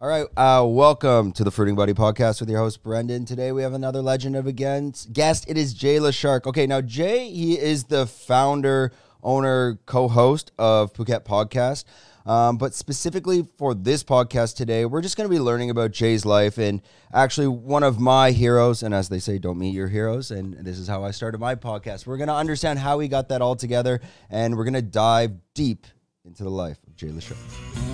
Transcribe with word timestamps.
All 0.00 0.08
right, 0.08 0.26
uh, 0.36 0.64
welcome 0.64 1.32
to 1.32 1.42
the 1.42 1.50
Fruiting 1.50 1.74
Body 1.74 1.92
podcast 1.92 2.38
with 2.38 2.48
your 2.48 2.60
host 2.60 2.84
Brendan. 2.84 3.24
Today 3.24 3.50
we 3.50 3.62
have 3.62 3.72
another 3.72 4.00
legend 4.00 4.36
of 4.36 4.46
a 4.46 4.52
guest. 4.52 5.08
It 5.48 5.58
is 5.58 5.74
Jay 5.74 5.96
Leshark. 5.96 6.46
Okay, 6.46 6.68
now 6.68 6.80
Jay, 6.80 7.28
he 7.28 7.58
is 7.58 7.82
the 7.82 8.06
founder, 8.06 8.92
owner, 9.24 9.80
co-host 9.86 10.52
of 10.56 10.92
Phuket 10.92 11.24
Podcast. 11.24 11.82
Um, 12.30 12.58
but 12.58 12.74
specifically 12.74 13.44
for 13.58 13.74
this 13.74 14.04
podcast 14.04 14.54
today, 14.54 14.84
we're 14.84 15.02
just 15.02 15.16
going 15.16 15.28
to 15.28 15.34
be 15.34 15.40
learning 15.40 15.70
about 15.70 15.90
Jay's 15.90 16.24
life 16.24 16.58
and 16.58 16.80
actually 17.12 17.48
one 17.48 17.82
of 17.82 17.98
my 17.98 18.30
heroes. 18.30 18.84
And 18.84 18.94
as 18.94 19.08
they 19.08 19.18
say, 19.18 19.38
don't 19.38 19.58
meet 19.58 19.74
your 19.74 19.88
heroes. 19.88 20.30
And 20.30 20.64
this 20.64 20.78
is 20.78 20.86
how 20.86 21.02
I 21.02 21.10
started 21.10 21.38
my 21.38 21.56
podcast. 21.56 22.06
We're 22.06 22.18
going 22.18 22.28
to 22.28 22.36
understand 22.36 22.78
how 22.78 23.00
he 23.00 23.08
got 23.08 23.30
that 23.30 23.42
all 23.42 23.56
together, 23.56 24.00
and 24.30 24.56
we're 24.56 24.62
going 24.62 24.74
to 24.74 24.82
dive 24.82 25.32
deep 25.54 25.88
into 26.24 26.44
the 26.44 26.50
life 26.50 26.78
of 26.86 26.94
Jay 26.94 27.08
Leshark. 27.08 27.87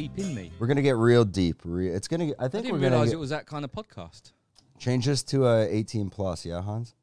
Deep 0.00 0.18
in 0.18 0.34
me. 0.34 0.52
We're 0.58 0.66
gonna 0.66 0.82
get 0.82 0.96
real 0.96 1.24
deep. 1.24 1.60
Re- 1.64 1.88
It's 1.88 2.08
gonna. 2.08 2.26
I 2.38 2.44
I 2.46 2.48
think 2.48 2.64
didn't 2.64 2.72
we're 2.72 2.78
gonna 2.80 2.90
realize 2.90 3.08
get- 3.08 3.14
it 3.14 3.18
was 3.20 3.30
that 3.30 3.46
kind 3.46 3.64
of 3.64 3.72
podcast. 3.72 4.32
change 4.78 5.06
this 5.06 5.22
to 5.24 5.46
a 5.46 5.66
18 5.66 6.10
plus. 6.10 6.44
Yeah, 6.44 6.60
Hans. 6.60 6.94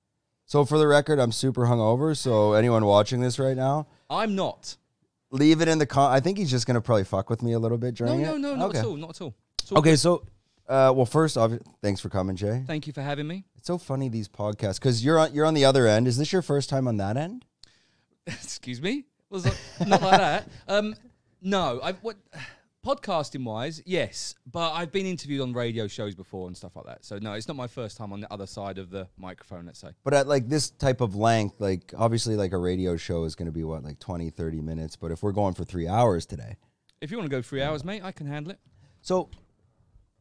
So 0.46 0.64
for 0.66 0.78
the 0.78 0.86
record, 0.88 1.20
I'm 1.20 1.32
super 1.32 1.62
hungover. 1.66 2.16
So 2.16 2.54
anyone 2.54 2.86
watching 2.86 3.20
this 3.22 3.40
right 3.40 3.58
now, 3.58 3.88
I'm 4.10 4.36
not. 4.36 4.78
leave 5.32 5.62
it 5.62 5.68
in 5.68 5.80
the 5.80 5.86
con. 5.88 6.12
I 6.12 6.20
think 6.20 6.38
he's 6.38 6.52
just 6.52 6.68
gonna 6.68 6.82
probably 6.82 7.04
fuck 7.06 7.30
with 7.30 7.42
me 7.42 7.54
a 7.54 7.60
little 7.60 7.78
bit 7.80 8.00
No, 8.00 8.06
during 8.06 8.22
no, 8.22 8.36
it. 8.36 8.40
no, 8.40 8.56
not 8.56 8.70
okay. 8.70 8.80
at 8.80 8.86
all. 8.86 8.96
Not 8.98 9.10
at 9.12 9.22
all. 9.22 9.34
It's 9.60 9.72
all 9.72 9.78
Okay, 9.80 9.92
good. 9.92 10.00
so. 10.00 10.24
Uh, 10.70 10.94
well, 10.96 11.06
first 11.06 11.36
off, 11.38 11.52
thanks 11.82 12.00
for 12.00 12.08
coming, 12.10 12.36
Jay. 12.38 12.64
Thank 12.66 12.88
you 12.88 12.94
for 12.94 13.02
having 13.02 13.28
me. 13.28 13.44
It's 13.58 13.68
so 13.68 13.78
funny 13.78 14.08
these 14.08 14.30
podcasts 14.30 14.76
because 14.76 15.04
you're 15.04 15.20
on 15.20 15.34
you're 15.34 15.46
on 15.46 15.56
the 15.56 15.66
other 15.66 15.88
end. 15.88 16.08
Is 16.08 16.18
this 16.18 16.32
your 16.32 16.42
first 16.42 16.70
time 16.70 16.88
on 16.88 16.98
that 16.98 17.18
end? 17.18 17.44
Excuse 18.28 18.82
me. 18.82 19.06
Was 19.30 19.46
it 19.46 19.58
not 19.88 20.02
like 20.02 20.18
that? 20.20 20.48
Um, 20.68 20.96
no. 21.42 21.82
I 21.84 21.92
what 21.94 22.16
podcasting 22.86 23.44
wise, 23.46 23.82
yes, 23.86 24.36
but 24.52 24.74
I've 24.74 24.92
been 24.92 25.06
interviewed 25.06 25.42
on 25.42 25.54
radio 25.54 25.88
shows 25.88 26.16
before 26.16 26.48
and 26.48 26.56
stuff 26.56 26.76
like 26.76 26.86
that. 26.86 27.06
So 27.06 27.18
no, 27.20 27.34
it's 27.34 27.48
not 27.48 27.58
my 27.58 27.68
first 27.68 27.98
time 27.98 28.12
on 28.14 28.20
the 28.20 28.32
other 28.32 28.46
side 28.46 28.78
of 28.78 28.90
the 28.90 29.08
microphone. 29.18 29.66
Let's 29.66 29.80
say. 29.80 29.90
But 30.04 30.14
at 30.14 30.28
like 30.28 30.50
this 30.50 30.70
type 30.70 31.02
of 31.02 31.16
length, 31.16 31.60
like 31.60 31.94
obviously 31.98 32.36
like 32.36 32.52
a 32.52 32.58
radio 32.58 32.98
show 32.98 33.24
is 33.24 33.36
going 33.36 33.46
to 33.48 33.52
be 33.52 33.64
what 33.64 33.84
like 33.84 34.00
20, 34.00 34.30
30 34.30 34.62
minutes. 34.62 34.96
But 34.96 35.12
if 35.12 35.24
we're 35.24 35.32
going 35.32 35.54
for 35.54 35.64
three 35.64 35.88
hours 35.88 36.26
today, 36.26 36.58
If 37.02 37.12
you 37.12 37.18
want 37.18 37.30
to 37.30 37.36
go 37.36 37.42
three 37.42 37.62
hours, 37.62 37.84
mate, 37.84 38.02
I 38.04 38.12
can 38.12 38.28
handle 38.28 38.52
it. 38.52 38.60
So 39.02 39.30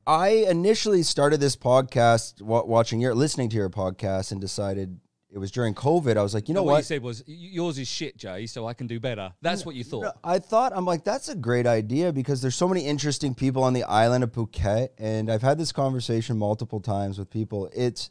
I 0.07 0.29
initially 0.49 1.03
started 1.05 1.41
this 1.41 1.55
podcast 1.57 2.43
wa- 2.43 2.65
watching 2.65 3.01
your 3.01 3.15
listening 3.15 3.49
to 3.51 3.57
your 3.57 3.71
podcast 3.71 4.33
and 4.33 4.41
decided 4.41 4.99
it 5.33 5.39
was 5.39 5.51
during 5.51 5.75
COVID. 5.75 6.17
I 6.19 6.23
was 6.23 6.35
like, 6.35 6.49
you 6.49 6.55
know 6.55 6.63
what, 6.63 6.73
What 6.73 6.79
you 6.79 6.85
said 6.85 7.03
was 7.03 7.25
yours 7.27 7.79
is 7.79 7.89
shit, 7.89 8.17
Jay. 8.17 8.47
So 8.47 8.67
I 8.67 8.75
can 8.75 8.87
do 8.87 9.01
better. 9.01 9.33
That's 9.41 9.65
what 9.65 9.75
you 9.75 9.83
thought. 9.83 10.19
I 10.23 10.39
thought 10.39 10.73
I'm 10.75 10.85
like 10.85 11.05
that's 11.05 11.29
a 11.29 11.35
great 11.35 11.67
idea 11.67 12.13
because 12.13 12.43
there's 12.43 12.55
so 12.55 12.69
many 12.69 12.85
interesting 12.87 13.35
people 13.35 13.65
on 13.65 13.73
the 13.73 13.85
island 13.85 14.25
of 14.25 14.33
Phuket 14.33 14.91
and 14.99 15.31
I've 15.31 15.43
had 15.43 15.59
this 15.59 15.73
conversation 15.73 16.37
multiple 16.37 16.81
times 16.81 17.19
with 17.19 17.31
people. 17.31 17.71
It's 17.75 18.11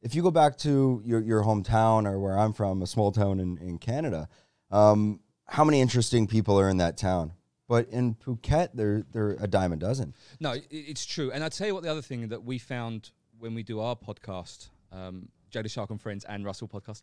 if 0.00 0.14
you 0.14 0.22
go 0.22 0.30
back 0.30 0.56
to 0.58 1.02
your 1.04 1.20
your 1.20 1.42
hometown 1.42 2.08
or 2.08 2.18
where 2.18 2.38
I'm 2.38 2.52
from, 2.52 2.82
a 2.82 2.86
small 2.86 3.10
town 3.10 3.40
in 3.40 3.58
in 3.58 3.78
Canada, 3.78 4.28
um, 4.70 5.20
how 5.46 5.64
many 5.64 5.80
interesting 5.80 6.26
people 6.26 6.58
are 6.58 6.68
in 6.68 6.76
that 6.76 6.96
town? 6.96 7.32
But 7.68 7.88
in 7.88 8.14
Phuket, 8.14 8.70
they're 8.74 9.04
they're 9.12 9.36
a 9.40 9.46
dime 9.46 9.72
a 9.72 9.76
dozen. 9.76 10.14
No, 10.38 10.54
it's 10.70 11.04
true. 11.04 11.32
And 11.32 11.42
I'll 11.42 11.50
tell 11.50 11.66
you 11.66 11.74
what 11.74 11.82
the 11.82 11.90
other 11.90 12.02
thing 12.02 12.28
that 12.28 12.44
we 12.44 12.58
found 12.58 13.10
when 13.38 13.54
we 13.54 13.62
do 13.62 13.80
our 13.80 13.96
podcast, 13.96 14.68
um, 14.92 15.28
Jay 15.50 15.62
Leshark 15.62 15.90
and 15.90 16.00
Friends 16.00 16.24
and 16.24 16.44
Russell 16.44 16.68
podcast, 16.68 17.02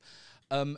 um, 0.52 0.78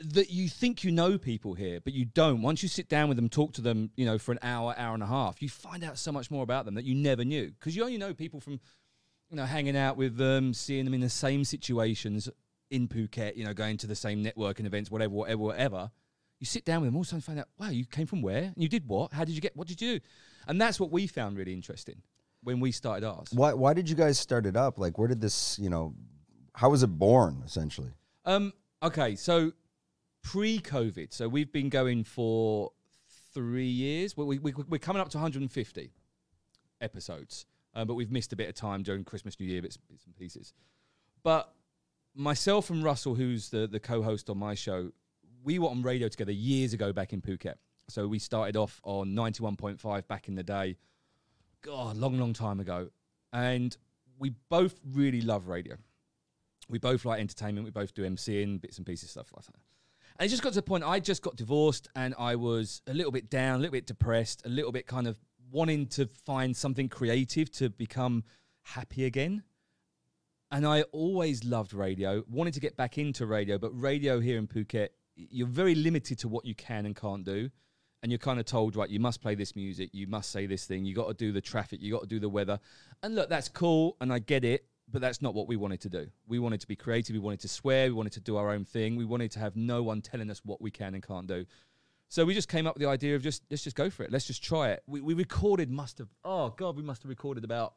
that 0.00 0.30
you 0.30 0.48
think 0.48 0.84
you 0.84 0.92
know 0.92 1.16
people 1.16 1.54
here, 1.54 1.80
but 1.80 1.92
you 1.92 2.04
don't. 2.04 2.42
Once 2.42 2.62
you 2.62 2.68
sit 2.68 2.88
down 2.88 3.08
with 3.08 3.16
them, 3.16 3.28
talk 3.28 3.52
to 3.54 3.62
them, 3.62 3.90
you 3.96 4.04
know, 4.04 4.18
for 4.18 4.32
an 4.32 4.38
hour, 4.42 4.74
hour 4.76 4.94
and 4.94 5.02
a 5.02 5.06
half, 5.06 5.40
you 5.40 5.48
find 5.48 5.82
out 5.82 5.98
so 5.98 6.12
much 6.12 6.30
more 6.30 6.42
about 6.42 6.64
them 6.64 6.74
that 6.74 6.84
you 6.84 6.94
never 6.94 7.24
knew. 7.24 7.50
Because 7.58 7.74
you 7.74 7.82
only 7.82 7.96
know 7.96 8.12
people 8.12 8.40
from, 8.40 8.60
you 9.30 9.36
know, 9.36 9.46
hanging 9.46 9.76
out 9.76 9.96
with 9.96 10.16
them, 10.16 10.52
seeing 10.52 10.84
them 10.84 10.94
in 10.94 11.00
the 11.00 11.08
same 11.08 11.44
situations 11.44 12.28
in 12.70 12.88
Phuket, 12.88 13.36
you 13.36 13.44
know, 13.44 13.54
going 13.54 13.76
to 13.78 13.86
the 13.86 13.94
same 13.94 14.22
networking 14.24 14.66
events, 14.66 14.90
whatever, 14.90 15.14
whatever, 15.14 15.42
whatever. 15.42 15.90
You 16.40 16.46
sit 16.46 16.66
down 16.66 16.82
with 16.82 16.88
them, 16.88 16.96
all 16.96 17.02
of 17.02 17.06
a 17.06 17.08
sudden 17.08 17.22
find 17.22 17.38
out, 17.38 17.48
wow, 17.58 17.70
you 17.70 17.86
came 17.86 18.06
from 18.06 18.20
where? 18.20 18.42
And 18.42 18.54
you 18.56 18.68
did 18.68 18.86
what? 18.86 19.14
How 19.14 19.24
did 19.24 19.34
you 19.34 19.40
get, 19.40 19.56
what 19.56 19.66
did 19.66 19.80
you 19.80 19.94
do? 19.94 20.04
And 20.46 20.60
that's 20.60 20.78
what 20.78 20.90
we 20.90 21.06
found 21.06 21.38
really 21.38 21.54
interesting 21.54 22.02
when 22.46 22.60
we 22.60 22.70
started 22.70 23.04
ours. 23.04 23.28
Why 23.32 23.52
why 23.54 23.74
did 23.74 23.90
you 23.90 23.96
guys 23.96 24.18
start 24.18 24.46
it 24.46 24.56
up? 24.56 24.78
Like 24.78 24.98
where 24.98 25.08
did 25.08 25.20
this, 25.20 25.58
you 25.58 25.68
know, 25.68 25.94
how 26.56 26.70
was 26.70 26.82
it 26.82 26.88
born 26.88 27.42
essentially? 27.44 27.92
Um, 28.24 28.52
okay, 28.82 29.14
so 29.14 29.52
pre-COVID, 30.22 31.12
so 31.12 31.28
we've 31.28 31.52
been 31.52 31.68
going 31.68 32.02
for 32.02 32.72
three 33.32 33.68
years. 33.68 34.16
We, 34.16 34.38
we, 34.38 34.52
we're 34.52 34.78
coming 34.78 35.00
up 35.00 35.10
to 35.10 35.18
150 35.18 35.92
episodes, 36.80 37.46
uh, 37.74 37.84
but 37.84 37.94
we've 37.94 38.10
missed 38.10 38.32
a 38.32 38.36
bit 38.36 38.48
of 38.48 38.54
time 38.54 38.82
during 38.82 39.04
Christmas, 39.04 39.38
New 39.38 39.46
Year, 39.46 39.62
bits, 39.62 39.76
bits 39.76 40.06
and 40.06 40.16
pieces. 40.16 40.54
But 41.22 41.52
myself 42.14 42.70
and 42.70 42.82
Russell, 42.82 43.14
who's 43.14 43.50
the, 43.50 43.66
the 43.66 43.78
co-host 43.78 44.30
on 44.30 44.38
my 44.38 44.54
show, 44.54 44.90
we 45.44 45.58
were 45.58 45.68
on 45.68 45.82
radio 45.82 46.08
together 46.08 46.32
years 46.32 46.72
ago 46.72 46.92
back 46.92 47.12
in 47.12 47.20
Phuket. 47.20 47.56
So 47.88 48.08
we 48.08 48.18
started 48.18 48.56
off 48.56 48.80
on 48.82 49.14
91.5 49.14 50.08
back 50.08 50.26
in 50.26 50.34
the 50.34 50.42
day. 50.42 50.76
God, 51.60 51.98
long, 51.98 52.18
long 52.18 52.32
time 52.32 52.60
ago. 52.60 52.88
And 53.32 53.76
we 54.18 54.30
both 54.48 54.80
really 54.84 55.20
love 55.20 55.48
radio. 55.48 55.76
We 56.68 56.78
both 56.78 57.04
like 57.04 57.20
entertainment. 57.20 57.64
We 57.64 57.70
both 57.70 57.94
do 57.94 58.02
MCing, 58.02 58.60
bits 58.60 58.78
and 58.78 58.86
pieces, 58.86 59.10
stuff 59.10 59.28
like 59.34 59.46
that. 59.46 59.56
And 60.18 60.26
it 60.26 60.30
just 60.30 60.42
got 60.42 60.50
to 60.50 60.56
the 60.56 60.62
point 60.62 60.84
I 60.84 60.98
just 60.98 61.22
got 61.22 61.36
divorced 61.36 61.88
and 61.94 62.14
I 62.18 62.36
was 62.36 62.80
a 62.86 62.94
little 62.94 63.12
bit 63.12 63.28
down, 63.28 63.56
a 63.56 63.58
little 63.58 63.72
bit 63.72 63.86
depressed, 63.86 64.42
a 64.46 64.48
little 64.48 64.72
bit 64.72 64.86
kind 64.86 65.06
of 65.06 65.18
wanting 65.50 65.86
to 65.86 66.06
find 66.06 66.56
something 66.56 66.88
creative 66.88 67.50
to 67.52 67.68
become 67.70 68.24
happy 68.62 69.04
again. 69.04 69.42
And 70.50 70.66
I 70.66 70.82
always 70.92 71.44
loved 71.44 71.74
radio, 71.74 72.24
wanted 72.28 72.54
to 72.54 72.60
get 72.60 72.76
back 72.76 72.98
into 72.98 73.26
radio, 73.26 73.58
but 73.58 73.70
radio 73.78 74.20
here 74.20 74.38
in 74.38 74.46
Phuket, 74.46 74.88
you're 75.16 75.46
very 75.46 75.74
limited 75.74 76.18
to 76.20 76.28
what 76.28 76.44
you 76.44 76.54
can 76.54 76.86
and 76.86 76.94
can't 76.94 77.24
do. 77.24 77.50
And 78.02 78.12
you're 78.12 78.18
kind 78.18 78.38
of 78.38 78.46
told, 78.46 78.76
right, 78.76 78.88
you 78.88 79.00
must 79.00 79.20
play 79.20 79.34
this 79.34 79.56
music, 79.56 79.90
you 79.92 80.06
must 80.06 80.30
say 80.30 80.46
this 80.46 80.66
thing, 80.66 80.84
you 80.84 80.94
got 80.94 81.08
to 81.08 81.14
do 81.14 81.32
the 81.32 81.40
traffic, 81.40 81.82
you 81.82 81.92
got 81.92 82.02
to 82.02 82.06
do 82.06 82.20
the 82.20 82.28
weather. 82.28 82.60
And 83.02 83.16
look, 83.16 83.28
that's 83.28 83.48
cool, 83.48 83.96
and 84.00 84.12
I 84.12 84.20
get 84.20 84.44
it, 84.44 84.66
but 84.90 85.00
that's 85.00 85.20
not 85.20 85.34
what 85.34 85.48
we 85.48 85.56
wanted 85.56 85.80
to 85.82 85.88
do. 85.88 86.06
We 86.28 86.38
wanted 86.38 86.60
to 86.60 86.66
be 86.68 86.76
creative, 86.76 87.14
we 87.14 87.20
wanted 87.20 87.40
to 87.40 87.48
swear, 87.48 87.86
we 87.86 87.92
wanted 87.92 88.12
to 88.12 88.20
do 88.20 88.36
our 88.36 88.50
own 88.50 88.64
thing, 88.64 88.96
we 88.96 89.04
wanted 89.04 89.30
to 89.32 89.38
have 89.40 89.56
no 89.56 89.82
one 89.82 90.00
telling 90.00 90.30
us 90.30 90.40
what 90.44 90.60
we 90.60 90.70
can 90.70 90.94
and 90.94 91.02
can't 91.02 91.26
do. 91.26 91.44
So 92.08 92.24
we 92.24 92.34
just 92.34 92.48
came 92.48 92.66
up 92.66 92.74
with 92.76 92.82
the 92.82 92.88
idea 92.88 93.16
of 93.16 93.22
just 93.22 93.42
let's 93.50 93.64
just 93.64 93.74
go 93.76 93.90
for 93.90 94.04
it. 94.04 94.12
Let's 94.12 94.26
just 94.26 94.42
try 94.42 94.70
it. 94.70 94.82
We, 94.86 95.00
we 95.00 95.14
recorded 95.14 95.70
must 95.70 95.98
have 95.98 96.08
oh 96.24 96.50
god, 96.56 96.76
we 96.76 96.82
must 96.82 97.02
have 97.02 97.08
recorded 97.10 97.42
about 97.44 97.74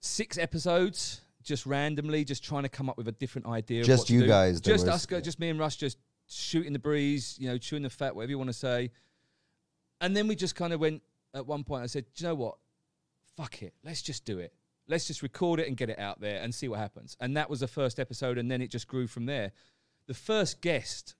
six 0.00 0.36
episodes 0.38 1.20
just 1.42 1.64
randomly, 1.64 2.24
just 2.24 2.44
trying 2.44 2.64
to 2.64 2.68
come 2.68 2.90
up 2.90 2.96
with 2.98 3.08
a 3.08 3.12
different 3.12 3.46
idea. 3.46 3.80
of 3.80 3.86
Just 3.86 4.10
you 4.10 4.26
guys, 4.26 4.60
just 4.60 4.84
was- 4.86 4.94
us, 4.94 5.06
go- 5.06 5.20
just 5.20 5.38
me 5.38 5.48
and 5.48 5.58
Russ, 5.58 5.76
just 5.76 5.98
shooting 6.28 6.72
the 6.72 6.78
breeze, 6.78 7.36
you 7.38 7.48
know, 7.48 7.56
chewing 7.56 7.82
the 7.82 7.90
fat, 7.90 8.14
whatever 8.14 8.30
you 8.30 8.38
want 8.38 8.48
to 8.48 8.54
say. 8.54 8.90
And 10.00 10.16
then 10.16 10.28
we 10.28 10.36
just 10.36 10.54
kind 10.54 10.72
of 10.72 10.80
went. 10.80 11.02
At 11.34 11.46
one 11.46 11.62
point, 11.62 11.82
I 11.82 11.86
said, 11.86 12.06
"Do 12.14 12.24
you 12.24 12.28
know 12.30 12.34
what? 12.34 12.56
Fuck 13.36 13.62
it. 13.62 13.74
Let's 13.84 14.00
just 14.02 14.24
do 14.24 14.38
it. 14.38 14.52
Let's 14.88 15.06
just 15.06 15.22
record 15.22 15.60
it 15.60 15.68
and 15.68 15.76
get 15.76 15.90
it 15.90 15.98
out 15.98 16.20
there 16.20 16.40
and 16.40 16.54
see 16.54 16.66
what 16.66 16.78
happens." 16.78 17.16
And 17.20 17.36
that 17.36 17.48
was 17.50 17.60
the 17.60 17.68
first 17.68 18.00
episode, 18.00 18.38
and 18.38 18.50
then 18.50 18.62
it 18.62 18.70
just 18.70 18.88
grew 18.88 19.06
from 19.06 19.26
there. 19.26 19.52
The 20.06 20.14
first 20.14 20.60
guest 20.60 21.14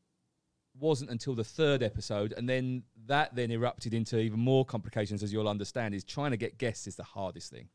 wasn't 0.74 1.10
until 1.10 1.34
the 1.34 1.44
third 1.44 1.82
episode, 1.82 2.32
and 2.32 2.48
then 2.48 2.84
that 3.06 3.34
then 3.34 3.50
erupted 3.50 3.92
into 3.92 4.18
even 4.18 4.40
more 4.40 4.64
complications, 4.64 5.22
as 5.22 5.32
you'll 5.32 5.48
understand. 5.48 5.94
Is 5.94 6.04
trying 6.04 6.30
to 6.30 6.36
get 6.36 6.56
guests 6.56 6.86
is 6.86 6.96
the 6.96 7.02
hardest 7.02 7.50
thing, 7.50 7.68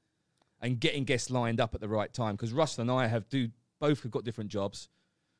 and 0.59 0.80
getting 0.80 1.04
guests 1.04 1.30
lined 1.30 1.59
up 1.59 1.76
at 1.76 1.81
the 1.81 1.88
right 1.88 2.12
time. 2.14 2.36
Because 2.36 2.54
Russell 2.54 2.81
and 2.81 2.92
I 2.92 3.08
have 3.08 3.30
do 3.30 3.52
both 3.80 4.04
have 4.04 4.12
got 4.12 4.24
different 4.24 4.50
jobs, 4.50 4.90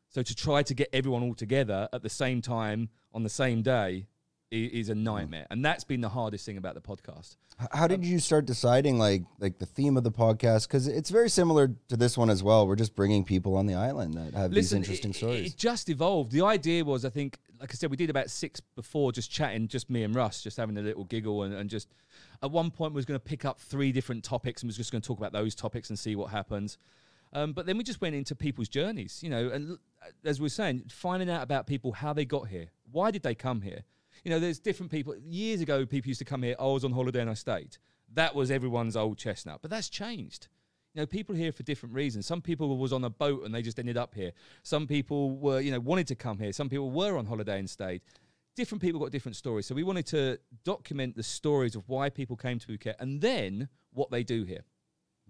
so 0.10 0.22
to 0.22 0.36
try 0.36 0.62
to 0.62 0.74
get 0.74 0.90
everyone 0.94 1.24
all 1.24 1.34
together 1.34 1.90
at 1.94 2.04
the 2.04 2.10
same 2.10 2.42
time 2.42 2.90
on 3.14 3.24
the 3.24 3.30
same 3.30 3.62
day 3.62 4.08
is 4.54 4.90
a 4.90 4.96
nightmare, 4.96 5.48
and 5.50 5.64
that's 5.64 5.84
been 5.84 6.02
the 6.02 6.10
hardest 6.10 6.46
thing 6.46 6.58
about 6.58 6.76
the 6.76 6.82
podcast. 6.82 7.38
How 7.72 7.88
did 7.88 8.04
you 8.06 8.20
start 8.20 8.46
deciding 8.46 8.98
like 8.98 9.24
like 9.40 9.60
the 9.60 9.66
theme 9.66 9.98
of 9.98 10.04
the 10.04 10.12
podcast? 10.12 10.68
Because 10.68 10.88
it's 10.88 11.10
very 11.10 11.30
similar 11.30 11.72
to 11.90 11.98
this 11.98 12.18
one 12.18 12.30
as 12.30 12.44
well. 12.44 12.68
We're 12.68 12.76
just 12.76 12.96
bringing 12.96 13.24
people 13.24 13.56
on 13.56 13.66
the 13.66 13.76
island 13.76 14.14
that 14.16 14.34
have 14.34 14.52
these 14.52 14.74
interesting 14.74 15.12
it, 15.12 15.16
stories. 15.16 15.54
It 15.54 15.58
just 15.58 15.90
evolved. 15.90 16.32
The 16.32 16.44
idea 16.44 16.84
was, 16.86 17.06
I 17.06 17.10
think, 17.10 17.40
like 17.60 17.72
I 17.72 17.76
said, 17.76 17.92
we 17.92 17.98
did 17.98 18.10
about 18.10 18.30
six 18.30 18.60
before, 18.60 19.12
just 19.12 19.32
chatting, 19.32 19.68
just 19.68 19.90
me 19.90 20.04
and 20.04 20.16
Russ, 20.16 20.42
just 20.42 20.58
having 20.58 20.78
a 20.78 20.82
little 20.82 21.04
giggle, 21.04 21.44
and, 21.44 21.54
and 21.54 21.70
just 21.70 21.90
at 22.42 22.52
one 22.52 22.72
point 22.72 22.94
we 22.94 22.98
was 22.98 23.06
going 23.06 23.20
to 23.20 23.24
pick 23.24 23.46
up 23.46 23.60
three 23.60 23.92
different 23.92 24.24
topics 24.24 24.62
and 24.62 24.70
was 24.70 24.78
just 24.78 24.92
going 24.92 25.02
to 25.02 25.08
talk 25.08 25.18
about 25.18 25.32
those 25.34 25.56
topics 25.56 25.90
and 25.90 25.98
see 25.98 26.16
what 26.16 26.30
happens. 26.30 26.78
Um, 27.34 27.54
but 27.54 27.66
then 27.66 27.78
we 27.78 27.84
just 27.84 28.00
went 28.00 28.16
into 28.16 28.36
people's 28.36 28.70
journeys, 28.70 29.22
you 29.24 29.30
know, 29.30 29.50
and 29.50 29.78
as 30.24 30.40
we 30.40 30.46
are 30.46 30.50
saying, 30.50 30.84
finding 30.90 31.30
out 31.30 31.42
about 31.42 31.66
people 31.66 31.92
how 31.92 32.14
they 32.14 32.26
got 32.26 32.48
here, 32.48 32.68
why 32.92 33.10
did 33.10 33.24
they 33.24 33.34
come 33.34 33.62
here. 33.62 33.82
You 34.24 34.32
know, 34.32 34.40
there's 34.40 34.60
different 34.60 34.92
people. 34.92 35.16
Years 35.18 35.62
ago, 35.62 35.86
people 35.86 36.10
used 36.10 36.20
to 36.20 36.26
come 36.26 36.44
here. 36.44 36.56
"Oh, 36.60 36.72
I 36.72 36.74
was 36.74 36.86
on 36.86 36.92
holiday 36.94 37.22
and 37.22 37.30
I 37.30 37.34
stayed. 37.34 37.78
That 38.14 38.36
was 38.36 38.52
everyone's 38.52 38.96
old 38.96 39.18
chestnut, 39.18 39.60
but 39.62 39.72
that's 39.72 39.90
changed. 39.90 40.48
You 40.94 41.02
know, 41.02 41.08
people 41.08 41.34
here 41.34 41.52
for 41.52 41.64
different 41.64 41.96
reasons. 41.96 42.28
Some 42.28 42.42
people 42.42 42.78
was 42.78 42.94
on 42.94 43.04
a 43.04 43.10
boat 43.10 43.44
and 43.44 43.54
they 43.54 43.64
just 43.64 43.80
ended 43.80 43.98
up 43.98 44.14
here. 44.14 44.32
Some 44.62 44.86
people 44.86 45.32
were, 45.32 45.60
you 45.60 45.72
know, 45.72 45.80
wanted 45.80 46.06
to 46.08 46.16
come 46.16 46.38
here. 46.38 46.54
Some 46.54 46.70
people 46.70 46.92
were 46.92 47.18
on 47.18 47.26
holiday 47.26 47.58
and 47.58 47.68
stayed. 47.68 48.02
different 48.56 48.82
people 48.82 49.00
got 49.00 49.12
different 49.12 49.36
stories. 49.36 49.66
So 49.66 49.76
we 49.76 49.84
wanted 49.84 50.06
to 50.08 50.40
document 50.64 51.16
the 51.16 51.24
stories 51.24 51.76
of 51.76 51.84
why 51.88 52.10
people 52.10 52.36
came 52.36 52.60
to 52.60 52.68
Phuket 52.68 52.96
and 53.00 53.22
then 53.22 53.70
what 53.92 54.12
they 54.12 54.24
do 54.24 54.44
here 54.44 54.64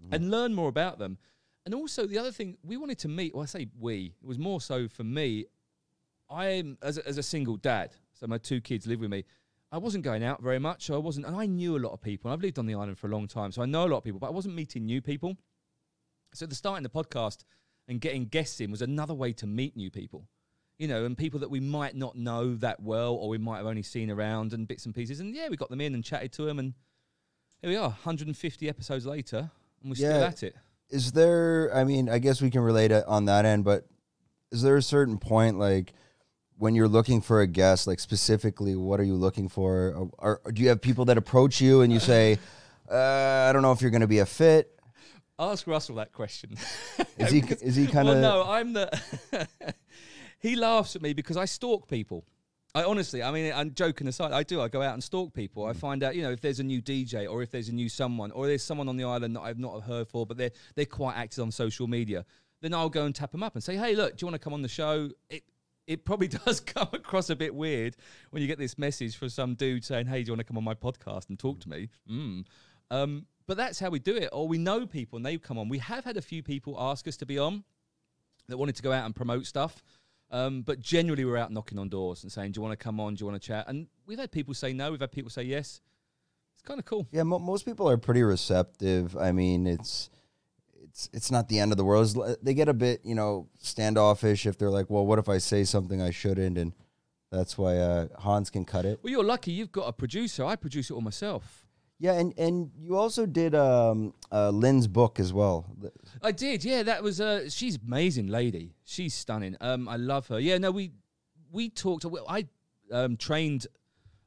mm-hmm. 0.02 0.14
and 0.14 0.30
learn 0.30 0.54
more 0.54 0.68
about 0.68 0.98
them. 0.98 1.18
And 1.64 1.74
also 1.74 2.06
the 2.06 2.18
other 2.18 2.32
thing 2.32 2.58
we 2.62 2.76
wanted 2.76 2.98
to 3.00 3.08
meet, 3.08 3.34
well, 3.34 3.42
I 3.42 3.46
say 3.46 3.68
we, 3.78 4.14
it 4.22 4.26
was 4.26 4.38
more 4.38 4.60
so 4.60 4.88
for 4.88 5.04
me. 5.04 5.46
I'm 6.30 6.78
as 6.82 6.98
a, 6.98 7.08
as 7.08 7.18
a 7.18 7.22
single 7.22 7.56
dad, 7.56 7.92
so 8.14 8.26
my 8.26 8.38
two 8.38 8.60
kids 8.60 8.86
live 8.86 9.00
with 9.00 9.10
me. 9.10 9.24
I 9.72 9.78
wasn't 9.78 10.04
going 10.04 10.22
out 10.22 10.40
very 10.42 10.58
much, 10.58 10.84
so 10.86 10.94
I 10.94 10.98
wasn't, 10.98 11.26
and 11.26 11.34
I 11.36 11.46
knew 11.46 11.76
a 11.76 11.80
lot 11.80 11.92
of 11.92 12.00
people. 12.00 12.30
I've 12.30 12.40
lived 12.40 12.58
on 12.58 12.66
the 12.66 12.74
island 12.74 12.98
for 12.98 13.08
a 13.08 13.10
long 13.10 13.26
time, 13.26 13.50
so 13.52 13.60
I 13.62 13.66
know 13.66 13.84
a 13.84 13.88
lot 13.88 13.98
of 13.98 14.04
people, 14.04 14.20
but 14.20 14.28
I 14.28 14.30
wasn't 14.32 14.54
meeting 14.54 14.86
new 14.86 15.02
people. 15.02 15.36
So 16.32 16.46
the 16.46 16.54
starting 16.54 16.82
the 16.84 16.88
podcast 16.90 17.44
and 17.88 18.00
getting 18.00 18.26
guests 18.26 18.60
in 18.60 18.70
was 18.70 18.82
another 18.82 19.14
way 19.14 19.32
to 19.34 19.46
meet 19.46 19.76
new 19.76 19.90
people, 19.90 20.28
you 20.78 20.86
know, 20.88 21.04
and 21.04 21.18
people 21.18 21.40
that 21.40 21.50
we 21.50 21.60
might 21.60 21.96
not 21.96 22.16
know 22.16 22.54
that 22.56 22.80
well, 22.82 23.14
or 23.14 23.28
we 23.28 23.38
might 23.38 23.58
have 23.58 23.66
only 23.66 23.82
seen 23.82 24.10
around 24.10 24.52
and 24.52 24.68
bits 24.68 24.86
and 24.86 24.94
pieces. 24.94 25.18
And 25.20 25.34
yeah, 25.34 25.48
we 25.48 25.56
got 25.56 25.70
them 25.70 25.80
in 25.80 25.94
and 25.94 26.04
chatted 26.04 26.32
to 26.34 26.42
them, 26.44 26.58
and 26.60 26.74
here 27.60 27.70
we 27.70 27.76
are, 27.76 27.88
150 27.88 28.68
episodes 28.68 29.06
later, 29.06 29.50
and 29.82 29.90
we're 29.90 29.96
still 29.96 30.10
at 30.24 30.42
it. 30.42 30.54
is 30.90 31.12
there 31.12 31.74
i 31.74 31.82
mean 31.82 32.08
i 32.10 32.18
guess 32.18 32.42
we 32.42 32.50
can 32.50 32.60
relate 32.60 32.90
it 32.92 33.02
on 33.06 33.24
that 33.24 33.46
end 33.46 33.64
but 33.64 33.86
is 34.52 34.60
there 34.60 34.76
a 34.76 34.82
certain 34.82 35.16
point 35.18 35.58
like 35.58 35.94
when 36.58 36.74
you're 36.74 36.88
looking 36.88 37.20
for 37.20 37.40
a 37.40 37.46
guest 37.46 37.86
like 37.86 37.98
specifically 38.00 38.74
what 38.76 39.00
are 39.00 39.04
you 39.04 39.14
looking 39.14 39.48
for 39.48 40.10
or, 40.18 40.38
or 40.44 40.52
do 40.52 40.62
you 40.62 40.68
have 40.68 40.80
people 40.80 41.04
that 41.04 41.18
approach 41.18 41.60
you 41.60 41.80
and 41.82 41.92
you 41.92 41.98
say 41.98 42.38
uh, 42.90 43.46
i 43.48 43.52
don't 43.52 43.62
know 43.62 43.72
if 43.72 43.80
you're 43.82 43.90
going 43.90 44.00
to 44.00 44.06
be 44.06 44.20
a 44.20 44.26
fit 44.26 44.70
Ask 45.36 45.66
Russell 45.66 45.96
that 45.96 46.12
question. 46.12 46.56
is 47.18 47.30
he 47.32 47.40
Because- 47.40 47.60
is 47.60 47.74
he 47.74 47.88
kind 47.88 48.08
of 48.08 48.14
Well, 48.20 48.44
no, 48.46 48.48
I'm 48.48 48.72
the. 48.72 48.86
he 50.38 50.54
laughs 50.56 50.94
at 50.96 51.02
me 51.02 51.12
because 51.12 51.36
I 51.36 51.44
stalk 51.44 51.88
people. 51.88 52.24
I 52.72 52.84
honestly, 52.84 53.20
I 53.20 53.32
mean, 53.32 53.52
I'm 53.52 53.74
joking 53.74 54.06
aside. 54.06 54.30
I 54.32 54.44
do. 54.44 54.60
I 54.60 54.68
go 54.68 54.80
out 54.80 54.94
and 54.94 55.02
stalk 55.02 55.32
people. 55.34 55.64
I 55.66 55.72
Mm. 55.72 55.76
find 55.76 56.02
out, 56.04 56.14
you 56.14 56.22
know, 56.22 56.30
if 56.30 56.40
there's 56.40 56.60
a 56.60 56.62
new 56.64 56.80
DJ 56.80 57.28
or 57.28 57.42
if 57.42 57.50
there's 57.50 57.68
a 57.68 57.72
new 57.74 57.88
someone 57.88 58.30
or 58.30 58.46
there's 58.46 58.62
someone 58.62 58.88
on 58.88 58.96
the 58.96 59.02
island 59.02 59.34
that 59.34 59.40
I've 59.40 59.58
not 59.58 59.82
heard 59.82 60.06
for, 60.08 60.24
but 60.24 60.36
they're 60.36 60.52
they're 60.76 60.86
quite 60.86 61.16
active 61.16 61.42
on 61.42 61.50
social 61.50 61.88
media. 61.88 62.24
Then 62.60 62.72
I'll 62.72 62.88
go 62.88 63.04
and 63.04 63.12
tap 63.12 63.32
them 63.32 63.42
up 63.42 63.54
and 63.54 63.62
say, 63.64 63.76
"Hey, 63.76 63.96
look, 63.96 64.16
do 64.16 64.22
you 64.24 64.26
want 64.28 64.34
to 64.40 64.44
come 64.44 64.52
on 64.54 64.62
the 64.62 64.68
show?" 64.68 65.10
It 65.30 65.42
it 65.86 66.04
probably 66.04 66.28
does 66.46 66.60
come 66.60 66.88
across 66.92 67.30
a 67.30 67.36
bit 67.36 67.54
weird 67.54 67.96
when 68.30 68.42
you 68.42 68.48
get 68.48 68.58
this 68.58 68.78
message 68.78 69.16
from 69.16 69.28
some 69.28 69.54
dude 69.54 69.84
saying, 69.84 70.06
"Hey, 70.06 70.22
do 70.22 70.28
you 70.28 70.32
want 70.32 70.40
to 70.40 70.44
come 70.44 70.56
on 70.58 70.64
my 70.64 70.74
podcast 70.74 71.28
and 71.28 71.38
talk 71.38 71.60
to 71.60 71.68
me?" 71.68 71.88
Mm. 72.10 72.44
Um, 72.90 73.26
but 73.46 73.56
that's 73.56 73.78
how 73.78 73.90
we 73.90 73.98
do 73.98 74.16
it. 74.16 74.28
Or 74.32 74.48
we 74.48 74.58
know 74.58 74.86
people 74.86 75.16
and 75.16 75.26
they 75.26 75.36
come 75.38 75.58
on. 75.58 75.68
We 75.68 75.78
have 75.78 76.04
had 76.04 76.16
a 76.16 76.22
few 76.22 76.42
people 76.42 76.76
ask 76.78 77.06
us 77.08 77.16
to 77.18 77.26
be 77.26 77.38
on 77.38 77.64
that 78.48 78.56
wanted 78.56 78.76
to 78.76 78.82
go 78.82 78.92
out 78.92 79.04
and 79.04 79.14
promote 79.14 79.46
stuff. 79.46 79.82
Um, 80.30 80.62
but 80.62 80.80
generally, 80.80 81.24
we're 81.24 81.36
out 81.36 81.52
knocking 81.52 81.78
on 81.78 81.88
doors 81.88 82.22
and 82.22 82.32
saying, 82.32 82.52
"Do 82.52 82.58
you 82.58 82.62
want 82.62 82.78
to 82.78 82.82
come 82.82 82.98
on? 83.00 83.14
Do 83.14 83.22
you 83.22 83.30
want 83.30 83.40
to 83.40 83.46
chat?" 83.46 83.66
And 83.68 83.86
we've 84.06 84.18
had 84.18 84.32
people 84.32 84.54
say 84.54 84.72
no. 84.72 84.90
We've 84.90 85.00
had 85.00 85.12
people 85.12 85.30
say 85.30 85.42
yes. 85.44 85.80
It's 86.54 86.62
kind 86.62 86.80
of 86.80 86.86
cool. 86.86 87.06
yeah 87.12 87.24
mo- 87.24 87.38
most 87.38 87.64
people 87.66 87.88
are 87.90 87.98
pretty 87.98 88.22
receptive 88.22 89.16
i 89.16 89.32
mean 89.32 89.66
it's 89.66 90.08
it's 90.94 91.10
it's 91.12 91.30
not 91.30 91.48
the 91.48 91.58
end 91.58 91.72
of 91.72 91.76
the 91.76 91.84
world 91.84 92.16
It's 92.16 92.36
they 92.42 92.54
get 92.54 92.68
a 92.68 92.74
bit 92.74 93.00
you 93.04 93.16
know 93.16 93.48
standoffish 93.58 94.46
if 94.46 94.56
they're 94.58 94.70
like 94.70 94.88
well 94.88 95.04
what 95.04 95.18
if 95.18 95.28
i 95.28 95.38
say 95.38 95.64
something 95.64 96.00
i 96.00 96.10
shouldn't 96.10 96.56
and 96.56 96.72
that's 97.32 97.58
why 97.58 97.76
uh, 97.78 98.06
hans 98.20 98.48
can 98.48 98.64
cut 98.64 98.84
it 98.84 99.00
Well, 99.02 99.10
you're 99.10 99.24
lucky. 99.24 99.50
You've 99.50 99.72
got 99.72 99.88
a 99.88 99.92
producer. 99.92 100.44
I 100.44 100.54
produce 100.54 100.88
it 100.90 100.94
all 100.94 101.00
myself. 101.00 101.66
Yeah, 101.98 102.12
and 102.12 102.32
and 102.38 102.70
you 102.78 102.96
also 102.96 103.26
did 103.26 103.56
um, 103.56 104.14
uh, 104.30 104.50
Lynn's 104.50 104.86
book 104.86 105.18
as 105.18 105.32
well. 105.32 105.66
I 106.22 106.30
did. 106.30 106.64
Yeah, 106.64 106.84
that 106.84 107.02
was. 107.02 107.20
Uh, 107.20 107.48
she's 107.50 107.76
amazing 107.84 108.28
lady. 108.28 108.76
She's 108.84 109.14
stunning. 109.14 109.56
Um, 109.60 109.88
I 109.88 109.96
love 109.96 110.28
her. 110.28 110.38
Yeah. 110.38 110.58
No, 110.58 110.70
we 110.70 110.92
we 111.50 111.70
talked. 111.70 112.04
well, 112.04 112.26
I 112.28 112.46
um, 112.92 113.16
trained 113.16 113.66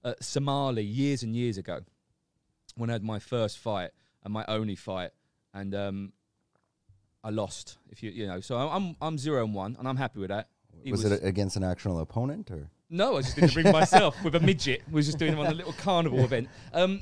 at 0.04 0.22
Somali 0.22 0.84
years 0.84 1.24
and 1.24 1.34
years 1.34 1.58
ago 1.58 1.80
when 2.76 2.90
I 2.90 2.94
had 2.94 3.04
my 3.04 3.20
first 3.20 3.58
fight 3.58 3.92
and 4.26 4.34
my 4.34 4.44
only 4.50 4.76
fight, 4.76 5.12
and 5.54 5.74
um, 5.74 6.12
I 7.24 7.30
lost. 7.30 7.78
If 7.90 8.04
you 8.04 8.12
you 8.12 8.28
know, 8.28 8.40
so 8.40 8.58
I'm 8.58 8.96
I'm 9.02 9.18
zero 9.18 9.44
and 9.44 9.54
one, 9.54 9.76
and 9.78 9.88
I'm 9.88 9.98
happy 9.98 10.20
with 10.20 10.30
that. 10.30 10.50
He 10.84 10.92
Was, 10.92 11.04
it 11.04 11.24
against 11.24 11.56
an 11.56 11.64
actual 11.64 12.00
opponent 12.00 12.52
or? 12.52 12.70
No, 12.90 13.18
I 13.18 13.22
just 13.22 13.36
didn't 13.36 13.54
bring 13.54 13.72
myself 13.72 14.16
with 14.24 14.36
a 14.36 14.40
midget. 14.40 14.84
We 14.88 14.94
was 14.94 15.08
just 15.08 15.18
doing 15.18 15.32
them 15.32 15.42
on 15.42 15.48
a 15.48 15.54
little 15.54 15.74
carnival 15.74 16.24
event. 16.24 16.48
Um, 16.72 17.02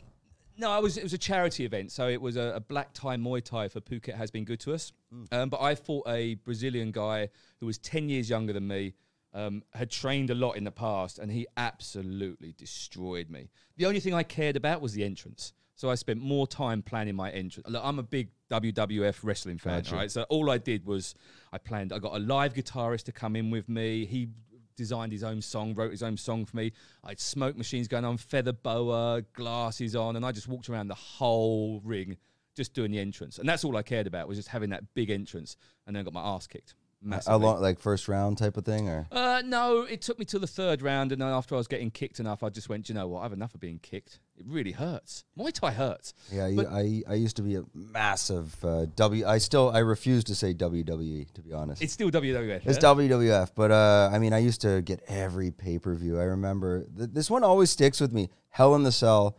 no, 0.57 0.71
I 0.71 0.79
was. 0.79 0.97
It 0.97 1.03
was 1.03 1.13
a 1.13 1.17
charity 1.17 1.65
event, 1.65 1.91
so 1.91 2.07
it 2.07 2.19
was 2.21 2.37
a, 2.37 2.53
a 2.55 2.59
black 2.59 2.93
tie 2.93 3.17
Muay 3.17 3.43
Thai 3.43 3.67
for 3.67 3.81
Phuket 3.81 4.15
has 4.15 4.31
been 4.31 4.45
good 4.45 4.59
to 4.61 4.73
us. 4.73 4.93
Um, 5.31 5.49
but 5.49 5.61
I 5.61 5.75
fought 5.75 6.07
a 6.07 6.35
Brazilian 6.35 6.91
guy 6.91 7.29
who 7.59 7.65
was 7.65 7.77
ten 7.77 8.09
years 8.09 8.29
younger 8.29 8.53
than 8.53 8.67
me. 8.67 8.93
Um, 9.33 9.63
had 9.73 9.91
trained 9.91 10.29
a 10.29 10.33
lot 10.33 10.53
in 10.53 10.63
the 10.63 10.71
past, 10.71 11.19
and 11.19 11.29
he 11.29 11.45
absolutely 11.57 12.53
destroyed 12.53 13.29
me. 13.29 13.49
The 13.75 13.85
only 13.85 13.99
thing 13.99 14.13
I 14.13 14.23
cared 14.23 14.55
about 14.55 14.79
was 14.79 14.93
the 14.93 15.03
entrance. 15.03 15.51
So 15.75 15.89
I 15.89 15.95
spent 15.95 16.21
more 16.21 16.47
time 16.47 16.81
planning 16.81 17.15
my 17.15 17.29
entrance. 17.31 17.67
Look, 17.69 17.81
I'm 17.83 17.99
a 17.99 18.03
big 18.03 18.29
WWF 18.49 19.19
wrestling 19.23 19.57
fan, 19.57 19.79
Gotcha. 19.83 19.95
right? 19.95 20.11
So 20.11 20.23
all 20.29 20.49
I 20.49 20.57
did 20.57 20.85
was 20.85 21.15
I 21.51 21.57
planned. 21.57 21.91
I 21.91 21.99
got 21.99 22.15
a 22.15 22.19
live 22.19 22.53
guitarist 22.53 23.03
to 23.03 23.11
come 23.11 23.35
in 23.35 23.51
with 23.51 23.67
me. 23.67 24.05
He 24.05 24.29
designed 24.77 25.11
his 25.11 25.23
own 25.23 25.41
song, 25.41 25.73
wrote 25.73 25.91
his 25.91 26.01
own 26.03 26.15
song 26.17 26.45
for 26.45 26.55
me. 26.57 26.71
I 27.03 27.09
had 27.09 27.19
smoke 27.19 27.57
machines 27.57 27.87
going 27.89 28.05
on, 28.05 28.17
feather 28.17 28.53
boa, 28.53 29.21
glasses 29.33 29.95
on, 29.95 30.15
and 30.15 30.25
I 30.25 30.31
just 30.31 30.47
walked 30.47 30.69
around 30.69 30.87
the 30.87 30.95
whole 30.95 31.81
ring 31.83 32.17
just 32.55 32.73
doing 32.73 32.91
the 32.91 32.99
entrance. 32.99 33.37
And 33.37 33.47
that's 33.47 33.65
all 33.65 33.75
I 33.75 33.83
cared 33.83 34.07
about 34.07 34.29
was 34.29 34.37
just 34.37 34.47
having 34.49 34.69
that 34.69 34.93
big 34.93 35.09
entrance. 35.09 35.57
And 35.85 35.95
then 35.95 36.01
I 36.01 36.03
got 36.05 36.13
my 36.13 36.21
ass 36.23 36.47
kicked. 36.47 36.73
How 37.03 37.09
Massively. 37.09 37.39
long, 37.45 37.61
like 37.61 37.79
first 37.79 38.07
round 38.07 38.37
type 38.37 38.55
of 38.57 38.63
thing, 38.65 38.87
or 38.87 39.07
Uh, 39.11 39.41
no, 39.45 39.81
it 39.83 40.01
took 40.01 40.17
me 40.17 40.25
to 40.25 40.39
the 40.39 40.47
third 40.47 40.81
round, 40.81 41.11
and 41.11 41.21
then 41.21 41.27
after 41.27 41.53
I 41.53 41.57
was 41.57 41.67
getting 41.67 41.91
kicked 41.91 42.19
enough, 42.21 42.41
I 42.43 42.49
just 42.49 42.67
went, 42.69 42.85
"Do 42.85 42.93
you 42.93 42.99
know 42.99 43.07
what? 43.09 43.23
I've 43.23 43.33
enough 43.33 43.53
of 43.53 43.59
being 43.59 43.77
kicked. 43.79 44.19
It 44.37 44.45
really 44.47 44.73
hurts. 44.73 45.23
Muay 45.39 45.53
Thai 45.53 45.71
hurts. 45.71 46.13
yeah, 46.31 46.45
I, 46.45 46.55
But- 46.55 46.67
I 46.67 47.03
I 47.07 47.13
used 47.13 47.37
to 47.37 47.41
be 47.41 47.55
a 47.55 47.63
massive 47.73 48.53
uh, 48.65 48.85
W. 48.95 49.25
I 49.25 49.37
still 49.37 49.69
I 49.69 49.79
refuse 49.79 50.23
to 50.25 50.35
say 50.35 50.53
WWE 50.53 51.31
to 51.33 51.41
be 51.41 51.53
honest. 51.53 51.81
It's 51.81 51.93
still 51.93 52.11
WWF. 52.11 52.65
It's 52.65 52.77
yeah? 52.77 52.93
WWF, 52.93 53.51
but 53.55 53.71
uh, 53.71 54.09
I 54.11 54.19
mean, 54.19 54.33
I 54.33 54.39
used 54.39 54.61
to 54.61 54.81
get 54.81 55.01
every 55.07 55.51
pay 55.51 55.79
per 55.79 55.95
view. 55.95 56.19
I 56.19 56.23
remember 56.23 56.83
th- 56.97 57.11
this 57.13 57.29
one 57.29 57.43
always 57.45 57.69
sticks 57.71 58.01
with 58.01 58.11
me: 58.11 58.29
Hell 58.49 58.75
in 58.75 58.83
the 58.83 58.91
Cell, 58.91 59.37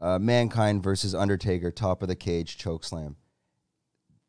uh, 0.00 0.18
Mankind 0.18 0.82
versus 0.82 1.14
Undertaker, 1.14 1.70
top 1.70 2.02
of 2.02 2.08
the 2.08 2.16
cage 2.16 2.58
choke 2.58 2.84
slam. 2.84 3.16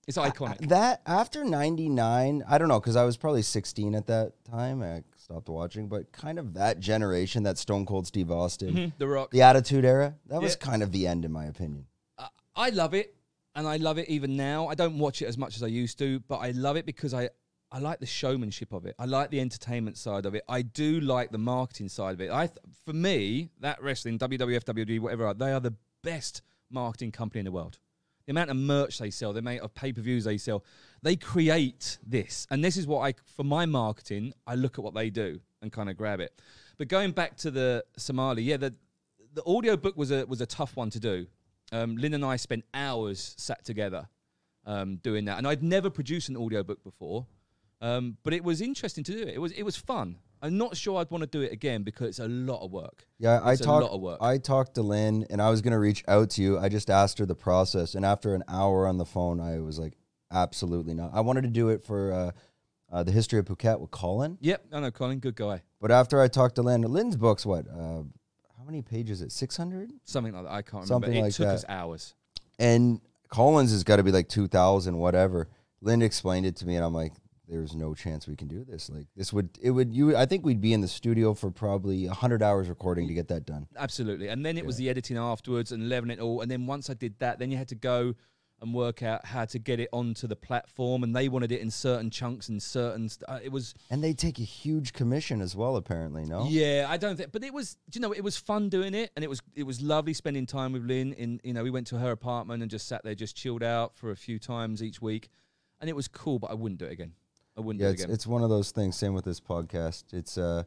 It's 0.08 0.18
iconic. 0.18 0.70
That 0.70 1.02
after 1.08 1.44
'99, 1.44 2.44
I 2.48 2.58
don't 2.58 2.68
know 2.68 2.80
because 2.80 2.96
I 2.96 3.04
was 3.06 3.18
probably 3.18 3.42
16 3.42 3.96
at 3.96 4.06
that 4.08 4.34
time. 4.46 4.82
I 4.84 5.04
stopped 5.26 5.50
watching, 5.50 5.88
but 5.88 6.12
kind 6.12 6.38
of 6.38 6.54
that 6.54 6.80
generation, 6.80 7.42
that 7.44 7.58
Stone 7.58 7.88
Cold 7.88 8.06
Steve 8.06 8.30
Austin, 8.30 8.74
Mhm, 8.76 8.94
the 9.00 9.08
Rock. 9.08 9.32
the 9.32 9.42
Attitude 9.42 9.84
Era, 9.84 10.14
that 10.28 10.40
was 10.40 10.56
kind 10.56 10.84
of 10.84 10.92
the 10.92 11.08
end, 11.08 11.26
in 11.26 11.32
my 11.32 11.46
opinion. 11.46 11.88
I- 12.20 12.30
I 12.56 12.70
love 12.70 12.94
it, 12.94 13.16
and 13.56 13.68
I 13.68 13.78
love 13.78 13.98
it 13.98 14.08
even 14.08 14.38
now. 14.38 14.68
I 14.68 14.76
don't 14.76 15.00
watch 15.00 15.24
it 15.24 15.26
as 15.26 15.36
much 15.36 15.56
as 15.56 15.64
I 15.64 15.68
used 15.68 15.98
to, 15.98 16.20
but 16.22 16.38
I 16.38 16.52
love 16.52 16.78
it 16.78 16.86
because 16.86 17.14
I 17.14 17.30
I 17.72 17.80
like 17.80 18.00
the 18.00 18.06
showmanship 18.06 18.72
of 18.72 18.86
it. 18.86 18.96
I 19.00 19.06
like 19.06 19.32
the 19.32 19.42
entertainment 19.42 19.98
side 19.98 20.26
of 20.26 20.34
it. 20.36 20.44
I 20.48 20.62
do 20.62 21.02
like 21.02 21.32
the 21.32 21.40
marketing 21.40 21.90
side 21.90 22.14
of 22.14 22.22
it. 22.22 22.32
I 22.32 22.46
th- 22.48 22.60
for 22.86 22.94
me, 22.94 23.50
that 23.60 23.82
wrestling, 23.82 24.18
WWF, 24.18 24.64
WWE, 24.64 25.00
whatever, 25.00 25.34
they 25.34 25.52
are 25.52 25.60
the 25.60 25.74
best 26.02 26.42
marketing 26.70 27.12
company 27.12 27.40
in 27.40 27.46
the 27.46 27.52
world. 27.52 27.80
The 28.28 28.32
amount 28.32 28.52
of 28.52 28.56
merch 28.58 29.00
they 29.00 29.10
sell, 29.10 29.34
the 29.34 29.40
amount 29.40 29.60
of 29.62 29.74
pay 29.74 29.92
per 29.92 30.00
views 30.02 30.24
they 30.24 30.38
sell, 30.38 30.64
they 31.06 31.16
create 31.16 32.00
this. 32.06 32.48
And 32.50 32.66
this 32.66 32.76
is 32.78 32.88
what 32.88 33.02
I, 33.02 33.14
for 33.38 33.44
my 33.44 33.68
marketing, 33.68 34.34
I 34.48 34.56
look 34.56 34.80
at 34.80 34.84
what 34.84 34.96
they 34.96 35.12
do 35.12 35.40
and 35.62 35.72
kind 35.72 35.88
of 35.88 35.96
grab 35.96 36.20
it. 36.20 36.34
But 36.80 36.88
going 36.88 37.12
back 37.12 37.38
to 37.38 37.52
the 37.52 37.86
Somali, 37.96 38.42
yeah, 38.42 38.58
the 38.58 38.74
the 39.34 39.44
audio 39.46 39.78
book 39.78 39.96
was 39.96 40.12
a 40.12 40.26
was 40.26 40.42
a 40.42 40.46
tough 40.48 40.76
one 40.76 40.90
to 40.90 41.00
do. 41.00 41.28
Um, 41.72 41.96
Lynn 41.96 42.16
and 42.16 42.26
I 42.26 42.38
spent 42.38 42.64
hours 42.74 43.36
sat 43.38 43.64
together 43.64 44.08
um, 44.66 44.98
doing 44.98 45.26
that, 45.26 45.38
and 45.38 45.48
I'd 45.48 45.62
never 45.62 45.90
produced 45.92 46.28
an 46.30 46.38
audio 46.38 46.64
book 46.64 46.84
before, 46.84 47.28
um, 47.82 48.18
but 48.24 48.34
it 48.34 48.44
was 48.44 48.60
interesting 48.62 49.04
to 49.04 49.12
do 49.12 49.22
it. 49.22 49.36
It 49.36 49.40
was 49.40 49.52
it 49.52 49.64
was 49.64 49.76
fun. 49.76 50.18
I'm 50.42 50.58
not 50.58 50.76
sure 50.76 51.00
I'd 51.00 51.12
want 51.12 51.22
to 51.22 51.30
do 51.30 51.42
it 51.42 51.52
again 51.52 51.84
because 51.84 52.08
it's 52.10 52.20
a 52.20 52.28
lot 52.28 52.64
of 52.64 52.72
work. 52.72 53.06
Yeah, 53.20 53.40
I 53.42 53.54
It's 53.54 53.62
a 53.62 53.66
talked. 53.66 53.84
lot 53.84 53.92
of 53.92 54.02
work. 54.02 54.18
I 54.22 54.38
talked 54.38 54.76
to 54.76 54.82
Lynn, 54.82 55.26
and 55.30 55.40
I 55.42 55.50
was 55.52 55.62
gonna 55.62 55.80
reach 55.80 56.04
out 56.08 56.32
to 56.32 56.42
you. 56.42 56.58
I 56.58 56.68
just 56.68 56.90
asked 56.90 57.20
her 57.20 57.26
the 57.28 57.36
process, 57.36 57.94
and 57.96 58.04
after 58.06 58.34
an 58.34 58.44
hour 58.48 58.88
on 58.88 58.98
the 58.98 59.06
phone, 59.06 59.40
I 59.40 59.60
was 59.60 59.78
like, 59.80 59.94
absolutely 60.32 60.94
not. 60.94 61.12
I 61.14 61.22
wanted 61.22 61.42
to 61.44 61.50
do 61.50 61.70
it 61.70 61.84
for 61.84 62.12
uh, 62.12 62.32
uh, 62.92 63.04
the 63.04 63.12
history 63.12 63.40
of 63.40 63.46
Phuket 63.46 63.80
with 63.80 63.92
Colin, 63.92 64.38
Yep, 64.42 64.66
I 64.74 64.80
know 64.80 64.92
Colin, 64.92 65.20
good 65.20 65.36
guy, 65.36 65.62
but 65.82 65.92
after 65.92 66.22
I 66.22 66.28
talked 66.28 66.56
to 66.56 66.62
Lynn, 66.62 66.82
Lynn's 66.82 67.16
book's 67.16 67.46
what? 67.46 67.66
Uh, 67.68 68.04
how 68.58 68.64
many 68.66 68.82
pages? 68.82 69.22
Is 69.22 69.28
it 69.28 69.32
six 69.32 69.58
hundred? 69.58 69.92
something 70.04 70.34
like 70.34 70.44
that. 70.44 70.52
I 70.52 70.62
can't 70.62 70.88
Something 70.88 71.10
remember. 71.10 71.28
It 71.28 71.30
like 71.30 71.34
took 71.36 71.48
that. 71.48 71.56
us 71.56 71.66
hours. 71.68 72.16
And 72.58 73.02
Collins 73.30 73.72
has 73.72 73.84
got 73.84 73.98
to 73.98 74.04
be 74.04 74.12
like 74.12 74.30
two 74.30 74.48
thousand, 74.48 74.98
whatever. 74.98 75.50
Lynn 75.82 76.02
explained 76.02 76.46
it 76.46 76.56
to 76.58 76.66
me, 76.66 76.76
and 76.78 76.86
I'm 76.86 76.94
like, 76.94 77.14
"There's 77.48 77.76
no 77.76 77.94
chance 77.94 78.28
we 78.28 78.36
can 78.36 78.48
do 78.48 78.64
this. 78.64 78.90
Like, 78.90 79.08
this 79.16 79.32
would 79.34 79.50
it 79.62 79.72
would 79.72 79.94
you? 79.94 80.16
I 80.16 80.26
think 80.26 80.46
we'd 80.46 80.62
be 80.62 80.74
in 80.74 80.82
the 80.82 80.88
studio 80.88 81.34
for 81.34 81.52
probably 81.52 82.06
hundred 82.08 82.42
hours 82.42 82.70
recording 82.70 83.08
to 83.08 83.14
get 83.14 83.28
that 83.28 83.46
done. 83.46 83.68
Absolutely. 83.78 84.30
And 84.30 84.44
then 84.46 84.58
it 84.58 84.66
was 84.66 84.78
the 84.78 84.90
editing 84.90 85.18
afterwards 85.18 85.72
and 85.72 85.90
leveling 85.90 86.18
it 86.18 86.22
all. 86.22 86.42
And 86.42 86.50
then 86.50 86.66
once 86.66 86.90
I 86.90 86.94
did 86.94 87.20
that, 87.20 87.38
then 87.40 87.52
you 87.52 87.58
had 87.58 87.68
to 87.68 87.76
go 87.76 88.16
and 88.62 88.74
work 88.74 89.04
out 89.04 89.26
how 89.26 89.46
to 89.46 89.60
get 89.60 89.80
it 89.80 89.90
onto 89.92 90.28
the 90.28 90.36
platform. 90.36 91.04
And 91.04 91.16
they 91.16 91.28
wanted 91.28 91.52
it 91.52 91.62
in 91.62 91.70
certain 91.70 92.10
chunks 92.10 92.48
and 92.50 92.62
certain. 92.64 93.10
St- 93.10 93.30
uh, 93.30 93.40
it 93.44 93.52
was 93.52 93.74
And 93.92 94.04
they 94.04 94.14
take 94.14 94.40
a 94.40 94.44
huge 94.44 94.94
commission 94.94 95.42
as 95.42 95.56
well, 95.56 95.76
apparently. 95.76 96.26
No. 96.26 96.48
yeah, 96.48 96.86
I 96.90 96.98
don't 96.98 97.18
think, 97.18 97.32
but 97.32 97.44
it 97.44 97.54
was. 97.54 97.78
You 97.94 98.02
know? 98.02 98.12
It 98.14 98.24
was 98.24 98.38
fun 98.38 98.70
doing 98.70 98.94
it, 98.94 99.12
and 99.16 99.24
it 99.24 99.30
was 99.30 99.42
it 99.56 99.64
was 99.64 99.82
lovely 99.82 100.14
spending 100.14 100.46
time 100.46 100.72
with 100.74 100.84
Lynn. 100.84 101.14
In 101.14 101.42
you 101.44 101.54
know, 101.54 101.64
we 101.64 101.70
went 101.72 101.88
to 101.88 101.98
her 102.00 102.12
apartment 102.12 102.62
and 102.62 102.72
just 102.72 102.88
sat 102.88 103.04
there, 103.04 103.16
just 103.16 103.36
chilled 103.36 103.64
out 103.64 103.96
for 103.96 104.12
a 104.12 104.16
few 104.16 104.40
times 104.40 104.82
each 104.82 105.02
week, 105.02 105.30
and 105.82 105.90
it 105.90 105.96
was 105.96 106.08
cool. 106.08 106.40
But 106.40 106.52
I 106.52 106.54
wouldn't 106.54 106.80
do 106.80 106.86
it 106.86 106.92
again. 106.94 107.14
I 107.58 107.62
wouldn't 107.62 107.82
Yeah, 107.82 107.88
do 107.88 107.92
it 107.92 107.94
it's, 107.94 108.04
again. 108.04 108.14
it's 108.14 108.28
one 108.28 108.44
of 108.44 108.50
those 108.50 108.72
things. 108.72 108.96
Same 108.98 109.14
with 109.14 109.26
this 109.26 109.40
podcast. 109.40 110.06
It's 110.14 110.38
uh, 110.38 110.64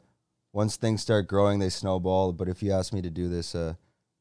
once 0.52 0.76
things 0.76 1.02
start 1.02 1.26
growing, 1.26 1.58
they 1.58 1.68
snowball. 1.70 2.32
But 2.32 2.48
if 2.48 2.62
you 2.62 2.72
ask 2.72 2.92
me 2.92 3.02
to 3.02 3.10
do 3.10 3.28
this, 3.28 3.54
uh, 3.54 3.74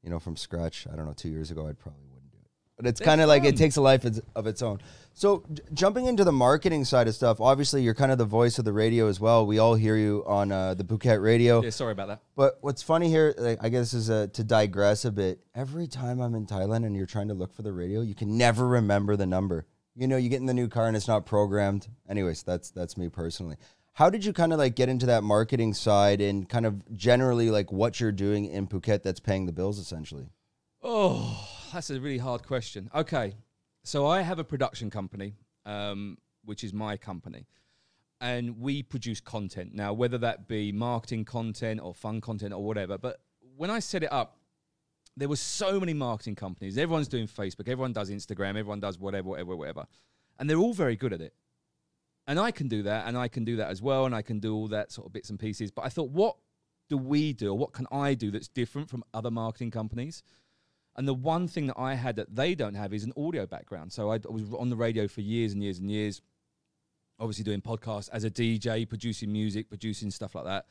you 0.04 0.10
know, 0.10 0.20
from 0.20 0.36
scratch, 0.38 0.86
I 0.92 0.96
don't 0.96 1.06
know, 1.06 1.14
two 1.14 1.30
years 1.30 1.52
ago, 1.52 1.68
I'd 1.68 1.80
probably 1.80 2.00
wouldn't 2.02 2.04
do 2.04 2.07
it. 2.07 2.07
But 2.78 2.86
it's 2.86 3.00
kind 3.00 3.22
of 3.22 3.28
like 3.28 3.44
it 3.44 3.58
takes 3.58 3.76
a 3.76 3.82
life 3.82 4.06
of- 4.06 4.46
its 4.48 4.62
own. 4.62 4.80
So 5.14 5.44
j- 5.52 5.64
jumping 5.74 6.06
into 6.06 6.24
the 6.24 6.32
marketing 6.32 6.86
side 6.86 7.08
of 7.08 7.16
stuff, 7.16 7.42
obviously 7.42 7.82
you're 7.82 7.96
kind 7.96 8.12
of 8.12 8.20
the 8.20 8.26
voice 8.26 8.60
of 8.60 8.66
the 8.66 8.72
radio 8.74 9.08
as 9.08 9.20
well. 9.20 9.48
We 9.48 9.58
all 9.58 9.74
hear 9.74 9.98
you 9.98 10.24
on 10.28 10.52
uh, 10.52 10.76
the 10.76 10.84
Phuket 10.84 11.20
radio. 11.24 11.64
yeah, 11.64 11.72
sorry 11.72 11.94
about 11.94 12.10
that. 12.10 12.22
But 12.36 12.60
what's 12.62 12.84
funny 12.84 13.10
here, 13.10 13.34
like, 13.36 13.58
I 13.64 13.70
guess, 13.70 13.94
is 13.96 14.12
uh, 14.12 14.28
to 14.34 14.44
digress 14.44 15.06
a 15.06 15.12
bit. 15.12 15.40
Every 15.56 15.88
time 15.88 16.22
I'm 16.22 16.36
in 16.36 16.46
Thailand 16.46 16.86
and 16.86 16.96
you're 16.96 17.08
trying 17.08 17.30
to 17.30 17.34
look 17.34 17.52
for 17.56 17.64
the 17.64 17.74
radio, 17.74 18.02
you 18.02 18.14
can 18.14 18.38
never 18.38 18.68
remember 18.68 19.16
the 19.16 19.26
number. 19.26 19.66
You 19.96 20.08
know, 20.08 20.18
you 20.18 20.30
get 20.30 20.40
in 20.40 20.46
the 20.46 20.54
new 20.54 20.68
car 20.68 20.86
and 20.88 20.96
it's 20.96 21.08
not 21.08 21.26
programmed. 21.26 21.88
Anyways, 22.08 22.44
that's 22.44 22.70
that's 22.70 22.96
me 22.96 23.10
personally. 23.10 23.56
How 23.94 24.12
did 24.12 24.24
you 24.24 24.32
kind 24.34 24.54
of 24.54 24.60
like 24.60 24.76
get 24.76 24.88
into 24.90 25.08
that 25.08 25.24
marketing 25.24 25.74
side 25.74 26.22
and 26.22 26.48
kind 26.48 26.68
of 26.68 26.96
generally 26.96 27.50
like 27.50 27.72
what 27.72 28.00
you're 28.00 28.12
doing 28.12 28.46
in 28.46 28.68
Phuket 28.68 29.02
that's 29.02 29.20
paying 29.20 29.48
the 29.48 29.52
bills 29.52 29.80
essentially? 29.80 30.28
Oh, 30.84 31.44
that's 31.72 31.90
a 31.90 32.00
really 32.00 32.18
hard 32.18 32.46
question. 32.46 32.90
Okay, 32.94 33.36
so 33.84 34.06
I 34.06 34.22
have 34.22 34.40
a 34.40 34.44
production 34.44 34.90
company, 34.90 35.34
um, 35.66 36.18
which 36.46 36.64
is 36.64 36.74
my 36.74 36.98
company, 36.98 37.48
and 38.22 38.60
we 38.60 38.84
produce 38.84 39.20
content. 39.20 39.74
Now, 39.74 39.94
whether 39.94 40.18
that 40.20 40.48
be 40.48 40.72
marketing 40.72 41.26
content 41.26 41.80
or 41.82 41.94
fun 41.94 42.22
content 42.22 42.54
or 42.54 42.64
whatever, 42.64 42.98
but 42.98 43.20
when 43.56 43.70
I 43.70 43.80
set 43.80 44.04
it 44.04 44.12
up, 44.12 44.38
there 45.16 45.28
were 45.28 45.36
so 45.36 45.80
many 45.80 45.94
marketing 45.94 46.36
companies. 46.36 46.78
Everyone's 46.78 47.08
doing 47.08 47.28
Facebook, 47.28 47.68
everyone 47.68 47.94
does 47.94 48.10
Instagram, 48.10 48.50
everyone 48.50 48.80
does 48.80 49.00
whatever, 49.00 49.30
whatever, 49.30 49.56
whatever, 49.56 49.86
and 50.40 50.50
they're 50.50 50.58
all 50.58 50.74
very 50.74 50.96
good 50.96 51.14
at 51.14 51.22
it. 51.22 51.34
And 52.28 52.40
I 52.40 52.52
can 52.52 52.68
do 52.68 52.84
that, 52.84 53.08
and 53.08 53.18
I 53.18 53.30
can 53.30 53.46
do 53.46 53.56
that 53.56 53.70
as 53.70 53.82
well, 53.82 54.06
and 54.06 54.14
I 54.14 54.22
can 54.22 54.40
do 54.40 54.54
all 54.54 54.68
that 54.68 54.92
sort 54.92 55.08
of 55.08 55.14
bits 55.14 55.30
and 55.30 55.40
pieces. 55.40 55.72
But 55.72 55.86
I 55.86 55.90
thought, 55.90 56.10
what 56.10 56.36
do 56.90 56.98
we 56.98 57.32
do, 57.34 57.52
or 57.52 57.58
what 57.58 57.72
can 57.72 57.88
I 57.90 58.16
do 58.16 58.32
that's 58.32 58.50
different 58.50 58.90
from 58.90 59.04
other 59.14 59.32
marketing 59.32 59.72
companies? 59.72 60.24
And 60.98 61.08
the 61.08 61.14
one 61.14 61.48
thing 61.48 61.68
that 61.68 61.78
I 61.78 61.94
had 61.94 62.16
that 62.16 62.36
they 62.36 62.56
don't 62.56 62.74
have 62.74 62.94
is 62.94 63.04
an 63.04 63.14
audio 63.16 63.46
background. 63.46 63.94
So 63.94 64.12
I, 64.12 64.20
was 64.28 64.54
on 64.58 64.70
the 64.70 64.76
radio 64.76 65.08
for 65.08 65.22
years 65.22 65.54
and 65.54 65.62
years 65.62 65.78
and 65.80 65.92
years, 65.92 66.22
obviously 67.20 67.44
doing 67.44 67.62
podcasts 67.62 68.10
as 68.12 68.24
a 68.24 68.32
DJ, 68.32 68.88
producing 68.88 69.32
music, 69.32 69.70
producing 69.70 70.10
stuff 70.10 70.34
like 70.34 70.46
that. 70.46 70.66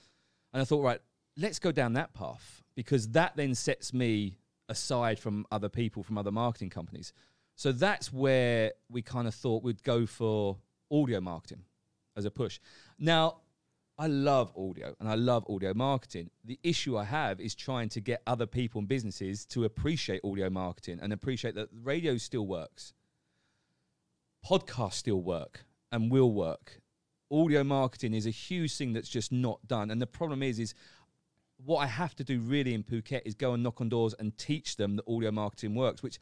And 0.53 0.61
I 0.61 0.65
thought, 0.65 0.83
right, 0.83 1.01
let's 1.37 1.59
go 1.59 1.71
down 1.71 1.93
that 1.93 2.13
path 2.13 2.63
because 2.75 3.09
that 3.11 3.37
then 3.37 3.55
sets 3.55 3.93
me 3.93 4.39
aside 4.69 5.19
from 5.19 5.47
other 5.53 5.69
people, 5.69 6.03
from 6.03 6.19
other 6.19 6.33
marketing 6.33 6.71
companies. 6.71 7.13
So 7.55 7.73
that's 7.73 8.13
where 8.13 8.73
we 8.91 9.03
kind 9.03 9.29
of 9.29 9.35
thought 9.35 9.63
we'd 9.63 9.83
go 9.83 10.07
for 10.07 10.59
audio 10.91 11.21
marketing 11.21 11.63
as 12.17 12.25
a 12.25 12.31
push. 12.31 12.59
Now, 12.99 13.39
I 13.99 14.09
love 14.09 14.53
audio 14.57 14.95
and 15.01 15.09
I 15.09 15.15
love 15.15 15.47
audio 15.49 15.73
marketing. 15.73 16.31
The 16.45 16.59
issue 16.63 16.99
I 16.99 17.05
have 17.05 17.41
is 17.41 17.55
trying 17.55 17.89
to 17.91 18.01
get 18.01 18.23
other 18.27 18.47
people 18.47 18.81
and 18.81 18.89
businesses 18.89 19.47
to 19.47 19.65
appreciate 19.65 20.21
audio 20.23 20.51
marketing 20.51 20.99
and 21.01 21.13
appreciate 21.13 21.55
that 21.55 21.69
radio 21.73 22.19
still 22.19 22.47
works. 22.47 22.93
Podcasts 24.45 24.95
still 24.95 25.23
work 25.23 25.65
and 25.91 26.11
will 26.11 26.33
work. 26.33 26.83
Audio 27.33 27.65
marketing 27.65 28.13
is 28.13 28.27
a 28.27 28.31
huge 28.31 28.77
thing 28.77 28.93
that's 28.93 29.09
just 29.09 29.33
not 29.33 29.67
done. 29.67 29.91
And 29.91 30.01
the 30.01 30.07
problem 30.07 30.43
is, 30.43 30.59
is 30.59 30.75
what 31.65 31.79
I 31.79 31.87
have 31.87 32.15
to 32.17 32.25
do 32.25 32.39
really 32.41 32.75
in 32.75 32.83
Phuket 32.83 33.23
is 33.25 33.35
go 33.35 33.55
and 33.55 33.63
knock 33.63 33.81
on 33.81 33.89
doors 33.89 34.15
and 34.19 34.37
teach 34.37 34.77
them 34.77 34.97
that 34.97 35.09
audio 35.09 35.31
marketing 35.31 35.75
works, 35.75 36.03
which 36.03 36.21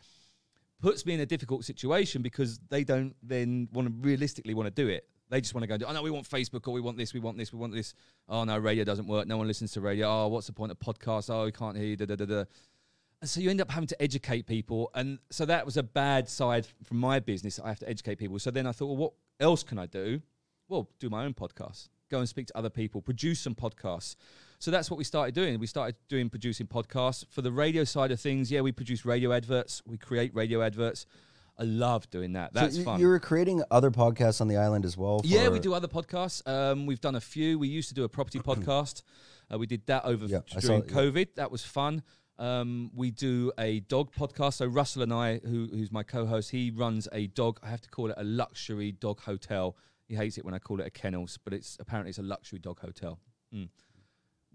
puts 0.81 1.05
me 1.05 1.15
in 1.15 1.21
a 1.21 1.27
difficult 1.27 1.65
situation 1.65 2.23
because 2.23 2.61
they 2.69 2.85
don't 2.85 3.17
then 3.23 3.69
want 3.73 3.89
to 3.89 3.95
realistically 4.07 4.55
want 4.55 4.67
to 4.67 4.83
do 4.83 4.89
it. 4.89 5.09
They 5.35 5.41
just 5.41 5.53
want 5.53 5.65
to 5.65 5.67
go, 5.67 5.77
do, 5.77 5.85
oh 5.87 5.93
no, 5.93 6.01
we 6.01 6.13
want 6.13 6.29
Facebook 6.29 6.69
or 6.69 6.71
we 6.71 6.81
want 6.81 6.97
this, 6.97 7.13
we 7.13 7.19
want 7.19 7.37
this, 7.37 7.53
we 7.53 7.59
want 7.59 7.75
this. 7.75 7.93
Oh 8.29 8.45
no, 8.45 8.57
radio 8.57 8.85
doesn't 8.85 9.09
work. 9.09 9.27
No 9.27 9.37
one 9.37 9.49
listens 9.49 9.73
to 9.73 9.81
radio. 9.81 10.07
Oh, 10.09 10.29
what's 10.29 10.47
the 10.47 10.53
point 10.53 10.71
of 10.71 10.79
podcasts? 10.79 11.29
Oh, 11.29 11.47
we 11.47 11.51
can't 11.51 11.77
hear 11.77 11.87
you. 11.87 11.97
Da, 11.97 12.05
da, 12.07 12.15
da, 12.15 12.25
da. 12.25 12.45
And 13.21 13.29
so 13.29 13.41
you 13.41 13.51
end 13.51 13.61
up 13.61 13.69
having 13.69 13.89
to 13.89 14.01
educate 14.01 14.47
people. 14.47 14.93
And 14.95 15.19
so 15.31 15.45
that 15.47 15.67
was 15.67 15.77
a 15.77 15.83
bad 15.83 16.29
side 16.29 16.69
from 16.85 16.99
my 16.99 17.19
business. 17.19 17.59
I 17.59 17.67
have 17.67 17.81
to 17.81 17.89
educate 17.89 18.15
people. 18.15 18.39
So 18.39 18.53
then 18.53 18.65
I 18.65 18.71
thought, 18.71 18.87
well, 18.87 18.97
what 18.97 19.13
else 19.41 19.65
can 19.65 19.77
I 19.77 19.87
do? 19.87 20.23
Well, 20.69 20.89
do 21.01 21.11
my 21.11 21.25
own 21.25 21.35
podcast, 21.35 21.89
go 22.13 22.21
and 22.21 22.29
speak 22.29 22.47
to 22.47 22.57
other 22.57 22.71
people, 22.71 23.03
produce 23.03 23.41
some 23.41 23.57
podcasts. 23.57 24.15
So 24.61 24.71
that's 24.71 24.89
what 24.89 24.99
we 24.99 25.05
started 25.05 25.35
doing. 25.35 25.59
We 25.59 25.67
started 25.67 25.97
doing 26.09 26.31
producing 26.31 26.69
podcasts. 26.69 27.27
For 27.29 27.43
the 27.43 27.51
radio 27.51 27.83
side 27.83 28.13
of 28.13 28.21
things, 28.21 28.53
yeah, 28.53 28.61
we 28.61 28.71
produce 28.71 29.05
radio 29.05 29.33
adverts, 29.33 29.83
we 29.85 29.99
create 29.99 30.33
radio 30.33 30.63
adverts. 30.63 31.07
I 31.59 31.63
love 31.63 32.11
doing 32.11 32.33
that. 32.33 32.53
That's 32.53 32.75
so 32.75 32.79
you, 32.79 32.85
fun. 32.85 33.01
You 33.01 33.09
were 33.09 33.21
creating 33.21 33.63
other 33.71 33.91
podcasts 33.91 34.41
on 34.41 34.49
the 34.49 34.57
island 34.57 34.85
as 34.85 34.97
well. 34.97 35.21
Yeah, 35.25 35.49
we 35.49 35.61
do 35.61 35.73
other 35.73 35.89
podcasts. 35.89 36.47
Um, 36.49 36.87
we've 36.87 37.01
done 37.01 37.15
a 37.15 37.21
few. 37.21 37.59
We 37.59 37.69
used 37.69 37.89
to 37.89 37.95
do 37.95 38.05
a 38.05 38.09
property 38.09 38.39
podcast. 38.41 39.03
Uh, 39.53 39.59
we 39.59 39.67
did 39.67 39.87
that 39.87 40.05
over 40.05 40.27
Yeah, 40.27 40.41
I 40.57 40.61
saw 40.61 40.69
during 40.69 40.85
yeah. 40.85 40.95
COVID. 40.95 41.35
That 41.37 41.51
was 41.51 41.65
fun. 41.65 42.03
Um, 42.39 42.91
we 42.95 43.11
do 43.11 43.53
a 43.59 43.81
dog 43.81 44.13
podcast. 44.13 44.55
So 44.55 44.67
Russell 44.67 45.03
and 45.03 45.13
I, 45.13 45.39
who, 45.39 45.69
who's 45.71 45.93
my 45.93 46.03
co-host, 46.03 46.51
he 46.51 46.71
runs 46.71 47.07
a 47.13 47.29
dog. 47.29 47.61
I 47.63 47.69
have 47.69 47.81
to 47.83 47.89
call 47.89 48.11
it 48.11 48.17
a 48.19 48.25
luxury 48.25 48.93
dog 48.93 49.21
hotel. 49.21 49.77
He 50.09 50.17
hates 50.17 50.37
it 50.39 50.45
when 50.45 50.55
I 50.55 50.59
call 50.59 50.81
it 50.81 50.87
a 50.87 50.91
kennels, 50.91 51.39
but 51.43 51.53
it's 51.53 51.77
apparently 51.81 52.11
it's 52.11 52.19
a 52.19 52.23
luxury 52.23 52.59
dog 52.59 52.81
hotel. 52.81 53.21
Mm. 53.55 53.69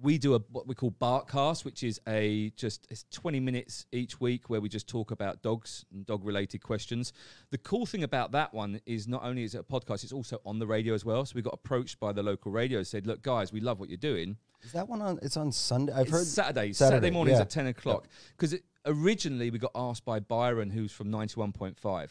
We 0.02 0.18
do 0.18 0.36
a 0.36 0.40
what 0.52 0.68
we 0.68 0.76
call 0.76 0.92
Barkcast, 0.92 1.66
which 1.66 1.84
is 1.84 2.00
a 2.08 2.52
just 2.56 2.88
it's 2.90 3.06
20 3.12 3.40
minutes 3.40 3.86
each 3.92 4.20
week 4.22 4.50
where 4.50 4.62
we 4.62 4.70
just 4.70 4.88
talk 4.88 5.12
about 5.12 5.42
dogs 5.42 5.86
and 5.92 6.06
dog 6.06 6.24
related 6.24 6.64
questions. 6.64 7.12
The 7.52 7.58
cool 7.58 7.86
thing 7.86 8.04
about 8.04 8.32
that 8.32 8.54
one 8.54 8.80
is 8.86 9.08
not 9.08 9.24
only 9.24 9.44
is 9.44 9.56
it 9.56 9.60
a 9.60 9.64
podcast, 9.64 10.04
it's 10.04 10.14
also 10.14 10.40
on 10.46 10.60
the 10.60 10.68
radio 10.68 10.94
as 10.94 11.04
well. 11.04 11.26
So 11.26 11.34
we 11.36 11.42
got 11.42 11.54
approached 11.54 12.00
by 12.00 12.14
the 12.14 12.24
local 12.24 12.52
radio, 12.52 12.84
said, 12.84 13.06
"Look, 13.06 13.22
guys, 13.22 13.52
we 13.52 13.60
love 13.60 13.80
what 13.80 13.90
you're 13.90 13.98
doing. 13.98 14.38
Is 14.64 14.72
that 14.74 14.88
one 14.88 15.02
on? 15.02 15.20
It's 15.22 15.38
on 15.38 15.52
Sunday. 15.52 15.94
I've 15.94 16.02
It's 16.02 16.12
heard 16.12 16.26
Saturdays, 16.26 16.78
Saturday, 16.78 16.96
Saturday, 16.96 17.12
mornings 17.12 17.38
yeah. 17.38 17.44
at 17.44 17.50
10 17.50 17.68
o'clock. 17.68 18.08
Because 18.38 18.56
originally 18.86 19.50
we 19.52 19.60
got 19.60 19.72
asked 19.74 20.06
by 20.06 20.20
Byron, 20.20 20.70
who's 20.70 20.92
from 20.92 21.10
91.5, 21.10 22.10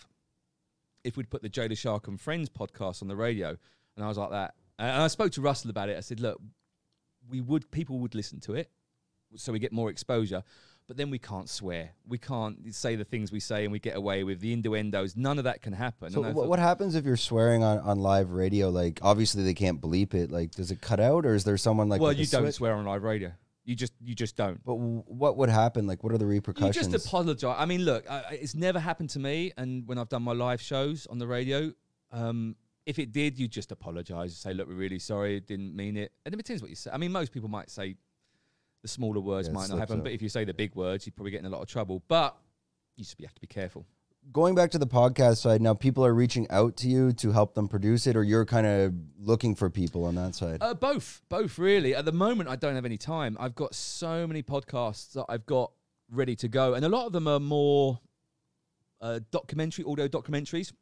if 1.05 1.17
we'd 1.17 1.31
put 1.31 1.43
the 1.43 1.49
Jay 1.49 1.69
Leshark 1.69 2.09
and 2.09 2.21
Friends 2.21 2.49
podcast 2.49 3.03
on 3.03 3.09
the 3.09 3.17
radio. 3.17 3.57
And 3.97 4.05
I 4.05 4.09
was 4.09 4.17
like 4.17 4.31
that. 4.31 4.55
And 4.79 5.03
I 5.03 5.09
spoke 5.09 5.33
to 5.33 5.41
Russell 5.41 5.71
about 5.71 5.89
it. 5.89 5.97
I 5.97 6.01
said, 6.01 6.21
look, 6.21 6.41
we 7.29 7.41
would, 7.41 7.71
people 7.71 7.99
would 8.01 8.15
listen 8.15 8.41
to 8.41 8.55
it. 8.55 8.71
So 9.37 9.53
we 9.53 9.59
get 9.59 9.73
more 9.73 9.91
exposure. 9.91 10.43
But 10.87 10.97
then 10.97 11.11
we 11.11 11.19
can't 11.19 11.51
swear. 11.51 11.91
We 12.07 12.17
can't 12.17 12.75
say 12.75 12.97
the 12.97 13.05
things 13.05 13.31
we 13.31 13.41
say 13.41 13.65
and 13.65 13.73
we 13.73 13.79
get 13.79 13.95
away 13.95 14.25
with 14.25 14.41
the 14.41 14.55
innuendos. 14.55 15.17
None 15.17 15.37
of 15.37 15.45
that 15.45 15.61
can 15.61 15.75
happen. 15.75 16.11
So 16.11 16.23
what, 16.23 16.33
thought- 16.35 16.49
what 16.49 16.59
happens 16.59 16.95
if 16.95 17.05
you're 17.05 17.19
swearing 17.19 17.63
on, 17.63 17.79
on 17.81 17.99
live 17.99 18.31
radio? 18.31 18.71
Like 18.71 18.99
obviously 19.03 19.43
they 19.45 19.53
can't 19.53 19.83
bleep 19.83 20.15
it. 20.15 20.31
Like 20.33 20.53
does 20.53 20.71
it 20.71 20.81
cut 20.81 20.99
out 20.99 21.27
or 21.27 21.35
is 21.35 21.45
there 21.45 21.59
someone 21.59 21.91
like 21.91 22.01
well, 22.01 22.13
you 22.13 22.25
don't 22.25 22.45
switch? 22.45 22.55
swear 22.55 22.73
on 22.73 22.87
live 22.87 23.03
radio. 23.03 23.33
You 23.67 23.75
just, 23.75 23.93
you 24.03 24.15
just 24.15 24.35
don't. 24.35 24.65
But 24.65 24.77
w- 24.77 25.03
what 25.07 25.37
would 25.37 25.51
happen? 25.51 25.87
Like 25.87 26.03
what 26.03 26.11
are 26.15 26.17
the 26.19 26.25
repercussions? 26.25 26.75
You 26.87 26.91
just 26.93 27.07
apologize. 27.07 27.57
I 27.59 27.67
mean, 27.67 27.83
look, 27.85 28.11
I- 28.11 28.39
it's 28.41 28.55
never 28.55 28.81
happened 28.81 29.11
to 29.11 29.19
me. 29.19 29.53
And 29.59 29.87
when 29.87 29.99
I've 29.99 30.09
done 30.09 30.23
my 30.23 30.33
live 30.33 30.63
shows 30.63 31.07
on 31.09 31.19
the 31.19 31.27
radio, 31.27 31.71
um, 32.13 32.57
if 32.89 32.99
it 32.99 33.13
did, 33.13 33.39
you 33.39 33.47
just 33.49 33.71
apologize. 33.71 34.35
Say, 34.35 34.55
look, 34.55 34.67
we're 34.67 34.73
really 34.75 34.99
sorry. 34.99 35.41
Didn't 35.41 35.77
mean 35.77 35.99
it. 35.99 36.11
And 36.25 36.33
it 36.33 36.39
depends 36.39 36.63
what 36.63 36.71
you 36.71 36.75
say. 36.75 36.91
I 36.91 36.97
mean, 36.97 37.13
most 37.13 37.33
people 37.33 37.51
might 37.51 37.69
say 37.69 37.97
the 38.81 38.89
smaller 38.89 39.21
words 39.21 39.47
Yeah, 39.49 39.55
might 39.55 39.69
not 39.69 39.79
happen. 39.79 39.99
out. 39.99 40.05
But 40.05 40.13
if 40.13 40.23
you 40.23 40.31
say 40.31 40.45
the 40.45 40.55
big 40.55 40.75
words, 40.75 41.05
you 41.05 41.13
probably 41.13 41.33
get 41.33 41.41
in 41.41 41.47
a 41.47 41.51
lot 41.51 41.61
of 41.61 41.69
trouble. 41.69 42.03
But 42.09 42.35
you 42.97 43.05
just 43.05 43.21
have 43.21 43.35
to 43.35 43.41
be 43.43 43.47
careful. 43.47 43.85
Going 44.33 44.55
back 44.55 44.71
to 44.71 44.79
the 44.79 44.87
podcast 44.87 45.37
side 45.39 45.61
now, 45.61 45.75
people 45.75 46.03
are 46.05 46.15
reaching 46.15 46.47
out 46.51 46.79
to 46.79 46.89
you 46.89 47.13
to 47.13 47.31
help 47.33 47.55
them 47.55 47.69
produce 47.69 48.07
it, 48.07 48.17
or 48.17 48.25
you're 48.25 48.47
kind 48.47 48.67
of 48.67 48.95
looking 49.21 49.55
for 49.55 49.69
people 49.69 50.07
on 50.07 50.15
that 50.15 50.35
side. 50.35 50.59
Uh, 50.63 50.73
both, 50.73 51.21
both 51.29 51.59
really. 51.59 51.95
At 51.95 52.07
the 52.07 52.13
moment, 52.13 52.49
I 52.49 52.57
don't 52.57 52.75
have 52.75 52.87
any 52.87 52.99
time. 52.99 53.37
I've 53.39 53.55
got 53.55 53.75
so 53.75 54.27
many 54.27 54.43
podcasts 54.43 55.13
that 55.13 55.27
I've 55.29 55.45
got 55.45 55.73
ready 56.11 56.37
to 56.37 56.49
go, 56.49 56.73
and 56.73 56.87
a 56.87 56.89
lot 56.89 57.05
of 57.07 57.13
them 57.13 57.29
are 57.29 57.39
more 57.41 58.01
uh, 59.03 59.21
documentary, 59.31 59.85
audio 59.87 60.09
documentaries. 60.09 60.73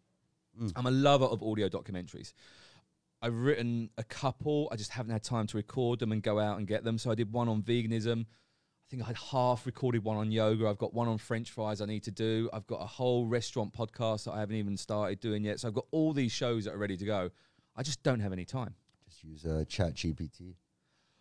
I'm 0.75 0.87
a 0.87 0.91
lover 0.91 1.25
of 1.27 1.43
audio 1.43 1.69
documentaries. 1.69 2.33
I've 3.23 3.35
written 3.35 3.91
a 3.97 4.05
couple. 4.05 4.69
I 4.71 4.77
just 4.77 4.91
haven't 4.91 5.13
had 5.13 5.23
time 5.23 5.47
to 5.49 5.57
record 5.57 5.99
them 5.99 6.13
and 6.13 6.23
go 6.23 6.39
out 6.39 6.59
and 6.59 6.67
get 6.67 6.85
them. 6.85 6.99
So 6.99 7.11
I 7.11 7.15
did 7.15 7.33
one 7.33 7.49
on 7.49 7.63
veganism. 7.63 8.23
I 8.23 8.89
think 8.91 9.03
I 9.03 9.07
had 9.07 9.17
half 9.17 9.67
recorded 9.67 10.05
one 10.05 10.17
on 10.17 10.31
yoga. 10.31 10.69
I've 10.69 10.79
got 10.79 10.95
one 10.95 11.09
on 11.09 11.19
French 11.19 11.51
fries 11.51 11.81
I 11.81 11.87
need 11.87 12.05
to 12.05 12.13
do. 12.13 12.49
I've 12.53 12.67
got 12.67 12.77
a 12.77 12.87
whole 12.87 13.27
restaurant 13.27 13.73
podcast 13.73 14.25
that 14.25 14.33
I 14.33 14.41
haven't 14.41 14.57
even 14.57 14.77
started 14.77 15.19
doing 15.19 15.45
yet. 15.45 15.61
So 15.61 15.69
I've 15.69 15.75
got 15.75 15.87
all 15.91 16.13
these 16.13 16.31
shows 16.31 16.67
that 16.67 16.75
are 16.75 16.79
ready 16.79 16.97
to 16.97 17.05
go. 17.05 17.31
I 17.75 17.83
just 17.83 18.03
don't 18.03 18.21
have 18.21 18.33
any 18.33 18.45
time. 18.45 18.75
just 19.09 19.25
use 19.25 19.45
uh, 19.45 19.65
Chat 19.69 19.95
GPT. 19.95 20.55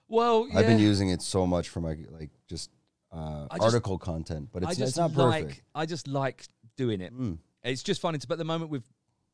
Well, 0.08 0.48
I've 0.56 0.68
been 0.68 0.80
using 0.80 1.10
it 1.10 1.22
so 1.22 1.48
much 1.48 1.70
for 1.70 1.80
my 1.80 1.98
like 2.12 2.30
just 2.48 2.70
uh, 3.12 3.48
just- 3.51 3.63
article 3.63 3.98
content, 3.98 4.50
but 4.54 4.62
it's, 4.63 4.77
just 4.77 4.89
it's 4.89 4.98
not 4.98 5.15
like 5.15 5.46
perfect. 5.46 5.63
I 5.74 5.86
just 5.88 6.08
like 6.08 6.46
doing 6.77 7.01
it. 7.01 7.18
Mm. 7.18 7.39
It's 7.63 7.82
just 7.82 8.00
funny. 8.00 8.20
But 8.27 8.36
at 8.36 8.38
the 8.38 8.44
moment 8.46 8.70
with 8.70 8.84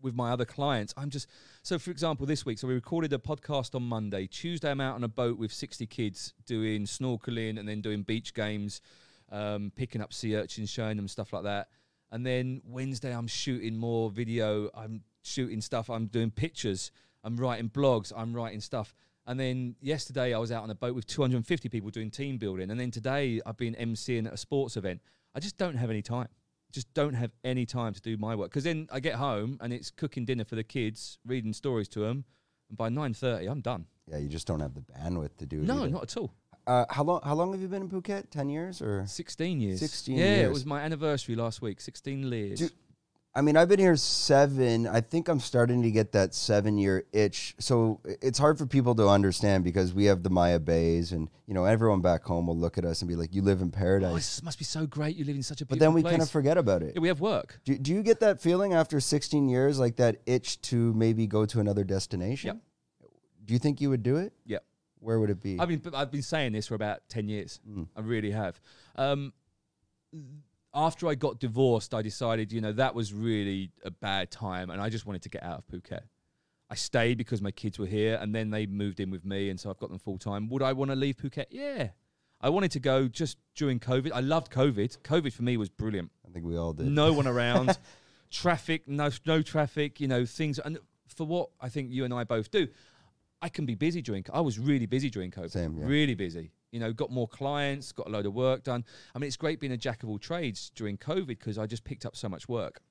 with 0.01 0.15
my 0.15 0.31
other 0.31 0.46
clients, 0.46 0.93
I'm 0.98 1.10
just 1.10 1.27
so. 1.63 1.77
For 1.79 1.91
example, 1.91 2.25
this 2.25 2.46
week, 2.46 2.60
so 2.60 2.67
we 2.67 2.74
recorded 2.74 3.13
a 3.13 3.17
podcast 3.17 3.75
on 3.75 3.84
Monday. 3.84 4.27
Tuesday, 4.27 4.72
I'm 4.72 4.81
out 4.81 4.96
on 4.96 5.03
a 5.03 5.08
boat 5.08 5.38
with 5.38 5.53
60 5.53 5.86
kids 5.88 6.34
doing 6.46 6.86
snorkeling 6.86 7.60
and 7.60 7.67
then 7.67 7.81
doing 7.81 8.03
beach 8.03 8.34
games, 8.34 8.81
um, 9.31 9.72
picking 9.75 10.01
up 10.01 10.13
sea 10.13 10.36
urchins, 10.36 10.70
showing 10.70 10.98
them 10.98 11.08
stuff 11.08 11.34
like 11.34 11.43
that. 11.43 11.70
And 12.12 12.25
then 12.25 12.62
Wednesday, 12.65 13.15
I'm 13.15 13.27
shooting 13.27 13.77
more 13.77 14.10
video. 14.10 14.70
I'm 14.75 15.03
shooting 15.24 15.62
stuff. 15.62 15.89
I'm 15.89 16.08
doing 16.08 16.29
pictures. 16.29 16.91
I'm 17.24 17.38
writing 17.38 17.70
blogs. 17.70 18.12
I'm 18.15 18.34
writing 18.34 18.60
stuff. 18.60 18.93
And 19.27 19.39
then 19.39 19.75
yesterday, 19.79 20.34
I 20.34 20.39
was 20.39 20.51
out 20.51 20.63
on 20.63 20.70
a 20.72 20.75
boat 20.75 20.96
with 20.96 21.05
250 21.08 21.70
people 21.70 21.89
doing 21.89 22.10
team 22.10 22.38
building. 22.38 22.70
And 22.72 22.79
then 22.79 22.91
today, 22.91 23.39
I've 23.46 23.58
been 23.58 23.75
emceeing 23.75 24.27
at 24.27 24.34
a 24.34 24.38
sports 24.38 24.75
event. 24.75 25.01
I 25.34 25.39
just 25.39 25.58
don't 25.58 25.75
have 25.75 25.89
any 25.89 26.01
time. 26.01 26.27
Just 26.72 26.94
don't 26.94 27.13
have 27.13 27.32
any 27.44 27.66
time 27.66 27.94
to 27.94 28.01
do 28.01 28.18
my 28.18 28.36
work. 28.36 28.50
Because 28.50 28.63
then 28.63 28.88
I 28.92 29.00
get 29.00 29.16
home 29.16 29.58
and 29.62 29.74
it's 29.74 29.92
cooking 29.92 30.25
dinner 30.25 30.46
for 30.46 30.56
the 30.56 30.63
kids, 30.63 31.18
reading 31.25 31.54
stories 31.54 31.88
to 31.90 32.00
them. 32.00 32.25
And 32.70 32.78
by 32.78 32.90
9.30, 32.90 33.50
I'm 33.50 33.62
done. 33.62 33.86
Yeah, 34.08 34.18
you 34.18 34.30
just 34.30 34.48
don't 34.48 34.60
have 34.60 34.74
the 34.74 34.82
bandwidth 34.82 35.38
to 35.38 35.46
do 35.46 35.60
it. 35.60 35.63
No, 35.63 35.84
either. 35.84 35.90
not 35.90 36.04
at 36.04 36.18
all. 36.18 36.34
Uh, 36.68 36.86
how 36.90 37.04
long? 37.04 37.22
How 37.24 37.34
long 37.34 37.51
have 37.54 37.62
you 37.62 37.68
been 37.68 37.82
in 37.84 37.90
Phuket? 37.90 38.30
Ten 38.30 38.48
years 38.48 38.82
or? 38.82 39.04
16 39.08 39.60
years. 39.60 39.80
16 39.80 40.16
yeah, 40.16 40.25
it 40.44 40.51
was 40.51 40.66
my 40.66 40.82
anniversary 40.82 41.36
last 41.36 41.62
week. 41.62 41.82
16 41.82 42.32
years. 42.32 42.60
Do- 42.60 42.70
I 43.34 43.40
mean, 43.42 43.56
I've 43.56 43.70
been 43.70 43.80
here 43.80 43.96
seven. 43.96 44.86
I 44.86 45.00
think 45.00 45.30
I'm 45.30 45.40
starting 45.40 45.84
to 45.84 45.92
get 45.92 46.12
that 46.12 46.36
seven 46.36 46.78
year 46.78 47.06
itch. 47.14 47.56
So 47.60 48.02
it's 48.04 48.38
hard 48.38 48.58
for 48.58 48.66
people 48.66 48.94
to 48.96 49.08
understand 49.08 49.64
because 49.64 49.94
we 49.94 50.06
have 50.06 50.24
the 50.24 50.30
Maya 50.30 50.60
Bays, 50.60 51.14
and 51.14 51.30
you 51.48 51.54
know 51.54 51.64
everyone 51.64 52.02
back 52.02 52.26
home 52.26 52.48
will 52.48 52.58
look 52.58 52.78
at 52.78 52.84
us 52.84 53.02
and 53.02 53.08
be 53.08 53.16
like, 53.16 53.34
"You 53.34 53.42
live 53.42 53.62
in 53.62 53.72
oh, 53.74 53.78
paradise," 53.78 54.40
it 54.40 54.44
must 54.44 54.60
be 54.60 54.66
so 54.66 54.86
great. 54.86 55.16
You 55.16 55.24
live 55.24 55.38
in 55.38 55.44
such 55.44 55.62
a 55.62 55.66
but 55.66 55.80
then 55.80 55.94
we 55.94 56.02
place. 56.02 56.12
kind 56.12 56.22
of 56.22 56.30
forget 56.30 56.58
about 56.58 56.84
it. 56.84 56.96
Yeah, 56.96 57.02
we 57.02 57.08
have 57.08 57.22
work. 57.22 57.62
Do, 57.64 57.78
do 57.78 57.94
you 57.94 58.04
get 58.04 58.20
that 58.20 58.42
feeling 58.42 58.74
after 58.74 59.00
16 59.00 59.48
years, 59.48 59.80
like 59.80 59.96
that 59.96 60.18
itch 60.26 60.62
to 60.64 60.94
maybe 60.94 61.26
go 61.26 61.46
to 61.46 61.62
another 61.62 61.86
destination? 61.86 62.60
Do 63.46 63.54
you 63.54 63.60
think 63.60 63.80
you 63.80 63.90
would 63.90 64.04
do 64.04 64.18
it? 64.18 64.34
Yep. 64.46 64.66
Where 65.00 65.20
would 65.20 65.30
it 65.30 65.42
be? 65.42 65.58
I've 65.58 65.70
been 65.70 65.82
I've 65.96 66.12
been 66.12 66.22
saying 66.22 66.52
this 66.52 66.68
for 66.68 66.76
about 66.76 67.08
ten 67.08 67.30
years. 67.30 67.62
I 67.96 68.02
really 68.02 68.32
have. 68.32 68.60
Um, 68.98 69.32
after 70.74 71.08
I 71.08 71.16
got 71.16 71.40
divorced, 71.40 71.94
I 71.94 72.01
decided 72.01 72.51
you 72.51 72.62
know 72.62 72.72
that 72.74 72.96
was 72.96 73.13
really 73.13 73.72
a 73.84 73.92
bad 73.92 74.32
time, 74.32 74.70
and 74.70 74.82
I 74.82 74.90
just 74.90 75.06
wanted 75.06 75.22
to 75.24 75.30
get 75.30 75.44
out 75.44 75.60
of 75.60 75.68
Phuket. 75.68 76.01
I 76.70 76.75
stayed 76.75 77.18
because 77.18 77.42
my 77.42 77.51
kids 77.51 77.78
were 77.78 77.86
here, 77.86 78.18
and 78.22 78.34
then 78.34 78.50
they 78.50 78.66
moved 78.66 79.00
in 79.00 79.10
with 79.10 79.25
me, 79.25 79.50
and 79.50 79.60
so 79.60 79.70
I've 79.70 79.80
got 79.80 79.90
them 79.90 80.00
full 80.00 80.18
time. 80.18 80.48
Would 80.50 80.63
I 80.63 80.74
want 80.74 80.92
to 80.92 80.96
leave 80.96 81.18
Phuket? 81.18 81.48
Yeah, 81.50 81.90
I 82.40 82.50
wanted 82.50 82.72
to 82.72 82.80
go 82.80 83.08
just 83.08 83.38
during 83.56 83.80
COVID. 83.80 84.12
I 84.13 84.22
loved 84.22 84.51
COVID. 84.51 85.00
COVID 85.00 85.34
for 85.34 85.44
me 85.44 85.58
was 85.58 85.70
brilliant. 85.70 86.12
I 86.28 86.32
think 86.32 86.46
we 86.46 86.58
all 86.58 86.74
did. 86.74 86.88
No 86.88 87.12
one 87.12 87.28
around, 87.36 87.78
traffic, 88.30 88.88
no 88.88 89.10
no 89.25 89.42
traffic. 89.42 90.00
You 90.00 90.08
know 90.08 90.25
things, 90.25 90.60
and 90.60 90.80
for 91.08 91.25
what 91.25 91.50
I 91.60 91.70
think 91.70 91.92
you 91.92 92.06
and 92.06 92.13
I 92.13 92.24
both 92.24 92.50
do, 92.50 92.68
I 93.42 93.50
can 93.50 93.66
be 93.66 93.75
busy 93.75 94.01
during. 94.01 94.25
I 94.32 94.42
was 94.42 94.58
really 94.58 94.86
busy 94.86 95.10
during 95.10 95.32
COVID. 95.32 95.51
Same, 95.51 95.78
yeah. 95.78 95.86
Really 95.86 96.16
busy. 96.16 96.51
You 96.72 96.80
know, 96.80 96.94
got 96.94 97.12
more 97.12 97.28
clients, 97.28 97.92
got 97.92 98.08
a 98.08 98.10
load 98.10 98.25
of 98.25 98.34
work 98.34 98.63
done. 98.63 98.86
I 99.13 99.20
mean, 99.20 99.28
it's 99.28 99.38
great 99.38 99.60
being 99.60 99.74
a 99.74 99.78
jack 99.78 100.04
of 100.04 100.10
all 100.10 100.20
trades 100.20 100.72
during 100.74 100.98
COVID 100.98 101.28
because 101.28 101.58
I 101.58 101.66
just 101.66 101.84
picked 101.84 102.06
up 102.06 102.16
so 102.16 102.30
much 102.30 102.48
work. 102.48 102.82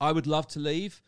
I 0.00 0.12
would 0.12 0.26
love 0.26 0.46
to 0.48 0.58
leave. 0.58 1.02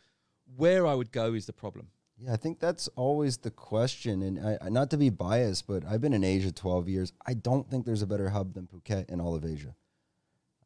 Where 0.57 0.87
I 0.87 0.95
would 0.95 1.13
go 1.13 1.35
is 1.35 1.47
the 1.47 1.53
problem. 1.53 1.89
Yeah, 2.19 2.33
I 2.33 2.37
think 2.37 2.61
that's 2.61 2.89
always 2.97 3.39
the 3.39 3.51
question. 3.51 4.23
And 4.23 4.59
I, 4.61 4.69
not 4.69 4.91
to 4.91 4.97
be 4.97 5.09
biased, 5.09 5.67
but 5.67 5.85
I've 5.85 6.01
been 6.01 6.13
in 6.13 6.25
Asia 6.25 6.53
12 6.53 6.89
years. 6.89 7.13
I 7.27 7.35
don't 7.35 7.69
think 7.69 7.87
there's 7.87 8.03
a 8.03 8.07
better 8.07 8.31
hub 8.31 8.55
than 8.55 8.67
Phuket 8.67 9.09
in 9.09 9.21
all 9.21 9.35
of 9.35 9.45
Asia. 9.45 9.75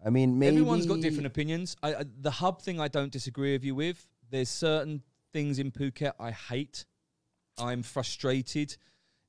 I 0.04 0.10
mean, 0.10 0.38
maybe 0.38 0.56
Everyone's 0.56 0.86
got 0.86 1.00
different 1.00 1.26
opinions. 1.26 1.76
I, 1.82 1.94
I, 1.94 2.04
the 2.20 2.30
hub 2.30 2.62
thing, 2.62 2.80
I 2.80 2.88
don't 2.88 3.12
disagree 3.12 3.52
with 3.52 3.64
you 3.64 3.74
with. 3.74 4.06
There's 4.30 4.48
certain 4.48 5.02
things 5.32 5.58
in 5.58 5.70
Phuket 5.70 6.12
I 6.18 6.32
hate. 6.32 6.84
I'm 7.58 7.82
frustrated. 7.82 8.76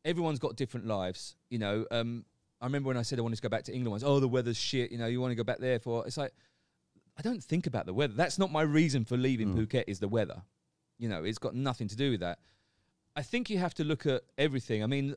Everyone's 0.07 0.39
got 0.39 0.55
different 0.55 0.87
lives. 0.87 1.35
You 1.49 1.59
know, 1.59 1.85
um, 1.91 2.25
I 2.61 2.65
remember 2.65 2.87
when 2.87 2.97
I 2.97 3.03
said 3.03 3.19
I 3.19 3.21
wanted 3.21 3.35
to 3.35 3.41
go 3.41 3.49
back 3.49 3.65
to 3.65 3.73
England 3.73 3.91
once. 3.91 4.03
Oh, 4.03 4.19
the 4.19 4.27
weather's 4.27 4.57
shit. 4.57 4.91
You 4.91 4.97
know, 4.97 5.05
you 5.05 5.21
want 5.21 5.31
to 5.31 5.35
go 5.35 5.43
back 5.43 5.59
there 5.59 5.79
for? 5.79 6.07
It's 6.07 6.17
like 6.17 6.33
I 7.17 7.21
don't 7.21 7.43
think 7.43 7.67
about 7.67 7.85
the 7.85 7.93
weather. 7.93 8.13
That's 8.13 8.39
not 8.39 8.51
my 8.51 8.61
reason 8.61 9.03
for 9.03 9.17
leaving 9.17 9.53
Phuket. 9.53 9.83
Is 9.87 9.99
the 9.99 10.07
weather? 10.07 10.41
You 10.97 11.09
know, 11.09 11.23
it's 11.23 11.37
got 11.37 11.53
nothing 11.53 11.87
to 11.89 11.95
do 11.95 12.11
with 12.11 12.21
that. 12.21 12.39
I 13.15 13.21
think 13.21 13.49
you 13.49 13.57
have 13.57 13.73
to 13.75 13.83
look 13.83 14.05
at 14.05 14.21
everything. 14.37 14.83
I 14.83 14.87
mean, 14.87 15.15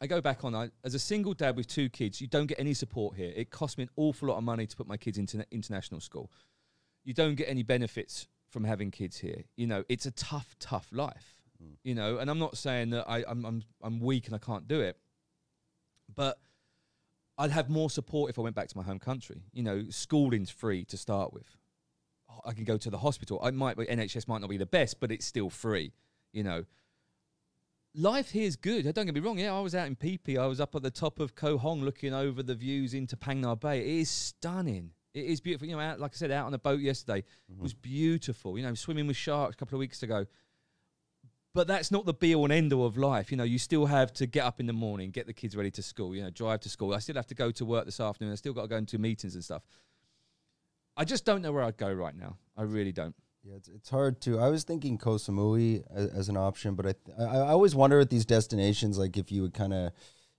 I 0.00 0.06
go 0.06 0.20
back 0.20 0.44
on 0.44 0.54
I, 0.54 0.70
as 0.84 0.94
a 0.94 0.98
single 0.98 1.32
dad 1.32 1.56
with 1.56 1.68
two 1.68 1.88
kids. 1.88 2.20
You 2.20 2.26
don't 2.26 2.46
get 2.46 2.58
any 2.58 2.74
support 2.74 3.16
here. 3.16 3.32
It 3.34 3.50
cost 3.50 3.78
me 3.78 3.84
an 3.84 3.90
awful 3.96 4.28
lot 4.28 4.36
of 4.36 4.44
money 4.44 4.66
to 4.66 4.76
put 4.76 4.88
my 4.88 4.96
kids 4.96 5.18
into 5.18 5.44
international 5.50 6.00
school. 6.00 6.30
You 7.04 7.14
don't 7.14 7.36
get 7.36 7.48
any 7.48 7.62
benefits 7.62 8.26
from 8.50 8.64
having 8.64 8.90
kids 8.90 9.18
here. 9.18 9.44
You 9.56 9.68
know, 9.68 9.84
it's 9.88 10.06
a 10.06 10.10
tough, 10.10 10.56
tough 10.58 10.88
life. 10.92 11.41
You 11.82 11.94
know, 11.94 12.18
and 12.18 12.30
I'm 12.30 12.38
not 12.38 12.56
saying 12.56 12.90
that 12.90 13.08
I, 13.08 13.24
I'm 13.26 13.44
I'm 13.44 13.62
I'm 13.82 14.00
weak 14.00 14.26
and 14.26 14.34
I 14.34 14.38
can't 14.38 14.66
do 14.68 14.80
it, 14.80 14.96
but 16.14 16.38
I'd 17.38 17.50
have 17.50 17.68
more 17.68 17.90
support 17.90 18.30
if 18.30 18.38
I 18.38 18.42
went 18.42 18.54
back 18.54 18.68
to 18.68 18.76
my 18.76 18.82
home 18.82 18.98
country. 18.98 19.42
You 19.52 19.62
know, 19.62 19.84
schooling's 19.90 20.50
free 20.50 20.84
to 20.86 20.96
start 20.96 21.32
with. 21.32 21.56
I 22.44 22.52
can 22.52 22.64
go 22.64 22.76
to 22.76 22.90
the 22.90 22.98
hospital. 22.98 23.40
I 23.42 23.50
might 23.50 23.76
be 23.76 23.84
NHS 23.84 24.28
might 24.28 24.40
not 24.40 24.50
be 24.50 24.56
the 24.56 24.66
best, 24.66 25.00
but 25.00 25.12
it's 25.12 25.26
still 25.26 25.50
free. 25.50 25.92
You 26.32 26.42
know, 26.42 26.64
life 27.94 28.30
here 28.30 28.46
is 28.46 28.56
good. 28.56 28.84
Don't 28.94 29.06
get 29.06 29.14
me 29.14 29.20
wrong. 29.20 29.38
Yeah, 29.38 29.54
I 29.54 29.60
was 29.60 29.74
out 29.74 29.86
in 29.86 29.96
Phi 29.96 30.18
Phi. 30.24 30.36
I 30.36 30.46
was 30.46 30.60
up 30.60 30.74
at 30.74 30.82
the 30.82 30.90
top 30.90 31.20
of 31.20 31.34
Koh 31.34 31.58
Hong 31.58 31.82
looking 31.82 32.14
over 32.14 32.42
the 32.42 32.54
views 32.54 32.94
into 32.94 33.16
Phang 33.16 33.38
Nga 33.38 33.56
Bay. 33.56 33.80
It 33.80 34.00
is 34.00 34.10
stunning. 34.10 34.90
It 35.14 35.26
is 35.26 35.40
beautiful. 35.40 35.68
You 35.68 35.76
know, 35.76 35.82
out, 35.82 36.00
like 36.00 36.12
I 36.14 36.16
said, 36.16 36.30
out 36.30 36.46
on 36.46 36.54
a 36.54 36.58
boat 36.58 36.80
yesterday 36.80 37.20
mm-hmm. 37.20 37.60
it 37.60 37.62
was 37.62 37.74
beautiful. 37.74 38.56
You 38.56 38.64
know, 38.64 38.74
swimming 38.74 39.06
with 39.06 39.16
sharks 39.16 39.54
a 39.54 39.58
couple 39.58 39.76
of 39.76 39.80
weeks 39.80 40.02
ago. 40.02 40.26
But 41.54 41.66
that's 41.66 41.90
not 41.90 42.06
the 42.06 42.14
be 42.14 42.34
all 42.34 42.44
and 42.44 42.52
end 42.52 42.72
all 42.72 42.86
of 42.86 42.96
life. 42.96 43.30
You 43.30 43.36
know, 43.36 43.44
you 43.44 43.58
still 43.58 43.86
have 43.86 44.12
to 44.14 44.26
get 44.26 44.44
up 44.44 44.58
in 44.58 44.66
the 44.66 44.72
morning, 44.72 45.10
get 45.10 45.26
the 45.26 45.34
kids 45.34 45.54
ready 45.54 45.70
to 45.72 45.82
school, 45.82 46.14
you 46.16 46.22
know, 46.22 46.30
drive 46.30 46.60
to 46.60 46.70
school. 46.70 46.94
I 46.94 46.98
still 46.98 47.16
have 47.16 47.26
to 47.26 47.34
go 47.34 47.50
to 47.50 47.64
work 47.64 47.84
this 47.84 48.00
afternoon. 48.00 48.32
I 48.32 48.36
still 48.36 48.54
got 48.54 48.62
to 48.62 48.68
go 48.68 48.76
into 48.76 48.98
meetings 48.98 49.34
and 49.34 49.44
stuff. 49.44 49.62
I 50.96 51.04
just 51.04 51.24
don't 51.24 51.42
know 51.42 51.52
where 51.52 51.62
I'd 51.62 51.76
go 51.76 51.92
right 51.92 52.16
now. 52.16 52.36
I 52.56 52.62
really 52.62 52.92
don't. 52.92 53.14
Yeah, 53.44 53.56
it's, 53.56 53.68
it's 53.68 53.90
hard 53.90 54.20
to. 54.22 54.38
I 54.38 54.48
was 54.48 54.64
thinking 54.64 54.96
Koh 54.98 55.16
Samui 55.16 55.82
as, 55.92 56.10
as 56.10 56.28
an 56.28 56.36
option, 56.36 56.74
but 56.74 56.86
I, 56.86 56.92
th- 56.92 57.18
I 57.18 57.36
I 57.38 57.48
always 57.48 57.74
wonder 57.74 57.98
at 58.00 58.08
these 58.08 58.24
destinations, 58.24 58.98
like 58.98 59.16
if 59.16 59.32
you 59.32 59.42
would 59.42 59.52
kind 59.52 59.74
of 59.74 59.92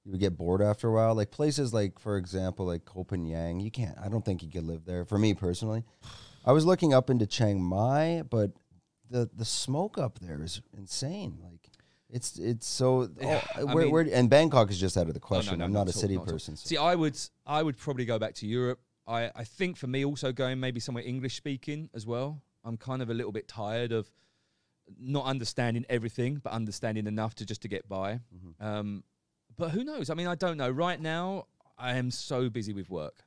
you 0.06 0.12
would 0.12 0.19
get 0.19 0.38
bored 0.38 0.62
after 0.62 0.88
a 0.89 0.91
while. 0.91 1.15
Like 1.15 1.32
places 1.32 1.73
like, 1.73 1.99
for 1.99 2.17
example, 2.17 2.65
like 2.65 2.86
Phangan, 2.86 3.63
you 3.63 3.71
can't. 3.71 3.97
I 4.04 4.10
don't 4.10 4.23
think 4.23 4.43
you 4.43 4.49
could 4.49 4.63
live 4.63 4.86
there. 4.86 5.06
For 5.06 5.17
me 5.17 5.34
personally, 5.34 5.84
I 6.45 6.52
was 6.52 6.65
looking 6.65 6.93
up 6.93 7.10
into 7.10 7.26
Chiang 7.26 7.62
Mai, 7.63 8.23
but 8.30 8.52
the 9.09 9.29
the 9.35 9.45
smoke 9.45 9.97
up 9.97 10.19
there 10.19 10.41
is 10.43 10.61
insane. 10.77 11.37
Like 11.43 11.69
it's 12.09 12.37
it's 12.37 12.67
so. 12.67 13.09
Oh, 13.21 13.65
where, 13.65 13.83
mean- 13.85 13.91
where, 13.91 14.07
and 14.11 14.29
Bangkok 14.29 14.69
is 14.71 14.79
just 14.79 14.97
out 14.97 15.07
of 15.07 15.13
the 15.13 15.19
Oh, 15.19 15.27
question. 15.27 15.61
I'm 15.61 15.71
not, 15.73 15.87
a 15.87 15.89
at 15.89 15.95
all, 15.95 16.01
city 16.01 16.15
not 16.15 16.27
all. 16.27 16.33
person. 16.33 16.55
so- 16.55 16.67
See, 16.67 16.77
I 16.77 16.95
would, 16.95 17.17
I 17.45 17.63
would 17.63 17.77
probably 17.77 18.05
go 18.05 18.19
back 18.19 18.33
to 18.35 18.47
Europe. 18.47 18.79
I, 19.07 19.31
I 19.35 19.43
think 19.43 19.77
for 19.77 19.87
me, 19.87 20.05
also 20.05 20.31
going 20.31 20.59
maybe 20.59 20.79
somewhere 20.79 21.03
English 21.05 21.35
speaking 21.35 21.89
as 21.93 22.05
well. 22.05 22.41
I'm 22.63 22.77
kind 22.77 23.01
of 23.01 23.09
a 23.09 23.13
little 23.13 23.31
bit 23.33 23.47
tired 23.47 23.91
of 23.91 24.09
not 24.99 25.25
understanding 25.25 25.85
everything, 25.89 26.35
but 26.43 26.53
understanding 26.53 27.07
enough 27.07 27.35
to 27.35 27.45
just 27.45 27.61
to 27.63 27.67
get 27.67 27.87
by. 27.89 28.19
Mm-hmm. 28.35 28.65
Um, 28.65 29.03
but 29.57 29.71
who 29.71 29.83
knows? 29.83 30.09
I 30.09 30.13
mean, 30.13 30.27
I 30.27 30.35
don't 30.35 30.57
know. 30.57 30.69
Right 30.69 30.99
now, 31.01 31.47
I 31.77 31.95
am 31.95 32.11
so 32.11 32.49
busy 32.49 32.73
with 32.73 32.89
work. 32.89 33.23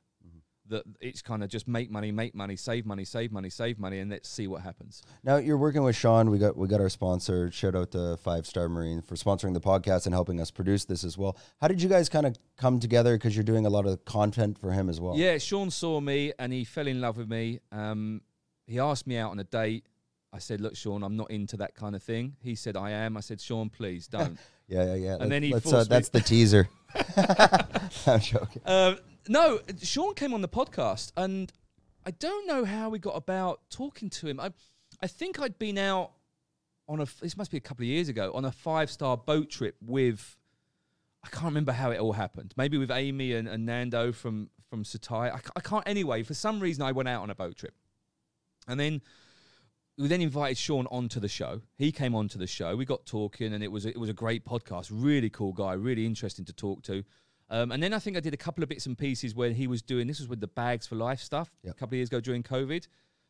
That 0.69 0.83
it's 0.99 1.21
kind 1.21 1.43
of 1.43 1.49
just 1.49 1.67
make 1.67 1.89
money, 1.89 2.11
make 2.11 2.35
money, 2.35 2.55
save 2.55 2.85
money, 2.85 3.05
save 3.05 3.31
money, 3.31 3.49
save 3.49 3.79
money, 3.79 3.99
and 3.99 4.11
let's 4.11 4.29
see 4.29 4.47
what 4.47 4.61
happens. 4.61 5.01
Now 5.23 5.37
you're 5.37 5.57
working 5.57 5.83
with 5.83 5.95
Sean. 5.95 6.29
We 6.29 6.37
got 6.37 6.57
we 6.57 6.67
got 6.67 6.81
our 6.81 6.89
sponsor. 6.89 7.51
Shout 7.51 7.75
out 7.75 7.91
to 7.91 8.17
Five 8.17 8.45
Star 8.45 8.69
Marine 8.69 9.01
for 9.01 9.15
sponsoring 9.15 9.53
the 9.53 9.61
podcast 9.61 10.05
and 10.05 10.13
helping 10.13 10.41
us 10.41 10.51
produce 10.51 10.85
this 10.85 11.03
as 11.03 11.17
well. 11.17 11.37
How 11.61 11.67
did 11.67 11.81
you 11.81 11.89
guys 11.89 12.09
kind 12.09 12.25
of 12.25 12.35
come 12.57 12.79
together? 12.79 13.15
Because 13.15 13.35
you're 13.35 13.43
doing 13.43 13.65
a 13.65 13.69
lot 13.69 13.85
of 13.85 14.03
content 14.05 14.57
for 14.57 14.71
him 14.71 14.89
as 14.89 14.99
well. 14.99 15.15
Yeah, 15.15 15.37
Sean 15.37 15.71
saw 15.71 15.99
me 15.99 16.33
and 16.37 16.51
he 16.53 16.63
fell 16.63 16.87
in 16.87 17.01
love 17.01 17.17
with 17.17 17.29
me. 17.29 17.59
Um, 17.71 18.21
he 18.65 18.79
asked 18.79 19.07
me 19.07 19.17
out 19.17 19.31
on 19.31 19.39
a 19.39 19.43
date. 19.43 19.85
I 20.33 20.39
said, 20.39 20.61
"Look, 20.61 20.75
Sean, 20.75 21.03
I'm 21.03 21.15
not 21.15 21.31
into 21.31 21.57
that 21.57 21.73
kind 21.73 21.95
of 21.95 22.03
thing." 22.03 22.35
He 22.41 22.55
said, 22.55 22.75
"I 22.75 22.91
am." 22.91 23.17
I 23.17 23.21
said, 23.21 23.39
"Sean, 23.39 23.69
please 23.69 24.07
don't." 24.07 24.37
yeah, 24.67 24.85
yeah. 24.85 24.95
yeah. 24.95 25.17
And 25.19 25.31
then 25.31 25.41
he 25.41 25.53
uh, 25.53 25.59
me- 25.59 25.83
that's 25.87 26.09
the 26.09 26.19
teaser. 26.19 26.67
I'm 28.07 28.19
joking. 28.19 28.61
Um, 28.65 28.99
no, 29.29 29.59
Sean 29.81 30.13
came 30.13 30.33
on 30.33 30.41
the 30.41 30.47
podcast, 30.47 31.11
and 31.17 31.51
I 32.05 32.11
don't 32.11 32.47
know 32.47 32.65
how 32.65 32.89
we 32.89 32.99
got 32.99 33.15
about 33.15 33.61
talking 33.69 34.09
to 34.11 34.27
him. 34.27 34.39
I, 34.39 34.51
I 35.01 35.07
think 35.07 35.39
I'd 35.39 35.59
been 35.59 35.77
out 35.77 36.11
on 36.87 37.01
a. 37.01 37.05
This 37.21 37.37
must 37.37 37.51
be 37.51 37.57
a 37.57 37.61
couple 37.61 37.83
of 37.83 37.87
years 37.87 38.09
ago 38.09 38.31
on 38.33 38.45
a 38.45 38.51
five 38.51 38.89
star 38.89 39.17
boat 39.17 39.49
trip 39.49 39.75
with. 39.81 40.35
I 41.23 41.29
can't 41.29 41.45
remember 41.45 41.73
how 41.73 41.91
it 41.91 41.99
all 41.99 42.13
happened. 42.13 42.53
Maybe 42.55 42.77
with 42.77 42.91
Amy 42.91 43.33
and, 43.33 43.47
and 43.47 43.65
Nando 43.65 44.11
from 44.11 44.49
from 44.69 44.83
Satai. 44.83 45.37
I, 45.55 45.59
can't. 45.59 45.83
Anyway, 45.87 46.23
for 46.23 46.33
some 46.33 46.59
reason, 46.59 46.83
I 46.83 46.91
went 46.91 47.09
out 47.09 47.23
on 47.23 47.29
a 47.29 47.35
boat 47.35 47.57
trip, 47.57 47.73
and 48.67 48.79
then 48.79 49.01
we 49.97 50.07
then 50.07 50.21
invited 50.21 50.57
Sean 50.57 50.87
onto 50.87 51.19
the 51.19 51.27
show. 51.27 51.61
He 51.77 51.91
came 51.91 52.13
onto 52.15 52.37
the 52.37 52.47
show. 52.47 52.75
We 52.75 52.85
got 52.85 53.05
talking, 53.05 53.53
and 53.53 53.63
it 53.63 53.71
was 53.71 53.85
a, 53.85 53.89
it 53.89 53.99
was 53.99 54.09
a 54.09 54.13
great 54.13 54.45
podcast. 54.45 54.89
Really 54.91 55.29
cool 55.29 55.53
guy. 55.53 55.73
Really 55.73 56.05
interesting 56.05 56.45
to 56.45 56.53
talk 56.53 56.83
to. 56.83 57.03
Um, 57.49 57.71
and 57.71 57.81
then 57.81 57.93
I 57.93 57.99
think 57.99 58.17
I 58.17 58.19
did 58.19 58.33
a 58.33 58.37
couple 58.37 58.61
of 58.63 58.69
bits 58.69 58.85
and 58.85 58.97
pieces 58.97 59.33
where 59.33 59.51
he 59.51 59.67
was 59.67 59.81
doing 59.81 60.07
this 60.07 60.19
was 60.19 60.27
with 60.27 60.41
the 60.41 60.47
bags 60.47 60.85
for 60.85 60.95
life 60.95 61.21
stuff 61.21 61.49
Yep. 61.63 61.75
a 61.75 61.77
couple 61.77 61.93
of 61.95 61.97
years 61.97 62.09
ago 62.09 62.19
during 62.19 62.43
COVID. 62.43 62.87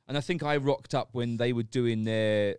And 0.07 0.17
I 0.17 0.21
think 0.21 0.41
I 0.41 0.57
rocked 0.57 0.95
up 0.95 1.09
when 1.11 1.37
they 1.37 1.53
were 1.53 1.63
doing 1.63 2.03
their 2.03 2.55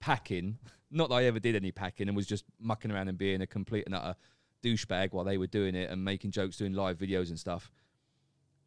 packing. 0.00 0.58
Not 0.90 1.08
that 1.08 1.16
I 1.16 1.24
ever 1.24 1.40
did 1.40 1.56
any 1.56 1.72
packing 1.72 2.08
and 2.08 2.16
was 2.16 2.26
just 2.26 2.44
mucking 2.60 2.90
around 2.90 3.08
and 3.08 3.16
being 3.18 3.40
a 3.40 3.46
complete 3.46 3.84
and 3.86 3.94
utter 3.94 4.14
douchebag 4.62 5.12
while 5.12 5.24
they 5.24 5.38
were 5.38 5.46
doing 5.46 5.74
it 5.74 5.90
and 5.90 6.04
making 6.04 6.30
jokes, 6.32 6.56
doing 6.56 6.74
live 6.74 6.98
videos 6.98 7.30
and 7.30 7.38
stuff. 7.38 7.70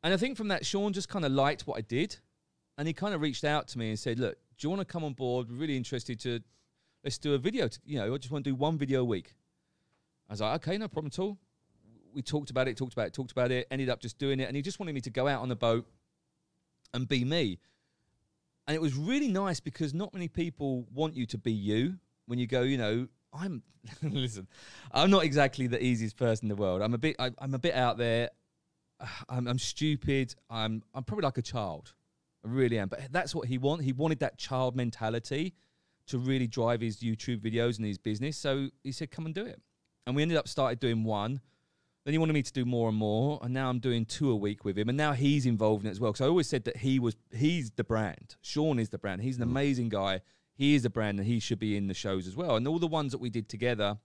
And 0.03 0.13
I 0.13 0.17
think 0.17 0.35
from 0.37 0.49
that, 0.49 0.65
Sean 0.65 0.91
just 0.91 1.07
kind 1.09 1.23
of 1.25 1.31
liked 1.31 1.65
what 1.67 1.77
I 1.77 1.81
did. 1.81 2.17
And 2.77 2.87
he 2.87 2.93
kind 2.93 3.13
of 3.13 3.21
reached 3.21 3.43
out 3.43 3.67
to 3.69 3.77
me 3.77 3.89
and 3.89 3.99
said, 3.99 4.19
Look, 4.19 4.35
do 4.57 4.65
you 4.65 4.69
want 4.69 4.81
to 4.81 4.85
come 4.85 5.03
on 5.03 5.13
board? 5.13 5.49
We're 5.49 5.57
really 5.57 5.77
interested 5.77 6.19
to, 6.21 6.39
let's 7.03 7.17
do 7.17 7.35
a 7.35 7.37
video. 7.37 7.67
To, 7.67 7.79
you 7.85 7.99
know, 7.99 8.13
I 8.13 8.17
just 8.17 8.31
want 8.31 8.43
to 8.45 8.49
do 8.49 8.55
one 8.55 8.77
video 8.77 9.01
a 9.01 9.05
week. 9.05 9.35
I 10.29 10.33
was 10.33 10.41
like, 10.41 10.55
Okay, 10.55 10.77
no 10.77 10.87
problem 10.87 11.11
at 11.13 11.19
all. 11.19 11.37
We 12.13 12.21
talked 12.21 12.49
about 12.49 12.67
it, 12.67 12.77
talked 12.77 12.93
about 12.93 13.07
it, 13.07 13.13
talked 13.13 13.31
about 13.31 13.51
it, 13.51 13.67
ended 13.71 13.89
up 13.89 13.99
just 13.99 14.17
doing 14.17 14.39
it. 14.39 14.47
And 14.47 14.55
he 14.55 14.61
just 14.61 14.79
wanted 14.79 14.93
me 14.93 15.01
to 15.01 15.09
go 15.09 15.27
out 15.27 15.41
on 15.41 15.49
the 15.49 15.55
boat 15.55 15.87
and 16.93 17.07
be 17.07 17.25
me. 17.25 17.59
And 18.67 18.75
it 18.75 18.81
was 18.81 18.95
really 18.95 19.27
nice 19.27 19.59
because 19.59 19.93
not 19.93 20.13
many 20.13 20.27
people 20.27 20.85
want 20.93 21.15
you 21.15 21.25
to 21.27 21.37
be 21.37 21.51
you 21.51 21.97
when 22.27 22.39
you 22.39 22.47
go, 22.47 22.61
you 22.61 22.77
know, 22.77 23.07
I'm 23.33 23.63
listen, 24.01 24.47
I'm 24.91 25.09
not 25.09 25.23
exactly 25.23 25.67
the 25.67 25.83
easiest 25.83 26.15
person 26.15 26.45
in 26.45 26.49
the 26.49 26.55
world. 26.55 26.81
I'm 26.81 26.93
a 26.93 26.97
bit 26.97 27.15
I, 27.19 27.31
am 27.41 27.53
a 27.53 27.59
bit 27.59 27.75
out 27.75 27.97
there. 27.97 28.29
I'm, 29.29 29.47
I'm 29.47 29.59
stupid. 29.59 30.35
I'm 30.49 30.83
I'm 30.93 31.03
probably 31.03 31.23
like 31.23 31.37
a 31.37 31.41
child. 31.43 31.93
I 32.45 32.49
really 32.49 32.79
am. 32.79 32.89
But 32.89 33.11
that's 33.11 33.33
what 33.33 33.47
he 33.47 33.57
wanted. 33.57 33.85
He 33.85 33.93
wanted 33.93 34.19
that 34.19 34.37
child 34.37 34.75
mentality 34.75 35.53
to 36.07 36.17
really 36.17 36.47
drive 36.47 36.81
his 36.81 36.97
YouTube 36.97 37.39
videos 37.39 37.77
and 37.77 37.85
his 37.85 37.97
business. 37.97 38.37
So 38.37 38.69
he 38.83 38.91
said, 38.91 39.11
"Come 39.11 39.25
and 39.25 39.35
do 39.35 39.45
it." 39.45 39.61
And 40.05 40.15
we 40.15 40.21
ended 40.21 40.37
up 40.37 40.47
started 40.47 40.79
doing 40.79 41.03
one. 41.03 41.41
Then 42.05 42.13
he 42.13 42.17
wanted 42.17 42.33
me 42.33 42.43
to 42.43 42.51
do 42.51 42.65
more 42.65 42.89
and 42.89 42.97
more, 42.97 43.39
and 43.41 43.53
now 43.53 43.69
I'm 43.69 43.79
doing 43.79 44.05
two 44.05 44.29
a 44.29 44.35
week 44.35 44.65
with 44.65 44.77
him. 44.77 44.89
And 44.89 44.97
now 44.97 45.13
he's 45.13 45.45
involved 45.45 45.83
in 45.83 45.87
it 45.87 45.91
as 45.91 45.99
well. 46.01 46.11
Because 46.11 46.25
I 46.25 46.27
always 46.27 46.47
said 46.47 46.65
that 46.65 46.77
he 46.77 46.99
was 46.99 47.15
he's 47.33 47.71
the 47.71 47.83
brand. 47.83 48.35
Sean 48.41 48.77
is 48.77 48.89
the 48.89 48.97
brand. 48.97 49.21
He's 49.21 49.37
an 49.37 49.43
mm. 49.43 49.51
amazing 49.51 49.89
guy. 49.89 50.21
He 50.55 50.75
is 50.75 50.83
the 50.83 50.89
brand, 50.89 51.19
and 51.19 51.27
he 51.27 51.39
should 51.39 51.59
be 51.59 51.77
in 51.77 51.87
the 51.87 51.93
shows 51.93 52.27
as 52.27 52.35
well. 52.35 52.57
And 52.57 52.67
all 52.67 52.79
the 52.79 52.87
ones 52.87 53.11
that 53.13 53.19
we 53.19 53.29
did 53.29 53.47
together 53.47 53.97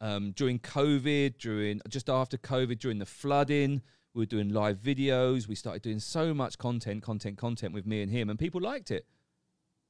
um, 0.00 0.32
during 0.32 0.58
COVID, 0.58 1.38
during 1.38 1.80
just 1.88 2.10
after 2.10 2.36
COVID, 2.36 2.78
during 2.78 2.98
the 2.98 3.06
flooding, 3.06 3.80
we 4.12 4.22
were 4.22 4.26
doing 4.26 4.50
live 4.50 4.78
videos. 4.78 5.48
We 5.48 5.54
started 5.54 5.82
doing 5.82 6.00
so 6.00 6.34
much 6.34 6.58
content, 6.58 7.02
content, 7.02 7.38
content 7.38 7.72
with 7.72 7.86
me 7.86 8.02
and 8.02 8.12
him, 8.12 8.28
and 8.28 8.38
people 8.38 8.60
liked 8.60 8.90
it. 8.90 9.06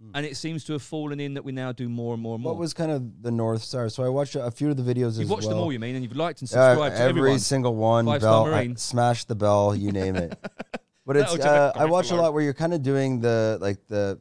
Mm. 0.02 0.10
And 0.14 0.26
it 0.26 0.36
seems 0.36 0.64
to 0.64 0.74
have 0.74 0.82
fallen 0.82 1.20
in 1.20 1.34
that 1.34 1.44
we 1.44 1.52
now 1.52 1.72
do 1.72 1.88
more 1.88 2.12
and 2.14 2.22
more 2.22 2.34
and 2.34 2.42
more. 2.42 2.52
What 2.52 2.60
was 2.60 2.74
kind 2.74 2.90
of 2.90 3.22
the 3.22 3.30
North 3.30 3.62
Star? 3.62 3.88
So 3.88 4.02
I 4.04 4.08
watched 4.08 4.36
a 4.36 4.50
few 4.50 4.70
of 4.70 4.76
the 4.76 4.82
videos. 4.82 5.18
You've 5.18 5.30
watched 5.30 5.44
well. 5.44 5.56
them 5.56 5.58
all, 5.58 5.72
you 5.72 5.78
mean, 5.78 5.94
and 5.94 6.04
you've 6.04 6.16
liked 6.16 6.40
and 6.40 6.48
subscribed 6.48 6.80
uh, 6.80 6.96
to 6.96 7.02
every 7.02 7.20
everyone. 7.20 7.38
single 7.38 7.74
one. 7.74 8.04
Five 8.04 8.20
bell, 8.20 8.44
Star 8.44 8.56
Marine. 8.56 8.76
smash 8.76 9.24
the 9.24 9.34
bell, 9.34 9.74
you 9.74 9.92
name 9.92 10.16
it. 10.16 10.38
But 11.06 11.16
it's 11.16 11.38
uh, 11.38 11.72
I 11.76 11.84
watch 11.84 12.10
a 12.10 12.16
lot 12.16 12.34
where 12.34 12.42
you're 12.42 12.52
kind 12.52 12.74
of 12.74 12.82
doing 12.82 13.20
the 13.20 13.58
like 13.60 13.86
the 13.86 14.18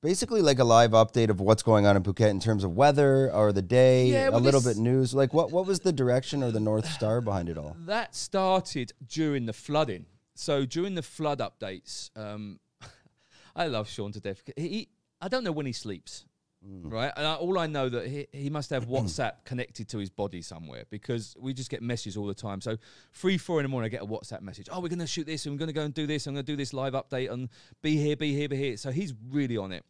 basically 0.00 0.42
like 0.42 0.60
a 0.60 0.64
live 0.64 0.92
update 0.92 1.28
of 1.28 1.40
what's 1.40 1.64
going 1.64 1.86
on 1.86 1.96
in 1.96 2.04
Phuket 2.04 2.30
in 2.30 2.38
terms 2.38 2.62
of 2.62 2.76
weather 2.76 3.32
or 3.32 3.52
the 3.52 3.62
day, 3.62 4.06
yeah, 4.06 4.28
well 4.28 4.38
a 4.38 4.40
little 4.40 4.62
bit 4.62 4.76
news. 4.76 5.12
Like 5.12 5.34
what 5.34 5.50
what 5.50 5.66
was 5.66 5.80
the 5.80 5.92
direction 5.92 6.44
or 6.44 6.52
the 6.52 6.60
North 6.60 6.86
Star 6.86 7.20
behind 7.20 7.48
it 7.48 7.58
all? 7.58 7.76
That 7.80 8.14
started 8.14 8.92
during 9.08 9.46
the 9.46 9.52
flooding. 9.52 10.06
So 10.36 10.64
during 10.64 10.94
the 10.94 11.02
flood 11.02 11.40
updates, 11.40 12.10
um, 12.16 12.60
I 13.56 13.66
love 13.66 13.88
Sean 13.88 14.12
to 14.12 14.20
death. 14.20 14.42
He, 14.56 14.88
I 15.20 15.28
don't 15.28 15.44
know 15.44 15.52
when 15.52 15.66
he 15.66 15.72
sleeps. 15.72 16.24
Mm. 16.66 16.92
Right, 16.92 17.10
and 17.16 17.26
I, 17.26 17.36
all 17.36 17.58
I 17.58 17.66
know 17.66 17.88
that 17.88 18.06
he, 18.06 18.26
he 18.32 18.50
must 18.50 18.68
have 18.68 18.86
WhatsApp 18.88 19.46
connected 19.46 19.88
to 19.88 19.98
his 19.98 20.10
body 20.10 20.42
somewhere 20.42 20.84
because 20.90 21.34
we 21.40 21.54
just 21.54 21.70
get 21.70 21.80
messages 21.80 22.18
all 22.18 22.26
the 22.26 22.34
time. 22.34 22.60
So 22.60 22.76
three, 23.14 23.38
four 23.38 23.60
in 23.60 23.64
the 23.64 23.70
morning, 23.70 23.86
I 23.86 23.88
get 23.88 24.02
a 24.02 24.06
WhatsApp 24.06 24.42
message. 24.42 24.68
Oh, 24.70 24.78
we're 24.80 24.88
going 24.88 24.98
to 24.98 25.06
shoot 25.06 25.26
this, 25.26 25.46
and 25.46 25.54
we're 25.54 25.58
going 25.58 25.68
to 25.68 25.72
go 25.72 25.82
and 25.82 25.94
do 25.94 26.06
this. 26.06 26.26
I'm 26.26 26.34
going 26.34 26.44
to 26.44 26.52
do 26.52 26.56
this 26.56 26.74
live 26.74 26.92
update 26.92 27.32
and 27.32 27.48
be 27.80 27.96
here, 27.96 28.14
be 28.14 28.34
here, 28.34 28.46
be 28.46 28.56
here. 28.56 28.76
So 28.76 28.90
he's 28.90 29.14
really 29.30 29.56
on 29.56 29.72
it. 29.72 29.86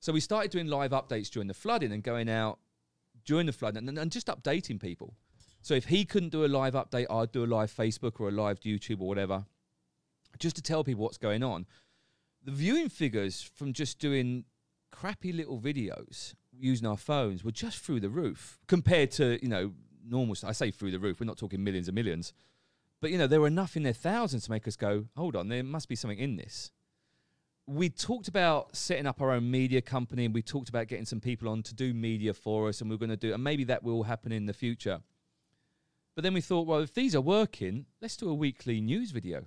So 0.00 0.12
we 0.12 0.20
started 0.20 0.50
doing 0.50 0.66
live 0.66 0.90
updates 0.90 1.30
during 1.30 1.48
the 1.48 1.54
flooding 1.54 1.90
and 1.90 2.02
going 2.02 2.28
out 2.28 2.58
during 3.24 3.46
the 3.46 3.52
flooding 3.52 3.88
and, 3.88 3.98
and 3.98 4.12
just 4.12 4.26
updating 4.26 4.78
people. 4.78 5.14
So 5.62 5.74
if 5.74 5.86
he 5.86 6.04
couldn't 6.04 6.30
do 6.30 6.44
a 6.44 6.48
live 6.48 6.74
update, 6.74 7.06
I'd 7.10 7.32
do 7.32 7.44
a 7.44 7.46
live 7.46 7.72
Facebook 7.74 8.20
or 8.20 8.28
a 8.28 8.32
live 8.32 8.60
YouTube 8.60 9.00
or 9.00 9.08
whatever, 9.08 9.46
just 10.38 10.56
to 10.56 10.62
tell 10.62 10.84
people 10.84 11.04
what's 11.04 11.18
going 11.18 11.42
on. 11.42 11.66
The 12.44 12.52
viewing 12.52 12.88
figures 12.88 13.42
from 13.42 13.72
just 13.72 13.98
doing 13.98 14.44
crappy 14.90 15.32
little 15.32 15.58
videos 15.58 16.34
using 16.52 16.86
our 16.86 16.96
phones 16.96 17.44
were 17.44 17.52
just 17.52 17.78
through 17.78 18.00
the 18.00 18.08
roof 18.08 18.58
compared 18.66 19.10
to 19.12 19.38
you 19.42 19.48
know 19.48 19.72
normal. 20.04 20.36
I 20.44 20.52
say 20.52 20.70
through 20.70 20.90
the 20.90 20.98
roof. 20.98 21.20
We're 21.20 21.26
not 21.26 21.38
talking 21.38 21.62
millions 21.62 21.88
and 21.88 21.94
millions, 21.94 22.32
but 23.00 23.10
you 23.10 23.18
know 23.18 23.26
there 23.26 23.40
were 23.40 23.46
enough 23.46 23.76
in 23.76 23.82
their 23.82 23.92
thousands 23.92 24.44
to 24.44 24.50
make 24.50 24.66
us 24.68 24.76
go, 24.76 25.06
hold 25.16 25.36
on, 25.36 25.48
there 25.48 25.62
must 25.62 25.88
be 25.88 25.96
something 25.96 26.18
in 26.18 26.36
this. 26.36 26.70
We 27.66 27.88
talked 27.88 28.26
about 28.26 28.74
setting 28.74 29.06
up 29.06 29.20
our 29.20 29.30
own 29.30 29.48
media 29.50 29.80
company, 29.80 30.24
and 30.24 30.34
we 30.34 30.42
talked 30.42 30.68
about 30.68 30.88
getting 30.88 31.04
some 31.04 31.20
people 31.20 31.48
on 31.48 31.62
to 31.64 31.74
do 31.74 31.94
media 31.94 32.34
for 32.34 32.68
us, 32.68 32.80
and 32.80 32.90
we're 32.90 32.96
going 32.96 33.10
to 33.10 33.16
do, 33.16 33.32
and 33.32 33.44
maybe 33.44 33.64
that 33.64 33.84
will 33.84 34.02
happen 34.02 34.32
in 34.32 34.46
the 34.46 34.52
future. 34.52 35.00
But 36.16 36.24
then 36.24 36.34
we 36.34 36.40
thought, 36.40 36.66
well, 36.66 36.80
if 36.80 36.92
these 36.92 37.14
are 37.14 37.20
working, 37.20 37.86
let's 38.00 38.16
do 38.16 38.28
a 38.28 38.34
weekly 38.34 38.80
news 38.80 39.12
video. 39.12 39.44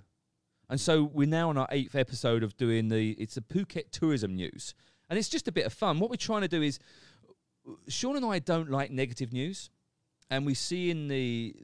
And 0.70 0.80
so 0.80 1.04
we're 1.04 1.28
now 1.28 1.50
on 1.50 1.58
our 1.58 1.68
eighth 1.70 1.94
episode 1.94 2.42
of 2.42 2.56
doing 2.56 2.88
the 2.88 3.10
it's 3.12 3.34
the 3.34 3.42
Phuket 3.42 3.90
tourism 3.90 4.34
news 4.34 4.74
and 5.08 5.18
it's 5.18 5.28
just 5.28 5.48
a 5.48 5.52
bit 5.52 5.66
of 5.66 5.72
fun. 5.72 5.98
What 5.98 6.10
we're 6.10 6.16
trying 6.16 6.42
to 6.42 6.48
do 6.48 6.62
is, 6.62 6.78
Sean 7.88 8.16
and 8.16 8.24
I 8.24 8.38
don't 8.38 8.70
like 8.70 8.90
negative 8.90 9.32
news, 9.32 9.70
and 10.30 10.44
we 10.46 10.54
see 10.54 10.90
in 10.90 11.08
the 11.08 11.54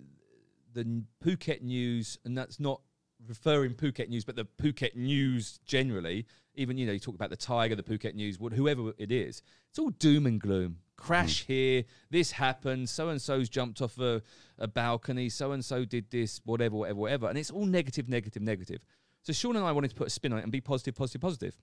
the 0.72 1.02
Phuket 1.24 1.62
news, 1.62 2.18
and 2.24 2.36
that's 2.36 2.60
not 2.60 2.80
referring 3.26 3.74
Phuket 3.74 4.08
news, 4.08 4.24
but 4.24 4.36
the 4.36 4.46
Phuket 4.60 4.96
news 4.96 5.58
generally. 5.64 6.26
Even 6.54 6.76
you 6.76 6.86
know, 6.86 6.92
you 6.92 6.98
talk 6.98 7.14
about 7.14 7.30
the 7.30 7.36
Tiger, 7.36 7.74
the 7.74 7.82
Phuket 7.82 8.14
news, 8.14 8.38
whoever 8.54 8.92
it 8.98 9.12
is. 9.12 9.42
It's 9.68 9.78
all 9.78 9.90
doom 9.90 10.26
and 10.26 10.40
gloom. 10.40 10.78
Crash 10.96 11.44
mm. 11.44 11.46
here. 11.46 11.84
This 12.10 12.32
happened. 12.32 12.88
So 12.88 13.08
and 13.08 13.20
so's 13.22 13.48
jumped 13.48 13.80
off 13.80 13.98
a, 13.98 14.22
a 14.58 14.68
balcony. 14.68 15.28
So 15.28 15.52
and 15.52 15.64
so 15.64 15.84
did 15.84 16.10
this. 16.10 16.40
Whatever, 16.44 16.76
whatever, 16.76 16.98
whatever. 16.98 17.28
And 17.28 17.38
it's 17.38 17.50
all 17.50 17.66
negative, 17.66 18.08
negative, 18.08 18.42
negative. 18.42 18.80
So 19.22 19.32
Sean 19.32 19.56
and 19.56 19.64
I 19.64 19.72
wanted 19.72 19.88
to 19.90 19.96
put 19.96 20.08
a 20.08 20.10
spin 20.10 20.32
on 20.32 20.38
it 20.38 20.42
and 20.42 20.52
be 20.52 20.60
positive, 20.60 20.94
positive, 20.94 21.20
positive. 21.20 21.56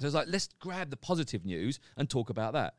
So 0.00 0.06
it's 0.06 0.14
like, 0.14 0.28
let's 0.28 0.48
grab 0.60 0.90
the 0.90 0.96
positive 0.96 1.44
news 1.44 1.80
and 1.96 2.08
talk 2.08 2.30
about 2.30 2.52
that. 2.52 2.74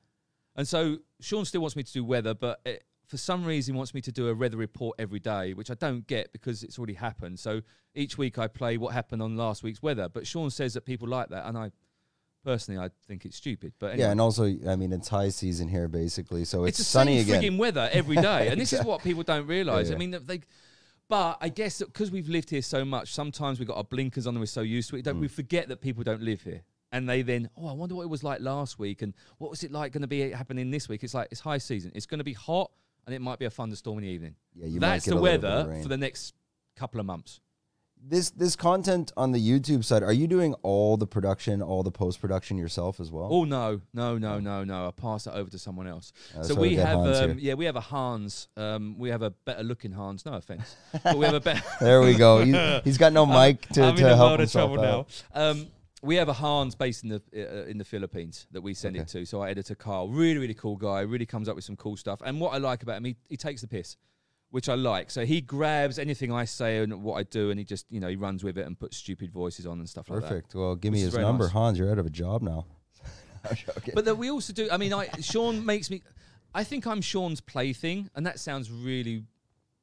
And 0.56 0.68
so 0.68 0.98
Sean 1.22 1.46
still 1.46 1.62
wants 1.62 1.76
me 1.76 1.84
to 1.84 1.92
do 1.92 2.04
weather, 2.04 2.34
but 2.34 2.62
it, 2.66 2.84
for 3.10 3.18
some 3.18 3.44
reason 3.44 3.76
wants 3.76 3.94
me 3.94 4.02
to 4.02 4.12
do 4.12 4.28
a 4.30 4.36
weather 4.36 4.58
report 4.58 4.96
every 5.00 5.20
day, 5.20 5.54
which 5.54 5.72
I 5.72 5.74
don't 5.74 6.06
get 6.06 6.32
because 6.32 6.64
it's 6.64 6.78
already 6.78 6.94
happened. 6.94 7.40
So 7.40 7.62
each 7.96 8.18
week 8.18 8.38
I 8.38 8.48
play 8.48 8.78
what 8.78 8.94
happened 8.94 9.22
on 9.22 9.36
last 9.36 9.64
week's 9.64 9.82
weather. 9.82 10.10
But 10.10 10.28
Sean 10.28 10.50
says 10.50 10.76
that 10.76 10.86
people 10.86 11.08
like 11.08 11.30
that, 11.30 11.48
and 11.48 11.58
I 11.58 11.72
personally 12.46 12.80
I 12.80 12.90
think 13.08 13.26
it's 13.26 13.36
stupid. 13.36 13.74
But 13.80 13.88
anyway. 13.88 14.06
yeah, 14.06 14.12
and 14.12 14.22
also 14.22 14.44
I 14.68 14.76
mean 14.76 14.94
it's 14.94 15.08
high 15.08 15.30
season 15.30 15.68
here 15.68 15.88
basically, 15.88 16.46
so 16.46 16.66
it's, 16.66 16.80
it's 16.80 16.88
sunny 16.88 17.20
again. 17.20 17.42
frigging 17.42 17.58
weather 17.58 17.90
every 17.92 18.16
day, 18.22 18.50
and 18.50 18.62
this 18.62 18.74
is 18.74 18.84
what 18.84 19.02
people 19.02 19.24
don't 19.24 19.48
realize. 19.48 19.90
Yeah, 19.90 19.94
yeah. 19.94 19.96
I 19.96 20.00
mean 20.00 20.20
they. 20.26 20.42
But 21.08 21.40
I 21.42 21.50
guess 21.50 21.80
because 21.80 22.12
we've 22.12 22.30
lived 22.30 22.52
here 22.52 22.62
so 22.62 22.86
much, 22.86 23.16
sometimes 23.16 23.58
we've 23.58 23.68
got 23.68 23.78
our 23.78 23.84
blinkers 23.84 24.28
on 24.28 24.36
and 24.36 24.40
we're 24.40 24.46
so 24.46 24.62
used 24.62 24.92
to 24.92 24.98
it. 24.98 25.06
Mm. 25.06 25.20
We 25.20 25.28
forget 25.28 25.68
that 25.70 25.82
people 25.82 26.04
don't 26.04 26.22
live 26.22 26.44
here 26.44 26.62
and 26.92 27.08
they 27.08 27.22
then, 27.22 27.50
oh, 27.58 27.68
I 27.68 27.74
wonder 27.74 27.96
what 27.96 28.04
it 28.04 28.10
was 28.10 28.24
like 28.24 28.42
last 28.42 28.80
week, 28.80 29.02
and 29.02 29.14
what 29.38 29.50
was 29.50 29.64
it 29.64 29.72
like 29.72 29.92
going 29.92 30.02
to 30.02 30.08
be 30.08 30.32
happening 30.32 30.72
this 30.72 30.90
week? 30.90 31.04
It's 31.04 31.14
like 31.14 31.28
it's 31.32 31.42
high 31.42 31.58
season. 31.58 31.92
It's 31.96 32.06
going 32.06 32.20
to 32.20 32.24
be 32.24 32.34
hot, 32.34 32.72
and 33.06 33.16
it 33.16 33.20
might 33.22 33.40
be 33.40 33.46
a 33.46 33.50
thunderstorm 33.50 34.00
in 34.00 34.04
the 34.04 34.10
evening. 34.10 34.36
Yeah, 34.56 34.68
you 34.68 34.80
That's 34.80 35.06
the 35.06 35.18
weather 35.18 35.80
for 35.82 35.88
the 35.88 35.98
next 35.98 36.34
couple 36.76 37.00
of 37.00 37.06
months. 37.06 37.40
This 38.02 38.30
this 38.30 38.56
content 38.56 39.12
on 39.18 39.34
the 39.34 39.40
YouTube 39.40 39.84
side, 39.84 40.04
are 40.04 40.14
you 40.14 40.26
doing 40.26 40.54
all 40.62 40.96
the 40.96 41.06
production, 41.06 41.62
all 41.62 41.84
the 41.84 41.92
post 41.92 42.22
production 42.22 42.58
yourself 42.58 43.02
as 43.02 43.12
well? 43.12 43.28
Oh 43.30 43.44
no, 43.44 43.82
no, 43.94 44.18
no, 44.18 44.40
no, 44.40 44.64
no! 44.64 44.88
I 44.88 44.92
pass 44.92 45.28
it 45.28 45.34
over 45.34 45.50
to 45.50 45.60
someone 45.60 45.86
else. 45.86 46.14
Uh, 46.34 46.44
so, 46.44 46.54
so 46.54 46.62
we 46.62 46.76
have, 46.76 46.98
um, 46.98 47.38
yeah, 47.40 47.56
we 47.56 47.66
have 47.66 47.76
a 47.76 47.82
Hans. 47.82 48.48
Um, 48.56 48.98
we 48.98 49.10
have 49.10 49.22
a 49.22 49.32
better 49.32 49.64
looking 49.64 49.92
Hans. 49.92 50.26
No 50.26 50.32
offense, 50.32 50.78
but 51.04 51.18
we 51.18 51.26
have 51.26 51.36
a 51.36 51.42
better. 51.42 51.62
there 51.82 52.02
we 52.02 52.16
go. 52.16 52.42
He, 52.42 52.52
has 52.86 52.98
got 52.98 53.12
no 53.12 53.26
mic 53.26 53.68
to, 53.74 53.84
I'm 53.84 53.98
to 53.98 54.16
help 54.16 54.40
himself 54.40 54.80
out. 54.80 55.10
Now. 55.36 55.50
Um, 55.50 55.68
we 56.02 56.16
have 56.16 56.30
a 56.30 56.34
Hans 56.34 56.76
based 56.76 57.04
in 57.04 57.10
the 57.10 57.22
uh, 57.36 57.66
in 57.66 57.78
the 57.78 57.84
Philippines 57.84 58.48
that 58.52 58.62
we 58.62 58.74
send 58.74 58.96
okay. 58.96 59.04
it 59.04 59.08
to. 59.10 59.26
So 59.26 59.42
our 59.42 59.48
editor 59.48 59.76
Carl, 59.76 60.10
really 60.10 60.40
really 60.40 60.54
cool 60.54 60.78
guy, 60.78 61.02
really 61.02 61.26
comes 61.26 61.50
up 61.50 61.56
with 61.56 61.66
some 61.66 61.76
cool 61.76 61.98
stuff. 61.98 62.22
And 62.24 62.40
what 62.40 62.54
I 62.54 62.58
like 62.58 62.84
about 62.84 62.98
him, 62.98 63.06
he, 63.06 63.16
he 63.28 63.38
takes 63.38 63.62
the 63.62 63.68
piss, 63.68 63.98
which 64.50 64.70
I 64.70 64.76
like. 64.76 65.12
So 65.12 65.26
he 65.26 65.42
grabs 65.42 66.00
anything 66.00 66.32
I 66.32 66.46
say 66.46 66.80
and 66.80 67.04
what 67.04 67.16
I 67.16 67.24
do, 67.24 67.50
and 67.50 67.60
he 67.60 67.66
just 67.66 67.86
you 67.92 68.00
know 68.00 68.08
he 68.08 68.16
runs 68.16 68.44
with 68.44 68.58
it 68.58 68.66
and 68.66 68.80
puts 68.80 68.98
stupid 68.98 69.32
voices 69.32 69.66
on 69.66 69.80
and 69.80 69.90
stuff 69.90 70.08
Perfect. 70.08 70.22
like 70.22 70.30
that. 70.30 70.36
Perfect. 70.36 70.56
Well, 70.56 70.76
give 70.76 70.94
me 70.94 71.02
his 71.02 71.16
number, 71.16 71.46
nice. 71.46 71.54
Hans. 71.54 71.78
You're 71.78 71.92
out 71.92 72.00
of 72.00 72.06
a 72.06 72.12
job 72.12 72.42
now. 72.42 72.66
but 73.94 74.06
that 74.06 74.16
we 74.16 74.30
also 74.30 74.54
do. 74.54 74.70
I 74.72 74.78
mean, 74.78 74.94
I, 74.94 75.08
Sean 75.22 75.66
makes 75.66 75.90
me. 75.90 76.02
I 76.54 76.64
think 76.64 76.88
I'm 76.88 77.02
Sean's 77.02 77.42
plaything, 77.42 78.10
and 78.16 78.26
that 78.26 78.40
sounds 78.40 78.72
really 78.72 79.24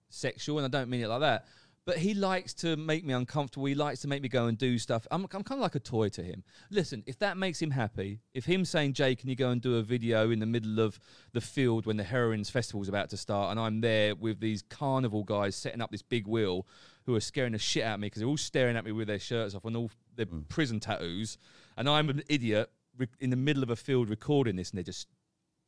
sexual, 0.08 0.58
and 0.58 0.64
I 0.64 0.78
don't 0.78 0.90
mean 0.90 1.02
it 1.02 1.08
like 1.08 1.20
that. 1.20 1.46
But 1.86 1.98
he 1.98 2.14
likes 2.14 2.52
to 2.54 2.76
make 2.76 3.04
me 3.04 3.14
uncomfortable. 3.14 3.66
He 3.66 3.76
likes 3.76 4.00
to 4.00 4.08
make 4.08 4.20
me 4.20 4.28
go 4.28 4.46
and 4.46 4.58
do 4.58 4.76
stuff. 4.76 5.06
I'm, 5.12 5.22
I'm 5.22 5.44
kind 5.44 5.52
of 5.52 5.60
like 5.60 5.76
a 5.76 5.80
toy 5.80 6.08
to 6.10 6.22
him. 6.22 6.42
Listen, 6.68 7.04
if 7.06 7.16
that 7.20 7.36
makes 7.36 7.62
him 7.62 7.70
happy, 7.70 8.18
if 8.34 8.44
him 8.44 8.64
saying, 8.64 8.94
Jay, 8.94 9.14
can 9.14 9.28
you 9.28 9.36
go 9.36 9.50
and 9.50 9.62
do 9.62 9.76
a 9.76 9.82
video 9.82 10.32
in 10.32 10.40
the 10.40 10.46
middle 10.46 10.80
of 10.80 10.98
the 11.32 11.40
field 11.40 11.86
when 11.86 11.96
the 11.96 12.02
Heroines 12.02 12.50
Festival's 12.50 12.88
about 12.88 13.08
to 13.10 13.16
start, 13.16 13.52
and 13.52 13.60
I'm 13.60 13.80
there 13.80 14.16
with 14.16 14.40
these 14.40 14.62
carnival 14.62 15.22
guys 15.22 15.54
setting 15.54 15.80
up 15.80 15.92
this 15.92 16.02
big 16.02 16.26
wheel 16.26 16.66
who 17.04 17.14
are 17.14 17.20
scaring 17.20 17.52
the 17.52 17.58
shit 17.58 17.84
out 17.84 17.94
of 17.94 18.00
me 18.00 18.06
because 18.06 18.18
they're 18.18 18.28
all 18.28 18.36
staring 18.36 18.76
at 18.76 18.84
me 18.84 18.90
with 18.90 19.06
their 19.06 19.20
shirts 19.20 19.54
off 19.54 19.64
and 19.64 19.76
all 19.76 19.92
their 20.16 20.26
mm. 20.26 20.48
prison 20.48 20.80
tattoos, 20.80 21.38
and 21.76 21.88
I'm 21.88 22.10
an 22.10 22.24
idiot 22.28 22.68
re- 22.98 23.06
in 23.20 23.30
the 23.30 23.36
middle 23.36 23.62
of 23.62 23.70
a 23.70 23.76
field 23.76 24.10
recording 24.10 24.56
this, 24.56 24.70
and 24.70 24.78
they're 24.78 24.82
just 24.82 25.06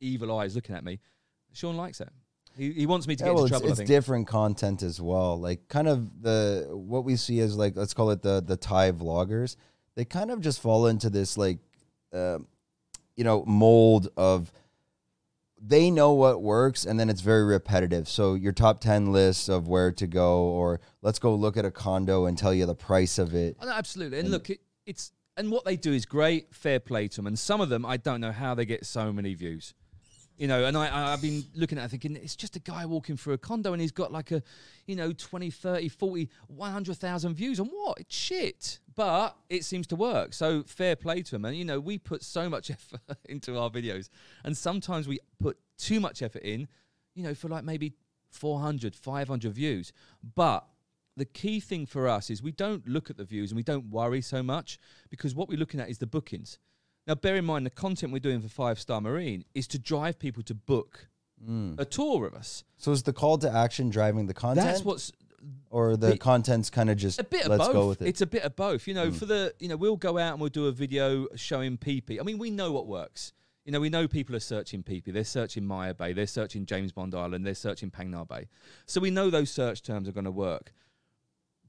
evil 0.01 0.37
eyes 0.37 0.53
looking 0.53 0.75
at 0.75 0.83
me. 0.83 0.99
Sean 1.53 1.77
likes 1.77 1.99
that. 1.99 2.11
He, 2.57 2.71
he 2.71 2.85
wants 2.85 3.07
me 3.07 3.15
to 3.15 3.23
Yeah, 3.23 3.29
get 3.29 3.35
well, 3.35 3.43
into 3.45 3.55
it's, 3.55 3.61
trouble. 3.61 3.79
I 3.79 3.81
it's 3.81 3.89
different 3.89 4.27
content 4.27 4.83
as 4.83 4.99
well. 4.99 5.39
Like 5.39 5.67
kind 5.67 5.87
of 5.87 6.21
the 6.21 6.67
what 6.71 7.05
we 7.05 7.15
see 7.15 7.39
as 7.39 7.55
like 7.55 7.75
let's 7.75 7.93
call 7.93 8.11
it 8.11 8.21
the 8.21 8.41
the 8.41 8.57
Thai 8.57 8.91
vloggers. 8.91 9.55
They 9.95 10.05
kind 10.05 10.31
of 10.31 10.41
just 10.41 10.61
fall 10.61 10.87
into 10.87 11.09
this 11.09 11.37
like, 11.37 11.59
uh, 12.13 12.39
you 13.15 13.23
know, 13.23 13.43
mold 13.45 14.09
of 14.17 14.51
they 15.61 15.91
know 15.91 16.13
what 16.13 16.41
works 16.41 16.85
and 16.85 16.99
then 16.99 17.09
it's 17.09 17.21
very 17.21 17.43
repetitive. 17.43 18.07
So 18.07 18.33
your 18.33 18.53
top 18.53 18.79
ten 18.79 19.11
lists 19.11 19.49
of 19.49 19.67
where 19.67 19.91
to 19.91 20.07
go, 20.07 20.43
or 20.43 20.79
let's 21.01 21.19
go 21.19 21.35
look 21.35 21.57
at 21.57 21.65
a 21.65 21.71
condo 21.71 22.25
and 22.25 22.37
tell 22.37 22.53
you 22.53 22.65
the 22.65 22.75
price 22.75 23.19
of 23.19 23.35
it. 23.35 23.57
Oh, 23.61 23.69
absolutely. 23.69 24.19
And 24.19 24.31
look, 24.31 24.49
it, 24.49 24.61
it's 24.85 25.11
and 25.37 25.51
what 25.51 25.63
they 25.63 25.77
do 25.77 25.93
is 25.93 26.05
great. 26.05 26.53
Fair 26.53 26.79
play 26.79 27.07
to 27.07 27.15
them. 27.17 27.27
And 27.27 27.39
some 27.39 27.61
of 27.61 27.69
them, 27.69 27.85
I 27.85 27.97
don't 27.97 28.19
know 28.19 28.33
how 28.33 28.55
they 28.55 28.65
get 28.65 28.85
so 28.85 29.13
many 29.13 29.33
views. 29.33 29.73
You 30.39 30.47
know, 30.47 30.63
and 30.63 30.77
I, 30.77 31.11
I've 31.11 31.21
been 31.21 31.43
looking 31.53 31.77
at 31.77 31.83
it 31.83 31.91
thinking, 31.91 32.15
it's 32.15 32.37
just 32.37 32.55
a 32.55 32.59
guy 32.59 32.85
walking 32.85 33.17
through 33.17 33.33
a 33.33 33.37
condo 33.37 33.73
and 33.73 33.81
he's 33.81 33.91
got 33.91 34.13
like 34.13 34.31
a, 34.31 34.41
you 34.87 34.95
know, 34.95 35.11
20, 35.11 35.49
30, 35.51 35.89
40, 35.89 36.29
100,000 36.47 37.35
views 37.35 37.59
on 37.59 37.67
what? 37.67 37.99
It's 37.99 38.15
shit. 38.15 38.79
But 38.95 39.35
it 39.49 39.65
seems 39.65 39.85
to 39.87 39.97
work. 39.97 40.33
So 40.33 40.63
fair 40.63 40.95
play 40.95 41.23
to 41.23 41.35
him. 41.35 41.43
And, 41.43 41.57
you 41.57 41.65
know, 41.65 41.81
we 41.81 41.97
put 41.97 42.23
so 42.23 42.49
much 42.49 42.71
effort 42.71 43.01
into 43.25 43.59
our 43.59 43.69
videos. 43.69 44.07
And 44.45 44.55
sometimes 44.55 45.09
we 45.09 45.19
put 45.41 45.57
too 45.77 45.99
much 45.99 46.21
effort 46.21 46.43
in, 46.43 46.69
you 47.15 47.23
know, 47.23 47.33
for 47.33 47.49
like 47.49 47.65
maybe 47.65 47.95
400, 48.29 48.95
500 48.95 49.51
views. 49.51 49.91
But 50.35 50.65
the 51.17 51.25
key 51.25 51.59
thing 51.59 51.85
for 51.85 52.07
us 52.07 52.29
is 52.29 52.41
we 52.41 52.53
don't 52.53 52.87
look 52.87 53.09
at 53.09 53.17
the 53.17 53.25
views 53.25 53.51
and 53.51 53.57
we 53.57 53.63
don't 53.63 53.89
worry 53.89 54.21
so 54.21 54.41
much 54.41 54.79
because 55.09 55.35
what 55.35 55.49
we're 55.49 55.59
looking 55.59 55.81
at 55.81 55.89
is 55.89 55.97
the 55.97 56.07
bookings. 56.07 56.59
Now, 57.09 57.15
bear 57.15 57.37
in 57.37 57.45
mind 57.45 57.65
the 57.65 57.71
content 57.71 58.13
we're 58.13 58.19
doing 58.19 58.39
for 58.39 58.49
Five 58.49 58.79
Star 58.79 59.01
Marine 59.01 59.43
is 59.55 59.65
to 59.69 59.79
drive 59.79 60.19
people 60.19 60.43
to 60.43 60.53
book 60.53 61.07
mm. 61.43 61.73
a 61.79 61.83
tour 61.83 62.27
of 62.27 62.35
us. 62.35 62.63
So 62.77 62.91
is 62.91 63.01
the 63.01 63.13
call 63.13 63.39
to 63.39 63.51
action 63.51 63.89
driving 63.89 64.27
the 64.27 64.35
content, 64.35 64.67
That's 64.67 64.83
what's 64.83 65.11
or 65.71 65.97
the 65.97 66.19
content's 66.19 66.69
kind 66.69 66.87
of 66.87 66.97
just 66.97 67.19
a 67.19 67.23
bit 67.23 67.45
of 67.45 67.49
let's 67.49 67.65
both. 67.65 67.73
go 67.73 67.87
with 67.87 68.03
it? 68.03 68.09
It's 68.09 68.21
a 68.21 68.27
bit 68.27 68.43
of 68.43 68.55
both. 68.55 68.87
You 68.87 68.93
know, 68.93 69.07
mm. 69.07 69.15
for 69.15 69.25
the 69.25 69.55
you 69.57 69.69
know, 69.69 69.75
we'll 69.75 69.95
go 69.95 70.19
out 70.19 70.33
and 70.33 70.39
we'll 70.39 70.51
do 70.51 70.67
a 70.67 70.71
video 70.71 71.25
showing 71.35 71.77
Phi 71.77 71.99
Phi. 72.05 72.19
I 72.19 72.23
mean, 72.23 72.37
we 72.37 72.51
know 72.51 72.71
what 72.71 72.85
works. 72.85 73.33
You 73.65 73.71
know, 73.71 73.79
we 73.79 73.89
know 73.89 74.07
people 74.07 74.35
are 74.35 74.39
searching 74.39 74.83
Phi 74.83 74.99
Phi. 74.99 75.09
They're 75.09 75.23
searching 75.23 75.65
Maya 75.65 75.95
Bay. 75.95 76.13
They're 76.13 76.27
searching 76.27 76.67
James 76.67 76.91
Bond 76.91 77.15
Island. 77.15 77.43
They're 77.43 77.55
searching 77.55 77.89
Phang 77.89 78.09
Nga 78.13 78.25
Bay. 78.25 78.47
So 78.85 79.01
we 79.01 79.09
know 79.09 79.31
those 79.31 79.49
search 79.49 79.81
terms 79.81 80.07
are 80.07 80.11
going 80.11 80.25
to 80.25 80.31
work. 80.31 80.73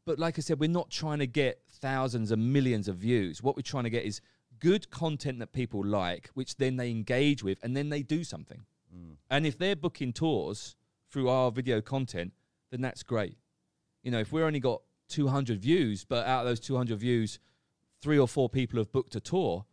But 0.04 0.18
like 0.18 0.38
I 0.38 0.42
said, 0.42 0.60
we're 0.60 0.68
not 0.68 0.90
trying 0.90 1.20
to 1.20 1.26
get 1.26 1.62
thousands 1.80 2.30
and 2.30 2.52
millions 2.52 2.88
of 2.88 2.96
views. 2.96 3.42
What 3.42 3.56
we're 3.56 3.62
trying 3.62 3.84
to 3.84 3.90
get 3.90 4.04
is 4.04 4.20
good 4.60 4.90
content 4.90 5.38
that 5.40 5.52
people 5.52 5.84
like, 5.84 6.30
which 6.34 6.56
then 6.56 6.76
they 6.76 6.90
engage 6.90 7.42
with, 7.42 7.58
and 7.62 7.76
then 7.76 7.88
they 7.88 8.02
do 8.02 8.22
something. 8.24 8.64
And 9.30 9.46
if 9.46 9.56
they're 9.56 9.76
booking 9.76 10.12
tours 10.12 10.74
through 11.08 11.28
our 11.28 11.50
video 11.52 11.80
content, 11.80 12.32
then 12.70 12.80
that's 12.80 13.02
great. 13.04 13.36
You 14.02 14.10
know, 14.10 14.18
if 14.18 14.32
we're 14.32 14.44
only 14.44 14.58
got 14.60 14.82
200 15.08 15.60
views, 15.60 16.04
but 16.04 16.26
out 16.26 16.40
of 16.40 16.46
those 16.46 16.58
200 16.60 16.98
views, 16.98 17.38
three 18.02 18.18
or 18.18 18.26
four 18.26 18.48
people 18.48 18.78
have 18.78 18.90
booked 18.92 19.14
a 19.14 19.20
tour, 19.20 19.64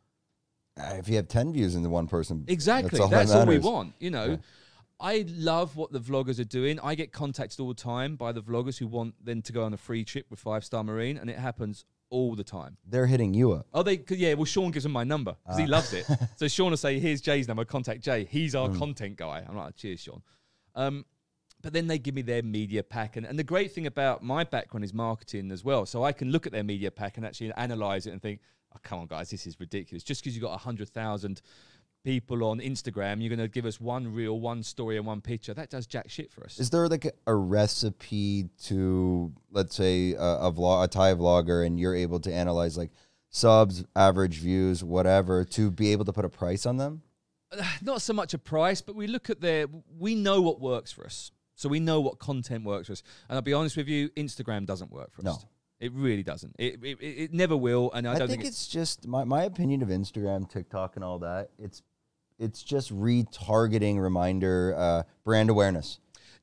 Uh, 0.80 0.93
if 1.00 1.10
you 1.10 1.15
have 1.15 1.28
ten 1.28 1.52
views 1.52 1.73
into 1.73 1.89
one 1.89 2.08
person, 2.08 2.45
Exactly. 2.47 3.00
all 3.00 3.08
That's, 3.08 3.32
that 3.32 3.39
all 3.39 3.45
we 3.47 3.58
want. 3.58 3.95
You 4.00 4.12
know, 4.12 4.38
I 5.00 5.26
love 5.28 5.76
what 5.76 5.91
the 5.91 6.00
vloggers 6.00 6.39
are 6.39 6.43
doing. 6.60 6.80
I 6.82 6.93
get 6.93 7.12
contacted 7.12 7.60
all 7.60 7.69
the 7.69 7.73
time 7.73 8.15
by 8.15 8.32
the 8.32 8.43
vloggers 8.43 8.78
who 8.78 8.86
want 8.86 9.26
them 9.26 9.41
to 9.41 9.52
go 9.52 9.63
on 9.63 9.73
a 9.73 9.78
free 9.78 10.04
trip 10.04 10.28
with 10.30 10.39
Five 10.39 10.63
Star 10.63 10.84
Marine, 10.84 11.17
and 11.17 11.32
it 11.32 11.39
happens 11.39 11.84
all 12.10 12.36
the 12.36 12.43
time. 12.43 12.78
they're 12.88 13.08
hitting 13.08 13.34
you 13.34 13.52
up. 13.52 13.67
Oh, 13.74 13.84
they? 13.84 14.02
Yeah. 14.10 14.34
Well, 14.36 14.46
Sean 14.46 14.72
gives 14.72 14.84
them 14.84 14.91
my 14.93 15.04
number 15.04 15.36
because 15.43 15.58
he 15.60 15.65
Ah. 15.65 15.70
loves 15.70 15.93
it. 15.93 16.06
so 16.38 16.48
Sean 16.56 16.70
will 16.72 16.78
say, 16.78 17.00
"Here's 17.00 17.22
Jay's 17.22 17.48
number. 17.48 17.65
Contact 17.65 18.02
Jay. 18.02 18.26
He's 18.26 18.56
our 18.56 18.70
Hmm. 18.70 18.78
content 18.80 19.15
guy." 19.17 19.46
I'm 19.48 19.56
like, 19.58 19.76
"Cheers, 19.76 20.00
Sean." 20.02 20.22
Um, 20.76 21.06
but 21.62 21.74
then 21.74 21.88
they 21.88 21.98
give 22.00 22.13
me 22.15 22.22
their 22.22 22.43
media 22.43 22.84
pack, 22.84 23.17
and, 23.17 23.26
and 23.26 23.38
the 23.38 23.43
great 23.43 23.72
thing 23.72 23.88
about 23.88 24.24
my 24.24 24.43
background 24.43 24.84
is 24.86 24.93
marketing 24.93 25.52
as 25.52 25.63
well. 25.63 25.86
So 25.86 26.04
I 26.04 26.12
can 26.12 26.32
look 26.32 26.46
at 26.46 26.52
their 26.52 26.63
media 26.63 26.91
pack 26.91 27.17
and 27.17 27.26
actually 27.26 27.52
analyze 27.54 28.06
it 28.08 28.12
and 28.12 28.22
think, 28.22 28.39
"Oh, 28.74 28.80
come 28.84 29.00
on, 29.00 29.08
guys, 29.08 29.30
this 29.30 29.46
is 29.48 29.60
ridiculous." 29.60 30.04
Just 30.04 30.22
because 30.24 30.36
you 30.36 30.41
got 30.41 30.58
hundred 30.62 30.89
thousand 30.89 31.41
people 32.08 32.41
on 32.46 32.60
Instagram, 32.60 33.20
you're 33.20 33.36
going 33.36 33.46
to 33.46 33.50
give 33.50 33.65
us 33.65 33.82
one 33.82 34.13
reel, 34.13 34.39
one 34.39 34.63
story, 34.63 34.96
and 34.96 35.06
one 35.06 35.20
picture. 35.20 35.54
That 35.54 35.70
does 35.70 35.86
jack 35.86 36.10
shit 36.10 36.32
for 36.32 36.46
us. 36.46 36.58
Is 36.58 36.70
there 36.70 36.88
like 36.88 37.13
a, 37.28 37.36
recipe 37.36 38.48
to, 38.63 39.34
let's 39.52 39.76
say, 39.76 40.13
a, 40.13 40.48
a 40.48 40.54
vlog, 40.54 40.86
a 40.86 40.88
Thai 40.88 41.15
vlogger, 41.15 41.65
and 41.65 41.78
you're 41.78 41.93
able 41.93 42.22
to 42.22 42.34
analyze 42.34 42.78
like 42.78 42.91
subs, 43.30 43.84
average 43.93 44.38
views, 44.38 44.86
whatever, 44.86 45.43
to 45.43 45.70
be 45.70 45.91
able 45.91 46.06
to 46.06 46.13
put 46.13 46.24
a 46.24 46.30
price 46.30 46.65
on 46.65 46.78
them? 46.78 47.02
not 47.82 48.02
so 48.02 48.13
much 48.13 48.34
a 48.34 48.38
price, 48.38 48.80
but 48.80 48.96
we 48.96 49.08
look 49.08 49.30
at 49.30 49.41
their. 49.41 49.67
We 50.00 50.15
know 50.15 50.39
what 50.39 50.62
works 50.62 50.93
for 50.93 51.06
us, 51.06 51.32
so 51.56 51.67
we 51.67 51.82
know 51.82 52.00
what 52.00 52.20
content 52.20 52.63
works 52.63 52.88
for 52.88 52.93
us. 52.93 53.04
And 53.28 53.36
I'll 53.36 53.41
be 53.41 53.52
honest 53.52 53.76
with 53.76 53.89
you, 53.89 54.08
Instagram 54.12 54.65
doesn't 54.65 54.91
work 54.91 55.12
for 55.12 55.20
us. 55.22 55.26
No. 55.26 55.38
It 55.80 55.91
really 55.91 56.24
doesn't. 56.24 56.56
It, 56.58 56.80
it, 56.82 56.98
it 57.02 57.34
never 57.34 57.56
will, 57.56 57.91
and 57.91 58.08
I, 58.08 58.15
I, 58.15 58.17
don't 58.17 58.30
think, 58.30 58.41
think, 58.41 58.50
it's 58.50 58.67
just 58.67 59.06
my, 59.08 59.26
my 59.26 59.43
opinion 59.43 59.84
of 59.84 59.89
Instagram, 59.89 60.50
TikTok, 60.50 60.96
and 60.96 61.06
all 61.06 61.20
that. 61.20 61.52
It's 61.60 61.84
it's 62.39 62.62
just 62.63 62.93
retargeting 62.93 64.00
reminder 64.02 64.76
uh, 64.78 65.04
brand 65.23 65.50
awareness. 65.50 66.00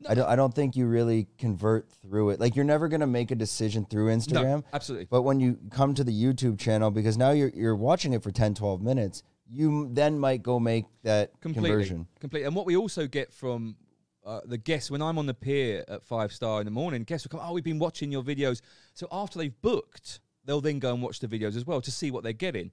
I 0.09 0.14
don't 0.14 0.28
I 0.28 0.37
don't 0.37 0.54
think 0.54 0.76
you 0.76 0.87
really 0.87 1.28
convert 1.38 1.90
through 1.90 2.30
it. 2.30 2.40
Like 2.40 2.57
you're 2.57 2.64
never 2.64 2.88
gonna 2.88 3.07
make 3.07 3.30
a 3.30 3.35
decision 3.35 3.87
through 3.87 4.09
no, 4.09 4.16
Instagram. 4.16 4.64
absolutely. 4.72 5.07
But 5.11 5.22
when 5.22 5.40
you 5.40 5.59
come 5.70 5.94
to 5.94 6.04
the 6.04 6.12
YouTube 6.12 6.59
channel, 6.59 6.90
because 6.90 7.16
now 7.16 7.30
you're 7.30 7.50
you're 7.54 7.76
watching 7.76 8.12
it 8.12 8.22
for 8.22 8.30
10, 8.30 8.54
12 8.54 8.83
minutes, 8.83 9.22
you 9.48 9.88
then 9.92 10.18
might 10.18 10.42
go 10.42 10.59
make 10.59 10.87
that 11.02 11.40
completely, 11.40 11.70
conversion. 11.70 12.07
completely. 12.20 12.46
And 12.46 12.57
what 12.57 12.66
we 12.66 12.76
also 12.76 13.07
get 13.07 13.33
from 13.33 13.76
uh, 14.24 14.40
the 14.44 14.59
guests 14.59 14.90
when 14.90 15.02
I'm 15.02 15.18
on 15.18 15.26
the 15.26 15.35
pier 15.35 15.85
at 15.88 16.04
five 16.04 16.33
star 16.33 16.61
in 16.61 16.64
the 16.64 16.70
morning, 16.70 17.04
guests 17.04 17.26
will 17.26 17.38
come. 17.38 17.48
Oh, 17.48 17.52
we've 17.52 17.64
been 17.64 17.78
watching 17.78 18.11
your 18.11 18.22
videos. 18.22 18.61
So 18.94 19.07
after 19.12 19.38
they've 19.38 19.61
booked, 19.62 20.20
they'll 20.44 20.61
then 20.61 20.78
go 20.78 20.92
and 20.92 21.02
watch 21.02 21.20
the 21.20 21.28
videos 21.28 21.57
as 21.57 21.66
well 21.66 21.80
to 21.80 21.90
see 21.90 22.11
what 22.11 22.24
they're 22.24 22.33
getting. 22.33 22.72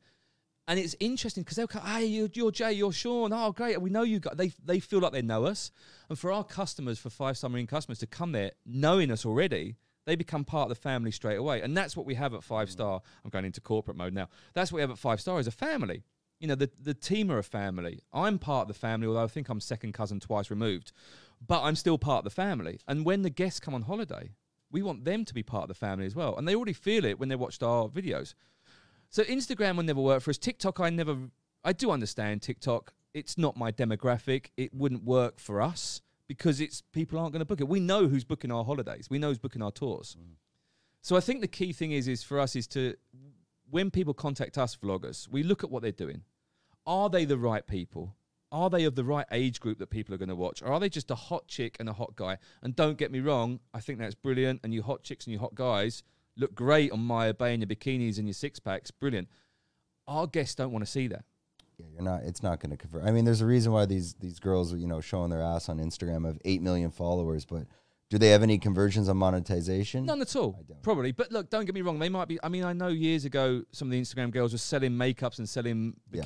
And 0.71 0.79
it's 0.79 0.95
interesting 1.01 1.43
because 1.43 1.57
they'll 1.57 1.67
come, 1.67 1.85
hey, 1.85 2.05
you're, 2.05 2.29
you're 2.31 2.49
Jay, 2.49 2.71
you're 2.71 2.93
Sean. 2.93 3.33
Oh, 3.33 3.51
great. 3.51 3.81
We 3.81 3.89
know 3.89 4.03
you 4.03 4.21
got, 4.21 4.37
they, 4.37 4.53
they 4.63 4.79
feel 4.79 4.99
like 4.99 5.11
they 5.11 5.21
know 5.21 5.43
us. 5.43 5.69
And 6.07 6.17
for 6.17 6.31
our 6.31 6.45
customers, 6.45 6.97
for 6.97 7.09
Five 7.09 7.35
Star 7.35 7.49
Marine 7.49 7.67
customers 7.67 7.99
to 7.99 8.07
come 8.07 8.31
there 8.31 8.51
knowing 8.65 9.11
us 9.11 9.25
already, 9.25 9.75
they 10.05 10.15
become 10.15 10.45
part 10.45 10.69
of 10.71 10.77
the 10.77 10.81
family 10.81 11.11
straight 11.11 11.35
away. 11.35 11.59
And 11.59 11.75
that's 11.75 11.97
what 11.97 12.05
we 12.05 12.15
have 12.15 12.33
at 12.33 12.41
Five 12.41 12.69
mm. 12.69 12.71
Star. 12.71 13.01
I'm 13.21 13.29
going 13.29 13.43
into 13.43 13.59
corporate 13.59 13.97
mode 13.97 14.13
now. 14.13 14.29
That's 14.53 14.71
what 14.71 14.77
we 14.77 14.81
have 14.81 14.91
at 14.91 14.97
Five 14.97 15.19
Star 15.19 15.39
as 15.39 15.47
a 15.47 15.51
family. 15.51 16.03
You 16.39 16.47
know, 16.47 16.55
the, 16.55 16.71
the 16.81 16.93
team 16.93 17.29
are 17.33 17.37
a 17.37 17.43
family. 17.43 17.99
I'm 18.13 18.39
part 18.39 18.61
of 18.61 18.67
the 18.69 18.79
family, 18.79 19.07
although 19.07 19.25
I 19.25 19.27
think 19.27 19.49
I'm 19.49 19.59
second 19.59 19.91
cousin 19.91 20.21
twice 20.21 20.49
removed. 20.49 20.93
But 21.45 21.63
I'm 21.63 21.75
still 21.75 21.97
part 21.97 22.19
of 22.19 22.23
the 22.23 22.29
family. 22.29 22.79
And 22.87 23.03
when 23.03 23.23
the 23.23 23.29
guests 23.29 23.59
come 23.59 23.73
on 23.73 23.81
holiday, 23.81 24.29
we 24.71 24.83
want 24.83 25.03
them 25.03 25.25
to 25.25 25.33
be 25.33 25.43
part 25.43 25.63
of 25.63 25.67
the 25.67 25.73
family 25.73 26.05
as 26.05 26.15
well. 26.15 26.37
And 26.37 26.47
they 26.47 26.55
already 26.55 26.71
feel 26.71 27.03
it 27.03 27.19
when 27.19 27.27
they 27.27 27.35
watched 27.35 27.61
our 27.61 27.89
videos. 27.89 28.35
So 29.11 29.23
Instagram 29.25 29.75
will 29.75 29.83
never 29.83 29.99
work 29.99 30.21
for 30.21 30.29
us. 30.29 30.37
TikTok, 30.37 30.79
I 30.79 30.89
never, 30.89 31.17
I 31.65 31.73
do 31.73 31.91
understand 31.91 32.41
TikTok. 32.41 32.93
It's 33.13 33.37
not 33.37 33.57
my 33.57 33.69
demographic. 33.69 34.47
It 34.55 34.73
wouldn't 34.73 35.03
work 35.03 35.37
for 35.37 35.61
us 35.61 36.01
because 36.29 36.61
it's 36.61 36.81
people 36.93 37.19
aren't 37.19 37.33
going 37.33 37.41
to 37.41 37.45
book 37.45 37.59
it. 37.59 37.67
We 37.67 37.81
know 37.81 38.07
who's 38.07 38.23
booking 38.23 38.53
our 38.53 38.63
holidays. 38.63 39.09
We 39.09 39.19
know 39.19 39.27
who's 39.27 39.37
booking 39.37 39.61
our 39.61 39.71
tours. 39.71 40.15
Mm. 40.17 40.35
So 41.01 41.17
I 41.17 41.19
think 41.19 41.41
the 41.41 41.47
key 41.49 41.73
thing 41.73 41.91
is, 41.91 42.07
is 42.07 42.23
for 42.23 42.39
us 42.39 42.55
is 42.55 42.67
to, 42.67 42.95
when 43.69 43.91
people 43.91 44.13
contact 44.13 44.57
us 44.57 44.77
vloggers, 44.77 45.27
we 45.27 45.43
look 45.43 45.61
at 45.61 45.69
what 45.69 45.81
they're 45.81 45.91
doing. 45.91 46.21
Are 46.85 47.09
they 47.09 47.25
the 47.25 47.37
right 47.37 47.67
people? 47.67 48.15
Are 48.49 48.69
they 48.69 48.85
of 48.85 48.95
the 48.95 49.03
right 49.03 49.25
age 49.29 49.59
group 49.59 49.79
that 49.79 49.89
people 49.89 50.15
are 50.15 50.17
going 50.17 50.29
to 50.29 50.35
watch? 50.35 50.61
Or 50.61 50.71
are 50.71 50.79
they 50.79 50.89
just 50.89 51.11
a 51.11 51.15
hot 51.15 51.47
chick 51.47 51.75
and 51.81 51.89
a 51.89 51.93
hot 51.93 52.15
guy? 52.15 52.37
And 52.61 52.77
don't 52.77 52.97
get 52.97 53.11
me 53.11 53.19
wrong, 53.19 53.59
I 53.73 53.81
think 53.81 53.99
that's 53.99 54.15
brilliant. 54.15 54.61
And 54.63 54.73
you 54.73 54.83
hot 54.83 55.03
chicks 55.03 55.25
and 55.25 55.33
you 55.33 55.39
hot 55.39 55.55
guys 55.55 56.01
look 56.37 56.55
great 56.55 56.91
on 56.91 56.99
Maya 56.99 57.33
Bay 57.33 57.53
and 57.53 57.61
your 57.61 57.67
bikinis 57.67 58.17
and 58.17 58.27
your 58.27 58.33
six 58.33 58.59
packs. 58.59 58.91
Brilliant. 58.91 59.27
Our 60.07 60.27
guests 60.27 60.55
don't 60.55 60.71
want 60.71 60.85
to 60.85 60.91
see 60.91 61.07
that. 61.07 61.23
Yeah, 61.77 61.85
you're 61.93 62.03
not. 62.03 62.23
It's 62.23 62.43
not 62.43 62.59
going 62.59 62.71
to 62.71 62.77
convert. 62.77 63.03
I 63.03 63.11
mean, 63.11 63.25
there's 63.25 63.41
a 63.41 63.45
reason 63.45 63.71
why 63.71 63.85
these 63.85 64.13
these 64.15 64.39
girls, 64.39 64.73
are, 64.73 64.77
you 64.77 64.87
know, 64.87 65.01
showing 65.01 65.29
their 65.29 65.41
ass 65.41 65.69
on 65.69 65.79
Instagram 65.79 66.25
have 66.25 66.37
eight 66.45 66.61
million 66.61 66.91
followers, 66.91 67.45
but 67.45 67.65
do 68.09 68.17
they 68.17 68.29
have 68.29 68.43
any 68.43 68.57
conversions 68.57 69.07
on 69.07 69.17
monetization? 69.17 70.05
None 70.05 70.21
at 70.21 70.35
all. 70.35 70.57
I 70.59 70.63
don't. 70.63 70.83
Probably. 70.83 71.11
But 71.11 71.31
look, 71.31 71.49
don't 71.49 71.65
get 71.65 71.73
me 71.73 71.81
wrong. 71.81 71.97
They 71.97 72.09
might 72.09 72.27
be. 72.27 72.37
I 72.43 72.49
mean, 72.49 72.65
I 72.65 72.73
know 72.73 72.89
years 72.89 73.25
ago 73.25 73.63
some 73.71 73.87
of 73.87 73.91
the 73.93 74.01
Instagram 74.01 74.31
girls 74.31 74.51
were 74.51 74.57
selling 74.57 74.91
makeups 74.91 75.39
and 75.39 75.47
selling 75.47 75.95
Yeah. 76.11 76.23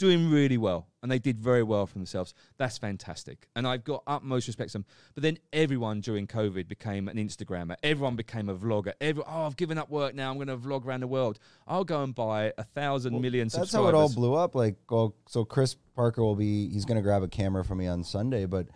Doing 0.00 0.30
really 0.30 0.56
well, 0.56 0.88
and 1.02 1.12
they 1.12 1.18
did 1.18 1.38
very 1.38 1.62
well 1.62 1.86
for 1.86 1.94
themselves. 1.94 2.32
That's 2.56 2.78
fantastic, 2.78 3.46
and 3.54 3.68
I've 3.68 3.84
got 3.84 4.02
utmost 4.06 4.48
respect 4.48 4.70
for 4.70 4.78
them. 4.78 4.86
But 5.14 5.22
then 5.22 5.38
everyone 5.52 6.00
during 6.00 6.26
COVID 6.26 6.66
became 6.66 7.06
an 7.06 7.18
Instagrammer. 7.18 7.76
Everyone 7.82 8.16
became 8.16 8.48
a 8.48 8.56
vlogger. 8.56 8.94
Every, 9.00 9.22
oh, 9.24 9.46
I've 9.46 9.56
given 9.56 9.76
up 9.78 9.90
work 9.90 10.14
now. 10.14 10.30
I'm 10.30 10.36
going 10.36 10.48
to 10.48 10.56
vlog 10.56 10.86
around 10.86 11.00
the 11.00 11.06
world. 11.06 11.38
I'll 11.68 11.84
go 11.84 12.02
and 12.02 12.14
buy 12.14 12.52
a 12.56 12.64
thousand 12.64 13.20
million 13.20 13.46
That's 13.46 13.54
subscribers. 13.54 13.92
how 13.92 13.98
it 13.98 14.00
all 14.00 14.12
blew 14.12 14.34
up. 14.34 14.54
Like, 14.54 14.76
well, 14.88 15.14
so 15.28 15.44
Chris 15.44 15.76
Parker 15.94 16.22
will 16.22 16.34
be, 16.34 16.70
he's 16.70 16.86
going 16.86 16.96
to 16.96 17.02
grab 17.02 17.22
a 17.22 17.28
camera 17.28 17.64
from 17.64 17.78
me 17.78 17.86
on 17.86 18.02
Sunday. 18.02 18.46
But 18.46 18.68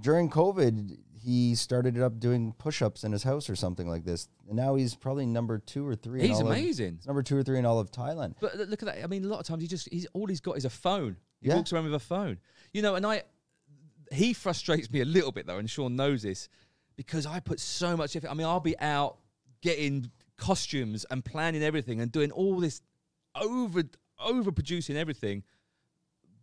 during 0.00 0.30
COVID, 0.30 0.96
he 1.22 1.54
started 1.54 1.98
up 2.00 2.18
doing 2.18 2.52
push 2.58 2.82
ups 2.82 3.04
in 3.04 3.12
his 3.12 3.22
house 3.22 3.48
or 3.48 3.54
something 3.56 3.88
like 3.88 4.04
this. 4.04 4.28
And 4.48 4.56
now 4.56 4.74
he's 4.74 4.94
probably 4.94 5.24
number 5.26 5.58
two 5.58 5.86
or 5.86 5.94
three. 5.94 6.20
in 6.20 6.26
He's 6.26 6.36
all 6.36 6.42
of- 6.42 6.52
amazing. 6.52 6.96
he's 6.96 7.06
number 7.06 7.22
two 7.22 7.36
or 7.36 7.42
three 7.42 7.58
in 7.58 7.64
all 7.66 7.78
of 7.78 7.90
Thailand. 7.90 8.34
But 8.40 8.56
look 8.56 8.82
at 8.82 8.86
that. 8.86 9.02
I 9.04 9.06
mean, 9.06 9.24
a 9.24 9.28
lot 9.28 9.40
of 9.40 9.46
times 9.46 9.62
he 9.62 9.68
just 9.68 9.88
he's 9.92 10.06
all 10.14 10.26
he's 10.26 10.40
got 10.40 10.56
is 10.56 10.64
a 10.64 10.70
phone. 10.70 11.16
He 11.40 11.48
Yeah. 11.48 11.56
walks 11.56 11.72
around 11.72 11.84
with 11.84 11.94
a 11.94 11.98
phone. 12.00 12.38
You 12.72 12.82
know, 12.82 12.94
and 12.96 13.06
I 13.06 13.22
he 14.10 14.32
frustrates 14.32 14.90
me 14.90 15.00
a 15.00 15.04
little 15.04 15.32
bit 15.32 15.46
though, 15.46 15.58
and 15.58 15.68
Sean 15.70 15.96
knows 15.96 16.22
this 16.22 16.48
because 16.96 17.24
I 17.26 17.40
put 17.40 17.60
so 17.60 17.96
much 17.96 18.14
effort. 18.16 18.30
I 18.30 18.34
mean, 18.34 18.46
I'll 18.46 18.60
be 18.60 18.78
out 18.78 19.18
getting 19.62 20.10
costumes 20.36 21.06
and 21.10 21.24
planning 21.24 21.62
everything 21.62 22.00
and 22.00 22.10
doing 22.10 22.30
all 22.32 22.58
this 22.58 22.82
over 23.34 23.84
over 24.18 24.52
producing 24.52 24.96
everything 24.96 25.42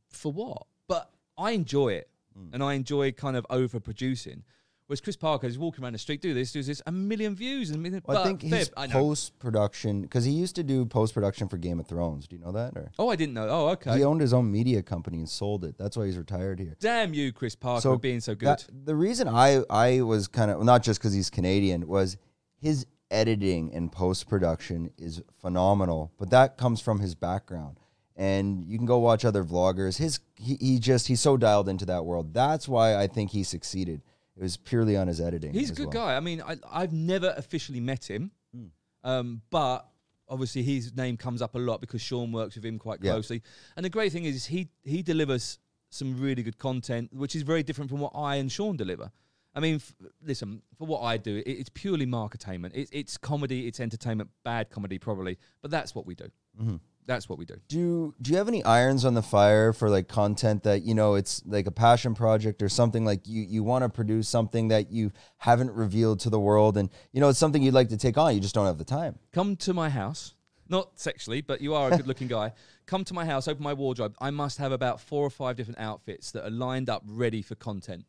for 0.10 0.32
what? 0.32 0.66
But 0.88 1.12
I 1.38 1.52
enjoy 1.52 1.90
it, 1.94 2.10
Hmm. 2.34 2.50
and 2.54 2.64
I 2.64 2.74
enjoy 2.74 3.12
kind 3.12 3.36
of 3.38 3.46
over 3.50 3.80
producing. 3.80 4.44
Whereas 4.90 5.02
Chris 5.02 5.16
Parker 5.16 5.46
is 5.46 5.56
walking 5.60 5.84
around 5.84 5.94
the 5.94 6.00
street, 6.00 6.20
do 6.20 6.34
this, 6.34 6.52
do 6.52 6.64
this, 6.64 6.82
a 6.88 6.92
million 6.92 7.36
views, 7.36 7.70
and 7.70 7.78
a 7.78 7.80
million. 7.80 8.02
Well, 8.08 8.18
I 8.18 8.24
think 8.24 8.42
his 8.42 8.72
post 8.90 9.38
production, 9.38 10.02
because 10.02 10.26
he 10.26 10.32
used 10.32 10.56
to 10.56 10.64
do 10.64 10.84
post 10.84 11.14
production 11.14 11.48
for 11.48 11.58
Game 11.58 11.80
of 11.80 11.86
Thrones. 11.86 12.28
Do 12.28 12.36
you 12.36 12.42
know 12.42 12.52
that? 12.54 12.76
Or 12.76 12.92
Oh, 12.98 13.08
I 13.08 13.16
didn't 13.16 13.36
know. 13.36 13.48
Oh, 13.48 13.68
okay. 13.74 13.98
he 13.98 14.04
owned 14.04 14.20
his 14.20 14.34
own 14.34 14.52
media 14.52 14.82
company 14.82 15.20
and 15.20 15.30
sold 15.30 15.64
it. 15.64 15.78
That's 15.78 15.96
why 15.96 16.08
he's 16.08 16.18
retired 16.18 16.60
here. 16.60 16.76
Damn 16.80 17.14
you, 17.14 17.32
Chris 17.32 17.54
Parker, 17.56 17.82
So 17.82 17.94
for 17.94 18.00
being 18.00 18.20
so 18.20 18.34
good. 18.34 18.48
That- 18.48 18.66
the 18.84 18.96
reason 18.96 19.28
I 19.28 19.62
I 19.70 20.02
was 20.02 20.28
kind 20.28 20.50
of 20.50 20.64
not 20.64 20.82
just 20.82 21.00
because 21.00 21.14
he's 21.14 21.30
Canadian 21.30 21.88
was 21.88 22.18
his 22.60 22.88
editing 23.12 23.72
and 23.76 23.92
post 23.92 24.28
production 24.28 24.90
is 24.98 25.22
phenomenal, 25.40 26.12
but 26.18 26.32
that 26.32 26.58
comes 26.58 26.82
from 26.82 27.00
his 27.00 27.14
background. 27.14 27.78
And 28.16 28.66
you 28.68 28.78
can 28.80 28.88
go 28.88 28.98
watch 28.98 29.24
other 29.24 29.44
vloggers. 29.44 29.98
His 30.00 30.20
he, 30.36 30.56
he 30.60 30.80
just 30.80 31.06
he's 31.08 31.22
so 31.22 31.38
dialed 31.38 31.70
into 31.70 31.86
that 31.86 32.06
world. 32.06 32.34
That's 32.34 32.68
why 32.68 32.96
I 32.96 33.06
think 33.06 33.30
he 33.30 33.44
succeeded. 33.44 34.02
It 34.40 34.44
was 34.44 34.58
purely 34.58 34.96
on 34.96 35.08
his 35.08 35.20
editing. 35.20 35.54
He's 35.54 35.70
a 35.70 35.74
good 35.76 35.94
well. 35.94 36.06
guy. 36.08 36.16
I 36.16 36.20
mean, 36.22 36.42
I, 36.42 36.56
I've 36.72 36.94
never 36.94 37.34
officially 37.38 37.80
met 37.82 38.10
him, 38.10 38.32
Hmm. 38.56 38.66
um, 39.04 39.42
but 39.50 39.86
obviously 40.30 40.64
his 40.64 40.96
name 40.96 41.18
comes 41.18 41.42
up 41.42 41.56
a 41.56 41.60
lot 41.60 41.82
because 41.82 42.02
Sean 42.02 42.32
works 42.32 42.56
with 42.56 42.64
him 42.66 42.80
quite 42.80 43.00
Yeah. 43.04 43.12
closely. 43.12 43.42
And 43.76 43.84
the 43.86 43.90
great 43.90 44.12
thing 44.14 44.26
is, 44.26 44.46
he 44.46 44.70
he 44.84 45.02
delivers 45.04 45.60
some 45.90 46.20
really 46.22 46.42
good 46.44 46.58
content, 46.58 47.12
which 47.14 47.36
is 47.36 47.42
very 47.42 47.64
different 47.64 47.90
from 47.92 48.00
what 48.00 48.14
I 48.16 48.36
and 48.38 48.50
Sean 48.52 48.78
deliver. 48.78 49.12
I 49.56 49.60
mean, 49.60 49.76
f- 49.76 49.96
listen, 50.24 50.62
for 50.78 50.86
what 50.86 51.02
I 51.02 51.18
do, 51.18 51.38
it, 51.38 51.48
it's 51.48 51.70
purely 51.74 52.06
marketainment. 52.06 52.72
It, 52.76 52.90
it's 52.94 53.18
comedy, 53.18 53.68
it's 53.68 53.80
entertainment, 53.80 54.30
bad 54.46 54.70
comedy 54.70 55.00
probably, 55.00 55.38
but 55.62 55.72
that's 55.72 55.94
what 55.96 56.06
we 56.06 56.14
do. 56.16 56.26
Mm-hmm. 56.62 56.76
That's 57.10 57.28
what 57.28 57.40
we 57.40 57.46
do. 57.46 57.56
Do 57.68 58.14
do 58.22 58.30
you 58.30 58.38
have 58.38 58.48
any 58.48 58.64
irons 58.64 59.04
on 59.04 59.16
the 59.16 59.24
fire 59.24 59.74
for 59.74 59.90
like 59.90 60.08
content 60.08 60.62
that 60.62 60.84
you 60.84 60.94
know 60.94 61.16
it's 61.16 61.42
like 61.44 61.66
a 61.66 61.72
passion 61.72 62.14
project 62.14 62.62
or 62.62 62.70
something 62.70 63.04
like 63.04 63.28
you 63.28 63.42
you 63.42 63.64
want 63.64 63.84
to 63.84 63.90
produce 63.90 64.30
something 64.30 64.68
that 64.68 64.92
you 64.92 65.12
haven't 65.38 65.72
revealed 65.72 66.20
to 66.20 66.30
the 66.30 66.40
world 66.40 66.78
and 66.78 66.92
you 67.12 67.20
know 67.20 67.28
it's 67.30 67.40
something 67.40 67.64
you'd 67.64 67.74
like 67.74 67.90
to 67.90 67.98
take 67.98 68.16
on 68.16 68.36
you 68.36 68.40
just 68.40 68.54
don't 68.54 68.68
have 68.68 68.78
the 68.78 68.84
time. 68.84 69.18
come 69.34 69.56
to 69.56 69.74
my 69.74 69.90
house 69.90 70.36
not 70.70 71.00
sexually 71.00 71.42
but 71.42 71.62
you 71.62 71.74
are 71.74 71.92
a 71.92 71.98
good 71.98 72.06
looking 72.06 72.28
guy 72.28 72.54
come 72.86 73.04
to 73.04 73.16
my 73.16 73.26
house 73.26 73.48
open 73.48 73.64
my 73.64 73.74
wardrobe 73.74 74.14
i 74.22 74.30
must 74.30 74.60
have 74.60 74.72
about 74.72 75.02
four 75.02 75.26
or 75.26 75.32
five 75.32 75.56
different 75.56 75.80
outfits 75.80 76.30
that 76.32 76.46
are 76.46 76.52
lined 76.52 76.92
up 76.92 77.02
ready 77.08 77.42
for 77.42 77.56
content 77.56 78.06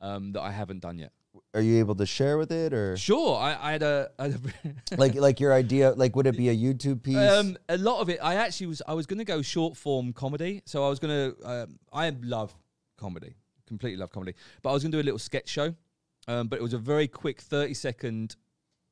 um, 0.00 0.32
that 0.32 0.40
i 0.40 0.50
haven't 0.50 0.80
done 0.80 0.98
yet 0.98 1.12
Are 1.54 1.60
you 1.60 1.78
able 1.78 1.94
to 1.96 2.06
share 2.06 2.38
with 2.38 2.52
it 2.52 2.72
or 2.72 2.96
sure 2.96 3.36
i, 3.36 3.56
I 3.60 3.72
had 3.72 3.82
a, 3.82 4.10
I 4.18 4.22
had 4.24 4.40
a 4.90 4.96
like 4.96 5.14
like 5.14 5.40
your 5.40 5.52
idea 5.52 5.92
like 5.92 6.14
would 6.16 6.26
it 6.26 6.36
be 6.36 6.48
a 6.48 6.56
YouTube 6.56 7.02
piece? 7.02 7.16
Um, 7.16 7.56
a 7.68 7.78
lot 7.78 8.00
of 8.00 8.08
it. 8.08 8.18
I 8.22 8.34
actually 8.36 8.68
was. 8.68 8.82
I 8.86 8.94
was 8.94 9.06
going 9.06 9.18
to 9.18 9.24
go 9.24 9.42
short 9.42 9.76
form 9.76 10.12
comedy. 10.12 10.62
So 10.64 10.84
I 10.84 10.88
was 10.88 10.98
going 10.98 11.32
to. 11.32 11.48
Um, 11.48 11.78
I 11.92 12.10
love 12.22 12.54
comedy. 12.96 13.34
Completely 13.66 13.98
love 13.98 14.10
comedy. 14.10 14.34
But 14.62 14.70
I 14.70 14.72
was 14.72 14.82
going 14.82 14.92
to 14.92 14.98
do 14.98 15.02
a 15.02 15.04
little 15.04 15.18
sketch 15.18 15.48
show. 15.48 15.74
Um, 16.26 16.48
but 16.48 16.58
it 16.58 16.62
was 16.62 16.74
a 16.74 16.78
very 16.78 17.08
quick 17.08 17.40
thirty 17.40 17.74
second 17.74 18.36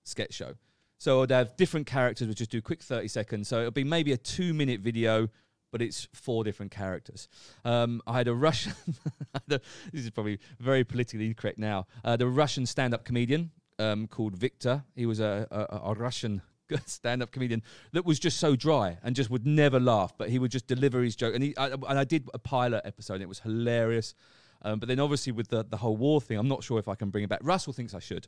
sketch 0.04 0.34
show. 0.34 0.54
So 0.98 1.22
I'd 1.22 1.30
have 1.30 1.56
different 1.56 1.86
characters. 1.86 2.28
Would 2.28 2.36
just 2.36 2.50
do 2.50 2.62
quick 2.62 2.82
thirty 2.82 3.08
seconds. 3.08 3.48
So 3.48 3.58
it'll 3.60 3.70
be 3.70 3.84
maybe 3.84 4.12
a 4.12 4.16
two 4.16 4.54
minute 4.54 4.80
video. 4.80 5.28
But 5.76 5.82
it's 5.82 6.08
four 6.14 6.42
different 6.42 6.72
characters. 6.72 7.28
Um, 7.62 8.00
I 8.06 8.16
had 8.16 8.28
a 8.28 8.34
Russian. 8.34 8.72
this 9.46 9.60
is 9.92 10.08
probably 10.08 10.38
very 10.58 10.84
politically 10.84 11.26
incorrect 11.26 11.58
now. 11.58 11.86
Uh, 12.02 12.16
the 12.16 12.26
Russian 12.26 12.64
stand-up 12.64 13.04
comedian 13.04 13.50
um, 13.78 14.06
called 14.06 14.34
Victor. 14.38 14.84
He 14.94 15.04
was 15.04 15.20
a, 15.20 15.46
a, 15.50 15.90
a 15.90 15.92
Russian 15.92 16.40
stand-up 16.86 17.30
comedian 17.30 17.62
that 17.92 18.06
was 18.06 18.18
just 18.18 18.38
so 18.38 18.56
dry 18.56 18.96
and 19.02 19.14
just 19.14 19.28
would 19.28 19.46
never 19.46 19.78
laugh, 19.78 20.14
but 20.16 20.30
he 20.30 20.38
would 20.38 20.50
just 20.50 20.66
deliver 20.66 21.02
his 21.02 21.14
joke. 21.14 21.34
And 21.34 21.44
he 21.44 21.54
I, 21.58 21.72
and 21.72 21.98
I 21.98 22.04
did 22.04 22.26
a 22.32 22.38
pilot 22.38 22.80
episode. 22.86 23.14
And 23.14 23.22
it 23.24 23.28
was 23.28 23.40
hilarious. 23.40 24.14
Um, 24.62 24.78
but 24.78 24.88
then 24.88 24.98
obviously 24.98 25.32
with 25.32 25.48
the 25.48 25.62
the 25.62 25.76
whole 25.76 25.98
war 25.98 26.22
thing, 26.22 26.38
I'm 26.38 26.48
not 26.48 26.64
sure 26.64 26.78
if 26.78 26.88
I 26.88 26.94
can 26.94 27.10
bring 27.10 27.24
it 27.24 27.28
back. 27.28 27.40
Russell 27.42 27.74
thinks 27.74 27.92
I 27.92 27.98
should, 28.00 28.26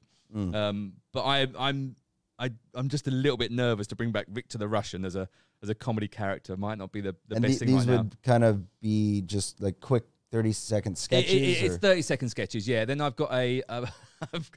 um, 0.55 0.93
but 1.15 1.23
I 1.23 1.47
I'm. 1.59 1.97
I, 2.39 2.51
I'm 2.75 2.89
just 2.89 3.09
a 3.09 3.11
little 3.11 3.37
bit 3.37 3.51
nervous 3.51 3.87
to 3.89 3.97
bring 3.97 4.13
back 4.13 4.27
Victor 4.29 4.59
the 4.59 4.69
Russian 4.69 5.05
as 5.05 5.17
a 5.17 5.29
as 5.63 5.69
a 5.69 5.75
comedy 5.75 6.07
character. 6.09 6.57
Might 6.57 6.79
not 6.79 6.93
be 6.93 7.01
the, 7.01 7.17
the 7.27 7.37
and 7.37 7.43
best 7.43 7.59
the- 7.61 7.67
thing 7.67 7.77
these 7.77 7.87
right 7.87 7.95
now. 7.97 8.03
would 8.03 8.23
kind 8.23 8.45
of 8.45 8.81
be 8.81 9.23
just 9.23 9.61
like 9.61 9.81
quick 9.81 10.05
30 10.31 10.53
second 10.53 10.99
sketches 10.99 11.33
it- 11.33 11.37
it- 11.43 11.63
it's 11.65 11.77
30 11.79 12.03
second 12.03 12.29
sketches, 12.29 12.69
yeah. 12.69 12.85
Then 12.85 13.01
I've 13.01 13.17
got 13.17 13.33
a, 13.33 13.63
uh, 13.69 13.87
I've, 14.33 14.51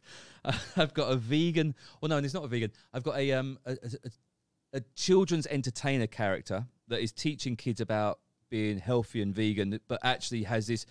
I've 0.75 0.93
got 0.93 1.11
a 1.11 1.15
vegan. 1.15 1.73
Well, 2.01 2.09
no, 2.09 2.17
it's 2.17 2.33
not 2.33 2.43
a 2.43 2.47
vegan. 2.47 2.71
I've 2.93 3.03
got 3.03 3.17
a 3.17 3.31
um 3.33 3.57
a, 3.65 3.71
a, 3.71 3.75
a- 4.05 4.77
a 4.77 4.81
children's 4.95 5.47
entertainer 5.47 6.07
character 6.07 6.65
that 6.87 7.01
is 7.01 7.11
teaching 7.11 7.55
kids 7.57 7.81
about 7.81 8.19
being 8.49 8.77
healthy 8.77 9.21
and 9.21 9.33
vegan, 9.35 9.79
but 9.87 9.99
actually 10.03 10.43
has 10.43 10.67
this 10.67 10.85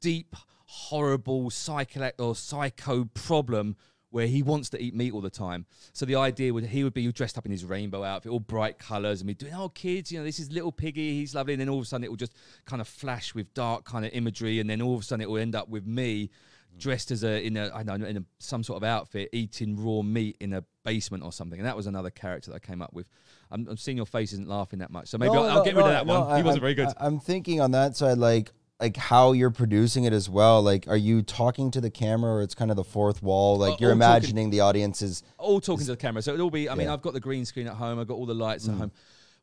deep, 0.00 0.36
horrible 0.66 1.50
psycho 1.50 2.10
or 2.18 2.34
psycho 2.36 3.04
problem 3.14 3.76
where 4.16 4.26
he 4.26 4.42
wants 4.42 4.70
to 4.70 4.82
eat 4.82 4.94
meat 4.94 5.12
all 5.12 5.20
the 5.20 5.28
time. 5.28 5.66
So 5.92 6.06
the 6.06 6.16
idea 6.16 6.50
would 6.54 6.64
he 6.64 6.82
would 6.82 6.94
be 6.94 7.12
dressed 7.12 7.36
up 7.36 7.44
in 7.44 7.52
his 7.52 7.66
rainbow 7.66 8.02
outfit, 8.02 8.32
all 8.32 8.40
bright 8.40 8.78
colours, 8.78 9.20
and 9.20 9.28
be 9.28 9.34
doing, 9.34 9.52
oh 9.52 9.68
kids, 9.68 10.10
you 10.10 10.18
know, 10.18 10.24
this 10.24 10.38
is 10.38 10.50
little 10.50 10.72
piggy, 10.72 11.18
he's 11.18 11.34
lovely, 11.34 11.52
and 11.52 11.60
then 11.60 11.68
all 11.68 11.76
of 11.76 11.82
a 11.82 11.86
sudden 11.86 12.02
it 12.02 12.08
will 12.08 12.16
just 12.16 12.32
kind 12.64 12.80
of 12.80 12.88
flash 12.88 13.34
with 13.34 13.52
dark 13.52 13.84
kind 13.84 14.06
of 14.06 14.12
imagery, 14.14 14.58
and 14.58 14.70
then 14.70 14.80
all 14.80 14.94
of 14.94 15.02
a 15.02 15.04
sudden 15.04 15.20
it 15.20 15.28
will 15.28 15.36
end 15.36 15.54
up 15.54 15.68
with 15.68 15.86
me 15.86 16.30
mm. 16.30 16.80
dressed 16.80 17.10
as 17.10 17.24
a 17.24 17.46
in 17.46 17.58
a 17.58 17.70
I 17.74 17.82
don't 17.82 18.00
know 18.00 18.06
in 18.06 18.16
a, 18.16 18.24
some 18.38 18.62
sort 18.62 18.78
of 18.78 18.84
outfit 18.84 19.28
eating 19.34 19.76
raw 19.76 20.00
meat 20.00 20.38
in 20.40 20.54
a 20.54 20.64
basement 20.82 21.22
or 21.22 21.30
something. 21.30 21.58
And 21.58 21.68
that 21.68 21.76
was 21.76 21.86
another 21.86 22.08
character 22.08 22.52
that 22.52 22.56
I 22.56 22.66
came 22.66 22.80
up 22.80 22.94
with. 22.94 23.06
I'm, 23.50 23.68
I'm 23.68 23.76
seeing 23.76 23.98
your 23.98 24.06
face 24.06 24.32
isn't 24.32 24.48
laughing 24.48 24.78
that 24.78 24.90
much, 24.90 25.08
so 25.08 25.18
maybe 25.18 25.34
No, 25.34 25.42
I'll, 25.42 25.50
I'll 25.50 25.56
no, 25.58 25.64
get 25.64 25.74
rid 25.74 25.84
of 25.84 25.88
no, 25.88 25.92
that 25.92 26.06
no, 26.06 26.20
one. 26.20 26.32
I- 26.32 26.36
he 26.38 26.42
wasn't 26.42 26.62
I- 26.62 26.64
very 26.64 26.74
good. 26.74 26.88
I, 26.98 27.06
am 27.06 27.20
thinking 27.20 27.60
on 27.60 27.72
that 27.72 27.96
side, 27.96 28.16
like 28.16 28.50
like 28.80 28.96
how 28.96 29.32
you're 29.32 29.50
producing 29.50 30.04
it 30.04 30.12
as 30.12 30.28
well. 30.28 30.62
Like, 30.62 30.86
are 30.88 30.96
you 30.96 31.22
talking 31.22 31.70
to 31.70 31.80
the 31.80 31.90
camera, 31.90 32.34
or 32.34 32.42
it's 32.42 32.54
kind 32.54 32.70
of 32.70 32.76
the 32.76 32.84
fourth 32.84 33.22
wall? 33.22 33.56
Like 33.56 33.74
Uh, 33.74 33.76
you're 33.80 33.90
all 33.92 33.96
talking- 33.98 34.16
imagining 34.16 34.50
the 34.50 34.60
audience 34.60 35.00
is. 35.02 35.22
all 35.38 35.60
talking 35.60 35.86
to 35.86 35.92
the 35.92 35.96
camera. 35.96 36.20
So 36.22 36.34
it'll 36.34 36.50
be. 36.50 36.68
I 36.68 36.74
mean, 36.74 36.82
Yeah. 36.86 36.90
Mm. 36.90 36.94
I've 36.94 37.02
got 37.02 37.14
the 37.14 37.20
green 37.20 37.44
screen 37.44 37.66
at 37.66 37.74
home. 37.74 37.98
I've 37.98 38.06
got 38.08 38.14
all 38.14 38.26
the 38.26 38.34
lights 38.34 38.68
at 38.68 38.74
home. 38.74 38.92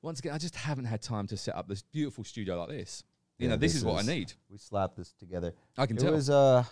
Once 0.02 0.20
again, 0.20 0.34
I 0.34 0.38
just 0.38 0.56
haven't 0.56 0.86
had 0.86 1.02
time 1.02 1.28
to 1.28 1.38
set 1.38 1.56
up 1.56 1.68
this 1.68 1.82
beautiful 1.82 2.24
studio 2.24 2.58
like 2.60 2.70
this. 2.70 3.04
You 3.40 3.46
Yeah, 3.48 3.52
know, 3.56 3.58
this, 3.58 3.74
is 3.74 3.84
what 3.84 4.04
I 4.04 4.06
need. 4.06 4.34
We 4.50 4.58
slapped 4.58 4.98
this 4.98 5.14
together. 5.14 5.54
I 5.78 5.86
can 5.88 5.98
it 5.98 6.02
tell. 6.02 6.12
was 6.12 6.30
uh 6.30 6.64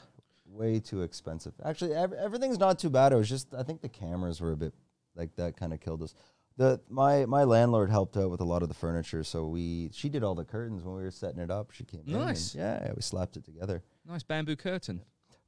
way 0.45 0.80
too 0.80 1.02
expensive. 1.02 1.54
Actually, 1.63 1.93
ev- 1.95 2.13
everything's 2.13 2.60
not 2.60 2.78
too 2.78 2.89
bad. 2.89 3.13
It 3.13 3.15
was 3.15 3.30
just 3.30 3.54
I 3.56 3.63
think 3.63 3.82
the 3.82 3.89
cameras 3.89 4.39
were 4.41 4.52
a 4.52 4.58
bit 4.58 4.74
like 5.15 5.36
that. 5.38 5.58
Kind 5.58 5.74
of 5.74 5.80
killed 5.80 6.04
us. 6.04 6.13
The 6.58 6.80
my 6.90 7.26
my 7.26 7.44
landlord 7.44 7.90
helped 7.90 8.18
out 8.18 8.30
with 8.30 8.42
a 8.42 8.46
lot 8.46 8.62
of 8.62 8.68
the 8.68 8.76
furniture, 8.76 9.24
so 9.24 9.48
we 9.48 9.90
she 9.94 10.10
did 10.10 10.24
all 10.24 10.36
the 10.36 10.44
curtains 10.46 10.84
when 10.84 10.96
we 10.96 11.04
were 11.04 11.12
setting 11.12 11.40
it 11.40 11.50
up. 11.50 11.72
She 11.72 11.84
came 11.86 12.02
in. 12.06 12.14
and 12.16 12.26
Nice. 12.26 12.54
yeah, 12.56 12.92
we 12.96 13.02
slapped 13.02 13.38
it 13.38 13.46
together. 13.46 13.84
nice 14.06 14.24
bamboo 14.24 14.56
curtain. 14.56 15.02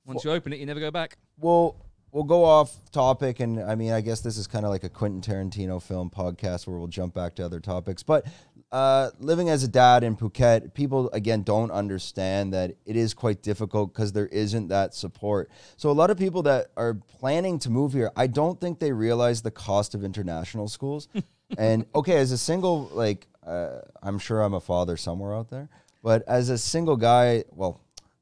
Once 0.05 0.23
you 0.23 0.31
open 0.31 0.53
it, 0.53 0.59
you 0.59 0.65
never 0.65 0.79
go 0.79 0.91
back. 0.91 1.17
Well, 1.37 1.75
we'll 2.11 2.23
go 2.23 2.43
off 2.45 2.89
topic, 2.91 3.39
and 3.39 3.59
I 3.59 3.75
mean, 3.75 3.91
I 3.91 4.01
guess 4.01 4.21
this 4.21 4.37
is 4.37 4.47
kind 4.47 4.65
of 4.65 4.71
like 4.71 4.83
a 4.83 4.89
Quentin 4.89 5.21
Tarantino 5.21 5.81
film 5.81 6.09
podcast 6.09 6.67
where 6.67 6.77
we'll 6.77 6.87
jump 6.87 7.13
back 7.13 7.35
to 7.35 7.45
other 7.45 7.59
topics. 7.59 8.03
But 8.03 8.25
uh, 8.73 9.11
living 9.19 9.49
as 9.49 9.63
a 9.63 9.67
dad 9.67 10.03
in 10.03 10.17
Phuket, 10.17 10.73
people 10.73 11.07
again 11.13 11.43
don't 11.43 11.69
understand 11.69 12.51
that 12.53 12.75
it 12.87 12.95
is 12.95 13.13
quite 13.13 13.43
difficult 13.43 13.93
because 13.93 14.13
there 14.13 14.25
isn't 14.25 14.69
that 14.69 14.95
support. 14.95 15.51
So 15.77 15.91
a 15.91 15.93
lot 15.93 16.09
of 16.09 16.17
people 16.17 16.41
that 16.43 16.71
are 16.75 16.95
planning 16.95 17.59
to 17.59 17.69
move 17.69 17.93
here, 17.93 18.11
I 18.15 18.25
don't 18.25 18.59
think 18.59 18.79
they 18.79 18.91
realize 18.91 19.43
the 19.43 19.51
cost 19.51 19.93
of 19.93 20.03
international 20.03 20.67
schools. 20.67 21.07
and 21.57 21.85
okay, 21.93 22.17
as 22.17 22.31
a 22.31 22.37
single, 22.37 22.89
like 22.91 23.27
uh, 23.45 23.81
I'm 24.01 24.17
sure 24.17 24.41
I'm 24.41 24.55
a 24.55 24.59
father 24.59 24.97
somewhere 24.97 25.35
out 25.35 25.51
there, 25.51 25.69
but 26.01 26.23
as 26.27 26.49
a 26.49 26.57
single 26.57 26.97
guy, 26.97 27.45
well. 27.51 27.79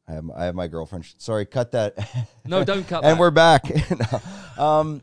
I 0.07 0.13
have, 0.13 0.31
I 0.35 0.45
have 0.45 0.55
my 0.55 0.67
girlfriend. 0.67 1.05
Sorry, 1.19 1.45
cut 1.45 1.71
that. 1.71 1.95
No, 2.45 2.65
don't 2.65 2.85
cut 2.85 3.03
and 3.05 3.13
that. 3.13 3.19
we're 3.19 3.31
back. 3.31 3.63
No. 4.57 4.61
um, 4.61 5.01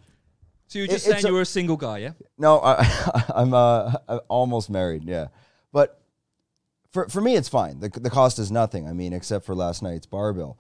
So 0.69 0.79
you're 0.79 0.87
just 0.87 1.07
it's 1.07 1.23
saying 1.23 1.27
you 1.27 1.33
were 1.33 1.41
a 1.41 1.47
single 1.47 1.77
guy, 1.77 1.99
yeah? 1.99 2.13
no, 2.37 2.61
I, 2.61 3.23
I'm 3.35 3.55
uh, 3.55 3.95
almost 4.29 4.69
married. 4.69 5.05
Yeah, 5.05 5.29
but 5.73 6.01
for 6.93 7.09
for 7.09 7.21
me, 7.23 7.37
it's 7.37 7.49
fine. 7.49 7.81
The 7.81 7.89
the 7.89 8.11
cost 8.11 8.39
is 8.39 8.53
nothing. 8.53 8.87
I 8.87 8.93
mean, 8.93 9.15
except 9.15 9.47
for 9.47 9.55
last 9.55 9.83
night's 9.83 10.07
bar 10.07 10.33
bill. 10.33 10.59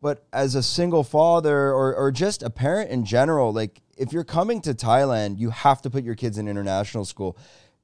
But 0.00 0.26
as 0.32 0.54
a 0.54 0.62
single 0.62 1.04
father 1.04 1.72
or 1.72 1.94
or 1.94 2.10
just 2.10 2.42
a 2.42 2.50
parent 2.50 2.90
in 2.90 3.04
general, 3.04 3.52
like 3.52 3.82
if 3.96 4.12
you're 4.12 4.24
coming 4.24 4.60
to 4.62 4.74
Thailand, 4.74 5.38
you 5.38 5.50
have 5.50 5.80
to 5.82 5.90
put 5.90 6.02
your 6.02 6.16
kids 6.16 6.36
in 6.36 6.48
international 6.48 7.04
school. 7.04 7.38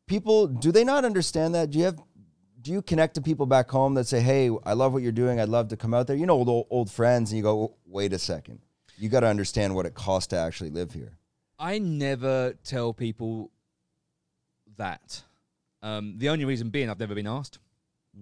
People, 0.06 0.48
do 0.48 0.70
they 0.70 0.84
not 0.84 1.04
understand 1.04 1.54
that? 1.54 1.70
Do 1.70 1.78
you 1.78 1.84
have 1.84 1.98
do 2.60 2.72
you 2.72 2.82
connect 2.82 3.14
to 3.14 3.20
people 3.20 3.46
back 3.46 3.70
home 3.70 3.94
that 3.94 4.08
say, 4.08 4.20
"Hey, 4.20 4.50
I 4.64 4.72
love 4.72 4.92
what 4.92 5.02
you're 5.02 5.12
doing. 5.12 5.38
I'd 5.38 5.48
love 5.48 5.68
to 5.68 5.76
come 5.76 5.94
out 5.94 6.08
there." 6.08 6.16
You 6.16 6.26
know, 6.26 6.34
old 6.34 6.66
old 6.70 6.90
friends, 6.90 7.30
and 7.30 7.36
you 7.36 7.42
go, 7.42 7.74
"Wait 7.86 8.12
a 8.12 8.18
second, 8.18 8.60
you 8.99 9.09
got 9.09 9.20
to 9.20 9.26
understand 9.26 9.74
what 9.74 9.86
it 9.86 9.95
costs 9.95 10.28
to 10.28 10.36
actually 10.36 10.70
live 10.70 10.92
here." 10.92 11.18
I 11.59 11.78
never 11.78 12.55
tell 12.64 12.92
people 12.92 13.51
that. 14.76 15.22
Um, 15.82 16.14
the 16.18 16.30
only 16.30 16.45
reason 16.45 16.70
being 16.70 16.90
I've 16.90 16.99
never 16.99 17.14
been 17.14 17.26
asked. 17.26 17.59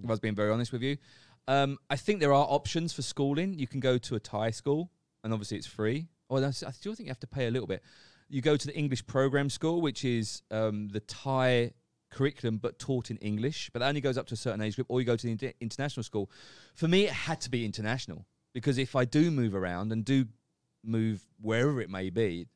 If 0.03 0.09
I 0.09 0.12
was 0.12 0.20
being 0.20 0.35
very 0.35 0.51
honest 0.51 0.73
with 0.73 0.83
you, 0.83 0.97
um, 1.49 1.79
I 1.91 1.97
think 1.97 2.20
there 2.20 2.33
are 2.33 2.47
options 2.49 2.93
for 2.93 3.03
schooling. 3.03 3.59
You 3.59 3.66
can 3.66 3.81
go 3.81 3.99
to 3.99 4.14
a 4.14 4.20
Thai 4.20 4.51
school, 4.51 4.91
and 5.23 5.33
obviously 5.33 5.59
it's 5.59 5.66
free. 5.66 6.09
Or 6.29 6.41
that's, 6.41 6.62
I 6.62 6.70
still 6.70 6.95
think 6.95 7.07
you 7.07 7.11
have 7.11 7.20
to 7.20 7.27
pay 7.27 7.47
a 7.47 7.51
little 7.51 7.66
bit. 7.66 7.83
You 8.29 8.41
go 8.41 8.57
to 8.57 8.66
the 8.66 8.75
English 8.75 9.07
program 9.07 9.51
school, 9.51 9.83
which 9.83 10.05
is 10.05 10.43
um, 10.51 10.89
the 10.89 11.01
Thai 11.01 11.73
curriculum 12.11 12.59
but 12.59 12.79
taught 12.79 13.11
in 13.11 13.16
English, 13.18 13.70
but 13.73 13.81
that 13.81 13.89
only 13.89 14.01
goes 14.01 14.16
up 14.16 14.27
to 14.29 14.35
a 14.35 14.37
certain 14.37 14.61
age 14.62 14.77
group. 14.77 14.87
Or 14.89 15.01
you 15.01 15.07
go 15.07 15.16
to 15.16 15.27
the 15.27 15.33
inter- 15.33 15.53
international 15.61 16.05
school. 16.05 16.31
For 16.75 16.89
me, 16.89 17.05
it 17.05 17.12
had 17.12 17.41
to 17.43 17.51
be 17.51 17.64
international 17.64 18.25
because 18.55 18.79
if 18.79 18.97
I 18.97 19.05
do 19.05 19.31
move 19.31 19.55
around 19.55 19.93
and 19.93 20.05
do 20.05 20.27
move 20.85 21.24
wherever 21.41 21.80
it 21.80 21.91
may 21.91 22.11
be, 22.11 22.47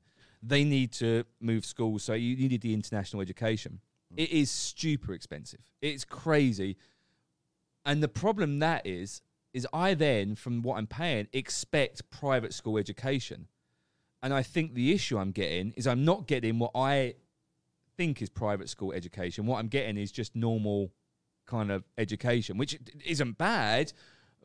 they 0.42 0.64
need 0.64 0.92
to 0.92 1.24
move 1.40 1.64
schools. 1.64 2.02
So 2.02 2.14
you 2.14 2.36
needed 2.36 2.60
the 2.60 2.74
international 2.74 3.22
education. 3.22 3.80
Mm. 4.14 4.22
It 4.24 4.30
is 4.30 4.50
super 4.50 5.12
expensive. 5.12 5.60
It's 5.80 6.04
crazy. 6.04 6.76
And 7.84 8.02
the 8.02 8.08
problem 8.08 8.58
that 8.60 8.86
is, 8.86 9.22
is 9.52 9.66
I 9.72 9.94
then, 9.94 10.34
from 10.34 10.62
what 10.62 10.76
I'm 10.76 10.86
paying, 10.86 11.28
expect 11.32 12.10
private 12.10 12.52
school 12.52 12.78
education. 12.78 13.46
And 14.22 14.34
I 14.34 14.42
think 14.42 14.74
the 14.74 14.92
issue 14.92 15.18
I'm 15.18 15.30
getting 15.30 15.72
is 15.76 15.86
I'm 15.86 16.04
not 16.04 16.26
getting 16.26 16.58
what 16.58 16.72
I 16.74 17.14
think 17.96 18.20
is 18.20 18.28
private 18.28 18.68
school 18.68 18.92
education. 18.92 19.46
What 19.46 19.58
I'm 19.58 19.68
getting 19.68 19.96
is 19.96 20.12
just 20.12 20.36
normal 20.36 20.92
kind 21.46 21.70
of 21.70 21.84
education, 21.96 22.58
which 22.58 22.78
isn't 23.04 23.38
bad. 23.38 23.92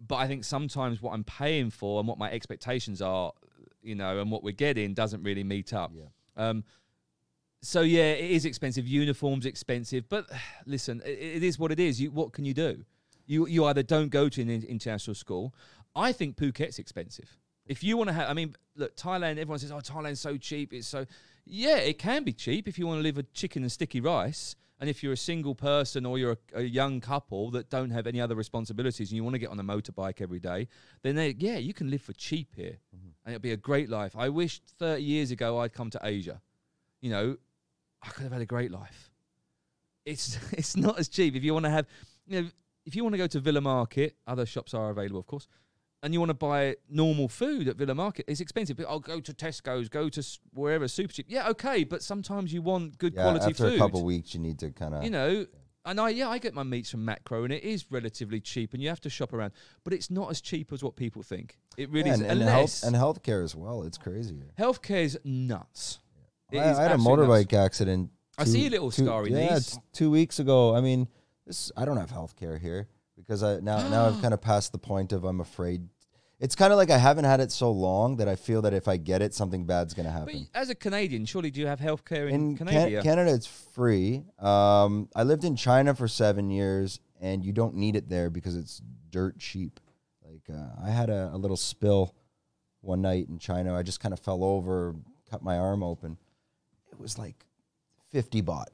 But 0.08 0.16
I 0.18 0.28
think 0.28 0.44
sometimes 0.44 1.02
what 1.02 1.14
I'm 1.14 1.24
paying 1.24 1.70
for 1.70 2.00
and 2.00 2.08
what 2.08 2.18
my 2.18 2.32
expectations 2.32 3.02
are, 3.02 3.34
you 3.82 3.96
know, 3.96 4.20
and 4.20 4.32
what 4.32 4.44
we're 4.44 4.52
getting 4.52 4.94
doesn't 4.94 5.24
really 5.24 5.44
meet 5.44 5.74
up. 5.74 5.92
Yeah. 5.94 6.06
Um, 6.38 6.64
so 7.62 7.82
yeah, 7.82 8.14
it 8.14 8.32
is 8.32 8.46
expensive. 8.46 8.88
Uniforms 8.88 9.46
expensive, 9.46 10.10
but 10.10 10.28
listen, 10.66 11.02
it, 11.06 11.20
it 11.38 11.44
is 11.44 11.60
what 11.60 11.72
it 11.72 11.80
is. 11.80 12.02
You, 12.02 12.12
what 12.12 12.34
can 12.34 12.46
you 12.46 12.54
do? 12.54 12.84
You 13.28 13.48
you 13.48 13.66
either 13.66 13.84
don't 13.84 14.10
go 14.10 14.30
to 14.30 14.42
an 14.42 14.50
international 14.50 15.16
school. 15.16 15.54
I 15.96 16.12
think 16.12 16.38
Phuket's 16.38 16.80
expensive. 16.80 17.38
If 17.66 17.84
you 17.84 17.96
want 17.96 18.10
to 18.10 18.14
have, 18.14 18.30
I 18.30 18.34
mean, 18.34 18.56
look, 18.76 18.96
Thailand. 18.96 19.32
Everyone 19.32 19.60
says, 19.60 19.72
"Oh, 19.72 19.78
Thailand's 19.78 20.20
so 20.20 20.38
cheap." 20.38 20.74
It's 20.74 20.88
so, 20.88 21.06
yeah, 21.46 21.78
it 21.78 22.00
can 22.00 22.24
be 22.24 22.34
cheap 22.34 22.68
if 22.68 22.80
you 22.80 22.88
want 22.88 23.00
to 23.00 23.04
live 23.04 23.18
a 23.18 23.24
chicken 23.24 23.62
and 23.62 23.72
sticky 23.72 24.02
rice. 24.02 24.56
And 24.82 24.90
if 24.90 25.04
you're 25.04 25.14
a 25.14 25.18
single 25.18 25.54
person 25.54 26.08
or 26.08 26.18
you're 26.18 26.38
a, 26.56 26.62
a 26.62 26.64
young 26.64 27.02
couple 27.02 27.52
that 27.52 27.70
don't 27.70 27.92
have 27.92 28.08
any 28.08 28.20
other 28.20 28.34
responsibilities 28.34 29.12
and 29.12 29.16
you 29.16 29.24
want 29.24 29.36
to 29.36 29.40
get 29.40 29.50
on 29.50 29.60
a 29.60 29.64
motorbike 29.64 30.22
every 30.22 30.40
day, 30.40 30.68
then 31.04 31.14
they, 31.16 31.36
yeah, 31.38 31.58
you 31.58 31.72
can 31.72 31.92
live 31.92 32.02
for 32.02 32.14
cheap 32.14 32.56
here, 32.56 32.80
mm-hmm. 32.96 33.10
and 33.24 33.36
it'll 33.36 33.44
be 33.44 33.52
a 33.52 33.58
great 33.58 33.92
life. 33.92 34.16
I 34.18 34.30
wish 34.30 34.60
30 34.80 35.04
years 35.04 35.30
ago 35.30 35.60
I'd 35.60 35.72
come 35.72 35.92
to 35.92 36.00
Asia. 36.02 36.42
You 37.00 37.12
know, 37.12 37.38
I 38.02 38.10
could 38.10 38.24
have 38.24 38.32
had 38.32 38.42
a 38.42 38.46
great 38.48 38.72
life. 38.72 39.12
It's 40.04 40.40
it's 40.52 40.76
not 40.76 40.98
as 41.00 41.08
cheap 41.08 41.36
if 41.36 41.44
you 41.44 41.54
want 41.54 41.66
to 41.66 41.72
have, 41.72 41.86
you 42.26 42.42
know, 42.42 42.50
if 42.84 42.96
you 42.96 43.04
want 43.04 43.14
to 43.14 43.20
go 43.20 43.28
to 43.28 43.40
Villa 43.40 43.62
Market, 43.62 44.16
other 44.26 44.48
shops 44.48 44.74
are 44.74 44.90
available, 44.90 45.20
of 45.20 45.28
course, 45.28 45.48
and 46.04 46.14
you 46.14 46.20
want 46.20 46.30
to 46.30 46.34
buy 46.36 46.76
normal 46.90 47.28
food 47.28 47.68
at 47.68 47.76
Villa 47.76 47.94
Market, 47.94 48.26
it's 48.28 48.42
expensive. 48.42 48.78
But 48.78 48.88
I'll 48.88 49.00
go 49.00 49.20
to 49.20 49.34
Tesco's, 49.34 49.90
go 49.90 50.10
to 50.10 50.24
wherever 50.54 50.88
super 50.88 51.14
cheap. 51.14 51.28
Yeah, 51.30 51.50
okay, 51.50 51.84
but 51.84 52.02
sometimes 52.02 52.52
you 52.54 52.62
want 52.62 52.98
good 52.98 53.14
Yeah, 53.14 53.24
quality 53.24 53.46
after 53.52 53.64
food. 53.70 53.76
a 53.76 53.78
couple 53.78 54.04
weeks, 54.04 54.34
you 54.34 54.40
need 54.40 54.60
to 54.60 54.72
kind 54.72 54.96
of 54.96 55.04
you 55.04 55.10
know. 55.10 55.46
And 55.84 56.00
I 56.00 56.10
yeah 56.10 56.30
I 56.30 56.38
get 56.38 56.54
my 56.54 56.62
meats 56.62 56.92
from 56.92 57.04
Makro 57.08 57.44
and 57.44 57.52
it 57.52 57.64
is 57.64 57.88
relatively 57.90 58.40
cheap 58.40 58.74
and 58.74 58.84
you 58.84 58.90
have 58.90 59.02
to 59.02 59.10
shop 59.10 59.34
around, 59.34 59.52
but 59.84 59.94
it's 59.94 60.12
not 60.12 60.30
as 60.30 60.40
cheap 60.40 60.72
as 60.72 60.84
what 60.84 60.96
people 60.96 61.24
think. 61.24 61.58
It 61.76 61.90
really 61.90 62.10
Yeah, 62.10 62.16
is. 62.16 62.22
and, 62.22 62.32
and 62.34 62.42
health 62.44 62.84
and 62.84 62.96
healthcare 62.96 63.44
as 63.44 63.56
well. 63.56 63.82
It's 63.84 63.98
crazy. 63.98 64.36
healthcare 64.60 65.04
is 65.04 65.18
nuts. 65.24 65.98
I, 66.54 66.58
is 66.58 66.78
I 66.78 66.84
had 66.84 66.92
a 66.92 66.98
motorbike 66.98 67.52
nuts. 67.52 67.66
accident. 67.66 68.12
I 68.38 68.44
see 68.44 68.68
a 68.68 68.70
little 68.70 68.92
scar 68.92 69.26
in 69.26 69.34
yeah, 69.34 69.54
these. 69.56 69.80
two 69.94 70.12
weeks 70.12 70.38
ago. 70.40 70.76
I 70.76 70.82
mean, 70.82 71.08
this 71.48 71.72
I 71.76 71.86
don't 71.86 71.98
have 71.98 72.12
healthcare 72.12 72.60
here 72.60 72.88
because 73.26 73.44
I 73.44 73.60
now 73.60 73.88
now 73.90 74.06
I've 74.08 74.22
kind 74.22 74.34
of 74.34 74.42
passed 74.42 74.72
the 74.72 74.78
point 74.78 75.12
of 75.14 75.24
I'm 75.24 75.40
afraid. 75.40 75.88
It's 76.40 76.56
kind 76.56 76.74
of 76.74 76.78
like 76.78 76.90
I 76.90 76.98
haven't 76.98 77.26
had 77.26 77.40
it 77.40 77.52
so 77.52 77.70
long 77.72 78.18
that 78.18 78.28
I 78.28 78.36
feel 78.36 78.64
that 78.64 78.74
if 78.74 78.88
I 78.88 78.98
get 78.98 79.22
it, 79.22 79.34
something 79.36 79.66
bad's 79.66 79.94
gonna 79.94 80.10
But 80.10 80.34
happen. 80.34 80.48
as 80.56 80.70
a 80.72 80.76
Canadian, 80.76 81.26
surely 81.26 81.52
do 81.52 81.60
you 81.60 81.68
have 81.68 81.80
healthcare 81.80 82.28
in, 82.30 82.34
In 82.52 82.58
Can- 82.58 82.68
Canada? 82.68 83.02
Canada, 83.04 83.34
it's 83.34 83.46
free. 83.46 84.24
Um, 84.40 85.08
I 85.16 85.22
lived 85.22 85.44
in 85.44 85.56
China 85.56 85.94
for 85.94 86.08
seven 86.08 86.50
years, 86.50 87.00
and 87.20 87.46
you 87.46 87.52
don't 87.54 87.76
need 87.76 87.96
it 87.96 88.10
there 88.10 88.32
because 88.32 88.56
it's 88.56 88.82
dirt 89.12 89.38
cheap. 89.38 89.80
Like 90.26 90.50
uh, 90.50 90.84
I 90.84 90.90
had 90.90 91.12
a, 91.12 91.30
a 91.32 91.38
little 91.38 91.58
spill 91.58 92.16
one 92.80 93.02
night 93.04 93.28
in 93.30 93.38
China. 93.38 93.76
I 93.76 93.84
just 93.84 94.00
kind 94.00 94.12
of 94.14 94.20
fell 94.20 94.44
over, 94.44 94.96
cut 95.30 95.44
my 95.44 95.60
arm 95.60 95.84
open. 95.84 96.18
It 96.92 97.00
was 97.00 97.20
like 97.20 97.46
fifty 98.10 98.42
baht. 98.42 98.66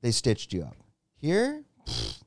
They 0.00 0.12
stitched 0.12 0.52
you 0.52 0.62
up. 0.62 0.76
Here, 1.16 1.64
pfft, 1.88 2.22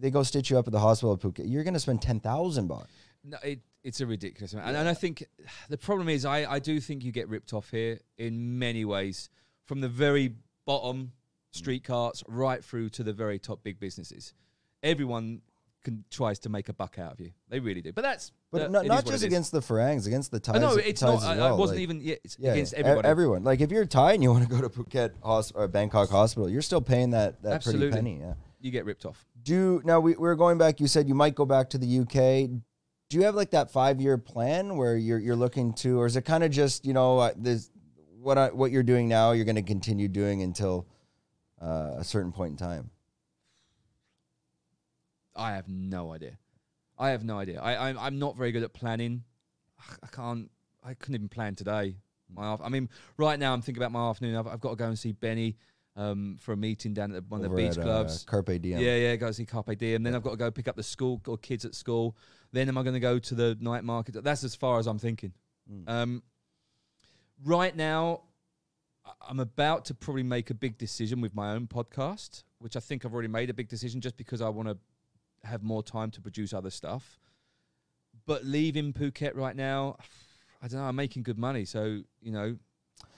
they 0.00 0.10
go 0.10 0.22
stitch 0.22 0.50
you 0.50 0.58
up 0.58 0.66
at 0.66 0.72
the 0.72 0.80
hospital 0.80 1.12
at 1.14 1.20
Phuket. 1.20 1.50
You're 1.50 1.64
gonna 1.64 1.78
spend 1.80 2.02
ten 2.02 2.20
thousand 2.20 2.68
baht. 2.68 2.86
No, 3.24 3.36
it, 3.42 3.60
it's 3.84 4.00
a 4.00 4.06
ridiculous 4.06 4.52
amount. 4.52 4.68
And, 4.68 4.76
and 4.76 4.88
I 4.88 4.94
think 4.94 5.24
the 5.68 5.78
problem 5.78 6.08
is, 6.08 6.24
I, 6.24 6.50
I 6.50 6.58
do 6.58 6.80
think 6.80 7.04
you 7.04 7.12
get 7.12 7.28
ripped 7.28 7.52
off 7.52 7.70
here 7.70 7.98
in 8.16 8.58
many 8.58 8.84
ways, 8.84 9.28
from 9.64 9.80
the 9.80 9.88
very 9.88 10.34
bottom 10.66 11.12
street 11.50 11.84
carts 11.84 12.22
right 12.28 12.62
through 12.64 12.90
to 12.90 13.02
the 13.02 13.12
very 13.12 13.38
top 13.38 13.62
big 13.62 13.80
businesses. 13.80 14.34
Everyone 14.82 15.40
can, 15.82 16.04
tries 16.10 16.38
to 16.40 16.48
make 16.48 16.68
a 16.68 16.72
buck 16.72 16.98
out 16.98 17.12
of 17.12 17.20
you. 17.20 17.30
They 17.48 17.58
really 17.60 17.80
do. 17.80 17.92
But 17.92 18.02
that's 18.02 18.32
But 18.52 18.58
that- 18.58 18.70
not, 18.70 18.86
not 18.86 19.06
just 19.06 19.24
against 19.24 19.52
the 19.52 19.62
Farangs, 19.62 20.06
against 20.06 20.30
the 20.30 20.38
Thais. 20.40 20.56
Oh, 20.56 20.60
no, 20.60 20.74
it's 20.76 21.00
Thais 21.00 21.22
not. 21.22 21.32
as 21.32 21.38
I, 21.40 21.52
wasn't 21.52 21.78
Like, 21.78 21.82
even. 21.82 22.00
Yeah, 22.00 22.14
it's 22.22 22.36
Yeah, 22.38 22.52
against 22.52 22.74
everybody. 22.74 23.08
everyone. 23.08 23.44
Like 23.44 23.60
if 23.60 23.70
you're 23.70 23.84
Thai 23.86 24.12
and 24.12 24.22
you 24.22 24.30
want 24.30 24.44
to 24.48 24.50
go 24.50 24.60
to 24.60 24.68
Phuket 24.68 25.12
hos- 25.22 25.52
or 25.52 25.66
Bangkok 25.68 26.10
Hospital, 26.10 26.48
you're 26.48 26.62
still 26.62 26.80
paying 26.82 27.10
that 27.10 27.42
that 27.42 27.52
Absolutely. 27.54 27.88
pretty 27.90 27.96
penny. 27.96 28.20
Yeah. 28.20 28.34
You 28.60 28.70
get 28.70 28.84
ripped 28.84 29.04
off. 29.04 29.24
Do 29.42 29.80
now 29.84 30.00
we 30.00 30.14
we're 30.14 30.34
going 30.34 30.58
back. 30.58 30.80
You 30.80 30.86
said 30.86 31.08
you 31.08 31.14
might 31.14 31.34
go 31.34 31.44
back 31.44 31.70
to 31.70 31.78
the 31.78 32.00
UK. 32.00 32.50
Do 33.08 33.16
you 33.16 33.22
have 33.24 33.34
like 33.34 33.50
that 33.52 33.70
five 33.70 34.00
year 34.00 34.18
plan 34.18 34.76
where 34.76 34.96
you're 34.96 35.18
you're 35.18 35.36
looking 35.36 35.72
to, 35.74 36.00
or 36.00 36.06
is 36.06 36.16
it 36.16 36.22
kind 36.22 36.44
of 36.44 36.50
just 36.50 36.84
you 36.84 36.92
know 36.92 37.18
uh, 37.18 37.32
this 37.36 37.70
what 38.20 38.36
I, 38.36 38.48
what 38.50 38.70
you're 38.70 38.82
doing 38.82 39.08
now? 39.08 39.32
You're 39.32 39.44
going 39.44 39.56
to 39.56 39.62
continue 39.62 40.08
doing 40.08 40.42
until 40.42 40.86
uh, 41.60 41.94
a 41.98 42.04
certain 42.04 42.32
point 42.32 42.52
in 42.52 42.56
time. 42.56 42.90
I 45.36 45.52
have 45.52 45.68
no 45.68 46.12
idea. 46.12 46.38
I 46.98 47.10
have 47.10 47.24
no 47.24 47.38
idea. 47.38 47.60
I, 47.60 47.88
I'm 47.88 47.98
I'm 47.98 48.18
not 48.18 48.36
very 48.36 48.52
good 48.52 48.64
at 48.64 48.72
planning. 48.72 49.24
I 50.02 50.06
can't. 50.08 50.50
I 50.84 50.94
couldn't 50.94 51.14
even 51.14 51.28
plan 51.28 51.54
today. 51.54 51.96
My 52.30 52.56
I 52.62 52.68
mean, 52.68 52.90
right 53.16 53.38
now 53.38 53.52
I'm 53.52 53.62
thinking 53.62 53.82
about 53.82 53.92
my 53.92 54.10
afternoon. 54.10 54.36
I've, 54.36 54.46
I've 54.46 54.60
got 54.60 54.70
to 54.70 54.76
go 54.76 54.86
and 54.86 54.98
see 54.98 55.12
Benny 55.12 55.56
um, 55.98 56.36
for 56.40 56.52
a 56.52 56.56
meeting 56.56 56.94
down 56.94 57.14
at 57.14 57.24
one 57.28 57.44
of 57.44 57.50
the 57.50 57.56
beach 57.56 57.72
at, 57.72 57.78
uh, 57.78 57.82
clubs. 57.82 58.24
Carpe 58.24 58.62
Diem. 58.62 58.78
Yeah, 58.78 58.96
yeah, 58.96 59.16
go 59.16 59.32
see 59.32 59.44
Carpe 59.44 59.76
Diem. 59.76 60.04
Then 60.04 60.14
I've 60.14 60.22
got 60.22 60.30
to 60.30 60.36
go 60.36 60.50
pick 60.50 60.68
up 60.68 60.76
the 60.76 60.82
school 60.82 61.20
or 61.26 61.36
kids 61.36 61.64
at 61.64 61.74
school. 61.74 62.16
Then 62.52 62.68
am 62.68 62.78
I 62.78 62.82
going 62.82 62.94
to 62.94 63.00
go 63.00 63.18
to 63.18 63.34
the 63.34 63.58
night 63.60 63.84
market? 63.84 64.22
That's 64.22 64.44
as 64.44 64.54
far 64.54 64.78
as 64.78 64.86
I'm 64.86 64.98
thinking. 64.98 65.32
Mm. 65.70 65.88
Um, 65.88 66.22
right 67.44 67.76
now, 67.76 68.22
I'm 69.28 69.40
about 69.40 69.86
to 69.86 69.94
probably 69.94 70.22
make 70.22 70.50
a 70.50 70.54
big 70.54 70.78
decision 70.78 71.20
with 71.20 71.34
my 71.34 71.52
own 71.52 71.66
podcast, 71.66 72.44
which 72.60 72.76
I 72.76 72.80
think 72.80 73.04
I've 73.04 73.12
already 73.12 73.28
made 73.28 73.50
a 73.50 73.54
big 73.54 73.68
decision 73.68 74.00
just 74.00 74.16
because 74.16 74.40
I 74.40 74.48
want 74.48 74.68
to 74.68 74.78
have 75.42 75.62
more 75.62 75.82
time 75.82 76.10
to 76.12 76.20
produce 76.20 76.54
other 76.54 76.70
stuff. 76.70 77.18
But 78.24 78.44
leaving 78.44 78.92
Phuket 78.92 79.34
right 79.34 79.56
now, 79.56 79.96
I 80.62 80.68
don't 80.68 80.80
know. 80.80 80.86
I'm 80.86 80.96
making 80.96 81.24
good 81.24 81.38
money, 81.38 81.64
so 81.64 82.02
you 82.20 82.30
know, 82.32 82.56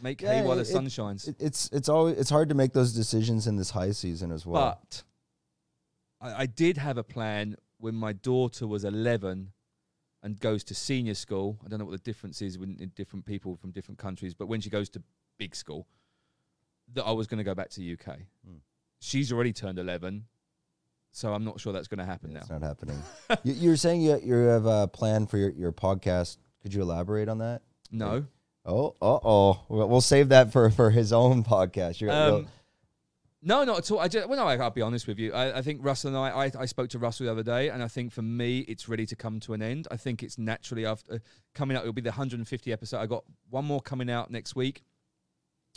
make 0.01 0.21
hay 0.21 0.39
Yeah, 0.41 0.43
while 0.45 0.57
the 0.57 0.63
it- 0.63 0.67
sun 0.67 0.89
shines. 0.89 1.29
It, 1.29 1.37
it's 1.39 1.69
it's 1.73 1.89
always 1.89 2.17
it's 2.19 2.31
hard 2.31 2.49
to 2.51 2.55
make 2.55 2.73
those 2.73 2.93
decisions 2.93 3.47
in 3.47 3.57
this 3.57 3.71
high 3.71 3.93
season 3.93 4.33
as 4.33 4.45
well. 4.47 4.79
But 4.83 5.03
I, 6.21 6.43
I 6.43 6.47
did 6.47 6.77
have 6.77 6.99
a 6.99 7.05
plan 7.05 7.57
when 7.79 7.95
my 7.95 8.13
daughter 8.13 8.67
was 8.67 8.85
11 8.85 9.53
and 10.23 10.39
goes 10.41 10.63
to 10.65 10.75
senior 10.75 11.15
school. 11.15 11.59
I 11.65 11.69
don't 11.69 11.79
know 11.79 11.87
what 11.87 11.93
the 11.93 11.99
difference 12.13 12.43
is 12.43 12.59
when 12.59 12.77
in 12.81 12.91
different 12.95 13.25
people 13.25 13.57
from 13.57 13.71
different 13.71 13.99
countries, 13.99 14.35
but 14.35 14.47
when 14.47 14.61
she 14.61 14.69
goes 14.71 14.89
to 14.91 15.03
big 15.39 15.55
school, 15.57 15.87
that 16.93 17.05
I 17.05 17.13
was 17.13 17.27
going 17.27 17.39
to 17.39 17.45
go 17.45 17.55
back 17.55 17.71
to 17.71 17.81
the 17.81 17.93
UK. 17.95 18.19
Hmm. 18.47 18.57
She's 19.01 19.33
already 19.33 19.55
turned 19.55 19.79
11, 19.79 20.27
so 21.13 21.33
I'm 21.33 21.43
not 21.45 21.59
sure 21.59 21.73
that's 21.73 21.89
going 21.89 22.01
to 22.01 22.05
happen 22.05 22.37
It's 22.37 22.51
now. 22.51 22.59
not 22.59 22.67
happening. 22.67 23.03
you, 23.45 23.55
you 23.55 23.71
were 23.71 23.77
saying 23.79 24.03
you 24.03 24.21
you 24.23 24.35
have 24.35 24.67
a 24.67 24.87
plan 24.89 25.27
for 25.27 25.39
your, 25.39 25.51
your 25.53 25.73
podcast. 25.73 26.37
Could 26.61 26.75
you 26.75 26.83
elaborate 26.83 27.31
on 27.31 27.39
that? 27.39 27.63
No. 27.91 28.27
Oh, 28.65 28.95
uh 29.01 29.19
oh. 29.25 29.61
We'll, 29.69 30.01
save 30.01 30.29
that 30.31 30.53
for 30.53 30.71
for 30.71 30.91
his 30.91 31.13
own 31.13 31.45
podcast. 31.45 32.01
You're, 32.01 32.13
Um, 32.13 32.49
No, 33.43 33.65
not 33.65 33.79
at 33.79 33.91
all. 33.91 34.01
I 34.01 34.09
just, 34.09 34.29
well, 34.29 34.39
no, 34.39 34.47
I, 34.47 34.57
I'll 34.57 34.71
be 34.71 34.83
honest 34.83 35.07
with 35.07 35.19
you. 35.19 35.33
I, 35.33 35.59
I 35.59 35.63
think 35.63 35.83
Russell 35.83 36.09
and 36.09 36.17
I, 36.19 36.47
I, 36.47 36.53
I 36.61 36.67
spoke 36.67 36.91
to 36.91 36.99
Russell 36.99 37.25
the 37.25 37.33
other 37.33 37.43
day, 37.43 37.71
and 37.71 37.83
I 37.83 37.89
think 37.89 38.13
for 38.13 38.21
me, 38.21 38.61
it's 38.61 38.87
ready 38.89 39.07
to 39.07 39.17
come 39.17 39.41
to 39.41 39.55
an 39.55 39.63
end. 39.63 39.89
I 39.91 39.97
think 39.97 40.23
it's 40.23 40.37
naturally 40.37 40.85
after 40.85 41.15
uh, 41.15 41.19
coming 41.55 41.77
out. 41.77 41.83
It'll 41.85 41.95
be 41.95 42.03
the 42.03 42.11
150 42.11 42.73
episode. 42.73 42.99
I 42.99 43.07
got 43.07 43.25
one 43.49 43.65
more 43.65 43.81
coming 43.81 44.11
out 44.11 44.31
next 44.31 44.55
week, 44.55 44.83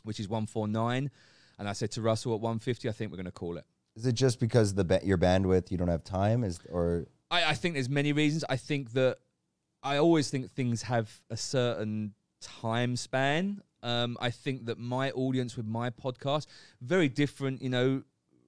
which 0.04 0.20
is 0.20 0.28
149, 0.28 1.10
and 1.58 1.70
I 1.70 1.72
said 1.72 1.92
to 1.92 2.02
Russell 2.02 2.34
at 2.34 2.42
150, 2.42 2.90
I 2.90 2.92
think 2.92 3.12
we're 3.12 3.18
going 3.18 3.26
to 3.26 3.32
call 3.32 3.58
it. 3.58 3.66
Is 3.96 4.06
it 4.06 4.14
just 4.14 4.40
because 4.40 4.74
the 4.74 5.00
your 5.04 5.18
bandwidth 5.18 5.72
you 5.72 5.78
don't 5.78 5.88
have 5.88 6.04
time? 6.04 6.44
Is 6.44 6.60
or 6.70 7.08
I, 7.32 7.52
I 7.52 7.54
think 7.54 7.76
there's 7.76 7.90
many 7.90 8.12
reasons. 8.12 8.44
I 8.50 8.58
think 8.58 8.92
that 8.94 9.20
I 9.84 9.98
always 9.98 10.30
think 10.30 10.52
things 10.52 10.82
have 10.84 11.22
a 11.30 11.38
certain 11.38 12.14
time 12.44 12.96
span. 12.96 13.62
Um, 13.82 14.18
I 14.22 14.30
think 14.30 14.66
that 14.68 14.78
my 14.80 15.12
audience 15.12 15.58
with 15.58 15.66
my 15.66 15.90
podcast 15.90 16.46
very 16.82 17.10
different, 17.10 17.62
you 17.62 17.70
know, 17.70 18.04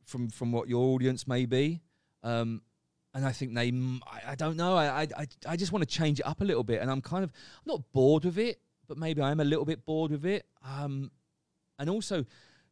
from 0.06 0.30
from 0.30 0.52
what 0.52 0.70
your 0.70 0.94
audience 0.96 1.28
may 1.28 1.46
be. 1.46 1.82
Um, 2.24 2.62
and 3.14 3.26
I 3.26 3.32
think 3.32 3.54
they, 3.56 3.72
I, 4.28 4.36
don't 4.36 4.58
know, 4.58 4.76
I, 4.76 5.04
I, 5.04 5.28
I- 5.48 5.56
just 5.56 5.72
want 5.72 5.88
to 5.88 5.90
change 5.90 6.20
it 6.20 6.26
up 6.28 6.42
a 6.42 6.44
little 6.44 6.66
bit. 6.66 6.82
And 6.82 6.92
I'm 6.92 7.02
kind 7.02 7.24
of 7.24 7.32
I'm 7.32 7.72
not 7.72 7.94
bored 7.94 8.26
with 8.26 8.38
it, 8.38 8.60
but 8.88 8.98
maybe 8.98 9.22
I 9.22 9.32
am 9.32 9.40
a 9.40 9.46
little 9.46 9.64
bit 9.64 9.86
bored 9.86 10.12
with 10.12 10.26
it. 10.26 10.46
Um, 10.68 11.12
and 11.80 11.90
also, 11.90 12.26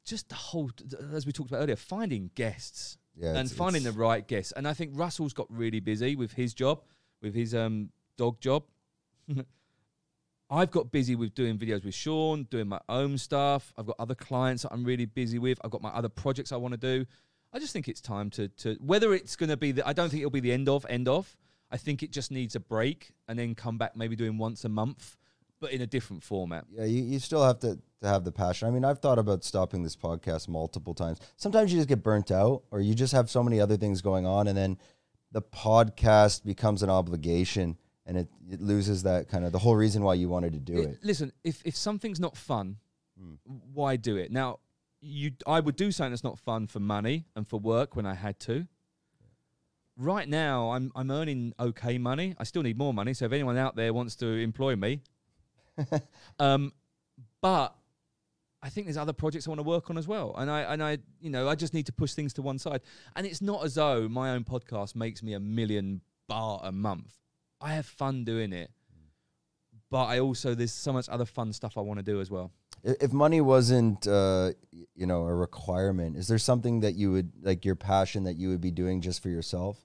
just 0.05 0.27
the 0.29 0.35
whole, 0.35 0.69
as 1.13 1.25
we 1.25 1.31
talked 1.31 1.49
about 1.49 1.61
earlier, 1.61 1.77
finding 1.77 2.29
guests 2.35 2.97
yeah, 3.15 3.35
and 3.35 3.49
finding 3.51 3.83
the 3.83 3.91
right 3.93 4.27
guests. 4.27 4.51
And 4.53 4.67
I 4.67 4.73
think 4.73 4.91
Russell's 4.95 5.33
got 5.33 5.47
really 5.49 5.79
busy 5.79 6.15
with 6.15 6.33
his 6.33 6.53
job, 6.53 6.81
with 7.21 7.33
his 7.35 7.53
um 7.55 7.89
dog 8.17 8.39
job. 8.41 8.63
I've 10.53 10.69
got 10.69 10.91
busy 10.91 11.15
with 11.15 11.33
doing 11.33 11.57
videos 11.57 11.83
with 11.83 11.95
Sean, 11.95 12.43
doing 12.43 12.67
my 12.67 12.79
own 12.87 13.17
stuff. 13.17 13.73
I've 13.75 13.87
got 13.87 13.95
other 13.97 14.13
clients 14.13 14.61
that 14.61 14.71
I'm 14.71 14.83
really 14.83 15.05
busy 15.05 15.39
with. 15.39 15.59
I've 15.63 15.71
got 15.71 15.81
my 15.81 15.89
other 15.89 16.09
projects 16.09 16.51
I 16.51 16.57
want 16.57 16.73
to 16.73 16.77
do. 16.77 17.07
I 17.51 17.57
just 17.57 17.73
think 17.73 17.87
it's 17.87 18.01
time 18.01 18.29
to 18.31 18.47
to 18.49 18.77
whether 18.79 19.13
it's 19.15 19.35
going 19.35 19.49
to 19.49 19.57
be 19.57 19.71
the 19.71 19.87
I 19.87 19.93
don't 19.93 20.09
think 20.09 20.21
it'll 20.21 20.29
be 20.29 20.39
the 20.39 20.51
end 20.51 20.69
of 20.69 20.85
end 20.87 21.07
of. 21.07 21.35
I 21.71 21.77
think 21.77 22.03
it 22.03 22.11
just 22.11 22.29
needs 22.29 22.55
a 22.55 22.59
break 22.59 23.13
and 23.27 23.39
then 23.39 23.55
come 23.55 23.79
back 23.79 23.95
maybe 23.95 24.15
doing 24.15 24.37
once 24.37 24.63
a 24.63 24.69
month, 24.69 25.17
but 25.59 25.71
in 25.71 25.81
a 25.81 25.87
different 25.87 26.21
format. 26.21 26.65
Yeah, 26.69 26.85
you, 26.85 27.01
you 27.01 27.17
still 27.17 27.43
have 27.43 27.57
to, 27.61 27.79
to 28.01 28.07
have 28.07 28.23
the 28.23 28.31
passion. 28.31 28.67
I 28.67 28.71
mean, 28.71 28.85
I've 28.85 28.99
thought 28.99 29.17
about 29.17 29.43
stopping 29.43 29.81
this 29.81 29.95
podcast 29.95 30.47
multiple 30.47 30.93
times. 30.93 31.19
Sometimes 31.35 31.73
you 31.73 31.79
just 31.79 31.89
get 31.89 32.03
burnt 32.03 32.29
out, 32.29 32.61
or 32.69 32.79
you 32.79 32.93
just 32.93 33.11
have 33.13 33.27
so 33.27 33.41
many 33.41 33.59
other 33.59 33.75
things 33.75 34.03
going 34.03 34.27
on, 34.27 34.47
and 34.47 34.55
then 34.55 34.77
the 35.31 35.41
podcast 35.41 36.45
becomes 36.45 36.83
an 36.83 36.91
obligation, 36.91 37.75
and 38.05 38.17
it, 38.17 38.27
it 38.49 38.61
loses 38.61 39.03
that 39.03 39.29
kind 39.29 39.45
of 39.45 39.51
the 39.51 39.59
whole 39.59 39.75
reason 39.75 40.03
why 40.03 40.13
you 40.13 40.27
wanted 40.29 40.53
to 40.53 40.59
do 40.59 40.77
It-. 40.81 40.99
Listen, 41.03 41.31
if 41.43 41.61
if 41.65 41.75
something's 41.75 42.19
not 42.19 42.35
fun, 42.37 42.77
Hmm. 43.19 43.35
why 43.45 43.95
do 43.95 44.17
it? 44.17 44.31
Now, 44.31 44.59
you 44.99 45.31
I 45.45 45.59
would 45.59 45.75
do 45.75 45.91
something 45.91 46.11
that's 46.11 46.23
not 46.23 46.39
fun 46.39 46.65
for 46.67 46.79
money 46.79 47.25
and 47.35 47.47
for 47.47 47.59
work 47.59 47.95
when 47.95 48.05
I 48.05 48.15
had 48.15 48.39
to. 48.41 48.67
Right 49.95 50.27
now, 50.27 50.71
I'm 50.71 50.91
I'm 50.95 51.11
earning 51.11 51.53
okay 51.59 51.97
money. 51.99 52.33
I 52.39 52.43
still 52.45 52.63
need 52.63 52.77
more 52.77 52.93
money, 52.93 53.13
so 53.13 53.25
if 53.25 53.31
anyone 53.31 53.57
out 53.57 53.75
there 53.75 53.93
wants 53.93 54.15
to 54.17 54.25
employ 54.25 54.75
me, 54.75 55.01
um, 56.39 56.73
but 57.41 57.75
I 58.63 58.69
think 58.69 58.87
there's 58.87 58.97
other 58.97 59.13
projects 59.13 59.45
I 59.45 59.51
want 59.51 59.59
to 59.59 59.63
work 59.63 59.89
on 59.91 59.97
as 59.99 60.07
well, 60.07 60.33
and 60.35 60.49
I 60.49 60.61
and 60.61 60.81
I 60.81 60.97
you 61.21 61.29
know 61.29 61.47
I 61.47 61.53
just 61.53 61.73
need 61.75 61.85
to 61.85 61.93
push 61.93 62.13
things 62.13 62.33
to 62.33 62.41
one 62.41 62.57
side. 62.57 62.81
And 63.15 63.27
it's 63.27 63.41
not 63.41 63.63
as 63.63 63.75
though 63.75 64.07
my 64.09 64.31
own 64.31 64.43
podcast 64.45 64.95
makes 64.95 65.21
me 65.21 65.33
a 65.33 65.39
million 65.39 66.01
baht 66.27 66.61
a 66.63 66.71
month. 66.71 67.19
I 67.63 67.75
have 67.75 67.85
fun 67.85 68.25
doing 68.25 68.51
it, 68.51 68.69
but 69.89 70.05
I 70.05 70.19
also 70.19 70.53
there's 70.53 70.73
so 70.73 70.91
much 70.91 71.07
other 71.07 71.25
fun 71.25 71.53
stuff 71.53 71.77
I 71.77 71.81
want 71.81 71.99
to 71.99 72.03
do 72.03 72.19
as 72.19 72.29
well. 72.29 72.51
If 72.83 73.13
money 73.13 73.39
wasn't, 73.39 74.05
uh, 74.05 74.51
you 74.93 75.05
know, 75.05 75.21
a 75.21 75.33
requirement, 75.33 76.17
is 76.17 76.27
there 76.27 76.37
something 76.37 76.81
that 76.81 76.95
you 76.95 77.13
would 77.13 77.31
like 77.41 77.63
your 77.63 77.75
passion 77.75 78.25
that 78.25 78.35
you 78.35 78.49
would 78.49 78.59
be 78.59 78.71
doing 78.71 78.99
just 78.99 79.23
for 79.23 79.29
yourself? 79.29 79.79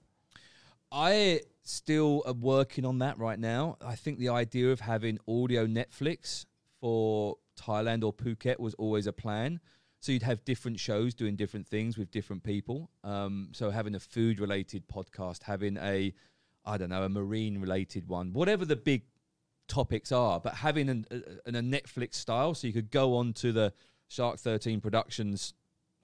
I 0.91 1.41
still 1.63 2.23
am 2.27 2.41
working 2.41 2.83
on 2.83 2.99
that 2.99 3.17
right 3.17 3.39
now. 3.39 3.77
I 3.79 3.95
think 3.95 4.19
the 4.19 4.29
idea 4.29 4.71
of 4.73 4.81
having 4.81 5.17
audio 5.25 5.65
Netflix 5.65 6.45
for 6.81 7.37
Thailand 7.57 8.03
or 8.03 8.11
Phuket 8.11 8.59
was 8.59 8.73
always 8.73 9.07
a 9.07 9.13
plan. 9.13 9.61
So 10.01 10.11
you'd 10.11 10.23
have 10.23 10.43
different 10.43 10.79
shows 10.79 11.13
doing 11.13 11.35
different 11.35 11.67
things 11.67 11.97
with 11.97 12.09
different 12.11 12.43
people. 12.43 12.89
Um, 13.03 13.49
so 13.53 13.69
having 13.69 13.95
a 13.95 13.99
food 13.99 14.39
related 14.39 14.87
podcast, 14.87 15.43
having 15.43 15.77
a, 15.77 16.13
I 16.65 16.77
don't 16.77 16.89
know, 16.89 17.03
a 17.03 17.09
marine 17.09 17.59
related 17.59 18.07
one, 18.07 18.33
whatever 18.33 18.65
the 18.65 18.75
big 18.75 19.03
topics 19.67 20.11
are, 20.11 20.39
but 20.39 20.55
having 20.55 20.89
an, 20.89 21.05
a, 21.11 21.49
a 21.55 21.61
Netflix 21.61 22.15
style, 22.15 22.53
so 22.53 22.67
you 22.67 22.73
could 22.73 22.91
go 22.91 23.15
on 23.15 23.33
to 23.33 23.51
the 23.51 23.73
Shark 24.07 24.39
Thirteen 24.39 24.81
Productions 24.81 25.53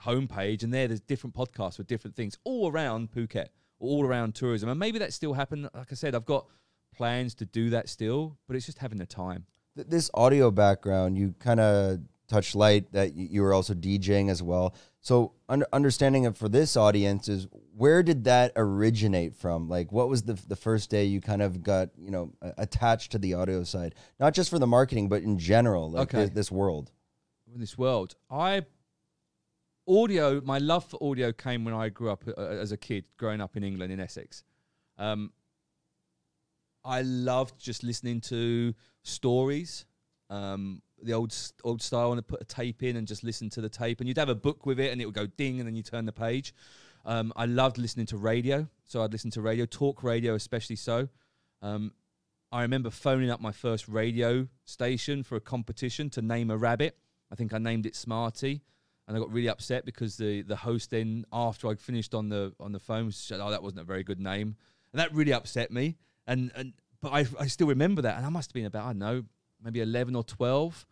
homepage, 0.05 0.63
and 0.63 0.73
there 0.73 0.87
there's 0.87 1.01
different 1.01 1.35
podcasts 1.35 1.77
with 1.77 1.87
different 1.87 2.15
things 2.15 2.37
all 2.43 2.71
around 2.71 3.11
Phuket, 3.11 3.47
all 3.79 4.05
around 4.05 4.35
tourism, 4.35 4.69
and 4.69 4.79
maybe 4.79 4.99
that 4.99 5.13
still 5.13 5.33
happen. 5.33 5.69
Like 5.73 5.91
I 5.91 5.95
said, 5.95 6.15
I've 6.15 6.25
got 6.25 6.47
plans 6.95 7.35
to 7.35 7.45
do 7.45 7.71
that 7.71 7.89
still, 7.89 8.37
but 8.47 8.55
it's 8.55 8.65
just 8.65 8.77
having 8.79 8.97
the 8.97 9.05
time. 9.05 9.45
This 9.75 10.09
audio 10.13 10.51
background, 10.51 11.17
you 11.17 11.35
kind 11.39 11.59
of 11.59 11.99
touched 12.27 12.55
light 12.55 12.91
that 12.93 13.13
you 13.15 13.41
were 13.41 13.53
also 13.53 13.73
DJing 13.73 14.29
as 14.29 14.41
well. 14.41 14.73
So 15.05 15.33
under, 15.47 15.67
understanding 15.71 16.23
it 16.23 16.35
for 16.35 16.49
this 16.49 16.75
audience 16.75 17.29
is 17.29 17.45
where 17.77 18.01
did 18.01 18.23
that 18.23 18.53
originate 18.55 19.35
from? 19.35 19.69
Like, 19.69 19.91
what 19.91 20.09
was 20.09 20.23
the 20.23 20.33
the 20.47 20.55
first 20.55 20.89
day 20.89 21.05
you 21.05 21.21
kind 21.21 21.43
of 21.43 21.61
got 21.61 21.89
you 21.95 22.09
know 22.09 22.33
attached 22.57 23.11
to 23.11 23.19
the 23.19 23.35
audio 23.35 23.63
side, 23.63 23.93
not 24.19 24.33
just 24.33 24.49
for 24.49 24.57
the 24.57 24.65
marketing, 24.65 25.07
but 25.07 25.21
in 25.21 25.37
general, 25.37 25.91
like 25.91 26.11
Okay. 26.11 26.25
thi- 26.27 26.33
this 26.33 26.51
world. 26.51 26.91
in 27.53 27.59
this 27.59 27.77
world. 27.77 28.15
I 28.31 28.63
audio. 29.87 30.41
My 30.41 30.57
love 30.57 30.85
for 30.85 30.97
audio 31.11 31.31
came 31.31 31.63
when 31.65 31.75
I 31.75 31.89
grew 31.89 32.09
up 32.09 32.23
uh, 32.27 32.41
as 32.41 32.71
a 32.71 32.77
kid, 32.77 33.07
growing 33.17 33.41
up 33.41 33.55
in 33.55 33.63
England 33.63 33.93
in 33.93 33.99
Essex. 33.99 34.43
Um, 34.97 35.31
I 36.83 37.03
loved 37.03 37.59
just 37.59 37.83
listening 37.83 38.21
to 38.21 38.73
stories, 39.03 39.85
um, 40.31 40.81
the 41.05 41.13
old 41.13 41.35
old 41.63 41.81
style, 41.81 42.11
and 42.11 42.27
put 42.27 42.41
a 42.41 42.45
tape 42.45 42.83
in 42.83 42.95
and 42.95 43.07
just 43.07 43.23
listen 43.23 43.49
to 43.51 43.61
the 43.61 43.69
tape. 43.69 43.99
And 43.99 44.07
you'd 44.07 44.17
have 44.17 44.29
a 44.29 44.35
book 44.35 44.65
with 44.65 44.79
it, 44.79 44.91
and 44.91 45.01
it 45.01 45.05
would 45.05 45.15
go 45.15 45.27
ding, 45.27 45.59
and 45.59 45.67
then 45.67 45.75
you 45.75 45.83
turn 45.83 46.05
the 46.05 46.11
page. 46.11 46.53
Um, 47.05 47.31
I 47.35 47.45
loved 47.45 47.77
listening 47.77 48.07
to 48.07 48.17
radio, 48.17 48.67
so 48.83 49.03
I'd 49.03 49.11
listen 49.11 49.29
to 49.31 49.41
radio, 49.41 49.65
talk 49.65 50.03
radio, 50.03 50.33
especially 50.33 50.75
so. 50.75 51.07
Um, 51.61 51.93
I 52.51 52.61
remember 52.61 52.89
phoning 52.89 53.29
up 53.29 53.41
my 53.41 53.51
first 53.51 53.87
radio 53.87 54.47
station 54.63 55.23
for 55.23 55.35
a 55.35 55.41
competition 55.41 56.09
to 56.11 56.21
name 56.21 56.49
a 56.49 56.57
rabbit. 56.57 56.97
I 57.31 57.35
think 57.35 57.53
I 57.53 57.57
named 57.57 57.85
it 57.85 57.95
Smarty, 57.95 58.61
and 59.07 59.15
I 59.15 59.19
got 59.19 59.31
really 59.31 59.49
upset 59.49 59.85
because 59.85 60.17
the 60.17 60.41
the 60.41 60.55
host 60.55 60.91
then, 60.91 61.25
after 61.31 61.67
I 61.67 61.75
finished 61.75 62.13
on 62.13 62.29
the 62.29 62.53
on 62.59 62.71
the 62.71 62.79
phone, 62.79 63.11
said, 63.11 63.39
"Oh, 63.39 63.51
that 63.51 63.61
wasn't 63.61 63.81
a 63.81 63.83
very 63.85 64.03
good 64.03 64.19
name," 64.19 64.55
and 64.93 64.99
that 64.99 65.13
really 65.13 65.33
upset 65.33 65.71
me. 65.71 65.97
And 66.27 66.51
and 66.55 66.73
but 67.01 67.11
I 67.11 67.25
I 67.39 67.47
still 67.47 67.67
remember 67.67 68.01
that, 68.03 68.17
and 68.17 68.25
I 68.25 68.29
must 68.29 68.49
have 68.49 68.53
been 68.53 68.65
about 68.65 68.85
I 68.85 68.89
don't 68.89 68.99
know 68.99 69.23
maybe 69.61 69.81
eleven 69.81 70.15
or 70.15 70.23
twelve. 70.23 70.85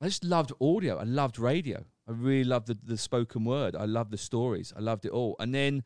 I 0.00 0.06
just 0.06 0.24
loved 0.24 0.52
audio. 0.60 0.98
I 0.98 1.04
loved 1.04 1.38
radio. 1.38 1.84
I 2.08 2.12
really 2.12 2.44
loved 2.44 2.68
the, 2.68 2.78
the 2.82 2.98
spoken 2.98 3.44
word. 3.44 3.74
I 3.74 3.84
loved 3.86 4.10
the 4.10 4.18
stories. 4.18 4.72
I 4.76 4.80
loved 4.80 5.04
it 5.04 5.10
all. 5.10 5.36
And 5.38 5.54
then 5.54 5.82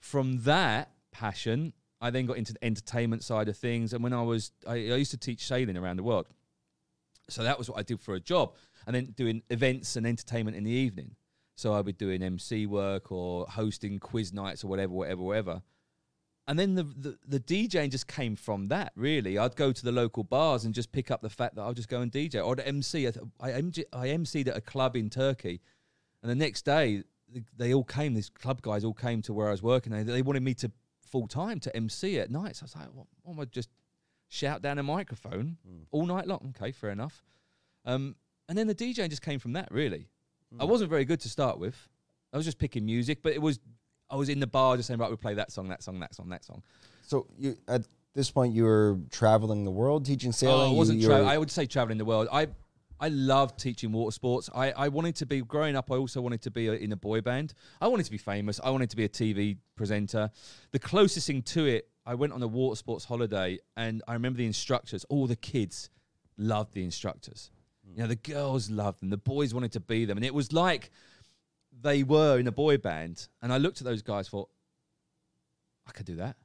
from 0.00 0.42
that 0.42 0.92
passion, 1.12 1.72
I 2.00 2.10
then 2.10 2.26
got 2.26 2.36
into 2.36 2.54
the 2.54 2.64
entertainment 2.64 3.22
side 3.22 3.48
of 3.48 3.56
things. 3.56 3.92
And 3.92 4.02
when 4.02 4.12
I 4.12 4.22
was, 4.22 4.52
I, 4.66 4.72
I 4.72 4.96
used 4.96 5.12
to 5.12 5.18
teach 5.18 5.46
sailing 5.46 5.76
around 5.76 5.98
the 5.98 6.02
world. 6.02 6.26
So 7.28 7.42
that 7.44 7.58
was 7.58 7.70
what 7.70 7.78
I 7.78 7.82
did 7.82 8.00
for 8.00 8.14
a 8.14 8.20
job. 8.20 8.54
And 8.86 8.96
then 8.96 9.14
doing 9.16 9.42
events 9.50 9.96
and 9.96 10.06
entertainment 10.06 10.56
in 10.56 10.64
the 10.64 10.70
evening. 10.70 11.14
So 11.54 11.74
I'd 11.74 11.84
be 11.84 11.92
doing 11.92 12.22
MC 12.22 12.66
work 12.66 13.12
or 13.12 13.46
hosting 13.46 14.00
quiz 14.00 14.32
nights 14.32 14.64
or 14.64 14.68
whatever, 14.68 14.92
whatever, 14.92 15.22
whatever. 15.22 15.62
And 16.48 16.58
then 16.58 16.74
the, 16.74 16.82
the, 16.82 17.18
the 17.26 17.40
DJing 17.40 17.90
just 17.90 18.08
came 18.08 18.34
from 18.34 18.66
that, 18.68 18.92
really. 18.96 19.38
I'd 19.38 19.54
go 19.54 19.70
to 19.70 19.84
the 19.84 19.92
local 19.92 20.24
bars 20.24 20.64
and 20.64 20.74
just 20.74 20.90
pick 20.90 21.10
up 21.10 21.22
the 21.22 21.30
fact 21.30 21.54
that 21.54 21.62
I'll 21.62 21.72
just 21.72 21.88
go 21.88 22.00
and 22.00 22.10
DJ. 22.10 22.44
Or 22.44 22.60
MC, 22.60 23.06
I, 23.06 23.12
I, 23.40 23.50
MG, 23.50 23.84
I 23.92 24.08
MC'd 24.08 24.48
at 24.48 24.56
a 24.56 24.60
club 24.60 24.96
in 24.96 25.08
Turkey. 25.08 25.60
And 26.20 26.30
the 26.30 26.34
next 26.34 26.64
day, 26.64 27.04
th- 27.32 27.44
they 27.56 27.72
all 27.72 27.84
came, 27.84 28.14
these 28.14 28.28
club 28.28 28.60
guys 28.60 28.84
all 28.84 28.92
came 28.92 29.22
to 29.22 29.32
where 29.32 29.48
I 29.48 29.52
was 29.52 29.62
working. 29.62 29.92
They, 29.92 30.02
they 30.02 30.22
wanted 30.22 30.42
me 30.42 30.54
to 30.54 30.72
full 31.06 31.28
time 31.28 31.60
to 31.60 31.76
MC 31.76 32.18
at 32.18 32.30
night. 32.30 32.56
So 32.56 32.64
I 32.64 32.66
was 32.66 32.76
like, 32.76 32.88
what, 32.92 33.06
what 33.22 33.34
am 33.34 33.40
I 33.40 33.44
just 33.44 33.68
shout 34.28 34.62
down 34.62 34.78
a 34.78 34.82
microphone 34.82 35.58
all 35.92 36.06
night 36.06 36.26
long? 36.26 36.54
Okay, 36.58 36.72
fair 36.72 36.90
enough. 36.90 37.22
Um, 37.84 38.16
and 38.48 38.58
then 38.58 38.66
the 38.66 38.74
DJing 38.74 39.10
just 39.10 39.22
came 39.22 39.38
from 39.38 39.52
that, 39.52 39.70
really. 39.70 40.08
I 40.60 40.64
wasn't 40.64 40.90
very 40.90 41.04
good 41.04 41.20
to 41.20 41.28
start 41.28 41.58
with. 41.58 41.88
I 42.32 42.36
was 42.36 42.44
just 42.44 42.58
picking 42.58 42.84
music, 42.84 43.22
but 43.22 43.32
it 43.32 43.40
was 43.40 43.60
I 44.12 44.16
was 44.16 44.28
in 44.28 44.38
the 44.40 44.46
bar 44.46 44.76
just 44.76 44.88
saying, 44.88 45.00
right, 45.00 45.10
we 45.10 45.16
play 45.16 45.34
that 45.34 45.50
song, 45.50 45.68
that 45.68 45.82
song, 45.82 45.98
that 46.00 46.14
song, 46.14 46.28
that 46.28 46.44
song. 46.44 46.62
So 47.06 47.26
you 47.38 47.56
at 47.66 47.82
this 48.14 48.30
point 48.30 48.54
you 48.54 48.64
were 48.64 48.98
traveling 49.10 49.64
the 49.64 49.70
world 49.70 50.04
teaching 50.04 50.32
sailing. 50.32 50.70
Oh, 50.70 50.74
I 50.74 50.76
wasn't. 50.76 51.00
you 51.00 51.08
Tra- 51.08 51.24
I 51.24 51.38
would 51.38 51.50
say 51.50 51.64
traveling 51.64 51.96
the 51.96 52.04
world. 52.04 52.28
I 52.30 52.48
I 53.00 53.08
loved 53.08 53.58
teaching 53.58 53.90
water 53.90 54.12
sports. 54.12 54.48
I, 54.54 54.70
I 54.72 54.88
wanted 54.88 55.16
to 55.16 55.26
be 55.26 55.40
growing 55.40 55.74
up. 55.74 55.90
I 55.90 55.96
also 55.96 56.20
wanted 56.20 56.42
to 56.42 56.52
be 56.52 56.68
a, 56.68 56.74
in 56.74 56.92
a 56.92 56.96
boy 56.96 57.20
band. 57.20 57.54
I 57.80 57.88
wanted 57.88 58.04
to 58.04 58.12
be 58.12 58.18
famous. 58.18 58.60
I 58.62 58.70
wanted 58.70 58.90
to 58.90 58.96
be 58.96 59.04
a 59.04 59.08
TV 59.08 59.56
presenter. 59.74 60.30
The 60.70 60.78
closest 60.78 61.26
thing 61.26 61.42
to 61.42 61.66
it, 61.66 61.88
I 62.06 62.14
went 62.14 62.32
on 62.32 62.40
a 62.42 62.46
water 62.46 62.76
sports 62.76 63.04
holiday, 63.04 63.58
and 63.76 64.02
I 64.06 64.12
remember 64.12 64.36
the 64.36 64.46
instructors. 64.46 65.04
All 65.08 65.26
the 65.26 65.34
kids 65.34 65.90
loved 66.36 66.74
the 66.74 66.84
instructors. 66.84 67.50
Hmm. 67.84 67.96
You 67.96 68.02
know, 68.02 68.08
the 68.08 68.16
girls 68.16 68.70
loved 68.70 69.00
them. 69.00 69.10
The 69.10 69.16
boys 69.16 69.52
wanted 69.52 69.72
to 69.72 69.80
be 69.80 70.04
them, 70.04 70.16
and 70.16 70.24
it 70.24 70.34
was 70.34 70.52
like 70.52 70.92
they 71.82 72.02
were 72.02 72.38
in 72.38 72.46
a 72.46 72.52
boy 72.52 72.78
band, 72.78 73.28
and 73.40 73.52
I 73.52 73.58
looked 73.58 73.80
at 73.80 73.84
those 73.84 74.02
guys, 74.02 74.28
thought, 74.28 74.48
I 75.86 75.90
could 75.90 76.06
do 76.06 76.16
that. 76.16 76.36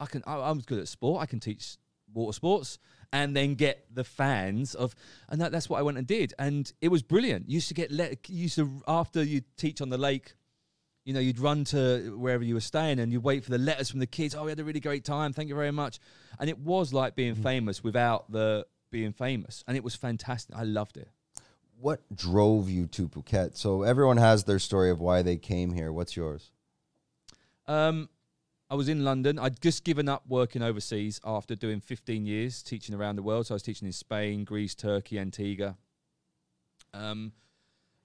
I 0.00 0.06
can. 0.06 0.22
I, 0.26 0.50
I'm 0.50 0.60
good 0.60 0.78
at 0.78 0.88
sport. 0.88 1.22
I 1.22 1.26
can 1.26 1.40
teach 1.40 1.76
water 2.12 2.34
sports, 2.34 2.78
and 3.12 3.36
then 3.36 3.54
get 3.54 3.86
the 3.92 4.04
fans 4.04 4.74
of, 4.74 4.94
and 5.28 5.40
that, 5.40 5.52
that's 5.52 5.68
what 5.68 5.78
I 5.78 5.82
went 5.82 5.98
and 5.98 6.06
did, 6.06 6.34
and 6.38 6.72
it 6.80 6.88
was 6.88 7.02
brilliant. 7.02 7.48
You 7.48 7.54
used 7.54 7.68
to 7.68 7.74
get 7.74 7.90
let. 7.90 8.28
Used 8.28 8.56
to 8.56 8.82
after 8.88 9.22
you 9.22 9.42
teach 9.56 9.80
on 9.80 9.90
the 9.90 9.98
lake. 9.98 10.34
You 11.06 11.12
know, 11.12 11.20
you'd 11.20 11.38
run 11.38 11.64
to 11.64 12.16
wherever 12.18 12.42
you 12.42 12.54
were 12.54 12.62
staying 12.62 12.98
and 12.98 13.12
you'd 13.12 13.22
wait 13.22 13.44
for 13.44 13.50
the 13.50 13.58
letters 13.58 13.90
from 13.90 14.00
the 14.00 14.06
kids. 14.06 14.34
Oh, 14.34 14.44
we 14.44 14.50
had 14.50 14.58
a 14.58 14.64
really 14.64 14.80
great 14.80 15.04
time. 15.04 15.34
Thank 15.34 15.50
you 15.50 15.54
very 15.54 15.70
much. 15.70 15.98
And 16.40 16.48
it 16.48 16.58
was 16.58 16.94
like 16.94 17.14
being 17.14 17.36
mm. 17.36 17.42
famous 17.42 17.84
without 17.84 18.32
the 18.32 18.66
being 18.90 19.12
famous. 19.12 19.62
And 19.68 19.76
it 19.76 19.84
was 19.84 19.94
fantastic. 19.94 20.56
I 20.56 20.62
loved 20.62 20.96
it. 20.96 21.10
What 21.80 22.00
drove 22.14 22.70
you 22.70 22.86
to 22.88 23.08
Phuket? 23.08 23.56
So 23.56 23.82
everyone 23.82 24.16
has 24.16 24.44
their 24.44 24.58
story 24.58 24.90
of 24.90 25.00
why 25.00 25.22
they 25.22 25.36
came 25.36 25.72
here. 25.72 25.92
What's 25.92 26.16
yours? 26.16 26.50
Um, 27.66 28.08
I 28.70 28.74
was 28.74 28.88
in 28.88 29.04
London. 29.04 29.38
I'd 29.38 29.60
just 29.60 29.84
given 29.84 30.08
up 30.08 30.24
working 30.26 30.62
overseas 30.62 31.20
after 31.24 31.54
doing 31.54 31.80
15 31.80 32.26
years 32.26 32.62
teaching 32.62 32.94
around 32.94 33.16
the 33.16 33.22
world. 33.22 33.46
So 33.46 33.54
I 33.54 33.56
was 33.56 33.62
teaching 33.62 33.86
in 33.86 33.92
Spain, 33.92 34.44
Greece, 34.44 34.74
Turkey, 34.74 35.18
Antigua. 35.18 35.76
Um, 36.92 37.32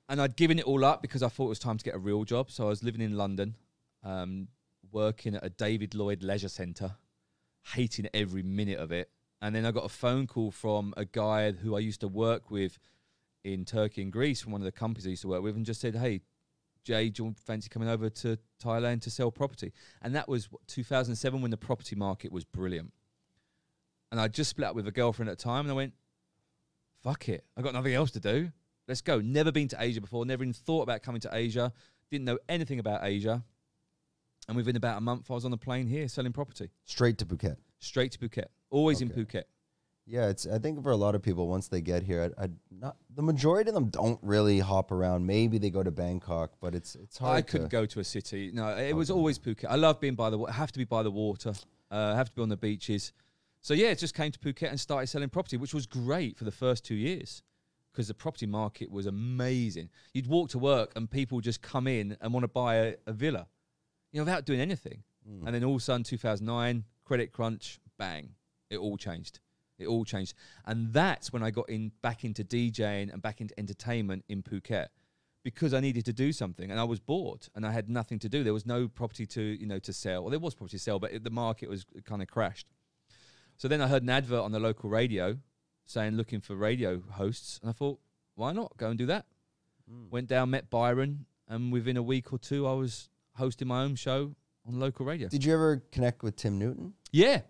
and 0.09 0.19
I'd 0.19 0.35
given 0.35 0.59
it 0.59 0.65
all 0.65 0.83
up 0.83 1.01
because 1.01 1.23
I 1.23 1.29
thought 1.29 1.45
it 1.45 1.49
was 1.49 1.59
time 1.59 1.77
to 1.77 1.83
get 1.83 1.95
a 1.95 1.99
real 1.99 2.23
job. 2.23 2.51
So 2.51 2.65
I 2.65 2.69
was 2.69 2.83
living 2.83 3.01
in 3.01 3.15
London, 3.15 3.55
um, 4.03 4.47
working 4.91 5.35
at 5.35 5.45
a 5.45 5.49
David 5.49 5.93
Lloyd 5.93 6.23
leisure 6.23 6.49
centre, 6.49 6.95
hating 7.73 8.09
every 8.13 8.43
minute 8.43 8.79
of 8.79 8.91
it. 8.91 9.09
And 9.41 9.55
then 9.55 9.65
I 9.65 9.71
got 9.71 9.85
a 9.85 9.89
phone 9.89 10.27
call 10.27 10.51
from 10.51 10.93
a 10.97 11.05
guy 11.05 11.51
who 11.51 11.75
I 11.75 11.79
used 11.79 12.01
to 12.01 12.07
work 12.07 12.51
with 12.51 12.77
in 13.43 13.65
Turkey 13.65 14.01
and 14.01 14.11
Greece 14.11 14.41
from 14.41 14.51
one 14.51 14.61
of 14.61 14.65
the 14.65 14.71
companies 14.71 15.05
I 15.07 15.11
used 15.11 15.21
to 15.23 15.27
work 15.27 15.41
with 15.41 15.55
and 15.55 15.65
just 15.65 15.81
said, 15.81 15.95
Hey, 15.95 16.21
Jay, 16.83 17.09
do 17.09 17.25
you 17.25 17.35
fancy 17.45 17.69
coming 17.69 17.89
over 17.89 18.09
to 18.09 18.37
Thailand 18.63 19.01
to 19.01 19.11
sell 19.11 19.31
property? 19.31 19.73
And 20.01 20.15
that 20.15 20.27
was 20.27 20.49
2007 20.67 21.41
when 21.41 21.51
the 21.51 21.57
property 21.57 21.95
market 21.95 22.31
was 22.31 22.45
brilliant. 22.45 22.93
And 24.11 24.19
I 24.19 24.27
just 24.27 24.49
split 24.49 24.67
up 24.67 24.75
with 24.75 24.87
a 24.87 24.91
girlfriend 24.91 25.29
at 25.29 25.37
the 25.37 25.43
time 25.43 25.65
and 25.65 25.71
I 25.71 25.75
went, 25.75 25.93
fuck 27.03 27.29
it. 27.29 27.45
I've 27.55 27.63
got 27.63 27.73
nothing 27.73 27.93
else 27.93 28.11
to 28.11 28.19
do. 28.19 28.51
Let's 28.87 29.01
go. 29.01 29.19
Never 29.19 29.51
been 29.51 29.67
to 29.67 29.77
Asia 29.79 30.01
before, 30.01 30.25
never 30.25 30.43
even 30.43 30.53
thought 30.53 30.81
about 30.81 31.03
coming 31.03 31.21
to 31.21 31.29
Asia, 31.31 31.71
didn't 32.09 32.25
know 32.25 32.39
anything 32.47 32.79
about 32.79 33.01
Asia. 33.03 33.43
And 34.47 34.57
within 34.57 34.75
about 34.75 34.97
a 34.97 35.01
month, 35.01 35.29
I 35.29 35.35
was 35.35 35.45
on 35.45 35.51
the 35.51 35.57
plane 35.57 35.85
here 35.85 36.07
selling 36.07 36.33
property. 36.33 36.71
Straight 36.85 37.19
to 37.19 37.25
Phuket. 37.25 37.57
Straight 37.77 38.13
to 38.13 38.17
Phuket. 38.17 38.47
Always 38.71 39.01
in 39.01 39.09
Phuket. 39.09 39.43
Yeah, 40.09 40.29
it's. 40.29 40.47
I 40.47 40.57
think 40.57 40.81
for 40.81 40.89
a 40.91 40.95
lot 40.95 41.13
of 41.13 41.21
people, 41.21 41.47
once 41.47 41.67
they 41.67 41.81
get 41.81 42.01
here, 42.01 42.33
I, 42.37 42.45
I 42.45 42.49
not 42.71 42.97
the 43.15 43.21
majority 43.21 43.69
of 43.69 43.75
them 43.75 43.89
don't 43.89 44.19
really 44.23 44.59
hop 44.59 44.91
around. 44.91 45.27
Maybe 45.27 45.59
they 45.59 45.69
go 45.69 45.83
to 45.83 45.91
Bangkok, 45.91 46.53
but 46.59 46.73
it's 46.73 46.95
it's 46.95 47.19
hard. 47.19 47.37
I 47.37 47.41
couldn't 47.43 47.69
to, 47.69 47.71
go 47.71 47.85
to 47.85 47.99
a 47.99 48.03
city. 48.03 48.49
No, 48.51 48.69
it 48.69 48.95
was 48.95 49.11
always 49.11 49.37
Phuket. 49.37 49.67
I 49.69 49.75
love 49.75 49.99
being 49.99 50.15
by 50.15 50.31
the. 50.31 50.37
wa- 50.39 50.51
Have 50.51 50.71
to 50.71 50.79
be 50.79 50.85
by 50.85 51.03
the 51.03 51.11
water. 51.11 51.53
Uh, 51.91 52.15
have 52.15 52.29
to 52.29 52.35
be 52.35 52.41
on 52.41 52.49
the 52.49 52.57
beaches. 52.57 53.13
So 53.61 53.75
yeah, 53.75 53.89
it 53.89 53.99
just 53.99 54.15
came 54.15 54.31
to 54.31 54.39
Phuket 54.39 54.69
and 54.69 54.79
started 54.79 55.07
selling 55.07 55.29
property, 55.29 55.57
which 55.57 55.75
was 55.75 55.85
great 55.85 56.37
for 56.37 56.43
the 56.43 56.51
first 56.51 56.83
two 56.83 56.95
years 56.95 57.43
because 57.91 58.07
the 58.07 58.13
property 58.13 58.47
market 58.47 58.89
was 58.89 59.05
amazing. 59.05 59.89
You'd 60.13 60.27
walk 60.27 60.49
to 60.51 60.59
work 60.59 60.93
and 60.95 61.09
people 61.09 61.35
would 61.35 61.45
just 61.45 61.61
come 61.61 61.85
in 61.85 62.17
and 62.21 62.33
want 62.33 62.45
to 62.45 62.47
buy 62.47 62.75
a, 62.75 62.95
a 63.05 63.13
villa, 63.13 63.47
you 64.11 64.19
know, 64.19 64.23
without 64.23 64.45
doing 64.45 64.61
anything. 64.61 65.03
Mm. 65.29 65.45
And 65.45 65.55
then 65.55 65.63
all 65.63 65.75
of 65.75 65.81
a 65.81 65.83
sudden, 65.83 66.03
2009, 66.03 66.85
credit 67.03 67.31
crunch, 67.31 67.79
bang, 67.97 68.29
it 68.69 68.77
all 68.77 68.97
changed. 68.97 69.39
It 69.79 69.87
all 69.87 70.05
changed, 70.05 70.33
and 70.65 70.93
that's 70.93 71.31
when 71.33 71.43
I 71.43 71.51
got 71.51 71.69
in 71.69 71.91
back 72.01 72.23
into 72.23 72.43
DJing 72.43 73.11
and 73.11 73.21
back 73.21 73.41
into 73.41 73.57
entertainment 73.59 74.25
in 74.29 74.43
Phuket 74.43 74.87
because 75.43 75.73
I 75.73 75.79
needed 75.79 76.05
to 76.05 76.13
do 76.13 76.31
something 76.33 76.69
and 76.69 76.79
I 76.79 76.83
was 76.83 76.99
bored 76.99 77.47
and 77.55 77.65
I 77.65 77.71
had 77.71 77.89
nothing 77.89 78.19
to 78.19 78.29
do. 78.29 78.43
There 78.43 78.53
was 78.53 78.65
no 78.65 78.87
property 78.87 79.25
to 79.27 79.41
you 79.41 79.65
know 79.65 79.79
to 79.79 79.93
sell. 79.93 80.21
Well, 80.23 80.31
there 80.31 80.39
was 80.39 80.53
property 80.53 80.77
to 80.77 80.83
sell, 80.83 80.99
but 80.99 81.13
it, 81.13 81.23
the 81.23 81.29
market 81.29 81.69
was 81.69 81.85
kind 82.05 82.21
of 82.21 82.27
crashed. 82.27 82.67
So 83.57 83.67
then 83.67 83.81
I 83.81 83.87
heard 83.87 84.03
an 84.03 84.09
advert 84.09 84.41
on 84.41 84.51
the 84.51 84.59
local 84.59 84.89
radio 84.89 85.37
saying 85.85 86.13
looking 86.13 86.39
for 86.39 86.55
radio 86.55 87.01
hosts, 87.11 87.59
and 87.61 87.69
I 87.69 87.73
thought, 87.73 87.99
why 88.35 88.53
not 88.53 88.77
go 88.77 88.89
and 88.89 88.97
do 88.97 89.07
that? 89.07 89.25
Mm. 89.91 90.09
Went 90.11 90.27
down, 90.27 90.51
met 90.51 90.69
Byron, 90.69 91.25
and 91.47 91.71
within 91.71 91.97
a 91.97 92.03
week 92.03 92.31
or 92.31 92.37
two, 92.37 92.67
I 92.67 92.73
was 92.73 93.09
hosting 93.35 93.67
my 93.67 93.83
own 93.83 93.95
show 93.95 94.35
on 94.67 94.79
local 94.79 95.05
radio. 95.05 95.27
Did 95.27 95.43
you 95.43 95.53
ever 95.53 95.81
connect 95.91 96.21
with 96.21 96.35
Tim 96.35 96.59
Newton? 96.59 96.93
Yeah, 97.11 97.41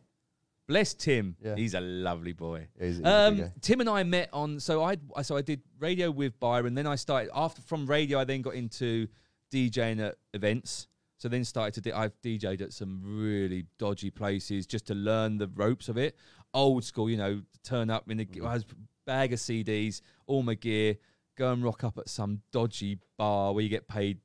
bless 0.69 0.93
Tim. 0.93 1.35
Yeah. 1.43 1.55
He's 1.57 1.73
a 1.73 1.81
lovely 1.81 2.31
boy. 2.33 2.67
Yeah, 2.79 2.85
he's 2.87 2.97
he's 2.97 3.05
Um. 3.05 3.51
Tim 3.59 3.81
and 3.81 3.89
I 3.89 4.03
met 4.03 4.29
on 4.31 4.59
so 4.61 4.81
I 4.83 4.95
so 5.23 5.35
I 5.35 5.41
did 5.41 5.61
radio 5.79 6.09
with 6.11 6.39
Byron. 6.39 6.75
Then 6.75 6.87
I 6.87 6.95
started 6.95 7.29
after 7.35 7.61
from 7.61 7.85
radio. 7.85 8.19
I 8.19 8.23
then 8.23 8.41
got 8.41 8.53
into 8.53 9.07
DJing 9.51 9.99
at 9.99 10.15
events. 10.33 10.87
So 11.17 11.27
then 11.27 11.43
started 11.43 11.83
to 11.83 11.91
I've 11.97 12.13
DJed 12.21 12.61
at 12.61 12.71
some 12.71 13.01
really 13.03 13.65
dodgy 13.77 14.09
places 14.09 14.65
just 14.65 14.85
to 14.87 14.93
learn 14.95 15.37
the 15.37 15.47
ropes 15.53 15.89
of 15.89 15.97
it. 15.97 16.15
Old 16.53 16.85
school, 16.85 17.09
you 17.09 17.17
know, 17.17 17.41
turn 17.63 17.89
up 17.89 18.09
in 18.09 18.21
a 18.21 18.25
Mm-hmm. 18.25 18.61
Bag 19.05 19.33
of 19.33 19.39
CDs, 19.39 20.01
all 20.27 20.43
my 20.43 20.53
gear, 20.53 20.95
go 21.35 21.51
and 21.51 21.63
rock 21.63 21.83
up 21.83 21.97
at 21.97 22.07
some 22.07 22.41
dodgy 22.51 22.99
bar 23.17 23.53
where 23.53 23.63
you 23.63 23.69
get 23.69 23.87
paid 23.87 24.19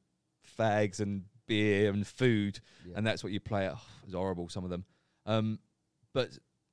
fags 0.59 1.01
and 1.01 1.23
beer 1.47 1.91
and 1.91 2.07
food, 2.07 2.61
Yeah. 2.87 2.95
and 2.97 3.07
that's 3.07 3.25
what 3.25 3.33
you 3.33 3.41
play 3.41 3.65
at. 3.67 3.73
Oh, 3.73 3.81
it 4.03 4.07
was 4.07 4.15
horrible, 4.15 4.49
some 4.51 4.63
of 4.63 4.69
them. 4.71 4.85
Um, 5.25 5.59
but 6.15 6.31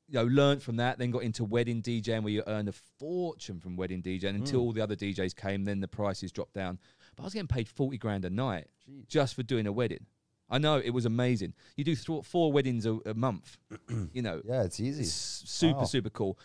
you 0.08 0.16
know, 0.16 0.24
learned 0.26 0.62
from 0.64 0.76
that, 0.78 0.98
then 0.98 1.10
got 1.12 1.24
into 1.24 1.44
wedding 1.46 1.82
DJing 1.82 2.24
where 2.24 2.34
you 2.34 2.44
earned 2.48 2.68
a 2.70 2.74
fortune 3.00 3.60
from 3.60 3.76
wedding 3.78 4.02
DJing 4.02 4.36
until 4.36 4.60
Mm. 4.60 4.64
all 4.64 4.72
the 4.74 4.82
other 4.82 4.96
DJs 4.96 5.36
came, 5.36 5.64
then 5.64 5.80
the 5.80 5.88
prices 5.88 6.32
dropped 6.34 6.54
down. 6.54 6.80
But 7.16 7.24
I 7.24 7.26
was 7.28 7.34
getting 7.34 7.48
paid 7.48 7.68
40 7.70 7.98
grand 7.98 8.26
a 8.26 8.30
night 8.30 8.68
Jeez. 8.90 9.08
just 9.08 9.36
for 9.36 9.44
doing 9.44 9.68
a 9.68 9.72
wedding. 9.72 10.06
I 10.50 10.58
know 10.58 10.78
it 10.84 10.90
was 10.90 11.06
amazing. 11.06 11.54
You 11.78 11.86
do 11.86 11.96
th- 11.96 12.26
four 12.26 12.52
weddings 12.52 12.86
a, 12.86 12.96
a 13.06 13.14
month, 13.14 13.58
you 14.14 14.22
know, 14.22 14.42
Yeah, 14.44 14.64
it's 14.64 14.82
easy. 14.82 15.04
it's 15.04 15.14
super, 15.14 15.80
Wow. 15.80 15.84
super 15.86 16.10
cool. 16.10 16.38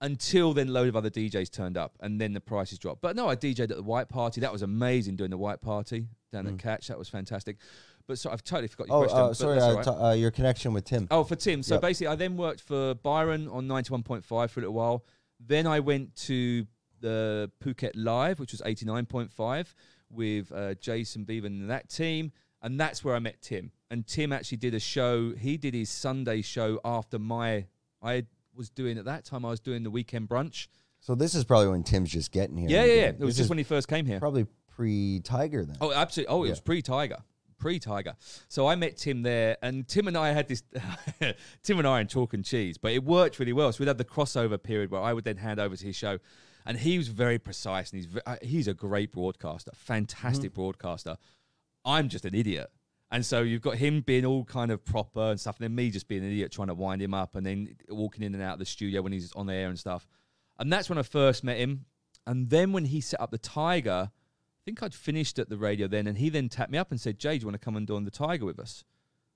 Until 0.00 0.52
then, 0.52 0.68
load 0.68 0.88
of 0.88 0.96
other 0.96 1.10
DJs 1.10 1.50
turned 1.52 1.76
up, 1.76 1.96
and 2.00 2.20
then 2.20 2.32
the 2.32 2.40
prices 2.40 2.78
dropped. 2.78 3.02
But 3.02 3.14
no, 3.14 3.28
I 3.28 3.36
DJed 3.36 3.70
at 3.70 3.76
the 3.76 3.82
White 3.82 4.08
Party. 4.08 4.40
That 4.40 4.52
was 4.52 4.62
amazing 4.62 5.14
doing 5.16 5.30
the 5.30 5.38
White 5.38 5.60
Party 5.60 6.08
down 6.32 6.46
Mm. 6.46 6.54
at 6.54 6.58
Catch. 6.58 6.88
That 6.88 6.98
was 6.98 7.08
fantastic. 7.08 7.58
But 8.06 8.18
so 8.18 8.30
I've 8.30 8.42
totally 8.44 8.68
forgot 8.68 8.88
your 8.88 8.96
Oh, 8.96 9.00
question. 9.02 9.18
uh, 9.20 9.34
sorry. 9.34 9.58
Uh, 9.60 9.74
right. 9.74 9.84
t- 9.84 9.90
uh, 9.90 10.12
your 10.12 10.30
connection 10.30 10.72
with 10.72 10.84
Tim. 10.84 11.06
Oh, 11.10 11.24
for 11.24 11.36
Tim. 11.36 11.62
So 11.62 11.74
Yep. 11.76 11.82
basically, 11.82 12.06
I 12.08 12.14
then 12.16 12.36
worked 12.36 12.60
for 12.60 12.94
Byron 12.94 13.48
on 13.48 13.66
91.5 13.68 14.50
for 14.50 14.60
a 14.60 14.62
little 14.62 14.74
while. 14.74 15.04
Then 15.40 15.66
I 15.66 15.80
went 15.80 16.14
to 16.26 16.66
the 17.00 17.50
Phuket 17.62 17.92
Live, 17.94 18.38
which 18.38 18.52
was 18.52 18.60
89.5 18.64 19.74
with 20.10 20.52
uh, 20.52 20.74
Jason 20.74 21.24
Beavan 21.24 21.46
and 21.46 21.70
that 21.70 21.88
team. 21.88 22.32
And 22.60 22.78
that's 22.78 23.02
where 23.04 23.14
I 23.16 23.18
met 23.18 23.40
Tim. 23.42 23.72
And 23.90 24.06
Tim 24.06 24.32
actually 24.32 24.58
did 24.58 24.72
a 24.74 24.78
show. 24.80 25.32
He 25.34 25.56
did 25.56 25.74
his 25.74 25.90
Sunday 25.90 26.42
show 26.42 26.80
after 26.84 27.18
my. 27.18 27.66
I 28.00 28.26
was 28.54 28.70
doing 28.70 28.98
at 28.98 29.04
that 29.06 29.24
time. 29.24 29.44
I 29.44 29.50
was 29.50 29.60
doing 29.60 29.82
the 29.82 29.90
weekend 29.90 30.28
brunch. 30.28 30.68
So 31.00 31.14
this 31.16 31.34
is 31.34 31.44
probably 31.44 31.68
when 31.68 31.82
Tim's 31.82 32.10
just 32.10 32.30
getting 32.30 32.56
here. 32.56 32.68
Yeah, 32.70 32.84
yeah, 32.84 32.94
yeah. 32.94 33.00
It 33.08 33.18
was 33.18 33.30
This 33.30 33.38
just 33.38 33.48
when 33.48 33.58
he 33.58 33.64
first 33.64 33.88
came 33.88 34.06
here. 34.06 34.20
probably 34.20 34.46
pre 34.68 35.20
Thaiger 35.24 35.66
then. 35.66 35.76
Oh, 35.80 35.92
absolutely. 35.92 36.32
Oh, 36.32 36.44
it 36.44 36.46
Yeah. 36.46 36.52
was 36.52 36.60
pre 36.60 36.82
Thaiger. 36.82 37.20
Pre 37.62 37.78
Thaiger. 37.78 38.16
So 38.48 38.66
I 38.66 38.74
met 38.74 38.96
Tim 38.96 39.22
there, 39.22 39.56
and 39.62 39.86
Tim 39.86 40.08
and 40.08 40.18
I 40.18 40.32
had 40.32 40.48
this. 40.48 40.64
Tim 41.62 41.78
and 41.78 41.86
I 41.86 42.00
in 42.00 42.08
chalk 42.08 42.34
and 42.34 42.44
cheese, 42.44 42.76
but 42.76 42.90
it 42.90 43.04
worked 43.04 43.38
really 43.38 43.52
well. 43.52 43.72
So 43.72 43.78
we'd 43.78 43.86
have 43.86 43.98
the 43.98 44.04
crossover 44.04 44.60
period 44.60 44.90
where 44.90 45.00
I 45.00 45.12
would 45.12 45.22
then 45.22 45.36
hand 45.36 45.60
over 45.60 45.76
to 45.76 45.86
his 45.86 45.94
show, 45.94 46.18
and 46.66 46.76
he 46.76 46.98
was 46.98 47.06
very 47.06 47.38
precise, 47.38 47.92
and 47.92 48.02
he's 48.02 48.18
uh, 48.26 48.34
he's 48.42 48.66
a 48.66 48.74
great 48.74 49.12
broadcaster, 49.12 49.70
fantastic 49.76 50.54
broadcaster. 50.54 51.16
I'm 51.84 52.08
just 52.08 52.24
an 52.24 52.34
idiot. 52.34 52.68
And 53.12 53.24
so 53.24 53.42
you've 53.42 53.62
got 53.62 53.76
him 53.76 54.00
being 54.00 54.24
all 54.24 54.42
kind 54.42 54.72
of 54.72 54.84
proper 54.84 55.30
and 55.30 55.38
stuff, 55.38 55.58
and 55.60 55.64
then 55.64 55.74
me 55.76 55.90
just 55.90 56.08
being 56.08 56.24
an 56.24 56.32
idiot 56.32 56.50
trying 56.50 56.68
to 56.68 56.74
wind 56.74 57.00
him 57.00 57.14
up, 57.14 57.36
and 57.36 57.46
then 57.46 57.76
walking 57.90 58.24
in 58.24 58.34
and 58.34 58.42
out 58.42 58.54
of 58.54 58.58
the 58.58 58.66
studio 58.66 59.02
when 59.02 59.12
he's 59.12 59.32
on 59.34 59.46
the 59.46 59.54
air 59.54 59.68
and 59.68 59.78
stuff. 59.78 60.08
And 60.58 60.72
that's 60.72 60.88
when 60.88 60.98
I 60.98 61.02
first 61.02 61.44
met 61.44 61.58
him. 61.58 61.84
And 62.26 62.50
then 62.50 62.72
when 62.72 62.86
he 62.86 63.00
set 63.00 63.20
up 63.20 63.30
the 63.30 63.38
Thaiger, 63.38 64.10
think 64.64 64.82
I'd 64.82 64.94
finished 64.94 65.38
at 65.38 65.48
the 65.48 65.56
radio 65.56 65.86
then, 65.88 66.06
and 66.06 66.18
he 66.18 66.28
then 66.28 66.48
tapped 66.48 66.70
me 66.70 66.78
up 66.78 66.90
and 66.90 67.00
said, 67.00 67.18
"Jay, 67.18 67.36
do 67.38 67.42
you 67.42 67.46
want 67.48 67.60
to 67.60 67.64
come 67.64 67.76
and 67.76 67.86
do 67.86 67.96
on 67.96 68.04
the 68.04 68.10
Thaiger 68.10 68.42
with 68.42 68.58
us?" 68.58 68.84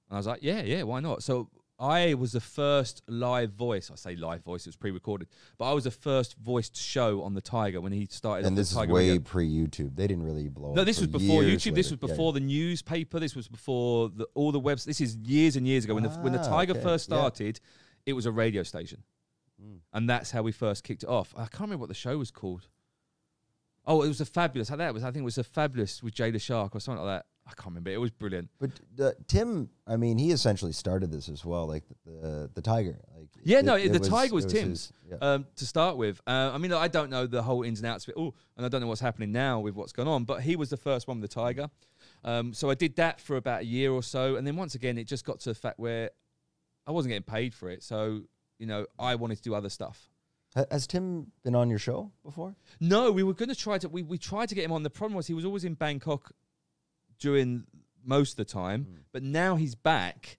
And 0.09 0.17
I 0.17 0.19
was 0.19 0.27
like, 0.27 0.41
"Yeah, 0.43 0.63
yeah, 0.63 0.83
why 0.85 1.01
not?" 1.01 1.23
So 1.23 1.51
I 1.79 2.15
was 2.15 2.33
the 2.33 2.41
first 2.41 3.03
live 3.09 3.53
voice. 3.53 3.91
I 3.91 3.97
say 3.97 4.17
live 4.17 4.43
voice; 4.45 4.67
it 4.67 4.69
was 4.71 4.77
pre-recorded, 4.77 5.29
but 5.59 5.71
I 5.71 5.73
was 5.75 5.85
the 5.85 5.91
first 5.91 6.37
voiced 6.39 6.77
show 6.77 7.23
on 7.23 7.35
the 7.35 7.43
Thaiger 7.43 7.83
when 7.83 7.93
he 7.93 8.07
started. 8.11 8.47
and 8.47 8.57
this 8.57 8.71
the 8.73 8.81
is 8.81 8.87
Thaiger 8.89 8.93
way 8.93 9.09
radio. 9.11 9.23
pre 9.23 9.49
YouTube. 9.49 9.97
They 9.97 10.07
didn't 10.07 10.23
really 10.25 10.49
blow. 10.49 10.73
No, 10.75 10.83
up 10.83 10.87
this 10.87 10.99
was 11.01 11.09
before 11.09 11.43
YouTube. 11.43 11.75
This 11.75 11.91
later. 11.91 11.99
was 12.01 12.11
Yeah, 12.11 12.15
before 12.15 12.33
the 12.33 12.41
newspaper. 12.41 13.19
This 13.21 13.35
was 13.35 13.49
before 13.49 14.09
the, 14.11 14.27
all 14.35 14.53
the 14.53 14.61
webs. 14.61 14.85
This 14.85 15.01
is 15.01 15.17
years 15.17 15.57
and 15.57 15.67
years 15.67 15.85
ago 15.85 15.95
when 15.95 16.05
the 16.05 16.11
when 16.11 16.33
the 16.33 16.41
Ah, 16.41 16.49
Thaiger 16.65 16.71
okay. 16.71 16.83
first 16.83 17.11
Yeah. 17.11 17.17
started. 17.17 17.61
It 18.07 18.13
was 18.13 18.25
a 18.25 18.33
radio 18.33 18.63
station, 18.63 19.03
Mm. 19.61 19.81
and 19.93 20.09
that's 20.09 20.31
how 20.31 20.43
we 20.43 20.53
first 20.53 20.85
kicked 20.85 21.03
it 21.03 21.09
off. 21.09 21.35
I 21.37 21.47
can't 21.47 21.63
remember 21.63 21.79
what 21.81 21.89
the 21.89 21.95
show 21.95 22.17
was 22.17 22.31
called. 22.31 22.69
Oh, 23.87 24.03
it 24.03 24.09
was 24.09 24.21
a 24.21 24.25
fabulous. 24.27 24.69
That 24.69 24.93
was? 24.95 25.05
I 25.05 25.11
think 25.13 25.23
it 25.23 25.25
was 25.25 25.39
a 25.39 25.45
fabulous 25.45 26.03
with 26.03 26.15
Jay 26.15 26.31
the 26.31 26.39
Shark 26.39 26.75
or 26.75 26.81
something 26.81 27.05
like 27.05 27.19
that. 27.21 27.27
I 27.49 27.51
can't 27.55 27.67
remember. 27.69 27.91
It 27.91 28.01
was 28.01 28.11
brilliant. 28.11 28.49
But 28.59 28.71
uh, 29.01 29.13
Tim, 29.29 29.71
I 29.87 29.97
mean, 29.97 30.19
he 30.19 30.33
essentially 30.33 30.73
started 30.73 31.13
this 31.13 31.29
as 31.29 31.45
well, 31.45 31.69
like 31.69 31.85
the 32.05 32.11
the, 32.21 32.51
the 32.55 32.63
Thaiger. 32.63 32.97
Like 33.17 33.29
Yeah, 33.45 33.61
it- 33.61 33.65
no, 33.65 33.77
it 33.77 33.93
the 33.93 34.01
Thaiger 34.01 34.33
was 34.33 34.45
it 34.47 34.49
Tim's. 34.49 34.93
his- 35.05 35.13
yeah. 35.13 35.17
um, 35.21 35.47
to 35.55 35.65
start 35.65 35.97
with. 35.97 36.21
Uh, 36.27 36.51
I 36.53 36.59
mean, 36.59 36.73
I 36.73 36.89
don't 36.89 37.09
know 37.11 37.27
the 37.29 37.43
whole 37.45 37.63
ins 37.63 37.79
and 37.79 37.87
outs 37.87 38.05
of 38.05 38.09
it 38.11 38.17
all, 38.17 38.35
and 38.57 38.67
I 38.67 38.69
don't 38.69 38.81
know 38.81 38.89
what's 38.89 39.01
happening 39.01 39.31
now 39.31 39.61
with 39.61 39.77
what's 39.77 39.93
gone 39.93 40.09
on. 40.09 40.25
But 40.25 40.43
he 40.43 40.57
was 40.57 40.71
the 40.71 40.77
first 40.77 41.07
one 41.07 41.21
with 41.21 41.31
the 41.31 41.41
Thaiger, 41.41 41.71
um, 42.25 42.53
so 42.53 42.69
I 42.69 42.75
did 42.75 42.97
that 42.97 43.21
for 43.21 43.37
about 43.37 43.61
a 43.61 43.65
year 43.67 43.93
or 43.93 44.03
so, 44.03 44.35
and 44.35 44.45
then 44.45 44.57
once 44.57 44.75
again, 44.75 44.99
it 44.99 45.05
just 45.05 45.25
got 45.25 45.39
to 45.41 45.51
the 45.51 45.55
fact 45.55 45.79
where 45.79 46.11
I 46.85 46.91
wasn't 46.91 47.11
getting 47.11 47.23
paid 47.23 47.55
for 47.55 47.71
it, 47.71 47.85
so 47.85 48.23
you 48.59 48.67
know, 48.67 48.87
I 48.99 49.15
wanted 49.15 49.37
to 49.37 49.43
do 49.43 49.55
other 49.55 49.69
stuff. 49.69 50.09
Ha- 50.57 50.65
Has 50.71 50.87
Tim 50.87 51.33
been 51.45 51.55
on 51.55 51.71
your 51.71 51.79
show 51.79 52.11
before? 52.25 52.57
No, 52.81 53.13
we 53.13 53.23
were 53.23 53.35
going 53.35 53.49
to 53.49 53.55
try 53.55 53.79
to. 53.79 53.89
We, 53.89 54.03
we 54.03 54.19
tried 54.19 54.49
to 54.49 54.55
get 54.55 54.65
him 54.65 54.73
on. 54.73 54.83
The 54.83 54.91
problem 54.91 55.15
was 55.15 55.27
he 55.27 55.35
was 55.35 55.45
always 55.45 55.65
in 55.65 55.75
Bangkok 55.75 56.33
during 57.19 57.65
most 58.05 58.33
of 58.33 58.37
the 58.37 58.45
time, 58.45 58.85
hmm. 58.85 58.97
but 59.13 59.23
now 59.23 59.57
he's 59.57 59.75
back. 59.75 60.39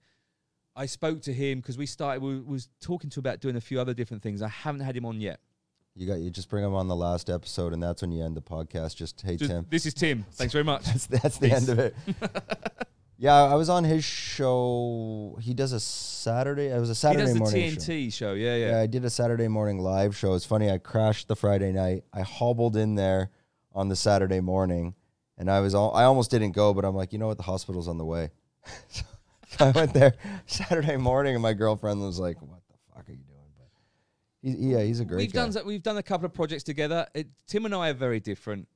I 0.76 0.86
spoke 0.86 1.22
to 1.24 1.34
him 1.34 1.60
because 1.60 1.78
we 1.78 1.86
started. 1.86 2.22
We 2.22 2.40
was 2.40 2.70
talking 2.82 3.10
to 3.12 3.20
about 3.20 3.40
doing 3.40 3.56
a 3.56 3.62
few 3.62 3.80
other 3.80 3.94
different 3.94 4.22
things. 4.22 4.42
I 4.42 4.48
haven't 4.48 4.82
had 4.82 4.96
him 4.96 5.06
on 5.06 5.20
yet. 5.20 5.40
You 5.96 6.06
got 6.06 6.20
you 6.20 6.30
just 6.30 6.50
bring 6.50 6.64
him 6.64 6.76
on 6.76 6.88
the 6.88 6.96
last 6.96 7.30
episode, 7.30 7.74
and 7.74 7.82
that's 7.82 8.04
when 8.04 8.12
you 8.12 8.24
end 8.24 8.38
the 8.38 8.42
podcast. 8.42 8.96
Just 8.96 9.22
hey 9.22 9.36
Just- 9.36 9.50
Tim. 9.50 9.66
This 9.70 9.86
is 9.88 9.94
Tim. 9.96 10.26
Thanks 10.34 10.54
very 10.54 10.64
much. 10.64 10.86
That's 10.86 11.08
that's 11.08 11.38
the 11.40 11.52
end 11.52 11.70
of 11.70 11.80
it. 11.80 11.96
yeah, 13.18 13.34
I 13.34 13.56
was 13.56 13.70
on 13.70 13.84
his 13.84 14.04
show. 14.04 15.38
He 15.42 15.54
does 15.54 15.72
a 15.72 15.80
Saturday. 15.80 16.68
It 16.68 16.80
was 16.80 16.90
a 16.90 16.92
he 16.92 16.96
Saturday 16.96 17.24
does 17.24 17.34
the 17.34 17.40
morning 17.40 17.72
show. 17.72 17.80
TNT 17.80 18.14
show. 18.14 18.34
Yeah, 18.34 18.56
yeah. 18.56 18.70
Yeah, 18.72 18.80
I 18.80 18.86
did 18.88 19.04
a 19.06 19.10
Saturday 19.10 19.48
morning 19.48 19.80
live 19.80 20.16
show. 20.16 20.34
It's 20.36 20.46
funny. 20.46 20.70
I 20.70 20.78
crashed 20.78 21.28
the 21.28 21.36
Friday 21.36 21.72
night. 21.72 22.04
I 22.14 22.22
hobbled 22.22 22.76
in 22.78 22.96
there 22.96 23.32
on 23.74 23.90
the 23.90 23.96
Saturday 23.96 24.40
morning, 24.40 24.94
and 25.38 25.50
I 25.50 25.62
was 25.62 25.74
all, 25.74 25.94
I 25.96 26.04
almost 26.04 26.30
didn't 26.30 26.52
go, 26.52 26.74
but 26.74 26.86
I'm 26.86 26.96
like, 26.96 27.12
you 27.12 27.20
know 27.20 27.28
what? 27.28 27.38
The 27.38 27.44
hospital's 27.44 27.88
on 27.88 27.98
the 27.98 28.06
way. 28.06 28.30
so 28.88 29.04
I 29.60 29.72
went 29.72 29.94
there 29.94 30.14
Saturday 30.46 30.98
morning, 30.98 31.34
and 31.34 31.42
my 31.42 31.54
girlfriend 31.54 32.00
was 32.02 32.20
like, 32.20 32.40
"What 32.42 32.62
the 32.68 32.76
fuck 32.94 33.10
are 33.10 33.12
you 33.12 33.18
doing?" 33.18 33.52
But 33.58 33.68
he, 34.42 34.74
yeah, 34.74 34.82
he's 34.82 35.00
a 35.00 35.06
great 35.06 35.18
we've 35.18 35.34
guy. 35.34 35.50
done 35.50 35.66
we've 35.66 35.84
done 35.84 35.98
a 35.98 36.04
couple 36.04 36.28
of 36.28 36.34
projects 36.34 36.64
together. 36.64 37.08
It, 37.16 37.30
Tim 37.48 37.66
and 37.66 37.74
I 37.74 37.90
are 37.90 37.94
very 37.94 38.20
different. 38.20 38.68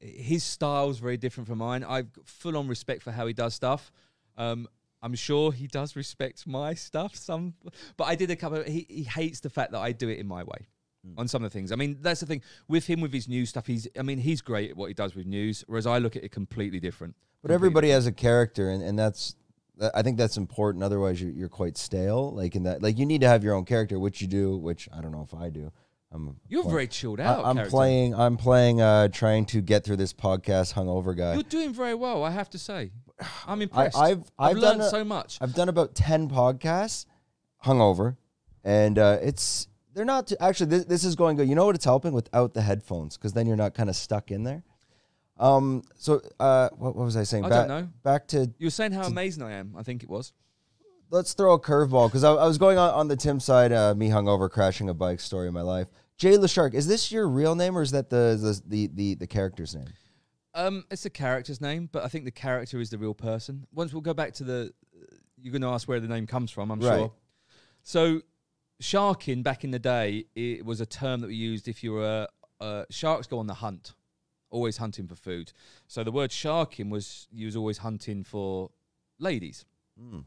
His 0.00 0.42
style's 0.42 0.98
very 0.98 1.16
different 1.16 1.46
from 1.48 1.58
mine. 1.58 1.84
I've 1.84 2.12
got 2.12 2.26
full 2.26 2.56
on 2.56 2.66
respect 2.68 3.02
for 3.02 3.12
how 3.12 3.26
he 3.26 3.32
does 3.32 3.54
stuff. 3.54 3.92
Um, 4.36 4.66
I'm 5.02 5.14
sure 5.14 5.52
he 5.52 5.66
does 5.66 5.96
respect 5.96 6.46
my 6.46 6.74
stuff. 6.74 7.14
Some, 7.14 7.54
but 7.96 8.04
I 8.04 8.14
did 8.14 8.30
a 8.30 8.36
couple. 8.36 8.58
Of, 8.58 8.66
he 8.66 8.86
he 8.88 9.02
hates 9.04 9.40
the 9.40 9.50
fact 9.50 9.72
that 9.72 9.80
I 9.80 9.92
do 9.92 10.08
it 10.08 10.18
in 10.18 10.26
my 10.26 10.42
way 10.42 10.66
Hmm. 11.04 11.18
on 11.18 11.28
some 11.28 11.42
of 11.42 11.50
the 11.50 11.58
things. 11.58 11.72
I 11.72 11.76
mean, 11.76 11.96
that's 12.02 12.20
the 12.20 12.26
thing 12.26 12.42
with 12.68 12.86
him 12.86 13.00
with 13.00 13.12
his 13.12 13.26
news 13.26 13.48
stuff. 13.48 13.66
He's 13.66 13.88
I 13.98 14.02
mean, 14.02 14.18
he's 14.18 14.42
great 14.42 14.70
at 14.70 14.76
what 14.76 14.88
he 14.88 14.94
does 14.94 15.14
with 15.14 15.26
news, 15.26 15.64
whereas 15.66 15.86
I 15.86 15.98
look 15.98 16.14
at 16.16 16.24
it 16.24 16.30
completely 16.30 16.80
different. 16.80 17.14
But 17.42 17.48
Completely 17.48 17.54
everybody 17.54 17.88
has 17.90 18.06
a 18.06 18.12
character, 18.12 18.68
and, 18.68 18.82
and 18.82 18.98
that's 18.98 19.34
I 19.94 20.02
think 20.02 20.18
that's 20.18 20.36
important. 20.36 20.84
Otherwise, 20.84 21.22
you're, 21.22 21.30
you're 21.30 21.48
quite 21.48 21.78
stale. 21.78 22.32
Like 22.34 22.54
in 22.54 22.64
that, 22.64 22.82
like 22.82 22.98
you 22.98 23.06
need 23.06 23.22
to 23.22 23.28
have 23.28 23.42
your 23.42 23.54
own 23.54 23.64
character, 23.64 23.98
which 23.98 24.20
you 24.20 24.28
do. 24.28 24.58
Which 24.58 24.90
I 24.92 25.00
don't 25.00 25.12
know 25.12 25.22
if 25.22 25.32
I 25.34 25.48
do. 25.48 25.72
I'm 26.12 26.36
You're 26.48 26.62
play- 26.64 26.72
very 26.72 26.86
chilled 26.88 27.20
out. 27.20 27.44
I'm 27.44 27.56
character. 27.56 27.70
playing. 27.70 28.14
I'm 28.14 28.36
playing. 28.36 28.80
Uh, 28.80 29.08
trying 29.08 29.46
to 29.46 29.60
get 29.60 29.84
through 29.84 29.96
this 29.96 30.12
podcast 30.12 30.74
hungover 30.74 31.16
guy. 31.16 31.34
You're 31.34 31.42
doing 31.44 31.72
very 31.72 31.94
well. 31.94 32.24
I 32.24 32.30
have 32.30 32.50
to 32.50 32.58
say, 32.58 32.90
I'm 33.46 33.62
impressed. 33.66 33.96
I've 33.96 34.18
I've, 34.38 34.50
I've 34.50 34.56
learned 34.56 34.78
done 34.78 34.88
a- 34.88 34.90
so 34.90 35.04
much. 35.04 35.38
I've 35.40 35.54
done 35.54 35.68
about 35.68 35.94
ten 35.94 36.28
podcasts 36.28 37.06
hungover, 37.64 38.16
and 38.64 38.98
uh, 38.98 39.18
it's 39.22 39.68
they're 39.94 40.04
not 40.04 40.26
too, 40.26 40.36
actually. 40.40 40.66
This, 40.70 40.84
this 40.86 41.04
is 41.04 41.14
going 41.14 41.36
good. 41.36 41.48
You 41.48 41.54
know 41.54 41.66
what? 41.66 41.76
It's 41.76 41.84
helping 41.84 42.12
without 42.12 42.54
the 42.54 42.62
headphones 42.62 43.16
because 43.16 43.32
then 43.32 43.46
you're 43.46 43.56
not 43.56 43.74
kind 43.74 43.88
of 43.88 43.94
stuck 43.96 44.30
in 44.32 44.42
there. 44.42 44.64
Um. 45.38 45.82
So, 45.96 46.20
uh, 46.40 46.70
what, 46.76 46.96
what 46.96 47.04
was 47.04 47.16
I 47.16 47.22
saying? 47.22 47.44
I 47.44 47.48
back, 47.50 47.68
don't 47.68 47.82
know. 47.82 47.88
Back 48.02 48.26
to 48.28 48.50
You 48.58 48.66
were 48.66 48.70
saying 48.70 48.92
how 48.92 49.02
amazing 49.04 49.42
I 49.44 49.52
am. 49.52 49.74
I 49.78 49.82
think 49.84 50.02
it 50.02 50.08
was. 50.10 50.32
Let's 51.10 51.32
throw 51.32 51.54
a 51.54 51.60
curveball 51.60 52.08
because 52.08 52.22
I, 52.24 52.32
I 52.32 52.46
was 52.46 52.56
going 52.56 52.78
on, 52.78 52.94
on 52.94 53.08
the 53.08 53.16
Tim 53.16 53.40
side, 53.40 53.72
uh, 53.72 53.94
me 53.94 54.08
hungover 54.10 54.48
crashing 54.50 54.88
a 54.88 54.94
bike 54.94 55.20
story 55.20 55.48
of 55.48 55.54
my 55.54 55.62
life. 55.62 55.88
Jay 56.16 56.36
Leshark, 56.36 56.74
is 56.74 56.86
this 56.86 57.10
your 57.10 57.28
real 57.28 57.54
name 57.54 57.76
or 57.76 57.82
is 57.82 57.90
that 57.90 58.10
the 58.10 58.38
the 58.40 58.62
the, 58.66 58.90
the, 58.94 59.14
the 59.14 59.26
character's 59.26 59.74
name? 59.74 59.88
Um, 60.54 60.84
it's 60.90 61.06
a 61.06 61.10
character's 61.10 61.60
name, 61.60 61.88
but 61.90 62.04
I 62.04 62.08
think 62.08 62.24
the 62.24 62.30
character 62.30 62.80
is 62.80 62.90
the 62.90 62.98
real 62.98 63.14
person. 63.14 63.66
Once 63.72 63.92
we'll 63.92 64.02
go 64.02 64.14
back 64.14 64.32
to 64.34 64.44
the, 64.44 64.72
you're 65.40 65.52
going 65.52 65.62
to 65.62 65.68
ask 65.68 65.88
where 65.88 66.00
the 66.00 66.08
name 66.08 66.26
comes 66.26 66.50
from. 66.50 66.70
I'm 66.70 66.80
Right. 66.80 66.98
sure. 66.98 67.12
So, 67.82 68.22
sharking 68.80 69.42
back 69.42 69.64
in 69.64 69.70
the 69.70 69.78
day, 69.78 70.26
it 70.34 70.64
was 70.64 70.80
a 70.80 70.86
term 70.86 71.20
that 71.20 71.28
we 71.28 71.36
used 71.36 71.68
if 71.68 71.84
you 71.84 71.92
were 71.92 72.26
uh, 72.60 72.84
sharks 72.90 73.26
go 73.26 73.38
on 73.38 73.46
the 73.46 73.54
hunt, 73.54 73.94
always 74.50 74.76
hunting 74.76 75.06
for 75.06 75.14
food. 75.14 75.52
So 75.86 76.04
the 76.04 76.12
word 76.12 76.30
sharking 76.32 76.90
was 76.90 77.26
you 77.32 77.46
was 77.46 77.56
always 77.56 77.78
hunting 77.78 78.24
for 78.24 78.70
ladies. 79.18 79.64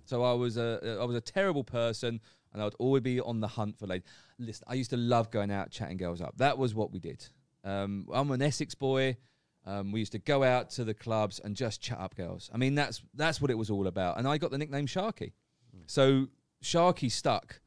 So 0.06 0.24
I 0.24 0.34
was 0.34 0.58
a 0.58 0.98
I 1.02 1.06
was 1.06 1.16
a 1.16 1.22
terrible 1.22 1.64
person, 1.64 2.20
and 2.52 2.62
I 2.62 2.66
would 2.66 2.76
always 2.80 3.04
be 3.04 3.20
on 3.20 3.40
the 3.40 3.48
hunt 3.48 3.78
for 3.78 3.88
ladies. 3.88 4.08
Listen, 4.38 4.66
I 4.68 4.76
used 4.76 4.92
to 4.92 4.98
love 4.98 5.32
going 5.32 5.52
out 5.52 5.72
chatting 5.72 5.98
girls 5.98 6.22
up. 6.22 6.38
That 6.38 6.58
was 6.58 6.74
what 6.76 6.92
we 6.92 7.00
did. 7.00 7.26
Um, 7.64 8.08
I'm 8.14 8.30
an 8.32 8.42
Essex 8.42 8.76
boy. 8.76 9.18
Um, 9.66 9.92
we 9.94 10.02
used 10.02 10.12
to 10.12 10.20
go 10.20 10.44
out 10.44 10.70
to 10.72 10.84
the 10.84 10.94
clubs 10.94 11.40
and 11.40 11.56
just 11.56 11.82
chat 11.82 11.98
up 12.00 12.16
girls. 12.16 12.50
I 12.54 12.58
mean, 12.58 12.76
that's 12.76 13.02
that's 13.14 13.42
what 13.42 13.50
it 13.50 13.58
was 13.58 13.70
all 13.70 13.88
about. 13.88 14.18
And 14.18 14.28
I 14.28 14.38
got 14.38 14.52
the 14.52 14.58
nickname 14.58 14.88
Sharky. 14.88 15.32
So 15.88 16.28
Sharky 16.62 17.12
stuck 17.12 17.62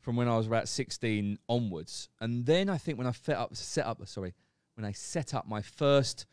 from 0.00 0.16
when 0.16 0.28
I 0.28 0.36
was 0.36 0.46
about 0.46 0.68
16 0.68 1.38
onwards. 1.48 2.08
And 2.20 2.46
then 2.46 2.68
I 2.68 2.78
think 2.78 2.98
when 2.98 3.06
I 3.06 3.12
set 3.12 3.36
up, 3.36 3.54
set 3.54 3.86
up, 3.86 4.06
sorry, 4.06 4.34
when 4.74 4.84
I 4.84 4.92
set 4.92 5.34
up 5.34 5.46
my 5.46 5.60
first 5.60 6.26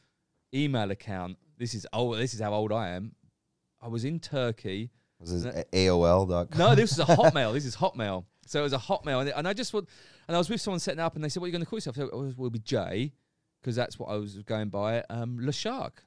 email 0.54 0.92
account, 0.92 1.38
this 1.58 1.74
is 1.74 1.86
old. 1.92 2.18
This 2.18 2.34
is 2.34 2.40
how 2.40 2.54
old 2.54 2.72
I 2.72 2.90
am. 2.90 3.14
I 3.82 3.88
was 3.88 4.06
in 4.06 4.20
Turkey. 4.20 4.92
Was 5.20 5.44
this 5.44 5.66
AOL.com? 5.74 6.58
No, 6.58 6.76
this 6.76 6.92
is 6.92 7.00
a 7.00 7.06
Hotmail. 7.06 7.54
this 7.54 7.66
is 7.66 7.76
Hotmail. 7.84 8.26
So 8.46 8.60
it 8.60 8.64
was 8.64 8.74
a 8.74 8.78
Hotmail, 8.78 9.22
and, 9.22 9.30
and 9.30 9.48
I 9.48 9.54
just 9.54 9.74
want, 9.74 9.90
and 10.28 10.36
I 10.36 10.38
was 10.38 10.50
with 10.50 10.62
someone 10.62 10.80
setting 10.80 11.00
up, 11.02 11.16
and 11.16 11.24
they 11.24 11.30
said, 11.30 11.42
"What 11.42 11.46
are 11.46 11.50
you 11.50 11.52
going 11.54 11.64
to 11.64 11.70
call 11.70 11.78
yourself?" 11.78 11.98
I 12.00 12.16
was, 12.16 12.38
"Will 12.38 12.50
be 12.50 12.60
Jay," 12.60 13.12
because 13.62 13.76
that's 13.76 14.00
what 14.00 14.08
I 14.08 14.16
was 14.16 14.38
going 14.44 14.70
by. 14.70 15.04
Um, 15.10 15.38
Le 15.42 15.52
Shark. 15.52 16.04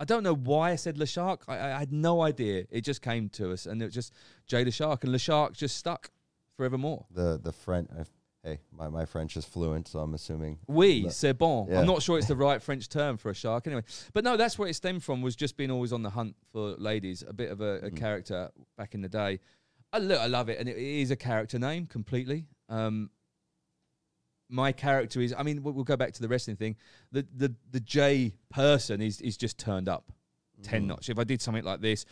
I 0.00 0.04
don't 0.04 0.22
know 0.22 0.34
why 0.34 0.70
I 0.70 0.76
said 0.76 0.96
Le 0.98 1.06
Shark. 1.06 1.44
I, 1.46 1.56
I 1.58 1.78
had 1.78 1.92
no 1.92 2.22
idea. 2.22 2.64
It 2.70 2.80
just 2.82 3.02
came 3.02 3.28
to 3.30 3.52
us, 3.52 3.66
and 3.66 3.82
it 3.82 3.86
was 3.86 3.94
just 3.94 4.12
Jay 4.46 4.64
Le 4.64 4.70
Shark, 4.70 5.04
and 5.04 5.12
Le 5.12 5.18
Shark 5.18 5.52
just 5.54 5.76
stuck 5.76 6.10
forevermore. 6.56 7.06
The 7.10 7.38
the 7.42 7.52
French. 7.52 7.90
Uh, 8.44 8.48
Hey, 8.48 8.58
my, 8.76 8.88
my 8.88 9.04
French 9.04 9.36
is 9.36 9.44
fluent, 9.44 9.88
so 9.88 10.00
I'm 10.00 10.14
assuming. 10.14 10.58
Oui, 10.68 11.06
c'est 11.10 11.32
bon. 11.36 11.66
Yeah. 11.70 11.80
I'm 11.80 11.86
not 11.86 12.02
sure 12.02 12.18
it's 12.18 12.28
the 12.28 12.36
right 12.36 12.60
French 12.62 12.88
term 12.88 13.16
for 13.16 13.30
a 13.30 13.34
shark 13.34 13.66
anyway. 13.66 13.82
But 14.12 14.24
no, 14.24 14.36
that's 14.36 14.58
where 14.58 14.68
it 14.68 14.74
stemmed 14.74 15.02
from, 15.04 15.22
was 15.22 15.36
just 15.36 15.56
being 15.56 15.70
always 15.70 15.92
on 15.92 16.02
the 16.02 16.10
hunt 16.10 16.34
for 16.52 16.74
ladies, 16.76 17.22
a 17.26 17.32
bit 17.32 17.50
of 17.50 17.60
a, 17.60 17.76
a 17.86 17.90
Mm. 17.90 17.96
character 17.96 18.50
back 18.76 18.94
in 18.94 19.00
the 19.02 19.08
day. 19.08 19.38
I, 19.92 19.98
look, 19.98 20.18
I 20.20 20.26
love 20.26 20.48
it, 20.48 20.58
and 20.58 20.68
it 20.68 20.76
is 20.76 21.10
a 21.10 21.16
character 21.16 21.58
name 21.58 21.86
completely. 21.86 22.46
Um, 22.68 23.10
my 24.48 24.72
character 24.72 25.20
is, 25.20 25.34
I 25.36 25.42
mean, 25.42 25.62
we'll, 25.62 25.74
we'll 25.74 25.84
go 25.84 25.96
back 25.96 26.12
to 26.12 26.20
the 26.22 26.28
wrestling 26.28 26.56
thing. 26.56 26.76
The, 27.10 27.26
the, 27.34 27.54
the 27.70 27.80
J 27.80 28.32
person 28.50 29.00
is, 29.00 29.20
is 29.20 29.36
just 29.36 29.58
turned 29.58 29.88
up 29.88 30.12
10 30.62 30.82
Mm. 30.82 30.86
notch. 30.88 31.08
If 31.10 31.18
I 31.18 31.24
did 31.24 31.40
something 31.40 31.64
like 31.64 31.80
this, 31.80 32.04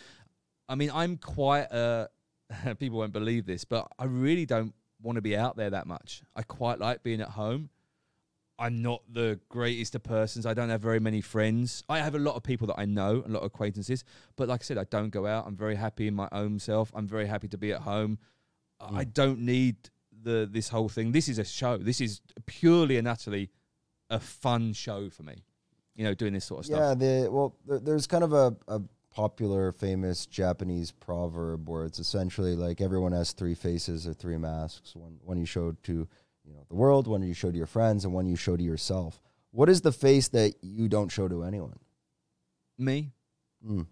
I 0.69 0.75
mean, 0.75 0.91
I'm 0.93 1.17
quite 1.17 1.71
a, 1.73 2.09
people 2.79 2.99
won't 2.99 3.13
believe 3.13 3.47
this, 3.47 3.65
but 3.65 3.91
I 3.99 4.05
really 4.05 4.47
don't 4.47 4.75
want 5.03 5.17
to 5.17 5.23
be 5.23 5.37
out 5.37 5.57
there 5.57 5.71
that 5.71 5.87
much. 5.87 6.23
I 6.35 6.43
quite 6.43 6.79
like 6.79 7.03
being 7.03 7.21
at 7.21 7.31
home. 7.31 7.71
I'm 8.59 8.83
not 8.83 9.03
the 9.11 9.41
greatest 9.49 9.95
of 9.95 10.03
persons. 10.03 10.45
I 10.45 10.53
don't 10.53 10.69
have 10.69 10.83
very 10.83 11.01
many 11.01 11.23
friends. 11.23 11.83
I 11.89 11.99
have 12.01 12.15
a 12.15 12.19
lot 12.19 12.37
of 12.37 12.43
people 12.43 12.67
that 12.67 12.79
I 12.79 12.85
know, 12.85 13.23
a 13.25 13.29
lot 13.29 13.41
of 13.41 13.47
acquaintances. 13.47 14.05
But 14.37 14.49
like 14.49 14.61
I 14.61 14.65
said, 14.65 14.77
I 14.77 14.85
don't 14.85 15.09
go 15.09 15.27
out. 15.27 15.47
I'm 15.47 15.57
very 15.57 15.77
happy 15.77 16.07
in 16.07 16.15
my 16.15 16.29
own 16.31 16.59
self. 16.59 16.93
I'm 16.95 17.07
very 17.07 17.27
happy 17.27 17.49
to 17.49 17.59
be 17.59 17.73
at 17.73 17.81
home. 17.81 18.19
I 18.79 19.05
hmm. 19.05 19.11
don't 19.13 19.41
need 19.41 19.77
the 20.23 20.49
this 20.51 20.69
whole 20.69 20.91
thing. 20.91 21.13
This 21.13 21.29
is 21.29 21.39
a 21.39 21.45
show. 21.45 21.79
This 21.79 22.03
is 22.03 22.21
purely 22.47 22.99
and 22.99 23.09
utterly 23.09 23.51
a 24.11 24.21
fun 24.21 24.75
show 24.75 25.09
for 25.09 25.23
me. 25.23 25.45
You 25.95 26.05
know, 26.05 26.15
doing 26.15 26.35
this 26.35 26.45
sort 26.45 26.61
of 26.61 26.67
stuff. 26.67 26.79
Yeah, 26.79 26.95
the 26.95 27.31
well, 27.31 27.57
there's 27.67 28.07
kind 28.07 28.25
of 28.25 28.33
a, 28.33 28.55
a 28.69 28.81
popular, 29.11 29.73
famous 29.73 30.27
Japanese 30.27 30.91
proverb 30.93 31.69
where 31.69 31.85
it's 31.85 31.99
essentially 31.99 32.55
like 32.55 32.81
everyone 32.81 33.13
has 33.13 33.33
three 33.33 33.55
faces 33.55 34.07
or 34.07 34.15
three 34.15 34.37
masks. 34.37 34.95
One 34.95 35.19
one 35.23 35.39
you 35.39 35.47
show 35.47 35.77
to 35.83 35.93
you 35.93 36.53
know 36.53 36.65
the 36.69 36.77
world, 36.77 37.07
one 37.07 37.23
you 37.23 37.35
show 37.35 37.51
to 37.51 37.57
your 37.57 37.67
friends, 37.67 38.05
and 38.05 38.15
one 38.15 38.27
you 38.27 38.37
show 38.37 38.57
to 38.57 38.63
yourself. 38.63 39.21
What 39.51 39.69
is 39.69 39.81
the 39.81 39.93
face 39.93 40.29
that 40.29 40.55
you 40.63 40.89
don't 40.89 41.11
show 41.11 41.29
to 41.29 41.43
anyone? 41.43 41.79
Me. 42.79 43.11
Mm. 43.67 43.87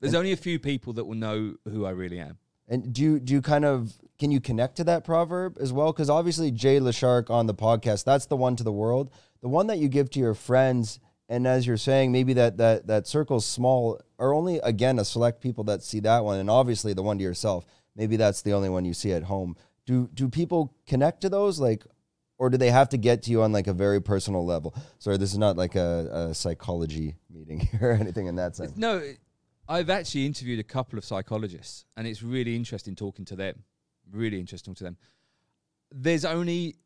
There's 0.00 0.14
only 0.14 0.32
a 0.32 0.36
few 0.36 0.58
people 0.58 0.92
that 0.94 1.04
will 1.04 1.16
know 1.16 1.56
who 1.64 1.84
I 1.84 1.90
really 1.90 2.20
am. 2.20 2.38
And 2.68 2.92
do 2.92 3.02
you 3.02 3.18
do 3.18 3.32
you 3.32 3.42
kind 3.42 3.64
of 3.64 3.94
can 4.18 4.30
you 4.30 4.40
connect 4.40 4.76
to 4.76 4.84
that 4.84 5.04
proverb 5.04 5.56
as 5.58 5.72
well? 5.72 5.92
Because 5.92 6.10
obviously 6.10 6.50
Jay 6.50 6.78
Leshark 6.78 7.30
on 7.30 7.46
the 7.46 7.54
podcast, 7.54 8.04
that's 8.04 8.26
the 8.26 8.36
one 8.36 8.56
to 8.56 8.62
the 8.62 8.72
world. 8.72 9.10
The 9.40 9.48
one 9.48 9.68
that 9.68 9.78
you 9.78 9.88
give 9.88 10.10
to 10.10 10.18
your 10.18 10.34
friends, 10.34 11.00
and 11.28 11.46
as 11.46 11.66
you're 11.66 11.76
saying, 11.76 12.10
maybe 12.10 12.32
that 12.34 12.56
that 12.56 12.86
that 12.86 13.06
circle's 13.06 13.44
small, 13.44 14.00
are 14.18 14.32
only 14.32 14.58
again 14.58 14.98
a 14.98 15.04
select 15.04 15.40
people 15.40 15.64
that 15.64 15.82
see 15.82 16.00
that 16.00 16.24
one, 16.24 16.38
and 16.38 16.50
obviously 16.50 16.94
the 16.94 17.02
one 17.02 17.18
to 17.18 17.24
yourself. 17.24 17.66
Maybe 17.94 18.16
that's 18.16 18.42
the 18.42 18.52
only 18.52 18.68
one 18.68 18.84
you 18.84 18.94
see 18.94 19.12
at 19.12 19.24
home. 19.24 19.56
Do 19.84 20.08
do 20.14 20.28
people 20.28 20.74
connect 20.86 21.20
to 21.22 21.28
those 21.28 21.60
like, 21.60 21.84
or 22.38 22.48
do 22.48 22.56
they 22.56 22.70
have 22.70 22.88
to 22.90 22.96
get 22.96 23.24
to 23.24 23.30
you 23.30 23.42
on 23.42 23.52
like 23.52 23.66
a 23.66 23.72
very 23.72 24.00
personal 24.00 24.46
level? 24.46 24.74
Sorry, 24.98 25.18
this 25.18 25.32
is 25.32 25.38
not 25.38 25.56
like 25.56 25.74
a, 25.74 26.28
a 26.30 26.34
psychology 26.34 27.16
meeting 27.30 27.68
or 27.80 27.92
anything 27.92 28.26
in 28.26 28.36
that 28.36 28.56
sense. 28.56 28.76
No, 28.76 29.02
I've 29.68 29.90
actually 29.90 30.24
interviewed 30.24 30.60
a 30.60 30.64
couple 30.64 30.98
of 30.98 31.04
psychologists, 31.04 31.84
and 31.96 32.06
it's 32.06 32.22
really 32.22 32.56
interesting 32.56 32.94
talking 32.94 33.26
to 33.26 33.36
them. 33.36 33.64
Really 34.10 34.40
interesting 34.40 34.74
to 34.76 34.84
them. 34.84 34.96
There's 35.92 36.24
only 36.24 36.76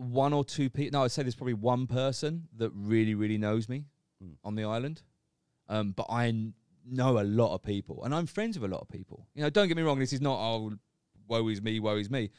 one 0.00 0.32
or 0.32 0.44
two 0.44 0.70
people. 0.70 0.98
No, 0.98 1.04
I'd 1.04 1.10
say 1.10 1.22
there's 1.22 1.34
probably 1.34 1.54
one 1.54 1.86
person 1.86 2.48
that 2.56 2.70
really, 2.74 3.14
really 3.14 3.38
knows 3.38 3.68
me 3.68 3.84
Mm. 4.22 4.36
on 4.44 4.54
the 4.54 4.64
island. 4.64 5.02
Um, 5.68 5.92
but 5.92 6.06
I 6.10 6.28
n- 6.28 6.54
know 6.84 7.18
a 7.20 7.22
lot 7.24 7.54
of 7.54 7.62
people, 7.62 8.04
and 8.04 8.14
I'm 8.14 8.26
friends 8.26 8.58
with 8.58 8.70
a 8.70 8.74
lot 8.74 8.82
of 8.82 8.88
people. 8.88 9.26
You 9.34 9.42
know, 9.42 9.50
don't 9.50 9.68
get 9.68 9.76
me 9.76 9.82
wrong. 9.82 9.98
This 9.98 10.12
is 10.12 10.20
not 10.20 10.38
oh, 10.38 10.72
woe 11.28 11.48
is 11.48 11.62
me, 11.62 11.80
woe 11.80 11.96
is 11.96 12.10
me. 12.10 12.30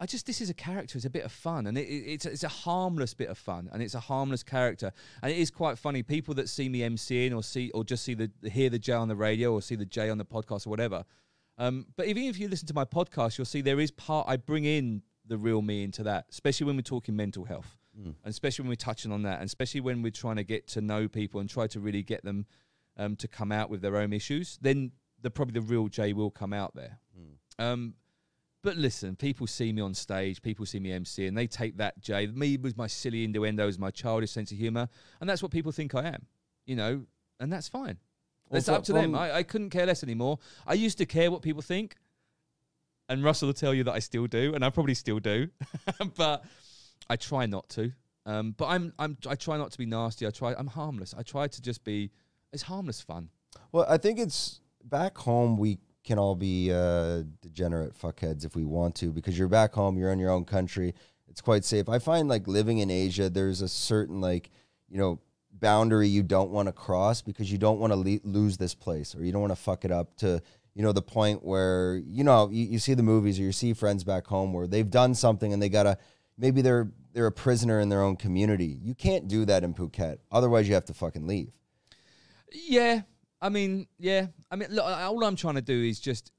I 0.00 0.06
just 0.06 0.26
this 0.26 0.40
is 0.40 0.50
a 0.50 0.54
character. 0.54 0.98
It's 0.98 1.04
a 1.04 1.10
bit 1.10 1.24
of 1.24 1.30
fun, 1.30 1.66
and 1.68 1.78
it, 1.78 1.82
it, 1.82 2.04
it's 2.14 2.26
it's 2.26 2.42
a 2.42 2.48
harmless 2.48 3.14
bit 3.14 3.28
of 3.28 3.38
fun, 3.38 3.68
and 3.72 3.80
it's 3.82 3.94
a 3.94 4.00
harmless 4.00 4.42
character, 4.42 4.90
and 5.22 5.30
it 5.30 5.38
is 5.38 5.50
quite 5.50 5.78
funny. 5.78 6.02
People 6.02 6.34
that 6.34 6.48
see 6.48 6.68
me 6.68 6.80
MCing 6.80 7.34
or 7.34 7.42
see 7.42 7.70
or 7.70 7.84
just 7.84 8.02
see 8.04 8.14
the 8.14 8.30
hear 8.50 8.68
the 8.68 8.78
J 8.80 8.94
on 8.94 9.06
the 9.08 9.14
radio 9.16 9.52
or 9.52 9.62
see 9.62 9.76
the 9.76 9.86
J 9.86 10.10
on 10.10 10.18
the 10.18 10.24
podcast 10.24 10.66
or 10.66 10.70
whatever. 10.70 11.04
Um, 11.58 11.86
but 11.96 12.06
even 12.06 12.24
if 12.24 12.38
you 12.40 12.48
listen 12.48 12.66
to 12.68 12.74
my 12.74 12.84
podcast, 12.84 13.38
you'll 13.38 13.44
see 13.44 13.60
there 13.60 13.78
is 13.78 13.92
part 13.92 14.26
I 14.28 14.36
bring 14.36 14.64
in 14.64 15.02
the 15.26 15.36
real 15.38 15.62
me 15.62 15.84
into 15.84 16.02
that, 16.04 16.26
especially 16.30 16.66
when 16.66 16.76
we're 16.76 16.82
talking 16.82 17.16
mental 17.16 17.44
health, 17.44 17.78
Mm. 17.98 18.04
and 18.06 18.16
especially 18.24 18.62
when 18.62 18.70
we're 18.70 18.74
touching 18.76 19.12
on 19.12 19.22
that, 19.22 19.40
and 19.40 19.46
especially 19.46 19.80
when 19.80 20.00
we're 20.02 20.10
trying 20.10 20.36
to 20.36 20.44
get 20.44 20.66
to 20.68 20.80
know 20.80 21.08
people 21.08 21.40
and 21.40 21.50
try 21.50 21.66
to 21.66 21.78
really 21.80 22.02
get 22.02 22.24
them 22.24 22.46
um, 22.96 23.16
to 23.16 23.28
come 23.28 23.52
out 23.52 23.68
with 23.70 23.82
their 23.82 23.96
own 23.96 24.12
issues. 24.12 24.58
Then 24.62 24.92
the 25.20 25.30
probably 25.30 25.52
the 25.52 25.66
real 25.66 25.88
Jay 25.88 26.12
will 26.12 26.30
come 26.30 26.52
out 26.52 26.74
there. 26.74 26.98
Mm. 27.18 27.62
Um, 27.64 27.94
but 28.62 28.76
listen, 28.76 29.16
people 29.16 29.46
see 29.46 29.72
me 29.72 29.82
on 29.82 29.92
stage, 29.92 30.40
people 30.40 30.64
see 30.66 30.78
me 30.80 30.92
MC, 30.92 31.26
and 31.26 31.36
they 31.36 31.46
take 31.46 31.76
that 31.78 32.00
Jay, 32.00 32.26
me 32.28 32.56
with 32.56 32.76
my 32.76 32.86
silly 32.86 33.24
innuendos, 33.24 33.78
my 33.78 33.90
childish 33.90 34.30
sense 34.30 34.52
of 34.52 34.58
humor, 34.58 34.88
and 35.20 35.28
that's 35.28 35.42
what 35.42 35.50
people 35.52 35.72
think 35.72 35.94
I 35.94 36.04
am, 36.08 36.26
you 36.64 36.76
know, 36.76 37.04
and 37.40 37.52
that's 37.52 37.68
fine. 37.68 37.98
It's 38.50 38.68
up 38.68 38.84
to 38.84 38.92
them. 38.92 39.14
I, 39.14 39.36
I 39.36 39.42
couldn't 39.42 39.70
care 39.70 39.86
less 39.86 40.02
anymore. 40.02 40.38
I 40.66 40.74
used 40.74 40.98
to 40.98 41.06
care 41.06 41.30
what 41.30 41.42
people 41.42 41.62
think, 41.62 41.96
and 43.08 43.22
Russell 43.24 43.48
will 43.48 43.54
tell 43.54 43.74
you 43.74 43.84
that 43.84 43.92
I 43.92 43.98
still 43.98 44.26
do, 44.26 44.54
and 44.54 44.64
I 44.64 44.70
probably 44.70 44.94
still 44.94 45.18
do, 45.18 45.48
but 46.16 46.44
I 47.08 47.16
try 47.16 47.46
not 47.46 47.68
to. 47.70 47.92
Um, 48.24 48.54
but 48.56 48.66
I'm, 48.66 48.92
I'm, 48.98 49.16
I 49.28 49.34
try 49.34 49.56
not 49.56 49.72
to 49.72 49.78
be 49.78 49.86
nasty. 49.86 50.26
I 50.26 50.30
try, 50.30 50.54
I'm 50.54 50.68
harmless. 50.68 51.14
I 51.16 51.22
try 51.22 51.48
to 51.48 51.62
just 51.62 51.82
be, 51.84 52.10
it's 52.52 52.62
harmless 52.62 53.00
fun. 53.00 53.30
Well, 53.72 53.86
I 53.88 53.98
think 53.98 54.18
it's 54.18 54.60
back 54.84 55.18
home. 55.18 55.56
We 55.56 55.78
can 56.04 56.18
all 56.18 56.34
be 56.34 56.72
uh, 56.72 57.22
degenerate 57.40 57.98
fuckheads 58.00 58.44
if 58.44 58.54
we 58.54 58.64
want 58.64 58.94
to, 58.96 59.10
because 59.10 59.38
you're 59.38 59.48
back 59.48 59.74
home. 59.74 59.98
You're 59.98 60.12
in 60.12 60.18
your 60.18 60.30
own 60.30 60.44
country. 60.44 60.94
It's 61.28 61.40
quite 61.40 61.64
safe. 61.64 61.88
I 61.88 61.98
find 61.98 62.28
like 62.28 62.46
living 62.46 62.78
in 62.78 62.90
Asia, 62.90 63.30
there's 63.30 63.62
a 63.62 63.68
certain 63.68 64.20
like 64.20 64.50
you 64.88 64.98
know 64.98 65.18
boundary 65.52 66.08
you 66.08 66.22
don't 66.22 66.50
want 66.50 66.66
to 66.66 66.72
cross 66.72 67.22
because 67.22 67.50
you 67.50 67.58
don't 67.58 67.78
want 67.78 67.92
to 67.92 67.96
le- 67.96 68.20
lose 68.24 68.56
this 68.56 68.74
place 68.74 69.14
or 69.14 69.24
you 69.24 69.32
don't 69.32 69.40
want 69.40 69.52
to 69.52 69.56
fuck 69.56 69.84
it 69.84 69.92
up 69.92 70.14
to 70.16 70.42
you 70.74 70.82
know 70.82 70.92
the 70.92 71.02
point 71.02 71.44
where 71.44 71.96
you 72.06 72.24
know 72.24 72.48
you, 72.50 72.64
you 72.64 72.78
see 72.78 72.94
the 72.94 73.02
movies 73.02 73.38
or 73.38 73.42
you 73.42 73.52
see 73.52 73.72
friends 73.74 74.04
back 74.04 74.26
home 74.26 74.52
where 74.52 74.66
they've 74.66 74.90
done 74.90 75.14
something 75.14 75.52
and 75.52 75.60
they 75.62 75.68
gotta 75.68 75.98
maybe 76.38 76.62
they're 76.62 76.90
they're 77.12 77.26
a 77.26 77.32
prisoner 77.32 77.78
in 77.80 77.88
their 77.90 78.00
own 78.02 78.16
community. 78.16 78.78
You 78.82 78.94
can't 78.94 79.28
do 79.28 79.44
that 79.44 79.64
in 79.64 79.74
Phuket. 79.74 80.18
Otherwise, 80.30 80.66
you 80.66 80.74
have 80.74 80.86
to 80.86 80.94
fucking 80.94 81.26
leave. 81.26 81.52
Yeah, 82.52 83.02
I 83.40 83.48
mean, 83.48 83.86
yeah. 83.98 84.26
I 84.50 84.56
mean, 84.56 84.68
look, 84.70 84.84
all 84.84 85.22
I'm 85.24 85.36
trying 85.36 85.56
to 85.56 85.62
do 85.62 85.82
is 85.82 86.00
just 86.00 86.32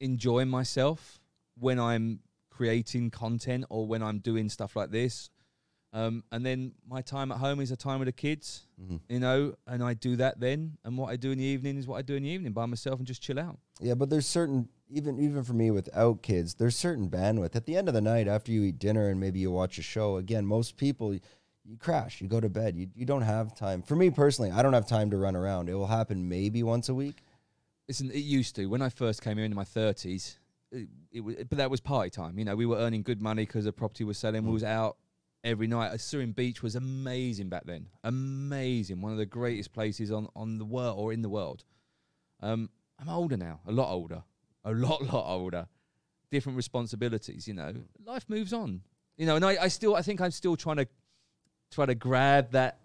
enjoy 0.00 0.44
myself 0.44 1.20
when 1.58 1.78
I'm 1.78 2.20
creating 2.50 3.10
content 3.10 3.64
or 3.70 3.86
when 3.86 4.02
I'm 4.02 4.18
doing 4.18 4.48
stuff 4.48 4.76
like 4.76 4.90
this. 4.90 5.30
Um, 5.92 6.22
and 6.30 6.44
then 6.46 6.72
my 6.88 7.02
time 7.02 7.32
at 7.32 7.38
home 7.38 7.60
is 7.60 7.70
a 7.70 7.76
time 7.76 7.98
with 7.98 8.06
the 8.06 8.12
kids, 8.12 8.66
Mhm. 8.80 9.00
you 9.08 9.18
know, 9.20 9.54
and 9.66 9.82
I 9.82 9.94
do 9.94 10.16
that 10.16 10.38
then. 10.38 10.78
And 10.84 10.96
what 10.96 11.10
I 11.10 11.16
do 11.16 11.32
in 11.32 11.38
the 11.38 11.44
evening 11.44 11.78
is 11.78 11.86
what 11.86 11.96
I 11.96 12.02
do 12.02 12.14
in 12.14 12.22
the 12.22 12.28
evening 12.28 12.52
by 12.52 12.64
myself 12.66 12.98
and 13.00 13.06
just 13.06 13.20
chill 13.22 13.40
out. 13.40 13.58
Yeah, 13.80 13.94
but 13.94 14.10
there's 14.10 14.26
certain 14.26 14.68
even 14.92 15.18
even 15.18 15.44
for 15.44 15.52
me 15.52 15.70
without 15.70 16.22
kids, 16.22 16.54
there's 16.54 16.76
certain 16.76 17.08
bandwidth. 17.08 17.54
At 17.56 17.64
the 17.66 17.76
end 17.76 17.88
of 17.88 17.94
the 17.94 18.00
night, 18.00 18.28
after 18.28 18.52
you 18.52 18.62
eat 18.64 18.78
dinner 18.78 19.08
and 19.08 19.20
maybe 19.20 19.38
you 19.38 19.50
watch 19.50 19.78
a 19.78 19.82
show, 19.82 20.16
again, 20.16 20.44
most 20.46 20.76
people 20.76 21.14
you 21.14 21.76
crash, 21.78 22.20
you 22.20 22.28
go 22.28 22.40
to 22.40 22.48
bed. 22.48 22.76
You 22.76 22.88
you 22.94 23.06
don't 23.06 23.22
have 23.22 23.54
time. 23.54 23.82
For 23.82 23.96
me 23.96 24.10
personally, 24.10 24.50
I 24.50 24.62
don't 24.62 24.72
have 24.72 24.86
time 24.86 25.10
to 25.10 25.16
run 25.16 25.36
around. 25.36 25.68
It 25.68 25.74
will 25.74 25.86
happen 25.86 26.28
maybe 26.28 26.62
once 26.62 26.88
a 26.88 26.94
week. 26.94 27.22
Listen, 27.88 28.10
it 28.10 28.18
used 28.18 28.54
to. 28.56 28.66
When 28.66 28.82
I 28.82 28.88
first 28.88 29.22
came 29.22 29.36
here 29.36 29.46
in 29.46 29.54
my 29.54 29.64
30s, 29.64 30.36
it, 30.70 30.88
it 31.10 31.20
was, 31.20 31.36
but 31.48 31.58
that 31.58 31.70
was 31.70 31.80
party 31.80 32.10
time. 32.10 32.38
You 32.38 32.44
know, 32.44 32.54
we 32.54 32.66
were 32.66 32.76
earning 32.76 33.02
good 33.02 33.20
money 33.20 33.42
because 33.44 33.64
the 33.64 33.72
property 33.72 34.04
was 34.04 34.16
selling. 34.18 34.44
We 34.44 34.50
Mm. 34.50 34.54
was 34.54 34.64
out 34.64 34.96
every 35.42 35.66
night. 35.66 35.92
Surin 35.94 36.34
Beach 36.34 36.62
was 36.62 36.76
amazing 36.76 37.48
back 37.48 37.64
then. 37.64 37.86
Amazing. 38.04 39.00
One 39.00 39.10
of 39.12 39.18
the 39.18 39.26
greatest 39.26 39.72
places 39.72 40.12
on, 40.12 40.28
on 40.36 40.58
the 40.58 40.64
world 40.64 40.98
or 40.98 41.12
in 41.12 41.22
the 41.22 41.28
world. 41.28 41.64
Um, 42.40 42.70
I'm 43.00 43.08
older 43.08 43.36
now, 43.36 43.60
a 43.66 43.72
lot 43.72 43.90
older, 43.90 44.22
a 44.64 44.72
lot, 44.72 45.02
lot 45.12 45.26
older. 45.26 45.66
Different 46.30 46.56
responsibilities, 46.56 47.48
you 47.48 47.54
know. 47.54 47.72
Life 48.04 48.26
moves 48.28 48.52
on. 48.52 48.82
You 49.16 49.26
know, 49.26 49.36
and 49.36 49.44
I, 49.44 49.56
I 49.62 49.68
still, 49.68 49.96
I 49.96 50.02
think 50.02 50.20
I'm 50.20 50.30
still 50.30 50.56
trying 50.56 50.76
to 50.76 50.86
try 51.70 51.86
to 51.86 51.94
grab 51.94 52.52
that 52.52 52.78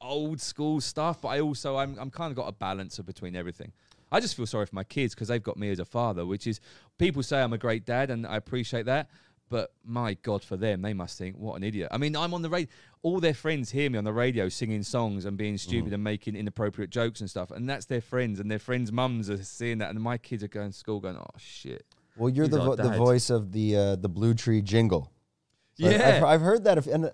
old 0.00 0.40
school 0.40 0.80
stuff, 0.80 1.22
but 1.22 1.28
I 1.28 1.40
also 1.40 1.76
I'm 1.76 1.96
I'm 1.98 2.10
kind 2.10 2.30
of 2.30 2.36
got 2.36 2.48
a 2.48 2.52
balance 2.52 2.98
of 2.98 3.06
between 3.06 3.36
everything. 3.36 3.72
I 4.10 4.20
just 4.20 4.36
feel 4.36 4.46
sorry 4.46 4.64
for 4.66 4.74
my 4.74 4.84
kids 4.84 5.14
because 5.14 5.28
they've 5.28 5.42
got 5.42 5.58
me 5.58 5.70
as 5.70 5.78
a 5.78 5.84
father, 5.84 6.24
which 6.24 6.46
is 6.46 6.60
people 6.98 7.22
say 7.22 7.42
I'm 7.42 7.52
a 7.52 7.58
great 7.58 7.84
dad, 7.84 8.10
and 8.10 8.26
I 8.26 8.36
appreciate 8.36 8.86
that. 8.86 9.10
But 9.50 9.72
my 9.84 10.14
God, 10.14 10.42
for 10.44 10.56
them, 10.56 10.82
they 10.82 10.92
must 10.92 11.16
think, 11.16 11.36
what 11.36 11.56
an 11.56 11.64
idiot. 11.64 11.88
I 11.90 11.96
mean, 11.98 12.14
I'm 12.16 12.34
on 12.34 12.42
the 12.42 12.50
radio. 12.50 12.68
All 13.02 13.18
their 13.20 13.32
friends 13.34 13.70
hear 13.70 13.88
me 13.88 13.96
on 13.96 14.04
the 14.04 14.12
radio 14.12 14.48
singing 14.48 14.82
songs 14.82 15.24
and 15.24 15.38
being 15.38 15.56
stupid 15.56 15.92
and 15.94 16.04
making 16.04 16.36
inappropriate 16.36 16.90
jokes 16.90 17.20
and 17.20 17.30
stuff. 17.30 17.50
And 17.50 17.68
that's 17.68 17.86
their 17.86 18.00
friends, 18.00 18.40
and 18.40 18.50
their 18.50 18.58
friends' 18.58 18.92
mums 18.92 19.30
are 19.30 19.42
seeing 19.42 19.78
that. 19.78 19.90
And 19.90 20.00
my 20.00 20.18
kids 20.18 20.42
are 20.44 20.48
going 20.48 20.70
to 20.72 20.76
school 20.76 21.00
going, 21.00 21.16
oh, 21.16 21.26
shit. 21.38 21.86
Well, 22.16 22.28
you're 22.28 22.46
the 22.48 22.58
vo- 22.58 22.76
the 22.76 22.82
voice 22.98 23.30
of 23.30 23.52
the 23.52 23.76
uh, 23.76 23.96
the 23.96 24.08
Blue 24.08 24.34
Tree 24.34 24.60
jingle. 24.60 25.12
So 25.78 25.86
I- 25.86 25.90
Yeah. 25.92 26.16
I've, 26.18 26.24
I've 26.24 26.40
heard 26.40 26.64
that. 26.64 26.76
If, 26.78 26.86
and 26.88 27.04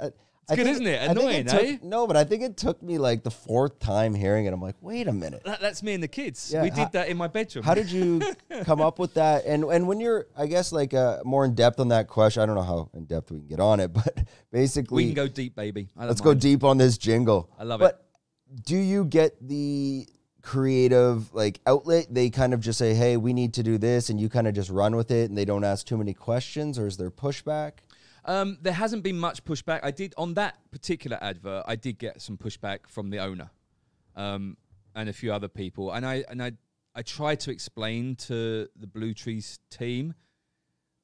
uh, 0.49 0.53
I 0.53 0.57
good, 0.57 0.65
think- 0.65 0.75
isn't 0.75 0.87
it? 0.87 1.11
Annoying, 1.11 1.47
took- 1.47 1.63
eh? 1.63 1.79
No, 1.83 2.07
but 2.07 2.17
I 2.17 2.25
think 2.25 2.43
it 2.43 2.57
took 2.57 2.83
me 2.83 2.99
like 2.99 3.23
the 3.23 3.31
fourth 3.31 3.79
time 3.79 4.15
hearing 4.15 4.47
it. 4.47 4.53
I'm 4.53 4.61
like, 4.61 4.77
wait 4.81 5.09
a 5.09 5.13
minute. 5.13 5.43
That, 5.45 5.61
that's 5.61 5.83
me 5.83 5.95
and 5.95 6.03
the 6.03 6.09
kids. 6.09 6.51
Yeah, 6.53 6.63
we 6.63 6.71
how- 6.71 6.77
did 6.77 6.93
that 6.93 7.09
in 7.09 7.17
my 7.17 7.29
bedroom. 7.29 7.65
How 7.65 7.75
did 7.75 7.91
you 7.91 8.21
come 8.65 8.81
up 8.81 8.99
with 8.99 9.15
that? 9.15 9.45
And 9.47 9.65
and 9.65 9.87
when 9.89 10.01
you're, 10.01 10.27
I 10.37 10.47
guess, 10.47 10.73
like 10.73 10.95
uh, 10.95 11.19
more 11.25 11.45
in 11.45 11.55
depth 11.55 11.81
on 11.81 11.89
that 11.89 12.09
question, 12.09 12.43
I 12.43 12.47
don't 12.47 12.57
know 12.57 12.63
how 12.63 12.91
in 12.95 13.05
depth 13.05 13.31
we 13.31 13.39
can 13.39 13.49
get 13.49 13.61
on 13.61 13.81
it, 13.81 13.93
but 13.93 14.25
basically, 14.51 15.05
we 15.05 15.07
can 15.07 15.15
go 15.15 15.29
deep, 15.29 15.55
baby. 15.57 15.89
Let's 15.97 16.21
go 16.21 16.35
deep 16.35 16.65
on 16.65 16.79
this 16.79 16.99
jingle. 16.99 17.51
I 17.59 17.65
love 17.65 17.81
it. 17.81 17.85
but 17.85 18.01
do 18.65 18.77
you 18.77 19.05
get 19.05 19.37
the 19.47 20.07
creative 20.43 21.33
like 21.35 21.61
outlet? 21.67 22.07
They 22.11 22.31
kind 22.31 22.55
of 22.55 22.61
just 22.61 22.79
say, 22.79 22.95
"Hey, 22.95 23.17
we 23.17 23.33
need 23.33 23.55
to 23.55 23.63
do 23.63 23.79
this," 23.79 24.11
and 24.11 24.21
you 24.21 24.29
kind 24.29 24.47
of 24.47 24.55
just 24.55 24.71
run 24.71 24.95
with 24.95 25.11
it, 25.11 25.29
and 25.29 25.37
they 25.37 25.45
don't 25.45 25.65
ask 25.65 25.87
too 25.87 25.97
many 25.97 26.15
questions, 26.15 26.79
or 26.79 26.87
is 26.87 26.97
there 26.97 27.11
pushback? 27.11 27.73
Um, 28.27 28.59
there 28.63 28.73
hasn't 28.73 29.03
been 29.03 29.19
much 29.19 29.45
pushback. 29.45 29.81
I 29.83 29.91
did 29.91 30.15
on 30.17 30.35
that 30.35 30.57
particular 30.71 31.19
advert. 31.21 31.65
I 31.67 31.77
did 31.77 31.99
get 31.99 32.23
some 32.23 32.37
pushback 32.37 32.87
from 32.87 33.11
the 33.11 33.19
owner, 33.19 33.51
um, 34.17 34.57
and 34.95 35.09
a 35.09 35.13
few 35.13 35.33
other 35.33 35.49
people. 35.49 35.93
And 35.93 36.07
I 36.07 36.25
and 36.29 36.43
I 36.43 36.53
I 36.95 37.03
tried 37.03 37.41
to 37.41 37.51
explain 37.51 38.17
to 38.17 38.69
the 38.77 38.87
Blue 38.87 39.13
Trees 39.13 39.59
team 39.71 40.15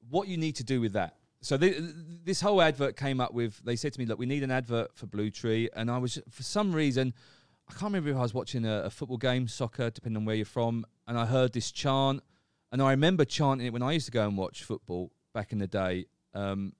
what 0.08 0.28
you 0.28 0.36
need 0.36 0.56
to 0.56 0.64
do 0.64 0.80
with 0.80 0.94
that. 0.94 1.16
So 1.42 1.56
th- 1.56 1.76
this 2.24 2.40
whole 2.40 2.62
advert 2.62 2.96
came 2.96 3.20
up 3.20 3.34
with. 3.34 3.60
They 3.64 3.76
said 3.76 3.92
to 3.92 4.00
me, 4.00 4.06
"Look, 4.06 4.18
we 4.18 4.26
need 4.26 4.42
an 4.42 4.50
advert 4.50 4.96
for 4.96 5.06
Blue 5.06 5.30
Tree," 5.30 5.68
and 5.74 5.90
I 5.90 5.98
was 5.98 6.18
for 6.30 6.42
some 6.42 6.72
reason. 6.72 7.12
I 7.68 7.72
can't 7.72 7.84
remember 7.84 8.10
if 8.10 8.16
I 8.16 8.22
was 8.22 8.34
watching 8.34 8.64
a, 8.64 8.84
a 8.84 8.90
football 8.90 9.16
game, 9.16 9.46
soccer, 9.46 9.90
depending 9.90 10.16
on 10.16 10.24
where 10.24 10.34
you're 10.34 10.44
from, 10.44 10.84
and 11.06 11.16
I 11.16 11.24
heard 11.24 11.52
this 11.52 11.70
chant, 11.70 12.20
and 12.72 12.82
I 12.82 12.90
remember 12.90 13.24
chanting 13.24 13.66
it 13.66 13.72
when 13.72 13.82
I 13.82 13.92
used 13.92 14.06
to 14.06 14.12
go 14.12 14.26
and 14.26 14.36
watch 14.36 14.64
football 14.64 15.12
back 15.32 15.52
in 15.52 15.58
the 15.58 15.68
day. 15.68 16.06
Um, 16.34 16.72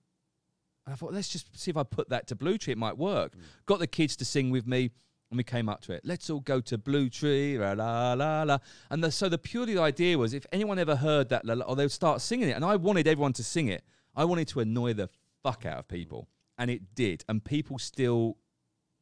and 0.85 0.93
I 0.93 0.95
thought, 0.95 1.13
let's 1.13 1.29
just 1.29 1.57
see 1.57 1.71
if 1.71 1.77
I 1.77 1.83
put 1.83 2.09
that 2.09 2.27
to 2.27 2.35
Blue 2.35 2.57
Tree, 2.57 2.73
it 2.73 2.77
might 2.77 2.97
work. 2.97 3.35
Mm. 3.35 3.41
Got 3.65 3.79
the 3.79 3.87
kids 3.87 4.15
to 4.17 4.25
sing 4.25 4.49
with 4.49 4.65
me, 4.65 4.91
and 5.29 5.37
we 5.37 5.43
came 5.43 5.69
up 5.69 5.81
to 5.81 5.93
it. 5.93 6.01
Let's 6.03 6.29
all 6.29 6.39
go 6.39 6.59
to 6.61 6.77
Blue 6.77 7.09
Tree, 7.09 7.57
la 7.57 7.73
la 7.73 8.13
la 8.13 8.43
la. 8.43 8.57
And 8.89 9.03
the, 9.03 9.11
so 9.11 9.29
the 9.29 9.37
purely 9.37 9.75
the 9.75 9.81
idea 9.81 10.17
was, 10.17 10.33
if 10.33 10.45
anyone 10.51 10.79
ever 10.79 10.95
heard 10.95 11.29
that, 11.29 11.45
la, 11.45 11.53
la, 11.53 11.65
or 11.65 11.75
they 11.75 11.83
would 11.83 11.91
start 11.91 12.21
singing 12.21 12.49
it, 12.49 12.53
and 12.53 12.65
I 12.65 12.75
wanted 12.75 13.07
everyone 13.07 13.33
to 13.33 13.43
sing 13.43 13.67
it. 13.67 13.83
I 14.15 14.25
wanted 14.25 14.47
to 14.49 14.59
annoy 14.59 14.93
the 14.93 15.09
fuck 15.43 15.65
out 15.65 15.79
of 15.79 15.85
mm. 15.85 15.95
people, 15.95 16.27
and 16.57 16.69
it 16.71 16.95
did. 16.95 17.23
And 17.29 17.43
people 17.43 17.77
still 17.79 18.37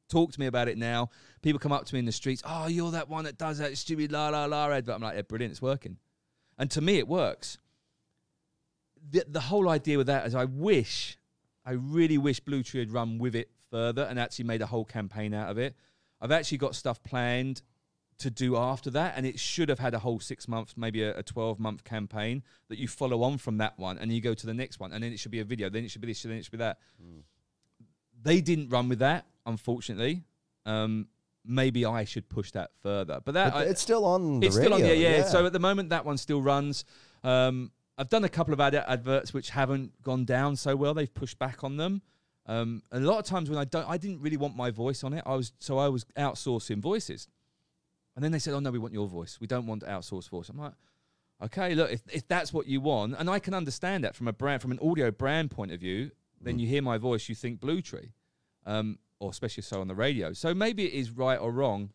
talk 0.09 0.31
to 0.33 0.39
me 0.39 0.47
about 0.47 0.67
it 0.67 0.77
now. 0.77 1.09
People 1.41 1.59
come 1.59 1.71
up 1.71 1.85
to 1.85 1.95
me 1.95 1.99
in 1.99 2.05
the 2.05 2.11
streets. 2.11 2.41
Oh, 2.45 2.67
you're 2.67 2.91
that 2.91 3.09
one 3.09 3.23
that 3.25 3.37
does 3.37 3.59
that 3.59 3.77
stupid 3.77 4.11
la 4.11 4.29
la 4.29 4.45
la 4.45 4.69
advert. 4.71 4.95
I'm 4.95 5.01
like, 5.01 5.15
yeah, 5.15 5.21
brilliant, 5.21 5.51
it's 5.51 5.61
working. 5.61 5.97
And 6.57 6.69
to 6.71 6.81
me, 6.81 6.97
it 6.97 7.07
works. 7.07 7.57
The, 9.11 9.23
the 9.27 9.39
whole 9.39 9.69
idea 9.69 9.97
with 9.97 10.07
that 10.07 10.27
is, 10.27 10.35
I 10.35 10.45
wish, 10.45 11.17
I 11.69 11.73
really 11.73 12.17
wish 12.17 12.39
Blue 12.39 12.63
Tree 12.63 12.79
had 12.79 12.91
run 12.91 13.19
with 13.19 13.35
it 13.35 13.51
further 13.69 14.01
and 14.03 14.19
actually 14.19 14.45
made 14.45 14.63
a 14.63 14.65
whole 14.65 14.85
campaign 14.85 15.35
out 15.35 15.51
of 15.51 15.59
it. 15.59 15.75
I've 16.19 16.31
actually 16.31 16.57
got 16.57 16.73
stuff 16.73 17.03
planned 17.03 17.61
to 18.17 18.31
do 18.31 18.57
after 18.57 18.89
that, 18.89 19.13
and 19.15 19.23
it 19.25 19.39
should 19.39 19.69
have 19.69 19.77
had 19.77 19.93
a 19.93 19.99
whole 19.99 20.19
six 20.19 20.47
months, 20.47 20.73
maybe 20.75 21.03
a, 21.03 21.15
a 21.19 21.21
12 21.21 21.59
month 21.59 21.83
campaign 21.83 22.41
that 22.69 22.79
you 22.79 22.87
follow 22.87 23.21
on 23.21 23.37
from 23.37 23.59
that 23.59 23.77
one 23.77 23.99
and 23.99 24.11
you 24.11 24.19
go 24.19 24.33
to 24.33 24.47
the 24.47 24.53
next 24.53 24.79
one, 24.79 24.91
and 24.91 25.03
then 25.03 25.13
it 25.13 25.19
should 25.19 25.29
be 25.31 25.41
a 25.41 25.45
video, 25.45 25.69
then 25.69 25.85
it 25.85 25.91
should 25.91 26.01
be 26.01 26.07
this, 26.07 26.23
then 26.23 26.33
it 26.33 26.43
should 26.43 26.51
be 26.51 26.57
that. 26.57 26.79
They 28.21 28.41
didn't 28.41 28.69
run 28.69 28.89
with 28.89 28.99
that, 28.99 29.27
unfortunately. 29.45 30.23
Um, 30.65 31.07
maybe 31.45 31.85
I 31.85 32.03
should 32.03 32.27
push 32.29 32.49
that 32.51 32.71
further. 32.81 33.21
But 33.23 33.35
that 33.35 33.53
But 33.53 33.67
I- 33.67 33.69
it's 33.69 33.81
still 33.81 34.05
on 34.05 34.39
the 34.39 34.47
it's 34.47 34.55
radio. 34.57 34.69
still 34.77 34.83
on, 34.83 34.87
yeah, 34.89 35.09
yeah, 35.17 35.23
So 35.23 35.45
at 35.45 35.53
the 35.53 35.59
moment, 35.59 35.89
that 35.89 36.03
one 36.03 36.17
still 36.17 36.41
runs. 36.41 36.83
Um, 37.23 37.71
I've 37.99 38.07
done 38.07 38.23
a 38.23 38.29
couple 38.29 38.53
of 38.53 38.61
ad- 38.61 38.75
adverts 38.75 39.33
which 39.33 39.49
haven't 39.49 40.01
gone 40.03 40.23
down 40.23 40.55
so 40.55 40.73
well. 40.73 40.93
They've 40.93 41.13
pushed 41.13 41.37
back 41.37 41.65
on 41.65 41.75
them. 41.75 42.01
Um, 42.45 42.81
a 42.93 42.99
lot 43.01 43.19
of 43.19 43.25
times 43.25 43.49
when 43.49 43.59
I 43.59 43.65
don't, 43.65 43.87
I 43.89 43.97
didn't 43.97 44.21
really 44.21 44.37
want 44.37 44.55
my 44.55 44.71
voice 44.71 45.03
on 45.03 45.13
it. 45.13 45.21
I 45.25 45.35
was 45.35 45.51
so 45.59 45.77
I 45.77 45.89
was 45.89 46.05
outsourcing 46.17 46.79
voices, 46.79 47.27
and 48.15 48.23
then 48.23 48.31
they 48.31 48.39
said, 48.39 48.53
"Oh 48.53 48.59
no, 48.59 48.71
we 48.71 48.79
want 48.79 48.93
your 48.93 49.07
voice. 49.07 49.37
We 49.41 49.47
don't 49.47 49.67
want 49.67 49.83
outsourced 49.83 50.29
voice." 50.29 50.47
I'm 50.47 50.57
like, 50.57 50.73
"Okay, 51.43 51.75
look, 51.75 51.91
if, 51.91 52.01
if 52.11 52.27
that's 52.27 52.53
what 52.53 52.67
you 52.67 52.79
want, 52.79 53.15
and 53.19 53.29
I 53.29 53.37
can 53.37 53.53
understand 53.53 54.05
that 54.05 54.15
from 54.15 54.29
a 54.29 54.33
brand, 54.33 54.61
from 54.61 54.71
an 54.71 54.79
audio 54.81 55.11
brand 55.11 55.51
point 55.51 55.73
of 55.73 55.81
view, 55.81 56.09
then 56.41 56.57
you 56.57 56.67
hear 56.67 56.81
my 56.81 56.97
voice, 56.97 57.27
you 57.27 57.35
think 57.35 57.59
Blue 57.59 57.81
Tree, 57.81 58.13
um, 58.65 58.97
or 59.19 59.29
especially 59.29 59.63
so 59.63 59.81
on 59.81 59.89
the 59.89 59.93
radio. 59.93 60.31
So 60.31 60.53
maybe 60.55 60.85
it 60.85 60.93
is 60.93 61.11
right 61.11 61.37
or 61.37 61.51
wrong, 61.51 61.91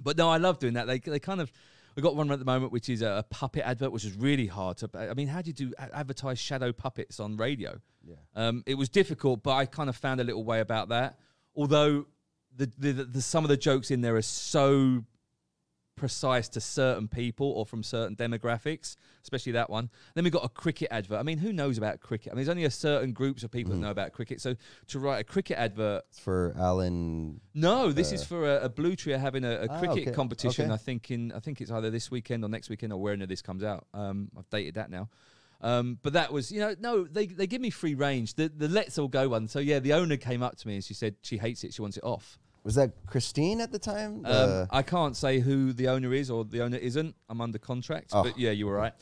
but 0.00 0.16
no, 0.16 0.30
I 0.30 0.38
love 0.38 0.58
doing 0.58 0.74
that. 0.74 0.86
They 0.86 0.98
they 0.98 1.20
kind 1.20 1.42
of. 1.42 1.52
We 1.96 2.02
got 2.02 2.16
one 2.16 2.30
at 2.30 2.38
the 2.38 2.44
moment, 2.44 2.72
which 2.72 2.88
is 2.88 3.02
a, 3.02 3.24
puppet 3.30 3.62
advert, 3.64 3.92
which 3.92 4.04
is 4.04 4.14
really 4.16 4.46
hard 4.46 4.78
to. 4.78 4.90
I 4.94 5.14
mean, 5.14 5.28
how 5.28 5.42
do 5.42 5.48
you 5.48 5.54
do 5.54 5.72
advertise 5.78 6.38
shadow 6.38 6.72
puppets 6.72 7.20
on 7.20 7.36
radio? 7.36 7.80
Yeah. 8.04 8.16
Um, 8.34 8.62
it 8.66 8.74
was 8.74 8.88
difficult, 8.88 9.42
but 9.42 9.54
I 9.54 9.66
kind 9.66 9.88
of 9.88 9.96
found 9.96 10.20
a 10.20 10.24
little 10.24 10.44
way 10.44 10.60
about 10.60 10.88
that. 10.88 11.18
Although 11.54 12.06
the, 12.56 12.70
the, 12.78 12.92
the, 12.92 13.04
the 13.04 13.22
some 13.22 13.44
of 13.44 13.48
the 13.48 13.56
jokes 13.56 13.90
in 13.90 14.00
there 14.00 14.16
are 14.16 14.22
so 14.22 15.04
precise 16.00 16.48
to 16.48 16.60
certain 16.60 17.06
people 17.06 17.46
or 17.52 17.66
from 17.66 17.82
certain 17.82 18.16
demographics, 18.16 18.96
especially 19.22 19.52
that 19.52 19.68
one. 19.68 19.90
Then 20.14 20.24
we 20.24 20.30
got 20.30 20.44
a 20.44 20.48
cricket 20.48 20.88
advert. 20.90 21.20
I 21.20 21.22
mean, 21.22 21.36
who 21.38 21.52
knows 21.52 21.76
about 21.78 22.00
cricket? 22.00 22.32
I 22.32 22.34
mean, 22.34 22.38
there's 22.44 22.48
only 22.48 22.64
a 22.64 22.70
certain 22.70 23.12
groups 23.12 23.42
of 23.44 23.50
people 23.50 23.72
that 23.72 23.78
know 23.78 23.90
about 23.90 24.12
cricket. 24.12 24.40
So 24.40 24.56
to 24.88 24.98
write 24.98 25.18
a 25.20 25.24
cricket 25.24 25.58
advert, 25.58 26.04
It's 26.08 26.18
for 26.18 26.54
Alan. 26.58 27.40
no, 27.54 27.92
this 27.92 28.12
is 28.12 28.24
for 28.24 28.50
a, 28.50 28.64
a 28.64 28.68
Blue 28.70 28.96
Tree 28.96 29.12
having 29.12 29.44
a, 29.44 29.50
a 29.50 29.66
Ah, 29.68 29.78
cricket 29.78 30.08
okay, 30.08 30.12
competition. 30.12 30.64
okay. 30.66 30.74
I 30.74 30.78
think 30.78 31.10
in 31.10 31.32
I 31.32 31.38
think 31.40 31.60
it's 31.60 31.70
either 31.70 31.90
this 31.90 32.10
weekend 32.10 32.44
or 32.44 32.48
next 32.48 32.70
weekend 32.70 32.92
or 32.94 33.00
whenever 33.00 33.26
this 33.28 33.42
comes 33.42 33.62
out. 33.62 33.86
Um, 33.92 34.30
I've 34.38 34.48
dated 34.48 34.74
that 34.74 34.90
now. 34.90 35.08
Um, 35.62 35.98
but 36.02 36.14
that 36.14 36.32
was, 36.32 36.50
you 36.50 36.60
know, 36.60 36.74
no, 36.80 37.04
they 37.04 37.26
they 37.26 37.46
give 37.46 37.60
me 37.60 37.68
free 37.68 37.94
range. 37.94 38.34
The 38.34 38.48
the 38.48 38.68
let's 38.68 38.98
all 38.98 39.08
go 39.08 39.28
one. 39.28 39.46
So 39.48 39.58
yeah, 39.58 39.78
the 39.78 39.92
owner 39.92 40.16
came 40.16 40.42
up 40.42 40.56
to 40.56 40.66
me 40.66 40.76
and 40.76 40.82
she 40.84 40.94
said 40.94 41.16
she 41.20 41.36
hates 41.36 41.62
it. 41.64 41.74
She 41.74 41.82
wants 41.82 41.98
it 41.98 42.04
off. 42.04 42.38
Was 42.64 42.74
that 42.74 42.92
Christine 43.06 43.60
at 43.60 43.72
the 43.72 43.78
time? 43.78 44.24
Um, 44.26 44.66
I 44.70 44.82
can't 44.82 45.16
say 45.16 45.40
who 45.40 45.72
the 45.72 45.88
owner 45.88 46.12
is 46.12 46.30
or 46.30 46.44
the 46.44 46.62
owner 46.62 46.76
isn't. 46.76 47.14
I'm 47.28 47.40
under 47.40 47.58
contract. 47.58 48.10
Oh. 48.12 48.22
But 48.24 48.38
yeah, 48.38 48.50
you 48.50 48.66
were 48.66 48.74
right. 48.74 48.92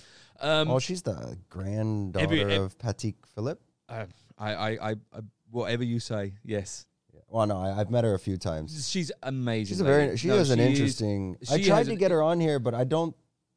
Um, 0.41 0.71
oh, 0.71 0.79
she's 0.79 1.03
the 1.03 1.37
granddaughter 1.51 2.25
every- 2.25 2.43
ev- 2.45 2.63
of 2.63 2.79
Patek 2.79 3.17
Philippe. 3.35 3.61
uh, 3.89 4.07
I, 4.39 4.55
I, 4.55 4.69
I, 4.71 4.91
I, 4.91 5.21
whatever 5.51 5.83
you 5.83 5.99
say, 5.99 6.35
yes. 6.45 6.87
Well, 7.29 7.47
no, 7.47 7.59
I, 7.61 7.81
I've 7.81 7.91
met 7.91 8.05
her 8.05 8.15
a 8.15 8.19
few 8.19 8.37
times. 8.39 8.89
She's 8.89 9.11
amazing. 9.23 9.67
She's 9.75 9.81
a 9.81 9.85
very. 9.85 10.17
She 10.17 10.29
No, 10.29 10.39
has 10.39 10.51
an 10.51 10.61
is- 10.61 10.79
interesting. 10.79 11.37
I 11.51 11.61
tried 11.61 11.87
to 11.87 11.97
get 11.97 12.11
her 12.13 12.23
on 12.23 12.39
here, 12.41 12.59
but 12.61 12.75
I 12.75 12.85
don't. 12.85 13.15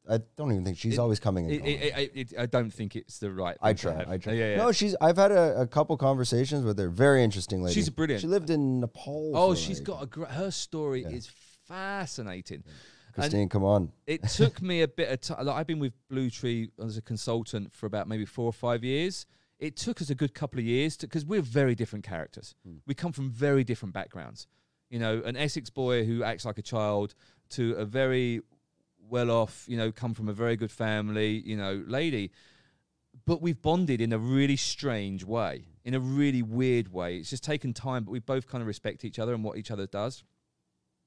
I 0.08 0.18
don't 0.36 0.50
even 0.50 0.64
think 0.64 0.78
she's 0.78 0.94
It- 0.94 0.98
always 0.98 1.20
coming. 1.20 1.50
And 1.50 1.64
It, 1.66 2.34
I 2.38 2.46
don't 2.46 2.70
think 2.72 2.96
it's 2.96 3.18
the 3.20 3.30
right. 3.30 3.56
I 3.62 3.72
try. 3.72 4.04
I 4.08 4.18
try. 4.18 4.32
Yeah, 4.32 4.50
yeah. 4.50 4.56
No, 4.56 4.72
she's. 4.72 4.96
I've 5.00 5.16
had 5.16 5.30
a, 5.32 5.60
a 5.60 5.66
couple 5.66 5.96
conversations 5.96 6.64
with 6.64 6.76
her. 6.78 6.88
Very 6.88 7.22
interesting 7.22 7.62
lady. 7.62 7.74
She's 7.74 7.88
brilliant. 7.88 8.20
She 8.20 8.26
lived 8.26 8.50
in 8.50 8.80
Nepal. 8.80 9.32
Oh, 9.36 9.54
she's 9.54 9.78
like- 9.78 9.86
got 9.86 10.02
a 10.02 10.06
great. 10.06 10.30
Her 10.30 10.50
story 10.50 11.02
Yeah. 11.02 11.10
is 11.10 11.30
fascinating. 11.66 12.64
Christine, 13.14 13.48
come 13.48 13.62
on. 13.64 13.92
It 14.06 14.22
took 14.28 14.62
me 14.62 14.80
a 14.82 14.88
bit 14.88 15.10
of 15.10 15.20
time. 15.20 15.44
Like 15.46 15.56
I've 15.56 15.66
been 15.66 15.78
with 15.78 15.92
Blue 16.08 16.30
Tree 16.30 16.70
as 16.82 16.96
a 16.96 17.02
consultant 17.02 17.74
for 17.74 17.86
about 17.86 18.08
maybe 18.08 18.24
four 18.24 18.46
or 18.46 18.52
five 18.54 18.82
years. 18.82 19.26
It 19.58 19.76
took 19.76 20.00
us 20.00 20.08
a 20.10 20.14
good 20.14 20.34
couple 20.34 20.58
of 20.58 20.64
years 20.64 20.96
to 20.98 21.06
because 21.06 21.24
we're 21.24 21.42
very 21.42 21.74
different 21.74 22.04
characters. 22.04 22.54
Hmm. 22.66 22.76
We 22.86 22.94
come 22.94 23.12
from 23.12 23.30
very 23.30 23.64
different 23.64 23.94
backgrounds. 23.94 24.46
You 24.90 24.98
know, 24.98 25.22
an 25.24 25.36
Essex 25.36 25.70
boy 25.70 26.04
who 26.04 26.22
acts 26.24 26.44
like 26.44 26.58
a 26.58 26.62
child 26.62 27.14
to 27.50 27.72
a 27.74 27.84
very 27.84 28.40
well 29.12 29.30
off, 29.30 29.64
you 29.68 29.76
know, 29.76 29.92
come 29.92 30.14
from 30.14 30.28
a 30.28 30.32
very 30.32 30.56
good 30.56 30.72
family, 30.72 31.42
you 31.44 31.56
know, 31.56 31.84
lady. 31.86 32.32
But 33.26 33.42
we've 33.42 33.60
bonded 33.60 34.00
in 34.00 34.12
a 34.12 34.18
really 34.18 34.56
strange 34.56 35.22
way, 35.22 35.66
in 35.84 35.94
a 35.94 36.00
really 36.00 36.42
weird 36.42 36.92
way. 36.92 37.18
It's 37.18 37.30
just 37.30 37.44
taken 37.44 37.74
time, 37.74 38.04
but 38.04 38.10
we 38.10 38.20
both 38.20 38.48
kind 38.48 38.62
of 38.62 38.66
respect 38.66 39.04
each 39.04 39.18
other 39.18 39.34
and 39.34 39.44
what 39.44 39.58
each 39.58 39.70
other 39.70 39.86
does. 39.86 40.24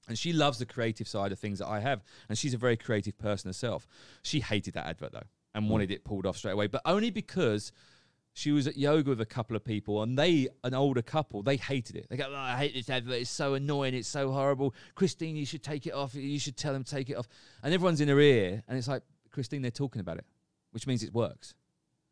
And 0.08 0.18
she 0.18 0.34
loves 0.34 0.60
the 0.60 0.68
creative 0.68 1.08
side 1.08 1.32
of 1.32 1.40
things 1.40 1.58
that 1.60 1.68
I 1.68 1.80
have. 1.80 2.04
And 2.30 2.38
she's 2.38 2.54
a 2.54 2.60
very 2.60 2.78
creative 2.78 3.18
person 3.18 3.50
herself. 3.50 3.88
She 4.22 4.40
hated 4.40 4.76
that 4.76 4.86
advert 4.86 5.12
though 5.12 5.28
and 5.56 5.66
mm. 5.66 5.70
wanted 5.70 5.90
it 5.90 6.06
pulled 6.06 6.28
off 6.28 6.38
straight 6.38 6.52
away, 6.52 6.68
but 6.68 6.82
only 6.86 7.10
because 7.10 7.72
she 8.38 8.52
was 8.52 8.68
at 8.68 8.78
yoga 8.78 9.12
with 9.12 9.22
a 9.22 9.26
couple 9.26 9.56
of 9.56 9.64
people 9.64 10.04
and 10.04 10.20
they, 10.20 10.50
an 10.66 10.74
older 10.74 11.02
couple, 11.02 11.42
they 11.42 11.56
hated 11.56 11.96
it. 11.96 12.08
They 12.10 12.18
go, 12.18 12.26
oh, 12.30 12.36
I 12.36 12.58
hate 12.58 12.74
this 12.74 12.90
advert. 12.90 13.22
It's 13.22 13.30
so 13.30 13.54
annoying. 13.54 13.94
It's 13.94 14.10
so 14.10 14.30
horrible. 14.30 14.76
Christine, 14.94 15.38
you 15.38 15.46
should 15.46 15.64
take 15.64 15.88
it 15.88 15.94
off. 15.94 16.14
You 16.16 16.38
should 16.38 16.58
tell 16.58 16.74
them 16.74 16.84
to 16.84 16.92
take 16.92 17.10
it 17.10 17.16
off. 17.16 17.30
And 17.64 17.74
everyone's 17.74 18.02
in 18.02 18.10
her 18.10 18.20
ear. 18.20 18.62
And 18.68 18.78
it's 18.78 18.90
like, 18.90 19.04
Christine, 19.32 19.62
they're 19.62 19.72
talking 19.72 20.02
about 20.02 20.18
it, 20.18 20.26
which 20.72 20.86
means 20.86 21.02
it 21.02 21.14
works. 21.14 21.54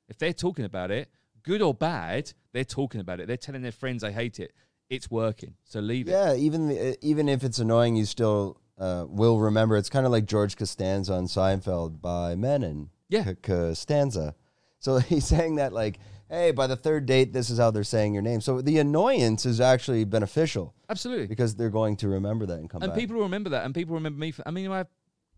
If 0.07 0.17
they're 0.17 0.31
talking 0.31 0.63
about 0.63 0.91
it, 0.91 1.09
good 1.43 1.61
or 1.61 1.73
bad, 1.73 2.31
they're 2.53 2.63
talking 2.63 3.01
about 3.01 3.19
it. 3.19 3.27
They're 3.27 3.35
telling 3.35 3.61
their 3.61 3.73
friends 3.73 4.01
they 4.01 4.13
hate 4.13 4.39
it. 4.39 4.53
It's 4.89 5.11
working. 5.11 5.55
So 5.65 5.81
leave 5.81 6.07
it. 6.07 6.11
Yeah, 6.11 6.35
even 6.35 6.69
the, 6.69 6.97
even 7.05 7.27
if 7.27 7.43
it's 7.43 7.59
annoying, 7.59 7.97
you 7.97 8.05
still 8.05 8.61
uh, 8.77 9.05
will 9.09 9.39
remember. 9.39 9.75
It's 9.75 9.89
kind 9.89 10.05
of 10.05 10.11
like 10.13 10.25
George 10.25 10.55
Costanza 10.55 11.15
on 11.15 11.25
Seinfeld 11.25 11.99
by 11.99 12.35
Menon. 12.35 12.91
Yeah. 13.09 13.25
C- 13.25 13.35
Costanza. 13.41 14.35
So 14.79 14.97
he's 14.99 15.25
saying 15.25 15.55
that 15.55 15.73
like, 15.73 15.99
hey, 16.29 16.51
by 16.51 16.67
the 16.67 16.75
third 16.75 17.05
date, 17.05 17.33
this 17.33 17.49
is 17.49 17.57
how 17.59 17.71
they're 17.71 17.83
saying 17.83 18.13
your 18.13 18.23
name. 18.23 18.41
So 18.41 18.61
the 18.61 18.79
annoyance 18.79 19.45
is 19.45 19.61
actually 19.61 20.03
beneficial 20.05 20.73
Absolutely. 20.89 21.27
because 21.27 21.55
they're 21.55 21.69
going 21.69 21.95
to 21.97 22.07
remember 22.07 22.45
that 22.45 22.59
and 22.59 22.69
come 22.69 22.81
and 22.81 22.91
back. 22.91 22.99
people 22.99 23.17
remember 23.17 23.49
that, 23.51 23.65
and 23.65 23.73
people 23.73 23.95
remember 23.95 24.19
me. 24.19 24.31
For, 24.31 24.43
I 24.47 24.51
mean, 24.51 24.69
I 24.71 24.77
have, 24.77 24.87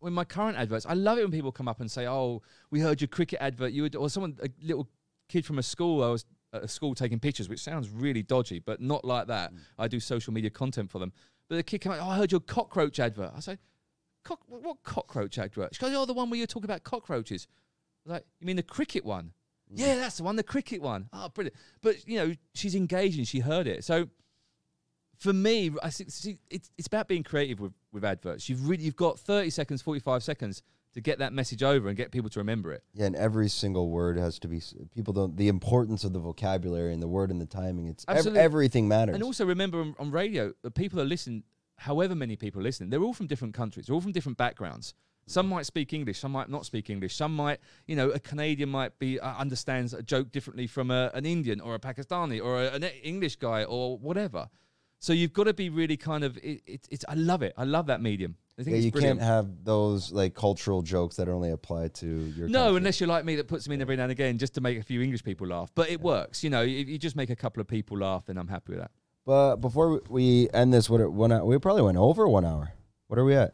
in 0.04 0.14
my 0.14 0.24
current 0.24 0.58
adverts, 0.58 0.86
I 0.86 0.94
love 0.94 1.18
it 1.18 1.24
when 1.24 1.32
people 1.32 1.52
come 1.52 1.68
up 1.68 1.82
and 1.82 1.90
say, 1.90 2.08
"Oh, 2.08 2.42
we 2.72 2.80
heard 2.80 3.02
your 3.02 3.08
cricket 3.08 3.40
advert." 3.42 3.72
You 3.72 3.84
would, 3.84 3.96
or 3.96 4.10
someone, 4.10 4.38
a 4.42 4.50
little 4.62 4.88
kid 5.30 5.46
from 5.46 5.60
a 5.60 5.64
school. 5.64 6.04
I 6.04 6.10
was 6.10 6.26
at 6.54 6.64
a 6.64 6.68
school 6.68 6.96
taking 6.96 7.20
pictures, 7.20 7.50
which 7.50 7.62
sounds 7.62 7.90
really 7.90 8.24
dodgy, 8.24 8.60
but 8.60 8.80
not 8.82 9.04
like 9.04 9.28
that. 9.28 9.54
Mm. 9.54 9.60
I 9.78 9.88
do 9.88 10.00
social 10.00 10.34
media 10.34 10.50
content 10.50 10.92
for 10.92 11.00
them. 11.00 11.12
But 11.50 11.58
the 11.58 11.64
kid 11.64 11.82
came 11.82 11.92
out, 11.92 12.00
"Oh, 12.02 12.10
I 12.10 12.18
heard 12.18 12.32
your 12.32 12.42
cockroach 12.42 13.00
advert." 13.00 13.32
I 13.36 13.40
say, 13.40 13.58
Cock, 14.24 14.42
"What 14.48 14.82
cockroach 14.84 15.38
advert?" 15.38 15.76
She 15.76 15.80
goes, 15.82 15.94
"Oh, 15.96 16.06
the 16.06 16.14
one 16.14 16.30
where 16.30 16.38
you're 16.38 16.48
talking 16.48 16.66
about 16.66 16.84
cockroaches." 16.84 17.48
I 18.06 18.10
was 18.10 18.14
like, 18.18 18.26
"You 18.40 18.48
mean 18.48 18.56
the 18.56 18.64
cricket 18.64 19.06
one?" 19.06 19.34
Mm. 19.74 19.80
Yeah, 19.80 19.96
that's 19.96 20.18
the 20.18 20.24
one, 20.24 20.36
the 20.36 20.44
cricket 20.44 20.82
one. 20.82 21.10
Oh, 21.14 21.30
brilliant. 21.30 21.56
But, 21.82 22.08
you 22.08 22.18
know, 22.20 22.34
she's 22.54 22.76
engaging, 22.76 23.26
she 23.26 23.40
heard 23.40 23.68
it. 23.68 23.84
So 23.84 24.08
for 25.18 25.34
me, 25.34 25.72
I 25.82 25.90
think 25.90 26.12
see, 26.12 26.38
it's, 26.50 26.70
it's 26.78 26.88
about 26.88 27.08
being 27.08 27.24
creative 27.24 27.60
with, 27.60 27.74
with 27.92 28.04
adverts. 28.06 28.50
You've 28.50 28.68
really, 28.68 28.84
you've 28.84 28.96
got 28.96 29.20
30 29.20 29.50
seconds, 29.50 29.82
45 29.82 30.24
seconds 30.24 30.62
to 30.94 31.02
get 31.02 31.20
that 31.20 31.34
message 31.34 31.62
over 31.62 31.90
and 31.90 31.98
get 31.98 32.12
people 32.12 32.30
to 32.30 32.40
remember 32.40 32.72
it. 32.72 32.84
yeah, 32.94 33.06
and 33.06 33.16
every 33.18 33.50
single 33.50 33.90
word 33.90 34.18
has 34.18 34.40
to 34.40 34.48
be. 34.48 34.62
People 34.94 35.14
don't. 35.14 35.36
The 35.36 35.50
importance 35.50 36.06
of 36.06 36.14
the 36.14 36.20
vocabulary 36.20 36.94
and 36.94 37.04
the 37.04 37.08
word 37.08 37.32
and 37.32 37.42
the 37.42 37.46
timing. 37.46 37.88
It's 37.88 38.06
ev- 38.08 38.28
everything 38.38 38.88
matters. 38.88 39.14
And 39.16 39.22
also 39.24 39.46
remember 39.46 39.82
on, 39.82 39.94
on 40.00 40.10
radio, 40.12 40.54
the 40.62 40.72
people 40.72 40.98
that 41.00 41.06
listen, 41.06 41.44
however 41.78 42.16
many 42.16 42.38
people 42.38 42.62
listen, 42.62 42.90
they're 42.90 43.02
all 43.04 43.14
from 43.14 43.28
different 43.28 43.54
countries, 43.54 43.88
they're 43.88 43.94
all 43.94 44.00
from 44.00 44.14
different 44.14 44.38
backgrounds. 44.38 44.94
Some 45.28 45.48
might 45.48 45.66
speak 45.66 45.92
English, 45.92 46.20
some 46.20 46.32
might 46.32 46.50
not 46.50 46.66
speak 46.66 46.90
English. 46.90 47.16
Some 47.16 47.36
might, 47.36 47.60
you 47.88 47.96
know, 47.96 48.10
a 48.12 48.20
Canadian 48.20 48.70
might 48.70 48.98
be 49.00 49.20
uh, 49.20 49.36
understands 49.36 49.94
a 49.94 50.04
joke 50.04 50.32
differently 50.32 50.68
from 50.68 50.92
a, 50.92 51.10
an 51.16 51.26
Indian 51.26 51.60
or 51.60 51.74
a 51.74 51.80
Pakistani 51.80 52.44
or 52.44 52.64
a, 52.64 52.68
an 52.74 52.84
English 52.84 53.38
guy 53.38 53.64
or 53.64 53.98
whatever. 53.98 54.48
So 55.00 55.14
you've 55.14 55.34
got 55.34 55.46
to 55.46 55.54
be 55.54 55.70
really 55.70 55.98
kind 55.98 56.24
of. 56.24 56.38
It, 56.38 56.62
it, 56.66 56.88
it's. 56.90 57.06
I 57.08 57.16
love 57.16 57.42
it. 57.42 57.54
I 57.58 57.64
love 57.64 57.88
that 57.88 58.02
medium. 58.02 58.36
I 58.58 58.64
think 58.64 58.78
yeah, 58.78 58.84
you 58.84 58.92
brilliant. 58.92 59.20
can't 59.20 59.30
have 59.30 59.66
those 59.66 60.12
like 60.12 60.34
cultural 60.34 60.82
jokes 60.82 61.18
that 61.18 61.28
only 61.28 61.52
apply 61.52 61.90
to 61.90 62.08
your. 62.08 62.48
No, 62.48 62.66
country. 62.66 62.78
unless 62.78 63.00
you're 63.00 63.10
like 63.10 63.26
me 63.26 63.36
that 63.36 63.48
puts 63.48 63.66
them 63.66 63.74
in 63.74 63.82
every 63.82 63.98
now 63.98 64.04
and 64.04 64.12
again 64.12 64.38
just 64.38 64.54
to 64.56 64.62
make 64.62 64.80
a 64.80 64.84
few 64.84 65.02
English 65.02 65.24
people 65.24 65.48
laugh. 65.48 65.70
But 65.76 65.90
it 65.90 66.02
works. 66.02 66.44
You 66.44 66.50
know, 66.50 66.62
if 66.62 66.88
you 66.88 66.98
just 66.98 67.16
make 67.16 67.30
a 67.30 67.36
couple 67.36 67.62
of 67.62 67.68
people 67.68 67.98
laugh, 67.98 68.26
then 68.26 68.38
I'm 68.38 68.48
happy 68.48 68.74
with 68.74 68.80
that. 68.80 68.92
But 69.26 69.58
before 69.58 70.02
we 70.10 70.50
end 70.54 70.74
this, 70.74 70.90
what 70.90 71.12
one 71.12 71.32
hour, 71.32 71.44
we 71.44 71.58
probably 71.58 71.82
went 71.82 71.98
over 71.98 72.28
one 72.28 72.46
hour. 72.46 72.74
What 73.08 73.20
are 73.20 73.26
we 73.26 73.36
at? 73.36 73.54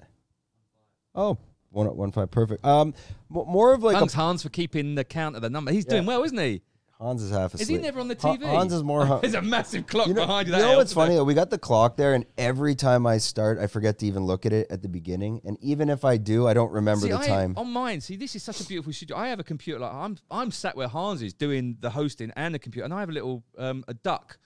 Oh, 1.16 1.38
one 1.72 1.88
one 1.96 2.12
five, 2.12 2.30
perfect. 2.32 2.64
Um, 2.66 2.94
m- 3.34 3.46
more 3.48 3.74
of 3.74 3.84
like 3.84 3.98
Thanks, 3.98 4.14
a, 4.14 4.18
Hans, 4.18 4.44
for 4.44 4.50
keeping 4.50 4.96
the 4.96 5.04
count 5.04 5.36
of 5.36 5.42
the 5.42 5.50
number. 5.50 5.72
He's 5.72 5.86
doing 5.86 6.04
Yeah. 6.04 6.08
well, 6.08 6.24
isn't 6.24 6.38
he? 6.38 6.62
Hans 7.00 7.24
is 7.24 7.32
half 7.32 7.56
asleep. 7.56 7.62
Is 7.64 7.68
he 7.70 7.78
never 7.80 8.00
on 8.00 8.10
the 8.10 8.16
TV? 8.16 8.44
Hans 8.46 8.72
is 8.72 8.84
more. 8.84 9.20
There's 9.22 9.34
a 9.34 9.42
massive 9.42 9.88
clock 9.88 10.06
you 10.06 10.14
know, 10.14 10.22
behind 10.22 10.48
you. 10.48 10.54
you 10.54 10.60
that 10.60 10.68
know 10.68 10.78
what's 10.78 10.92
helps, 10.92 11.08
funny 11.08 11.16
though? 11.16 11.24
We 11.24 11.34
got 11.34 11.50
the 11.50 11.58
clock 11.58 11.98
there, 11.98 12.14
and 12.14 12.26
every 12.38 12.76
time 12.76 13.08
I 13.08 13.18
start, 13.18 13.58
I 13.58 13.66
forget 13.66 13.98
to 14.00 14.06
even 14.06 14.26
look 14.26 14.46
at 14.46 14.54
it 14.54 14.68
at 14.70 14.84
the 14.84 14.88
beginning. 14.88 15.42
And 15.44 15.58
even 15.62 15.90
if 15.90 16.06
I 16.06 16.18
do, 16.18 16.46
I 16.48 16.54
don't 16.54 16.72
remember 16.72 17.08
See, 17.08 17.12
the 17.12 17.18
I- 17.18 17.28
time. 17.28 17.56
on 17.58 17.72
mine. 17.72 18.02
See, 18.02 18.18
this 18.18 18.36
is 18.36 18.44
such 18.44 18.62
a 18.62 18.66
beautiful 18.66 18.94
studio. 18.94 19.18
I 19.18 19.30
have 19.30 19.40
a 19.40 19.44
computer 19.44 19.80
like 19.80 19.92
I'm. 19.92 20.18
I'm 20.30 20.52
sat 20.52 20.76
where 20.76 20.88
Hans 20.88 21.24
is 21.24 21.34
doing 21.34 21.78
the 21.80 21.90
hosting 21.90 22.32
and 22.36 22.54
the 22.54 22.60
computer, 22.60 22.86
and 22.86 22.94
I 22.94 23.00
have 23.00 23.10
a 23.10 23.14
little 23.14 23.44
um, 23.58 23.84
a 23.88 23.96
duck 23.96 24.38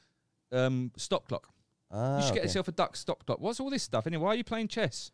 um, 0.53 0.91
stop 0.95 1.28
clock. 1.28 1.49
Ah, 1.91 2.17
you 2.17 2.23
should 2.23 2.34
get 2.36 2.39
okay. 2.39 2.47
yourself 2.47 2.69
a 2.69 2.71
duck 2.71 2.95
stop 2.95 3.26
clock. 3.26 3.41
What's 3.41 3.59
all 3.59 3.69
this 3.69 3.84
stuff 3.84 4.07
anyway? 4.07 4.23
Why 4.23 4.30
are 4.30 4.36
you 4.36 4.43
playing 4.45 4.69
chess? 4.69 5.11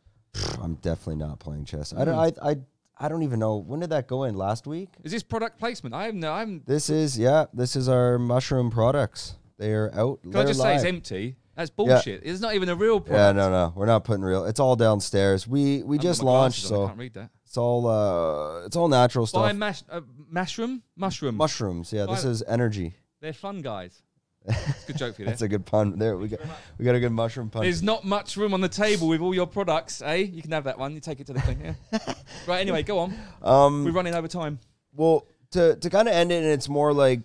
I'm 0.61 0.75
definitely 0.75 1.17
not 1.17 1.39
playing 1.39 1.65
chess. 1.65 1.93
I 1.93 2.05
don't. 2.05 2.15
I, 2.15 2.31
I. 2.41 2.55
I 3.03 3.09
don't 3.09 3.23
even 3.23 3.39
know 3.39 3.55
when 3.55 3.79
did 3.79 3.89
that 3.89 4.07
go 4.07 4.25
in 4.25 4.35
last 4.35 4.67
week. 4.67 4.89
Is 5.03 5.11
this 5.11 5.23
product 5.23 5.57
placement? 5.57 5.95
I 5.95 6.05
have 6.05 6.13
no. 6.13 6.31
I'm. 6.31 6.61
This 6.67 6.89
is 6.89 7.17
yeah. 7.17 7.45
This 7.51 7.75
is 7.75 7.89
our 7.89 8.19
mushroom 8.19 8.69
products. 8.69 9.35
They 9.57 9.73
are 9.73 9.91
out. 9.95 10.21
Can 10.21 10.35
I 10.35 10.43
just 10.45 10.61
say 10.61 10.75
it's 10.75 10.83
empty? 10.83 11.35
That's 11.55 11.69
bullshit. 11.69 12.21
It's 12.23 12.39
not 12.39 12.55
even 12.55 12.69
a 12.69 12.75
real 12.75 12.99
product. 13.01 13.37
Yeah, 13.37 13.43
no, 13.43 13.49
no, 13.51 13.73
we're 13.75 13.85
not 13.85 14.03
putting 14.03 14.23
real. 14.23 14.45
It's 14.45 14.59
all 14.59 14.75
downstairs. 14.75 15.47
We 15.47 15.83
we 15.83 15.97
just 15.97 16.23
launched, 16.23 16.65
on, 16.65 16.71
I 16.71 16.75
so 16.75 16.87
can't 16.87 16.99
read 16.99 17.13
that. 17.15 17.29
it's 17.45 17.57
all 17.57 17.87
uh, 17.87 18.65
it's 18.65 18.75
all 18.75 18.87
natural 18.87 19.25
Buy 19.25 19.27
stuff. 19.49 19.55
mash, 19.55 19.83
uh, 19.89 20.01
mushroom, 20.29 20.83
mushroom. 20.95 21.35
Mushrooms, 21.35 21.91
yeah. 21.91 22.05
This 22.05 22.23
Buy- 22.23 22.29
is 22.29 22.43
energy. 22.47 22.93
They're 23.19 23.33
fun 23.33 23.61
guys. 23.61 24.01
That's 24.45 24.83
a 24.83 24.87
good 24.87 24.97
joke 24.97 25.15
for 25.15 25.21
you. 25.21 25.25
There. 25.25 25.31
That's 25.31 25.41
a 25.41 25.47
good 25.47 25.65
pun. 25.65 25.99
There 25.99 26.17
we 26.17 26.27
go. 26.27 26.37
We 26.77 26.85
got 26.85 26.95
a 26.95 26.99
good 26.99 27.11
mushroom 27.11 27.49
pun. 27.49 27.63
There's 27.63 27.83
not 27.83 28.03
much 28.03 28.37
room 28.37 28.53
on 28.53 28.61
the 28.61 28.69
table 28.69 29.07
with 29.07 29.21
all 29.21 29.35
your 29.35 29.47
products, 29.47 30.01
eh? 30.01 30.15
You 30.15 30.41
can 30.41 30.51
have 30.51 30.63
that 30.63 30.79
one. 30.79 30.93
You 30.93 30.99
take 30.99 31.19
it 31.19 31.27
to 31.27 31.33
the 31.33 31.41
thing. 31.41 31.75
Yeah. 31.91 32.13
right. 32.47 32.59
Anyway, 32.59 32.83
go 32.83 32.99
on. 32.99 33.13
Um, 33.41 33.85
We're 33.85 33.91
running 33.91 34.15
over 34.15 34.27
time. 34.27 34.59
Well, 34.93 35.27
to 35.51 35.75
to 35.75 35.89
kind 35.89 36.07
of 36.07 36.13
end 36.13 36.31
it, 36.31 36.43
and 36.43 36.51
it's 36.51 36.69
more 36.69 36.93
like 36.93 37.21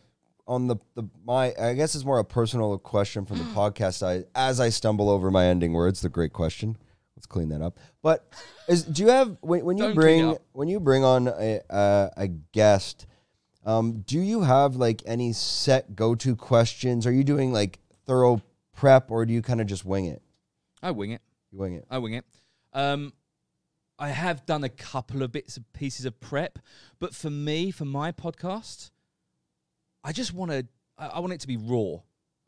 on 0.46 0.66
the 0.66 0.76
the 0.94 1.04
my 1.24 1.54
I 1.58 1.74
guess 1.74 1.94
it's 1.94 2.04
more 2.04 2.18
a 2.18 2.24
personal 2.24 2.76
question 2.78 3.24
from 3.24 3.38
the 3.38 3.44
podcast 3.54 3.94
side. 3.94 4.24
As 4.34 4.60
I 4.60 4.68
stumble 4.68 5.08
over 5.08 5.30
my 5.30 5.46
ending 5.46 5.72
words, 5.72 6.00
the 6.00 6.08
great 6.08 6.32
question. 6.32 6.76
Let's 7.16 7.26
clean 7.26 7.48
that 7.48 7.62
up. 7.62 7.78
But 8.02 8.28
is 8.68 8.84
do 8.84 9.02
you 9.02 9.08
have 9.08 9.38
when, 9.40 9.64
when 9.64 9.78
you 9.78 9.84
Don't 9.84 9.94
bring 9.94 10.36
when 10.52 10.68
you 10.68 10.80
bring 10.80 11.02
on 11.02 11.28
a 11.28 11.60
a, 11.70 12.10
a 12.16 12.26
guest? 12.28 13.06
Um, 13.66 14.04
do 14.06 14.20
you 14.20 14.42
have 14.42 14.76
like 14.76 15.02
any 15.06 15.32
set 15.32 15.96
go 15.96 16.14
to 16.14 16.36
questions? 16.36 17.06
Are 17.06 17.12
you 17.12 17.24
doing 17.24 17.52
like 17.52 17.80
thorough 18.06 18.40
prep, 18.74 19.10
or 19.10 19.26
do 19.26 19.32
you 19.32 19.42
kind 19.42 19.60
of 19.60 19.66
just 19.66 19.84
wing 19.84 20.06
it? 20.06 20.22
I 20.82 20.92
wing 20.92 21.10
it. 21.10 21.20
You 21.50 21.58
wing 21.58 21.74
it. 21.74 21.84
I 21.90 21.98
wing 21.98 22.14
it. 22.14 22.24
Um, 22.72 23.12
I 23.98 24.10
have 24.10 24.46
done 24.46 24.62
a 24.62 24.68
couple 24.68 25.22
of 25.22 25.32
bits 25.32 25.56
of 25.56 25.70
pieces 25.72 26.06
of 26.06 26.20
prep, 26.20 26.60
but 27.00 27.14
for 27.14 27.28
me, 27.28 27.72
for 27.72 27.84
my 27.84 28.12
podcast, 28.12 28.90
I 30.04 30.12
just 30.12 30.32
want 30.32 30.52
to. 30.52 30.66
I, 30.96 31.06
I 31.08 31.18
want 31.18 31.32
it 31.32 31.40
to 31.40 31.48
be 31.48 31.56
raw. 31.56 31.96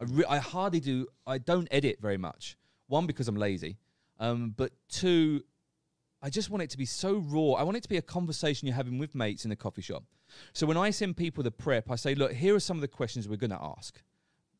I, 0.00 0.04
re- 0.04 0.24
I 0.28 0.38
hardly 0.38 0.78
do. 0.78 1.08
I 1.26 1.38
don't 1.38 1.66
edit 1.72 1.98
very 2.00 2.18
much. 2.18 2.56
One 2.86 3.06
because 3.06 3.26
I'm 3.26 3.36
lazy, 3.36 3.76
um, 4.20 4.54
but 4.56 4.70
two, 4.88 5.42
I 6.20 6.30
just 6.30 6.50
want 6.50 6.62
it 6.62 6.70
to 6.70 6.78
be 6.78 6.84
so 6.84 7.18
raw. 7.18 7.52
I 7.52 7.62
want 7.62 7.76
it 7.76 7.82
to 7.84 7.88
be 7.88 7.96
a 7.96 8.02
conversation 8.02 8.66
you're 8.66 8.74
having 8.74 8.98
with 8.98 9.14
mates 9.14 9.44
in 9.44 9.52
a 9.52 9.56
coffee 9.56 9.82
shop. 9.82 10.04
So 10.52 10.66
when 10.66 10.76
I 10.76 10.90
send 10.90 11.16
people 11.16 11.42
the 11.44 11.50
prep, 11.50 11.90
I 11.90 11.96
say, 11.96 12.14
look, 12.14 12.32
here 12.32 12.54
are 12.54 12.60
some 12.60 12.76
of 12.76 12.80
the 12.80 12.88
questions 12.88 13.28
we're 13.28 13.36
going 13.36 13.50
to 13.50 13.62
ask. 13.62 14.00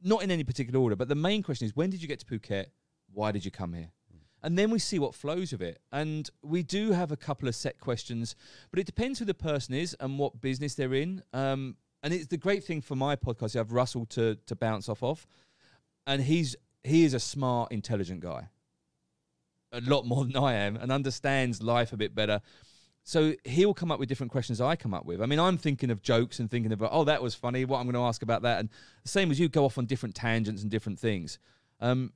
Not 0.03 0.23
in 0.23 0.31
any 0.31 0.45
particular 0.45 0.81
order, 0.81 0.97
but 0.97 1.09
the 1.09 1.15
main 1.15 1.43
question 1.43 1.67
is, 1.67 1.75
when 1.75 1.91
did 1.91 2.01
you 2.01 2.09
get 2.09 2.21
to 2.21 2.27
Phuket? 2.27 2.67
Why 3.13 3.33
did 3.33 3.45
you 3.45 3.51
come 3.51 3.73
here? 3.73 3.91
and 4.43 4.59
then 4.59 4.71
we 4.71 4.79
see 4.79 4.99
what 4.99 5.15
flows 5.15 5.53
of 5.53 5.63
it. 5.63 5.81
And 5.93 6.29
we 6.43 6.63
do 6.63 6.93
have 6.93 7.11
a 7.11 7.17
couple 7.17 7.49
of 7.49 7.55
set 7.55 7.81
questions, 7.81 8.37
but 8.71 8.79
it 8.79 8.87
depends 8.87 9.19
who 9.19 9.25
the 9.25 9.35
person 9.35 9.75
is 9.75 9.97
and 10.01 10.19
what 10.19 10.41
business 10.41 10.75
they're 10.75 10.95
in. 10.95 11.23
Um, 11.33 11.77
and 12.03 12.15
it's 12.15 12.27
the 12.27 12.37
great 12.37 12.65
thing 12.65 12.81
for 12.81 12.95
my 12.95 13.17
podcast. 13.17 13.55
You 13.55 13.59
have 13.59 13.73
Russell 13.73 14.07
to 14.07 14.37
to 14.47 14.55
bounce 14.55 14.89
off 14.89 15.03
of, 15.03 15.27
and 16.07 16.23
he's 16.23 16.55
he 16.85 17.05
is 17.05 17.15
a 17.15 17.21
smart, 17.21 17.73
intelligent 17.73 18.21
guy, 18.21 18.49
a 19.73 19.81
lot 19.83 20.07
more 20.07 20.25
than 20.27 20.37
I 20.37 20.55
am, 20.55 20.77
and 20.77 20.91
understands 20.93 21.63
life 21.63 21.93
a 21.93 21.97
bit 21.97 22.15
better. 22.15 22.41
So 23.05 23.33
he'll 23.45 23.73
come 23.73 23.91
up 23.91 23.99
with 23.99 24.09
different 24.09 24.33
questions 24.33 24.61
I 24.61 24.77
come 24.77 24.93
up 24.93 25.07
with. 25.07 25.23
I 25.23 25.27
mean, 25.27 25.39
I'm 25.41 25.57
thinking 25.57 25.91
of 25.91 26.03
jokes 26.03 26.41
and 26.41 26.51
thinking 26.51 26.73
about, 26.73 26.91
oh, 26.93 27.05
that 27.05 27.23
was 27.23 27.35
funny. 27.35 27.65
What 27.65 27.79
I'm 27.79 27.85
going 27.87 27.95
to 27.95 28.01
ask 28.03 28.23
about 28.23 28.43
that, 28.43 28.61
and 28.61 28.69
the 29.03 29.09
same 29.09 29.31
as 29.31 29.41
you 29.41 29.49
go 29.49 29.65
off 29.65 29.79
on 29.79 29.87
different 29.87 30.15
tangents 30.15 30.61
and 30.63 30.71
different 30.71 30.99
things. 30.99 31.39
Um, 31.81 32.13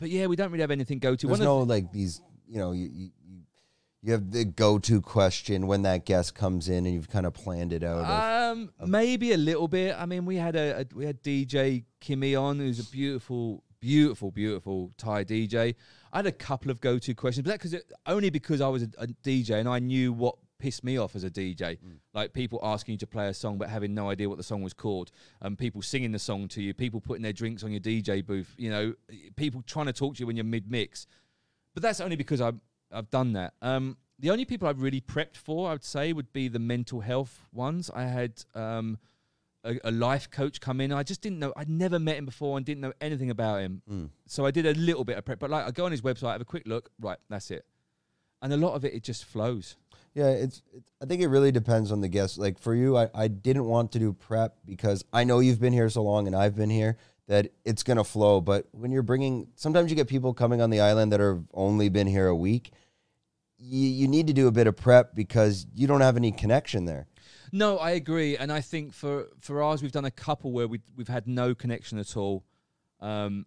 but 0.00 0.08
yeah, 0.08 0.26
we 0.26 0.36
don't 0.36 0.50
really 0.50 0.62
have 0.62 0.70
anything 0.70 0.98
go 1.00 1.14
to. 1.16 1.26
There's 1.26 1.40
of 1.40 1.44
no 1.44 1.58
like 1.60 1.92
these, 1.92 2.20
you 2.48 2.58
know, 2.58 2.72
you, 2.72 2.88
you 2.92 3.10
you- 4.02 4.12
have 4.12 4.30
the 4.30 4.44
go-to 4.44 5.00
question 5.00 5.66
when 5.66 5.82
that 5.82 6.06
guest 6.06 6.32
comes 6.34 6.68
in, 6.68 6.86
and 6.86 6.94
you've 6.94 7.08
kind 7.10 7.26
of 7.26 7.34
planned 7.34 7.72
it 7.72 7.82
out. 7.82 8.04
of- 8.04 8.56
Um, 8.56 8.70
maybe 8.88 9.32
a 9.32 9.36
little 9.36 9.66
bit. 9.66 9.96
I 9.98 10.06
mean, 10.06 10.24
we 10.26 10.36
had 10.36 10.54
a, 10.54 10.82
a 10.82 10.86
we 10.94 11.04
had 11.06 11.22
DJ 11.24 11.84
Kimmy 12.00 12.40
on, 12.40 12.58
who's 12.60 12.78
a 12.78 12.84
beautiful, 12.84 13.64
beautiful, 13.80 14.30
beautiful 14.30 14.92
Thai 14.96 15.24
DJ. 15.24 15.74
I 16.12 16.18
had 16.18 16.26
a 16.26 16.32
couple 16.32 16.70
of 16.70 16.80
go-to 16.80 17.14
questions, 17.14 17.44
but 17.44 17.50
that 17.50 17.60
because 17.60 17.82
only 18.06 18.30
because 18.30 18.60
I 18.60 18.68
was 18.68 18.82
a, 18.82 18.88
a 18.98 19.06
DJ 19.06 19.52
and 19.52 19.68
I 19.68 19.78
knew 19.78 20.12
what 20.12 20.36
pissed 20.58 20.84
me 20.84 20.96
off 20.96 21.14
as 21.14 21.24
a 21.24 21.30
DJ, 21.30 21.78
like 22.14 22.32
people 22.32 22.58
asking 22.62 22.92
you 22.92 22.98
to 22.98 23.06
play 23.06 23.28
a 23.28 23.34
song 23.34 23.58
but 23.58 23.68
having 23.68 23.94
no 23.94 24.10
idea 24.10 24.28
what 24.28 24.38
the 24.38 24.44
song 24.44 24.62
was 24.62 24.72
called, 24.72 25.10
um, 25.42 25.56
people 25.56 25.82
singing 25.82 26.12
the 26.12 26.18
song 26.18 26.48
to 26.48 26.62
you, 26.62 26.72
people 26.72 27.00
putting 27.00 27.22
their 27.22 27.32
drinks 27.32 27.62
on 27.62 27.70
your 27.70 27.80
DJ 27.80 28.24
booth, 28.24 28.54
you 28.56 28.70
know, 28.70 28.94
people 29.36 29.62
trying 29.66 29.86
to 29.86 29.92
talk 29.92 30.14
to 30.14 30.20
you 30.20 30.26
when 30.26 30.36
you're 30.36 30.44
mid-mix. 30.44 31.06
But 31.74 31.82
that's 31.82 32.00
only 32.00 32.16
because 32.16 32.40
I've 32.40 32.58
I've 32.92 33.10
done 33.10 33.32
that. 33.34 33.54
Um, 33.60 33.96
the 34.18 34.30
only 34.30 34.44
people 34.44 34.68
I've 34.68 34.80
really 34.80 35.00
prepped 35.00 35.36
for, 35.36 35.68
I 35.68 35.72
would 35.72 35.84
say, 35.84 36.12
would 36.12 36.32
be 36.32 36.48
the 36.48 36.58
mental 36.58 37.00
health 37.00 37.40
ones. 37.52 37.90
I 37.94 38.04
had 38.04 38.44
um, 38.54 38.98
a, 39.66 39.78
a 39.84 39.90
life 39.90 40.30
coach 40.30 40.60
come 40.60 40.80
in. 40.80 40.92
I 40.92 41.02
just 41.02 41.20
didn't 41.20 41.38
know. 41.38 41.52
I'd 41.56 41.68
never 41.68 41.98
met 41.98 42.16
him 42.16 42.24
before 42.24 42.56
and 42.56 42.64
didn't 42.64 42.80
know 42.80 42.92
anything 43.00 43.30
about 43.30 43.60
him. 43.60 43.82
Mm. 43.90 44.10
So 44.26 44.46
I 44.46 44.50
did 44.50 44.66
a 44.66 44.74
little 44.74 45.04
bit 45.04 45.18
of 45.18 45.24
prep. 45.24 45.38
But 45.38 45.50
like, 45.50 45.66
I 45.66 45.70
go 45.70 45.84
on 45.84 45.90
his 45.90 46.02
website, 46.02 46.32
have 46.32 46.40
a 46.40 46.44
quick 46.44 46.64
look. 46.66 46.90
Right, 47.00 47.18
that's 47.28 47.50
it. 47.50 47.64
And 48.40 48.52
a 48.52 48.56
lot 48.56 48.74
of 48.74 48.84
it, 48.84 48.94
it 48.94 49.02
just 49.02 49.24
flows. 49.24 49.76
Yeah, 50.14 50.28
it's, 50.28 50.62
it's. 50.72 50.90
I 51.02 51.06
think 51.06 51.20
it 51.20 51.28
really 51.28 51.52
depends 51.52 51.92
on 51.92 52.00
the 52.00 52.08
guest. 52.08 52.38
Like 52.38 52.58
for 52.58 52.74
you, 52.74 52.96
I, 52.96 53.08
I 53.14 53.28
didn't 53.28 53.66
want 53.66 53.92
to 53.92 53.98
do 53.98 54.12
prep 54.12 54.56
because 54.64 55.04
I 55.12 55.24
know 55.24 55.40
you've 55.40 55.60
been 55.60 55.72
here 55.72 55.90
so 55.90 56.02
long 56.02 56.26
and 56.26 56.34
I've 56.34 56.54
been 56.54 56.70
here 56.70 56.96
that 57.28 57.52
it's 57.64 57.82
gonna 57.82 58.04
flow. 58.04 58.40
But 58.40 58.66
when 58.72 58.92
you're 58.92 59.02
bringing, 59.02 59.48
sometimes 59.56 59.90
you 59.90 59.96
get 59.96 60.08
people 60.08 60.32
coming 60.32 60.62
on 60.62 60.70
the 60.70 60.80
island 60.80 61.12
that 61.12 61.20
have 61.20 61.44
only 61.52 61.88
been 61.88 62.06
here 62.06 62.28
a 62.28 62.36
week. 62.36 62.72
You, 63.58 63.88
you 63.88 64.08
need 64.08 64.26
to 64.28 64.32
do 64.32 64.48
a 64.48 64.52
bit 64.52 64.66
of 64.66 64.76
prep 64.76 65.14
because 65.14 65.66
you 65.74 65.86
don't 65.86 66.02
have 66.02 66.16
any 66.16 66.30
connection 66.30 66.84
there. 66.84 67.06
No, 67.52 67.78
I 67.78 67.92
agree, 67.92 68.36
and 68.36 68.52
I 68.52 68.60
think 68.60 68.92
for 68.92 69.28
for 69.40 69.62
ours, 69.62 69.82
we've 69.82 69.92
done 69.92 70.04
a 70.04 70.10
couple 70.10 70.52
where 70.52 70.68
we 70.68 70.80
we've 70.96 71.08
had 71.08 71.26
no 71.26 71.54
connection 71.54 71.98
at 71.98 72.16
all, 72.16 72.44
um, 73.00 73.46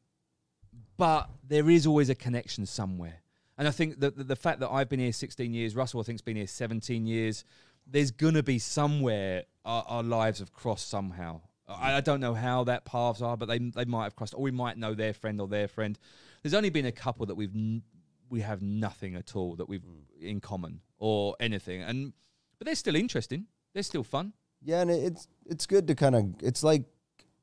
but 0.97 1.29
there 1.47 1.69
is 1.69 1.85
always 1.85 2.09
a 2.09 2.15
connection 2.15 2.65
somewhere. 2.65 3.21
And 3.57 3.67
I 3.67 3.71
think 3.71 3.99
that 3.99 4.17
the, 4.17 4.23
the 4.23 4.35
fact 4.35 4.61
that 4.61 4.69
I've 4.69 4.87
been 4.87 5.01
here 5.01 5.11
16 5.11 5.53
years, 5.53 5.75
Russell 5.75 5.99
I 5.99 6.03
think's 6.03 6.21
been 6.21 6.37
here 6.37 6.47
17 6.47 7.05
years, 7.05 7.43
there's 7.85 8.11
gonna 8.11 8.43
be 8.43 8.57
somewhere 8.57 9.43
our, 9.65 9.83
our 9.87 10.03
lives 10.03 10.39
have 10.39 10.53
crossed 10.53 10.89
somehow. 10.89 11.41
I, 11.67 11.95
I 11.95 12.01
don't 12.01 12.19
know 12.19 12.33
how 12.33 12.63
that 12.65 12.85
paths 12.85 13.21
are, 13.21 13.37
but 13.37 13.47
they 13.47 13.59
they 13.59 13.85
might 13.85 14.05
have 14.05 14.15
crossed, 14.15 14.33
or 14.33 14.41
we 14.41 14.51
might 14.51 14.77
know 14.77 14.93
their 14.93 15.13
friend 15.13 15.39
or 15.39 15.47
their 15.47 15.67
friend. 15.67 15.97
There's 16.41 16.53
only 16.53 16.69
been 16.69 16.85
a 16.85 16.91
couple 16.91 17.25
that 17.27 17.35
we've 17.35 17.53
n- 17.53 17.83
we 18.29 18.41
have 18.41 18.61
nothing 18.61 19.15
at 19.15 19.35
all 19.35 19.55
that 19.55 19.67
we've 19.67 19.83
in 20.19 20.39
common 20.39 20.81
or 20.97 21.35
anything, 21.39 21.81
and 21.81 22.13
but 22.57 22.65
they're 22.65 22.75
still 22.75 22.95
interesting. 22.95 23.45
They're 23.73 23.83
still 23.83 24.03
fun. 24.03 24.33
Yeah, 24.61 24.81
and 24.81 24.91
it's 24.91 25.27
it's 25.45 25.65
good 25.65 25.87
to 25.87 25.95
kind 25.95 26.15
of 26.15 26.25
it's 26.41 26.63
like 26.63 26.83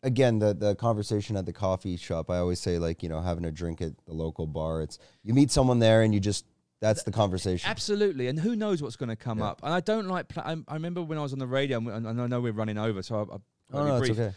again 0.03 0.39
the 0.39 0.53
the 0.55 0.75
conversation 0.75 1.37
at 1.37 1.47
the 1.47 1.53
coffee 1.53 1.97
shop. 1.97 2.31
I 2.31 2.39
always 2.39 2.61
say 2.61 2.79
like 2.79 3.03
you 3.03 3.09
know 3.09 3.21
having 3.21 3.45
a 3.45 3.51
drink 3.53 3.81
at 3.81 3.93
the 4.07 4.13
local 4.13 4.47
bar. 4.47 4.83
It's 4.83 4.99
you 5.23 5.33
meet 5.35 5.51
someone 5.51 5.79
there 5.79 6.03
and 6.03 6.13
you 6.13 6.21
just 6.21 6.45
that's 6.81 7.05
the 7.05 7.11
conversation. 7.13 7.71
Absolutely, 7.71 8.27
and 8.29 8.39
who 8.39 8.55
knows 8.55 8.83
what's 8.83 8.97
going 8.97 9.09
to 9.09 9.17
come 9.17 9.39
Yeah. 9.39 9.47
up? 9.47 9.61
And 9.63 9.73
I 9.73 9.81
don't 9.81 10.09
like. 10.09 10.29
Pla- 10.29 10.43
I, 10.45 10.57
I 10.69 10.75
remember 10.75 11.01
when 11.03 11.17
I 11.17 11.23
was 11.23 11.33
on 11.33 11.39
the 11.39 11.47
radio, 11.47 11.79
and, 11.79 12.07
and 12.07 12.21
I 12.21 12.27
know 12.27 12.41
we're 12.41 12.53
running 12.53 12.77
over, 12.77 13.03
so 13.03 13.17
I, 13.17 13.35
I, 13.35 13.39
Oh 13.81 13.87
no, 13.87 13.97
it's 13.97 14.09
brief. 14.09 14.19
okay. 14.21 14.35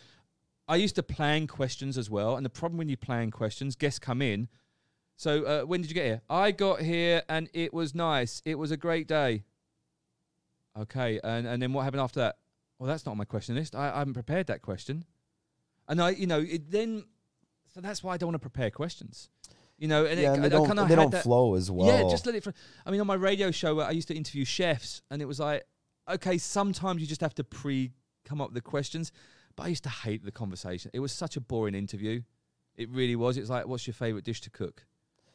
I 0.70 0.78
used 0.78 0.96
to 0.96 1.04
plan 1.04 1.48
questions 1.48 1.98
as 1.98 2.10
well, 2.10 2.38
and 2.38 2.46
the 2.46 2.50
problem 2.50 2.78
when 2.78 2.88
you 2.88 2.96
plan 2.96 3.30
questions, 3.32 3.76
guests 3.76 4.00
come 4.00 4.22
in. 4.22 4.48
So 5.18 5.44
uh, 5.44 5.62
when 5.64 5.82
did 5.82 5.90
you 5.90 5.96
get 5.96 6.06
here? 6.06 6.22
I 6.30 6.52
got 6.52 6.82
here, 6.82 7.24
and 7.28 7.50
it 7.54 7.74
was 7.74 7.94
nice. 7.94 8.42
It 8.46 8.56
was 8.56 8.72
a 8.72 8.78
great 8.78 9.06
day. 9.08 9.44
Okay, 10.82 11.20
and 11.24 11.46
and 11.48 11.62
then 11.62 11.74
what 11.74 11.84
happened 11.84 12.02
after 12.02 12.20
that? 12.22 12.38
Well, 12.78 12.88
that's 12.88 13.06
not 13.06 13.12
on 13.12 13.18
my 13.18 13.26
question 13.26 13.56
list. 13.56 13.76
I, 13.76 13.92
I 13.94 14.00
haven't 14.00 14.14
prepared 14.14 14.48
that 14.48 14.62
question, 14.62 15.04
and 15.88 16.02
I, 16.02 16.12
you 16.12 16.28
know, 16.28 16.40
it 16.40 16.72
then. 16.72 17.06
So 17.74 17.82
that's 17.82 18.04
why 18.04 18.14
I 18.14 18.18
don't 18.18 18.28
want 18.28 18.36
to 18.42 18.50
prepare 18.50 18.72
questions. 18.72 19.30
You 19.78 19.88
know, 19.88 20.06
and 20.06 20.20
Yeah, 20.20 20.32
it, 20.32 20.36
and 20.36 20.44
they 20.44 20.48
I 20.48 20.50
don't 20.50 20.68
kinda 20.68 20.86
they 20.86 20.96
don't 20.96 21.12
that- 21.12 21.24
flow 21.24 21.56
as 21.56 21.70
well. 21.72 21.88
yeah, 21.88 22.04
just 22.10 22.26
let 22.26 22.36
it. 22.36 22.44
Fl- 22.44 22.50
I 22.86 22.92
mean, 22.92 23.00
on 23.02 23.08
my 23.08 23.14
radio 23.16 23.52
show, 23.52 23.80
I 23.80 23.92
used 23.92 24.08
to 24.10 24.16
interview 24.16 24.44
chefs, 24.46 25.02
and 25.10 25.22
it 25.22 25.26
was 25.26 25.40
like, 25.40 25.64
okay, 26.10 26.38
sometimes 26.38 27.02
you 27.02 27.08
just 27.08 27.22
have 27.22 27.36
to 27.36 27.44
pre 27.44 27.92
come 28.26 28.42
up 28.42 28.50
with 28.50 28.56
the 28.56 28.62
questions. 28.62 29.12
But 29.56 29.64
I 29.64 29.68
used 29.70 29.84
to 29.84 29.90
hate 29.90 30.24
the 30.24 30.32
conversation. 30.32 30.92
It 30.94 31.00
was 31.00 31.12
such 31.12 31.36
a 31.36 31.42
boring 31.42 31.76
interview. 31.76 32.22
It 32.76 32.90
really 32.90 33.16
was. 33.18 33.38
It's 33.38 33.50
like, 33.50 33.68
what's 33.68 33.86
your 33.88 33.94
favorite 33.94 34.24
dish 34.24 34.40
to 34.42 34.50
cook? 34.50 34.86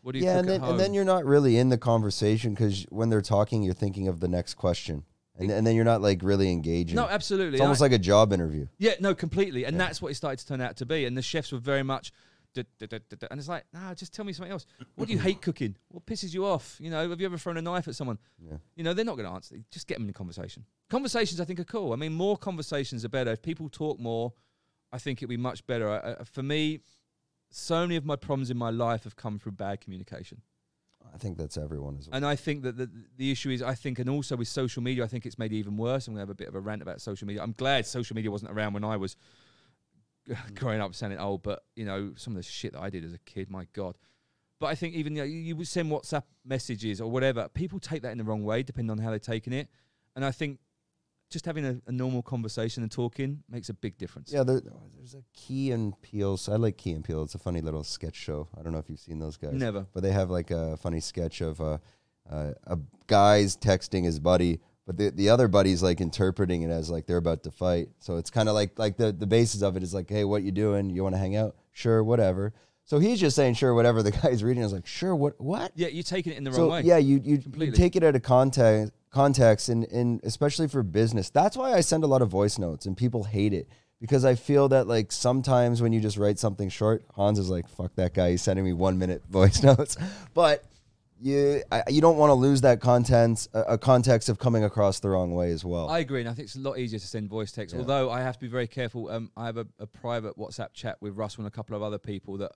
What 0.01 0.13
do 0.13 0.19
you 0.19 0.25
yeah, 0.25 0.35
cook 0.35 0.41
and 0.41 0.49
then 0.49 0.55
at 0.57 0.61
home? 0.61 0.71
and 0.71 0.81
then 0.81 0.95
you're 0.95 1.05
not 1.05 1.25
really 1.27 1.57
in 1.59 1.69
the 1.69 1.79
conversation 1.79 2.55
because 2.55 2.85
when 2.91 3.11
they're 3.11 3.21
talking, 3.23 3.63
you're 3.63 3.75
thinking 3.75 4.09
of 4.09 4.21
the 4.21 4.29
next 4.29 4.55
question, 4.55 5.05
and 5.37 5.51
and 5.51 5.67
then 5.67 5.75
you're 5.75 5.85
not 5.85 6.01
like 6.03 6.21
really 6.23 6.51
engaging. 6.51 6.97
no, 6.97 7.07
absolutely. 7.07 7.55
it's 7.55 7.63
almost 7.63 7.81
I- 7.81 7.85
like 7.87 7.93
a 7.93 7.99
job 7.99 8.33
interview. 8.33 8.67
yeah, 8.79 8.95
no, 9.01 9.15
completely. 9.15 9.65
And 9.65 9.75
Yeah. 9.77 9.85
that's 9.85 10.01
what 10.03 10.11
it 10.13 10.15
started 10.15 10.39
to 10.41 10.47
turn 10.47 10.61
out 10.61 10.77
to 10.79 10.87
be. 10.87 11.05
And 11.05 11.17
the 11.17 11.23
chefs 11.23 11.53
were 11.53 11.59
very 11.59 11.83
much. 11.83 12.13
And 12.57 12.67
it's 12.81 13.49
like, 13.49 13.65
nah, 13.73 13.95
just 13.95 14.15
tell 14.15 14.25
me 14.25 14.33
something 14.33 14.53
else. 14.53 14.65
What 14.95 15.09
do 15.09 15.13
you 15.13 15.19
hate 15.19 15.43
cooking? 15.43 15.75
What 15.89 16.07
pisses 16.07 16.33
you 16.33 16.47
off? 16.47 16.77
You 16.79 16.89
know, 16.89 17.09
have 17.11 17.21
you 17.21 17.27
ever 17.27 17.37
thrown 17.37 17.57
a 17.57 17.63
knife 17.63 17.89
at 17.89 17.97
someone? 17.97 18.19
Yeah. 18.39 18.59
You 18.77 18.85
know, 18.85 18.95
they're 18.95 19.05
not 19.05 19.17
going 19.17 19.29
to 19.29 19.35
answer. 19.35 19.57
Just 19.73 19.89
get 19.89 19.99
them 19.99 20.07
in 20.07 20.13
conversation. 20.15 20.65
Conversations, 20.89 21.41
I 21.41 21.45
think, 21.47 21.59
are 21.59 21.65
cool. 21.65 21.93
I 21.93 21.97
mean, 21.97 22.13
more 22.13 22.37
conversations 22.37 23.05
are 23.05 23.09
better. 23.09 23.33
If 23.33 23.43
people 23.43 23.69
talk 23.69 23.99
more, 23.99 24.35
I 24.93 24.99
think 24.99 25.19
it'd 25.19 25.29
be 25.29 25.37
much 25.37 25.67
better. 25.67 25.91
I, 25.91 26.13
I, 26.21 26.25
for 26.25 26.45
me, 26.45 26.79
so 27.51 27.81
many 27.81 27.97
of 27.97 28.05
my 28.05 28.15
problems 28.15 28.51
in 28.51 28.57
my 28.57 28.71
life 28.71 29.03
have 29.03 29.17
come 29.17 29.41
through 29.41 29.53
bad 29.53 29.81
communication. 29.81 30.43
I 31.15 31.19
think 31.19 31.39
that's 31.39 31.57
everyone 31.57 31.97
as 31.99 32.09
well. 32.09 32.17
And 32.17 32.27
I 32.27 32.35
think 32.35 32.65
that 32.65 32.77
the, 32.77 32.91
the 33.17 33.31
issue 33.31 33.51
is, 33.51 33.63
I 33.63 33.75
think, 33.75 34.01
and 34.01 34.11
also 34.11 34.37
with 34.37 34.49
social 34.49 34.83
media, 34.83 35.05
I 35.05 35.07
think 35.07 35.27
it's 35.27 35.39
made 35.39 35.53
it 35.53 35.57
even 35.57 35.77
worse. 35.77 36.09
I'm 36.09 36.15
going 36.15 36.27
to 36.27 36.29
have 36.29 36.31
a 36.31 36.35
bit 36.35 36.49
of 36.49 36.57
a 36.57 36.61
rant 36.61 36.83
about 36.83 37.01
social 37.01 37.27
media. 37.27 37.43
I'm 37.43 37.53
glad 37.53 37.87
social 37.87 38.17
media 38.17 38.33
wasn't 38.33 38.51
around 38.51 38.73
when 38.73 38.85
I 38.85 38.97
was 38.97 39.17
growing 40.55 40.81
up 40.81 40.95
sounding 40.95 41.19
old, 41.19 41.43
but 41.43 41.65
you 41.77 41.85
know 41.85 42.13
some 42.17 42.33
of 42.33 42.37
the 42.37 42.43
shit 42.43 42.73
that 42.73 42.81
I 42.81 42.91
did 42.91 43.05
as 43.05 43.13
a 43.13 43.19
kid, 43.19 43.51
my 43.51 43.67
god. 43.73 43.97
But 44.61 44.67
I 44.67 44.75
think 44.75 44.95
even 44.95 45.15
you, 45.15 45.23
know, 45.23 45.27
you 45.27 45.65
send 45.65 45.91
WhatsApp 45.91 46.23
messages 46.45 47.01
or 47.01 47.11
whatever, 47.11 47.49
people 47.49 47.79
take 47.79 48.03
that 48.03 48.13
in 48.13 48.19
the 48.19 48.25
wrong 48.25 48.45
way 48.45 48.63
depending 48.63 48.91
on 48.91 48.99
how 48.99 49.11
they're 49.11 49.19
taking 49.19 49.53
it, 49.53 49.69
and 50.17 50.25
I 50.25 50.31
think 50.31 50.59
just 51.35 51.45
having 51.45 51.67
a, 51.67 51.77
a 51.87 51.93
normal 51.93 52.23
conversation 52.23 52.83
and 52.83 52.91
talking 52.91 53.43
makes 53.51 53.69
a 53.69 53.75
big 53.75 53.99
difference. 53.99 54.33
Yeah, 54.33 54.45
there, 54.45 54.63
there's 54.97 55.15
a 55.15 55.23
Key 55.35 55.73
and 55.73 56.01
Peele. 56.01 56.39
So 56.39 56.53
I 56.53 56.57
like 56.57 56.79
Key 56.79 56.93
and 56.93 57.05
Peele. 57.05 57.23
It's 57.23 57.35
a 57.35 57.39
funny 57.39 57.61
little 57.61 57.85
sketch 57.85 58.15
show. 58.15 58.49
I 58.59 58.63
don't 58.63 58.73
know 58.73 58.79
if 58.79 58.89
you've 58.89 59.01
seen 59.01 59.19
those 59.19 59.37
guys. 59.37 59.53
Never. 59.53 59.87
But 59.93 60.03
they 60.03 60.13
have 60.13 60.31
like 60.31 60.51
a 60.51 60.79
funny 60.79 61.01
sketch 61.01 61.43
of 61.43 61.61
uh, 61.61 61.79
uh, 62.31 62.53
a 62.67 62.79
guy's 63.09 63.57
texting 63.57 64.05
his 64.05 64.19
buddy, 64.19 64.61
but 64.87 64.97
the 64.97 65.11
the 65.11 65.29
other 65.29 65.49
buddy's 65.49 65.83
like 65.83 66.01
interpreting 66.01 66.63
it 66.63 66.71
as 66.71 66.89
like 66.89 67.07
they're 67.07 67.19
about 67.19 67.43
to 67.43 67.51
fight. 67.51 67.89
So 67.99 68.17
it's 68.17 68.31
kind 68.31 68.49
of 68.49 68.55
like 68.55 68.79
like 68.79 68.97
the 68.97 69.13
the 69.13 69.27
basis 69.27 69.61
of 69.61 69.77
it 69.77 69.83
is 69.83 69.93
like, 69.93 70.09
hey, 70.09 70.25
what 70.25 70.43
you 70.43 70.53
doing? 70.53 70.89
You 70.89 71.03
want 71.03 71.17
to 71.17 71.19
hang 71.19 71.37
out? 71.37 71.57
Sure, 71.73 72.03
whatever. 72.03 72.55
So 72.87 72.99
he's 72.99 73.19
just 73.19 73.35
saying 73.35 73.55
sure, 73.55 73.75
whatever. 73.75 74.03
The 74.05 74.13
guy's 74.13 74.45
reading 74.45 74.63
is 74.63 74.73
like, 74.73 74.87
sure, 74.87 75.17
what 75.17 75.41
what? 75.41 75.73
Yeah, 75.75 75.89
you're 75.89 76.03
taking 76.05 76.33
it 76.33 76.39
in 76.39 76.45
the 76.45 76.53
so 76.53 76.63
wrong 76.63 76.71
way. 76.71 76.83
yeah, 76.83 76.99
you 76.99 77.21
you, 77.25 77.43
you 77.57 77.73
take 77.73 77.97
it 77.97 78.05
out 78.05 78.15
of 78.15 78.23
context 78.23 78.93
context 79.15 79.69
and, 79.69 79.85
and 79.85 80.21
especially 80.25 80.69
for 80.69 80.83
business. 80.83 81.31
That's 81.31 81.57
why 81.57 81.73
I 81.73 81.81
send 81.81 82.05
a 82.05 82.07
lot 82.09 82.21
of 82.21 82.29
voice 82.29 82.59
notes 82.59 82.85
and 82.85 82.97
people 82.97 83.25
hate 83.25 83.55
it 83.55 83.69
because 84.01 84.25
I 84.25 84.35
feel 84.35 84.69
that 84.69 84.87
like 84.87 85.13
sometimes 85.13 85.81
when 85.81 85.93
you 85.93 86.01
just 86.01 86.19
write 86.19 86.39
something 86.39 86.69
short, 86.69 87.05
Hans 87.15 87.39
is 87.39 87.49
like, 87.49 87.69
fuck 87.69 87.95
that 87.95 88.13
guy. 88.13 88.33
He's 88.33 88.43
sending 88.43 88.65
me 88.65 88.73
one 88.73 88.99
minute 88.99 89.23
voice 89.31 89.63
notes. 89.63 89.97
But 90.35 90.65
you 91.21 91.63
I, 91.71 91.85
you 91.89 92.01
don't 92.01 92.17
want 92.17 92.31
to 92.31 92.35
lose 92.35 92.63
that 92.63 92.81
content, 92.81 93.49
a, 93.55 93.61
a 93.61 93.79
context 93.79 94.29
of 94.29 94.39
coming 94.39 94.65
across 94.65 95.01
the 95.01 95.09
wrong 95.09 95.35
way 95.35 95.53
as 95.53 95.65
well. 95.65 95.89
I 95.89 96.01
agree, 96.01 96.21
and 96.21 96.29
I 96.29 96.35
think 96.35 96.47
it's 96.47 96.57
a 96.57 96.61
lot 96.61 96.79
easier 96.79 96.99
to 96.99 97.07
send 97.07 97.29
voice 97.29 97.53
text. 97.53 97.73
Yeah. 97.73 97.81
Although 97.81 98.11
I 98.11 98.21
have 98.21 98.35
to 98.35 98.41
be 98.41 98.49
very 98.49 98.67
careful. 98.67 99.09
Um, 99.09 99.31
I 99.37 99.47
have 99.47 99.57
a, 99.57 99.67
a 99.79 99.87
private 99.87 100.37
WhatsApp 100.37 100.75
chat 100.75 100.99
with 101.01 101.17
Russell 101.17 101.45
and 101.45 101.49
a 101.49 101.57
couple 101.57 101.77
of 101.77 101.83
other 101.83 101.99
people 101.99 102.39
that 102.39 102.53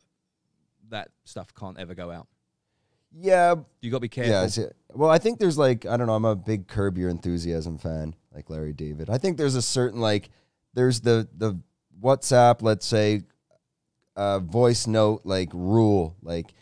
that 0.90 1.10
stuff 1.24 1.54
can't 1.54 1.78
ever 1.78 1.94
go 1.94 2.10
out. 2.10 2.26
Yeah, 3.16 3.54
You 3.80 3.90
got 3.90 3.96
to 3.98 4.00
be 4.00 4.08
careful. 4.08 4.32
Yeah, 4.32 4.44
it's- 4.44 4.72
well, 4.94 5.10
I 5.10 5.18
think 5.18 5.38
there's 5.38 5.58
like 5.58 5.84
I 5.86 5.96
don't 5.96 6.06
know. 6.06 6.14
I'm 6.14 6.24
a 6.24 6.34
big 6.36 6.66
Curb 6.66 6.96
Your 6.98 7.10
Enthusiasm 7.10 7.78
fan, 7.78 8.14
like 8.34 8.48
Larry 8.50 8.72
David. 8.72 9.10
I 9.10 9.18
think 9.18 9.36
there's 9.36 9.54
a 9.54 9.62
certain 9.62 10.00
like 10.00 10.30
there's 10.74 11.00
the 11.00 11.28
the 11.36 11.58
WhatsApp, 12.02 12.62
let's 12.62 12.86
say, 12.86 13.22
uh, 14.16 14.38
voice 14.40 14.86
note 14.86 15.22
like 15.24 15.50
rule. 15.52 16.16
Like, 16.22 16.54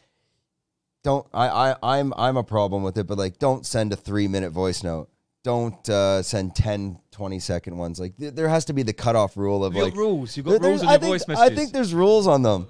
don't 1.04 1.26
I 1.32 1.46
I 1.48 1.76
I'm 1.98 2.12
I'm 2.16 2.36
a 2.36 2.42
problem 2.42 2.82
with 2.82 2.98
it, 2.98 3.06
but 3.06 3.16
like 3.16 3.38
don't 3.38 3.64
send 3.64 3.92
a 3.92 3.96
three 3.96 4.26
minute 4.28 4.50
voice 4.50 4.82
note. 4.82 5.08
Don't 5.44 5.88
uh, 5.88 6.22
send 6.24 6.56
10, 6.56 6.98
20 7.12 7.38
second 7.38 7.76
ones. 7.78 8.00
Like 8.00 8.16
th- 8.16 8.34
there 8.34 8.48
has 8.48 8.64
to 8.64 8.72
be 8.72 8.82
the 8.82 8.92
cutoff 8.92 9.36
rule 9.36 9.64
of 9.64 9.74
You've 9.74 9.84
like 9.84 9.94
got 9.94 10.00
rules. 10.00 10.36
You've 10.36 10.46
got 10.46 10.60
there- 10.60 10.70
rules 10.70 10.80
there's- 10.80 10.90
on 10.90 10.94
I 10.96 10.98
think, 10.98 11.10
voice 11.12 11.28
messages. 11.28 11.52
I 11.52 11.54
think 11.54 11.72
there's 11.72 11.94
rules 11.94 12.26
on 12.26 12.42
them. 12.42 12.66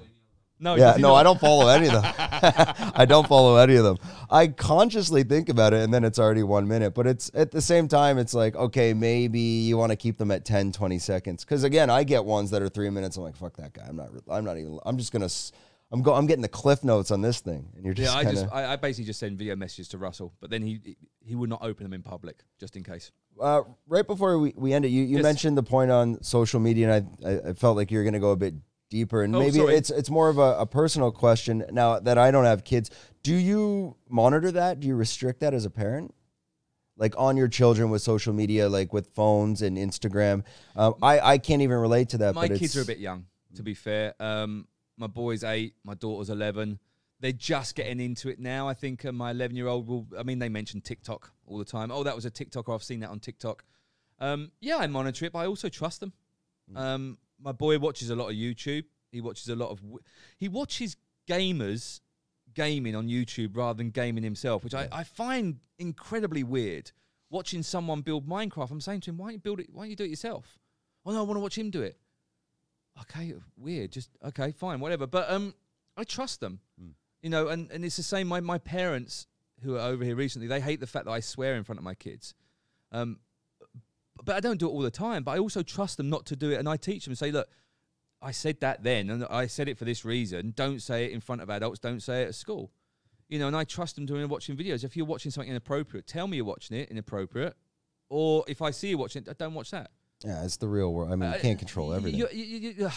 No, 0.58 0.74
Yeah, 0.74 0.96
no? 0.98 1.14
I 1.14 1.22
don't 1.22 1.38
follow 1.40 1.68
any 1.68 1.86
of 1.86 1.92
them. 1.92 2.04
I 2.18 3.04
don't 3.06 3.26
follow 3.28 3.56
any 3.56 3.76
of 3.76 3.84
them. 3.84 3.98
I 4.30 4.48
consciously 4.48 5.22
think 5.22 5.48
about 5.48 5.72
it 5.72 5.82
and 5.82 5.92
then 5.92 6.04
it's 6.04 6.18
already 6.18 6.42
one 6.42 6.66
minute. 6.68 6.94
But 6.94 7.06
it's 7.06 7.30
at 7.34 7.50
the 7.50 7.60
same 7.60 7.88
time, 7.88 8.18
it's 8.18 8.34
like, 8.34 8.56
okay, 8.56 8.94
maybe 8.94 9.40
you 9.40 9.76
want 9.76 9.92
to 9.92 9.96
keep 9.96 10.18
them 10.18 10.30
at 10.30 10.44
10, 10.44 10.72
20 10.72 10.98
seconds. 10.98 11.44
Because 11.44 11.64
again, 11.64 11.90
I 11.90 12.04
get 12.04 12.24
ones 12.24 12.50
that 12.50 12.62
are 12.62 12.68
three 12.68 12.90
minutes. 12.90 13.16
I'm 13.16 13.22
like, 13.22 13.36
fuck 13.36 13.56
that 13.58 13.72
guy. 13.72 13.84
I'm 13.88 13.96
not, 13.96 14.10
I'm 14.30 14.44
not 14.44 14.56
even, 14.58 14.78
I'm 14.84 14.96
just 14.98 15.12
going 15.12 15.26
to, 15.26 15.34
I'm 15.92 16.02
go, 16.02 16.14
I'm 16.14 16.26
getting 16.26 16.42
the 16.42 16.48
cliff 16.48 16.82
notes 16.82 17.10
on 17.10 17.20
this 17.22 17.40
thing. 17.40 17.68
And 17.76 17.84
you're 17.84 17.94
just 17.94 18.12
Yeah, 18.12 18.18
I 18.18 18.24
kind 18.24 18.36
just 18.36 18.52
I, 18.52 18.72
I 18.72 18.76
basically 18.76 19.04
just 19.06 19.20
send 19.20 19.38
video 19.38 19.54
messages 19.56 19.88
to 19.88 19.98
Russell, 19.98 20.32
but 20.40 20.50
then 20.50 20.62
he 20.62 20.96
he 21.20 21.34
would 21.36 21.48
not 21.50 21.62
open 21.62 21.84
them 21.84 21.92
in 21.92 22.02
public 22.02 22.42
just 22.58 22.76
in 22.76 22.82
case. 22.82 23.12
uh, 23.40 23.62
right 23.86 24.06
before 24.06 24.38
we, 24.38 24.52
we 24.56 24.72
end 24.72 24.84
it, 24.84 24.88
you, 24.88 25.02
you 25.04 25.16
Yes. 25.18 25.22
mentioned 25.22 25.56
the 25.56 25.62
point 25.62 25.90
on 25.92 26.20
social 26.24 26.58
media, 26.58 26.90
and 26.90 27.08
I, 27.24 27.28
I, 27.30 27.50
I 27.50 27.52
felt 27.52 27.76
like 27.76 27.90
you're 27.92 28.02
going 28.02 28.14
to 28.14 28.18
go 28.20 28.30
a 28.32 28.36
bit 28.36 28.54
deeper, 28.90 29.22
and 29.22 29.34
Oh, 29.34 29.40
maybe 29.40 29.60
it's 29.60 29.90
it's 29.90 30.10
more 30.10 30.28
of 30.28 30.38
a, 30.38 30.58
a 30.60 30.66
personal 30.66 31.10
question. 31.12 31.64
Now 31.72 31.98
that 31.98 32.18
I 32.18 32.30
don't 32.30 32.44
have 32.44 32.64
kids, 32.64 32.90
do 33.22 33.34
you 33.34 33.96
monitor 34.08 34.50
that? 34.52 34.80
Do 34.80 34.86
you 34.88 34.94
restrict 34.96 35.40
that 35.40 35.54
as 35.54 35.64
a 35.64 35.70
parent? 35.70 36.14
Like 36.98 37.14
on 37.18 37.36
your 37.36 37.48
children 37.48 37.90
with 37.90 38.00
social 38.00 38.32
media, 38.32 38.68
like 38.70 38.92
with 38.92 39.08
phones 39.14 39.60
and 39.60 39.76
Instagram. 39.76 40.44
Um, 40.74 40.94
I 41.02 41.20
I 41.20 41.38
can't 41.38 41.60
even 41.62 41.76
relate 41.78 42.08
to 42.10 42.18
that. 42.18 42.34
my 42.34 42.48
kids 42.48 42.76
are 42.76 42.82
a 42.82 42.86
bit 42.86 42.98
young, 42.98 43.26
to 43.54 43.62
be 43.62 43.74
fair. 43.74 44.14
Um, 44.18 44.66
my 44.96 45.06
boy's 45.06 45.44
eight, 45.44 45.74
my 45.84 45.94
daughter's 45.94 46.30
eleven. 46.30 46.78
They're 47.20 47.32
just 47.32 47.74
getting 47.74 48.00
into 48.00 48.28
it 48.28 48.38
now. 48.38 48.68
I 48.68 48.74
think 48.74 49.04
uh, 49.04 49.12
my 49.12 49.30
eleven-year-old 49.30 49.88
will. 49.88 50.06
I 50.18 50.22
mean, 50.22 50.38
they 50.38 50.48
mention 50.48 50.80
TikTok 50.80 51.32
all 51.46 51.58
the 51.58 51.64
time. 51.66 51.90
Oh, 51.90 52.02
that 52.02 52.14
was 52.14 52.24
a 52.24 52.30
TikTok, 52.30 52.68
or 52.68 52.74
I've 52.74 52.82
seen 52.82 53.00
that 53.00 53.10
on 53.10 53.20
TikTok. 53.20 53.64
Um, 54.18 54.52
yeah, 54.60 54.76
I 54.78 54.86
monitor 54.86 55.26
it, 55.26 55.32
but 55.32 55.40
I 55.40 55.46
also 55.46 55.68
trust 55.68 56.00
them. 56.00 56.12
Um, 56.74 57.18
my 57.40 57.52
boy 57.52 57.78
watches 57.78 58.10
a 58.10 58.16
lot 58.16 58.28
of 58.28 58.34
YouTube. 58.36 58.84
He 59.12 59.20
watches 59.20 59.48
a 59.48 59.56
lot 59.56 59.70
of. 59.70 59.80
w- 59.80 59.98
He 60.38 60.48
watches 60.48 60.96
gamers 61.28 62.00
gaming 62.54 62.94
on 62.96 63.08
YouTube 63.08 63.56
rather 63.56 63.76
than 63.76 63.90
gaming 63.90 64.24
himself, 64.24 64.64
which 64.64 64.74
I, 64.74 64.88
I 64.92 65.04
find 65.04 65.58
incredibly 65.78 66.42
weird. 66.42 66.92
Watching 67.30 67.62
someone 67.62 68.02
build 68.02 68.26
Minecraft, 68.28 68.70
I'm 68.70 68.80
saying 68.80 69.00
to 69.02 69.10
him, 69.10 69.18
"Why 69.18 69.26
don't 69.26 69.32
you 69.34 69.38
build 69.40 69.60
it? 69.60 69.68
Why 69.72 69.82
don't 69.84 69.90
you 69.90 69.96
do 69.96 70.04
it 70.04 70.10
yourself?" 70.10 70.58
Oh 71.04 71.12
no, 71.12 71.18
I 71.18 71.22
want 71.22 71.36
to 71.36 71.40
watch 71.40 71.58
him 71.58 71.70
do 71.70 71.82
it. 71.82 71.98
Okay, 73.02 73.34
weird. 73.56 73.92
Just 73.92 74.10
okay, 74.24 74.52
fine, 74.52 74.80
whatever. 74.80 75.06
But 75.06 75.30
um, 75.30 75.54
I 75.96 76.04
trust 76.04 76.40
them, 76.40 76.60
you 77.22 77.28
know. 77.30 77.48
And 77.48 77.70
and 77.70 77.84
it's 77.84 77.96
the 77.96 78.02
same. 78.02 78.26
My 78.28 78.40
my 78.40 78.58
parents 78.58 79.26
who 79.62 79.76
are 79.76 79.80
over 79.80 80.04
here 80.04 80.16
recently, 80.16 80.46
they 80.48 80.60
hate 80.60 80.80
the 80.80 80.86
fact 80.86 81.06
that 81.06 81.10
I 81.12 81.20
swear 81.20 81.54
in 81.56 81.64
front 81.64 81.78
of 81.78 81.84
my 81.84 81.94
kids. 81.94 82.34
Um, 82.92 83.18
but 84.24 84.36
I 84.36 84.40
don't 84.40 84.58
do 84.58 84.66
it 84.66 84.70
all 84.70 84.80
the 84.82 84.90
time. 84.90 85.22
But 85.22 85.32
I 85.32 85.38
also 85.38 85.62
trust 85.62 85.96
them 85.96 86.08
not 86.08 86.26
to 86.26 86.36
do 86.36 86.50
it, 86.50 86.56
and 86.58 86.68
I 86.68 86.76
teach 86.76 87.04
them. 87.04 87.14
Say, 87.14 87.30
look, 87.30 87.48
I 88.22 88.30
said 88.30 88.60
that 88.60 88.82
then, 88.82 89.10
and 89.10 89.24
I 89.26 89.46
said 89.46 89.68
it 89.68 89.78
for 89.78 89.84
this 89.84 90.04
reason. 90.04 90.52
Don't 90.56 90.80
say 90.80 91.04
it 91.06 91.12
in 91.12 91.20
front 91.20 91.42
of 91.42 91.50
adults. 91.50 91.78
Don't 91.78 92.00
say 92.00 92.22
it 92.22 92.28
at 92.28 92.34
school. 92.34 92.70
You 93.28 93.38
know, 93.38 93.46
and 93.48 93.56
I 93.56 93.64
trust 93.64 93.96
them 93.96 94.06
doing 94.06 94.28
watching 94.28 94.56
videos. 94.56 94.84
If 94.84 94.96
you're 94.96 95.06
watching 95.06 95.30
something 95.30 95.50
inappropriate, 95.50 96.06
tell 96.06 96.26
me 96.28 96.36
you're 96.36 96.46
watching 96.46 96.76
it 96.76 96.90
inappropriate. 96.90 97.54
Or 98.08 98.44
if 98.46 98.62
I 98.62 98.70
see 98.70 98.90
you 98.90 98.98
watching 98.98 99.24
it, 99.26 99.38
don't 99.38 99.54
watch 99.54 99.72
that. 99.72 99.90
Yeah, 100.24 100.44
it's 100.44 100.56
the 100.56 100.68
real 100.68 100.92
world. 100.94 101.12
I 101.12 101.16
mean, 101.16 101.30
you 101.30 101.36
Uh, 101.36 101.40
can't 101.40 101.58
control 101.58 101.92
everything. 101.92 102.18
you- 102.20 102.28
you- 102.32 102.44
you- 102.44 102.74
you- 102.78 102.90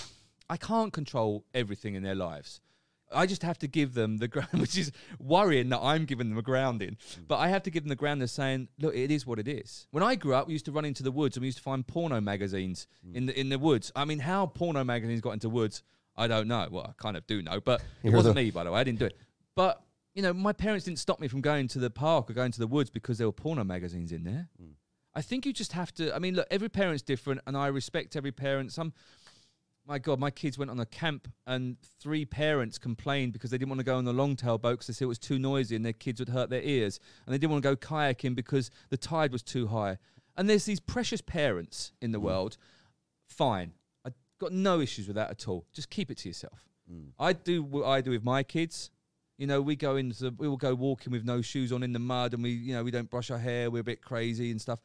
I 0.50 0.58
can't 0.58 0.94
control 0.94 1.46
everything 1.54 1.96
in 1.96 2.04
their 2.04 2.16
lives. 2.16 2.62
I 3.11 3.26
just 3.26 3.41
have 3.44 3.57
to 3.60 3.68
give 3.68 3.94
them 3.94 4.18
the 4.18 4.27
ground, 4.27 4.49
which 4.53 4.77
is 4.77 4.91
worrying 5.19 5.69
that 5.69 5.80
I'm 5.80 6.06
giving 6.06 6.30
them 6.30 6.38
a 6.38 6.41
grounding. 6.41 6.91
Mm. 7.15 7.27
But 7.27 7.38
I 7.38 7.48
have 7.49 7.64
to 7.64 7.72
give 7.72 7.84
them 7.84 7.90
the 7.90 7.95
ground 7.95 8.22
of 8.22 8.30
saying, 8.30 8.68
look, 8.80 8.95
it 8.95 9.11
is 9.11 9.26
what 9.26 9.40
it 9.40 9.48
is. 9.48 9.88
When 9.91 10.03
I 10.03 10.15
grew 10.15 10.34
up, 10.36 10.48
we 10.48 10.53
used 10.53 10.65
to 10.65 10.72
run 10.72 10.86
into 10.86 11.03
the 11.03 11.11
woods 11.11 11.36
and 11.36 11.41
we 11.41 11.48
used 11.48 11.57
to 11.57 11.64
find 11.64 11.86
porno 11.86 12.22
magazines 12.22 12.88
Mm. 13.07 13.15
in 13.15 13.26
the 13.27 13.40
in 13.40 13.49
the 13.49 13.60
woods. 13.60 13.91
I 13.95 14.06
mean, 14.06 14.19
how 14.19 14.45
porno 14.48 14.84
magazines 14.84 15.22
got 15.22 15.31
into 15.31 15.49
woods, 15.49 15.84
I 16.15 16.27
don't 16.27 16.48
know. 16.48 16.68
Well, 16.72 16.86
I 16.90 16.91
kind 17.02 17.15
of 17.18 17.26
do 17.27 17.41
know, 17.41 17.60
but 17.60 17.81
it 18.03 18.11
wasn't 18.11 18.36
the- 18.36 18.44
me, 18.44 18.52
by 18.52 18.64
the 18.64 18.72
way. 18.72 18.80
I 18.80 18.84
didn't 18.84 18.99
do 18.99 19.06
it. 19.06 19.18
But 19.56 19.81
you 20.15 20.22
know, 20.23 20.34
my 20.34 20.53
parents 20.53 20.86
didn't 20.86 20.99
stop 20.99 21.19
me 21.19 21.27
from 21.27 21.40
going 21.41 21.68
to 21.69 21.80
the 21.80 21.90
park 21.90 22.30
or 22.30 22.34
going 22.34 22.52
to 22.52 22.60
the 22.60 22.68
woods 22.68 22.90
because 22.90 23.18
there 23.18 23.27
were 23.27 23.31
porno 23.31 23.64
magazines 23.64 24.11
in 24.11 24.23
there. 24.23 24.49
Mm. 24.61 24.72
I 25.15 25.22
think 25.22 25.45
you 25.45 25.53
just 25.53 25.72
have 25.73 25.94
to. 25.95 26.14
I 26.15 26.19
mean, 26.19 26.36
look, 26.36 26.48
every 26.52 26.69
parent's 26.69 27.02
different, 27.02 27.41
and 27.48 27.57
I 27.57 27.68
respect 27.68 28.15
every 28.15 28.31
parent. 28.31 28.72
Some, 28.72 28.94
my 29.90 29.98
God, 29.98 30.20
my 30.20 30.30
kids 30.30 30.56
went 30.56 30.70
on 30.70 30.80
a 30.80 30.86
camp, 30.86 31.28
and 31.48 31.76
three 31.99 32.24
parents 32.24 32.78
complained 32.78 33.34
because 33.34 33.49
they 33.49 33.57
didn't 33.57 33.70
want 33.70 33.80
to 33.80 33.86
go 33.86 33.98
on 33.98 34.06
the 34.06 34.14
longtail 34.14 34.60
boat 34.60 34.74
because 34.74 34.88
they 34.88 34.94
said 34.94 35.06
it 35.06 35.07
was 35.07 35.18
too 35.18 35.40
noisy 35.40 35.76
and 35.76 35.84
their 35.84 35.94
kids 35.94 36.22
would 36.22 36.30
hurt 36.30 36.52
their 36.52 36.61
ears, 36.61 36.99
and 37.26 37.34
they 37.34 37.40
didn't 37.40 37.52
want 37.52 37.64
to 37.64 37.70
go 37.70 37.76
kayaking 37.76 38.36
because 38.36 38.70
the 38.90 38.98
tide 38.98 39.32
was 39.32 39.41
too 39.41 39.68
high. 39.68 39.98
And 40.38 40.48
there's 40.48 40.66
these 40.66 40.80
precious 40.80 41.22
parents 41.22 41.91
in 42.02 42.11
the 42.11 42.20
world. 42.20 42.56
Fine, 43.26 43.74
I've 44.06 44.14
got 44.40 44.52
no 44.52 44.80
issues 44.80 45.07
with 45.07 45.16
that 45.16 45.32
at 45.32 45.48
all. 45.48 45.66
Just 45.74 45.90
keep 45.90 46.11
it 46.11 46.20
to 46.20 46.30
yourself. 46.30 46.70
Mm. 46.91 47.07
I 47.20 47.34
do 47.34 47.64
what 47.64 47.86
I 47.88 48.02
do 48.02 48.11
with 48.11 48.24
my 48.24 48.44
kids. 48.44 48.91
You 49.40 49.48
know, 49.48 49.60
we 49.60 49.76
go 49.76 49.95
into 49.95 50.32
we 50.38 50.48
will 50.48 50.57
go 50.57 50.76
walking 50.76 51.11
with 51.11 51.26
no 51.26 51.41
shoes 51.41 51.72
on 51.72 51.82
in 51.82 51.94
the 51.94 51.99
mud, 51.99 52.36
and 52.36 52.44
we, 52.44 52.52
you 52.52 52.76
know, 52.76 52.84
we 52.84 52.91
don't 52.91 53.10
brush 53.10 53.32
our 53.32 53.40
hair. 53.40 53.72
We're 53.72 53.82
a 53.82 53.84
bit 53.84 54.03
crazy 54.03 54.52
and 54.52 54.61
stuff. 54.61 54.80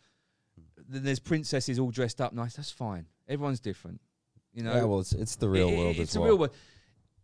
Hmm. 0.57 0.83
Then 0.89 1.05
there's 1.05 1.19
princesses 1.19 1.79
all 1.79 1.91
dressed 1.91 2.23
up 2.23 2.33
nice. 2.33 2.57
That's 2.57 2.71
fine. 2.71 3.07
Everyone's 3.29 3.61
different. 3.61 4.01
You 4.55 4.63
know, 4.63 4.75
yeah, 4.75 4.85
well, 4.85 5.01
it's 5.01 5.13
it's 5.13 5.37
the 5.37 5.49
real 5.49 5.69
it- 5.69 5.77
world 5.77 5.97
It's 5.97 6.13
the 6.15 6.21
well. 6.21 6.29
real 6.31 6.39
world. 6.39 6.55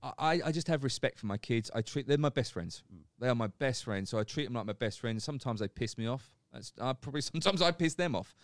I, 0.02 0.40
I 0.46 0.50
just 0.50 0.66
have 0.68 0.82
respect 0.82 1.18
for 1.18 1.26
my 1.26 1.36
kids. 1.36 1.70
I 1.74 1.82
treat 1.82 2.08
they're 2.08 2.16
my 2.16 2.30
best 2.30 2.52
friends. 2.54 2.82
They 3.18 3.28
are 3.28 3.34
my 3.34 3.48
best 3.48 3.84
friends, 3.84 4.08
so 4.08 4.18
I 4.18 4.24
treat 4.24 4.44
them 4.44 4.54
like 4.54 4.64
my 4.64 4.72
best 4.72 4.98
friends. 4.98 5.22
Sometimes 5.22 5.60
they 5.60 5.68
piss 5.68 5.98
me 5.98 6.06
off. 6.06 6.30
That's 6.52 6.72
uh, 6.80 6.94
probably 6.94 7.20
sometimes 7.20 7.60
I 7.62 7.70
piss 7.70 7.94
them 7.94 8.16
off, 8.16 8.34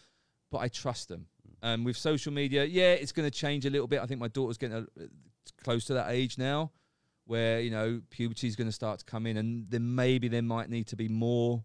but 0.50 0.58
I 0.58 0.68
trust 0.68 1.08
them. 1.08 1.26
And 1.62 1.84
with 1.84 1.96
social 1.96 2.32
media, 2.32 2.64
yeah, 2.64 2.92
it's 2.92 3.12
going 3.12 3.26
to 3.28 3.36
change 3.36 3.64
a 3.64 3.70
little 3.70 3.86
bit. 3.86 4.00
I 4.00 4.06
think 4.06 4.20
my 4.20 4.28
daughter's 4.28 4.58
getting 4.58 4.76
a, 4.76 5.02
close 5.64 5.86
to 5.86 5.94
that 5.94 6.10
age 6.10 6.36
now, 6.36 6.72
where 7.24 7.60
you 7.60 7.70
know 7.70 8.02
puberty 8.10 8.46
is 8.48 8.54
going 8.54 8.68
to 8.68 8.72
start 8.72 8.98
to 8.98 9.04
come 9.06 9.26
in, 9.26 9.38
and 9.38 9.68
then 9.70 9.94
maybe 9.94 10.28
there 10.28 10.42
might 10.42 10.68
need 10.68 10.86
to 10.88 10.96
be 10.96 11.08
more 11.08 11.64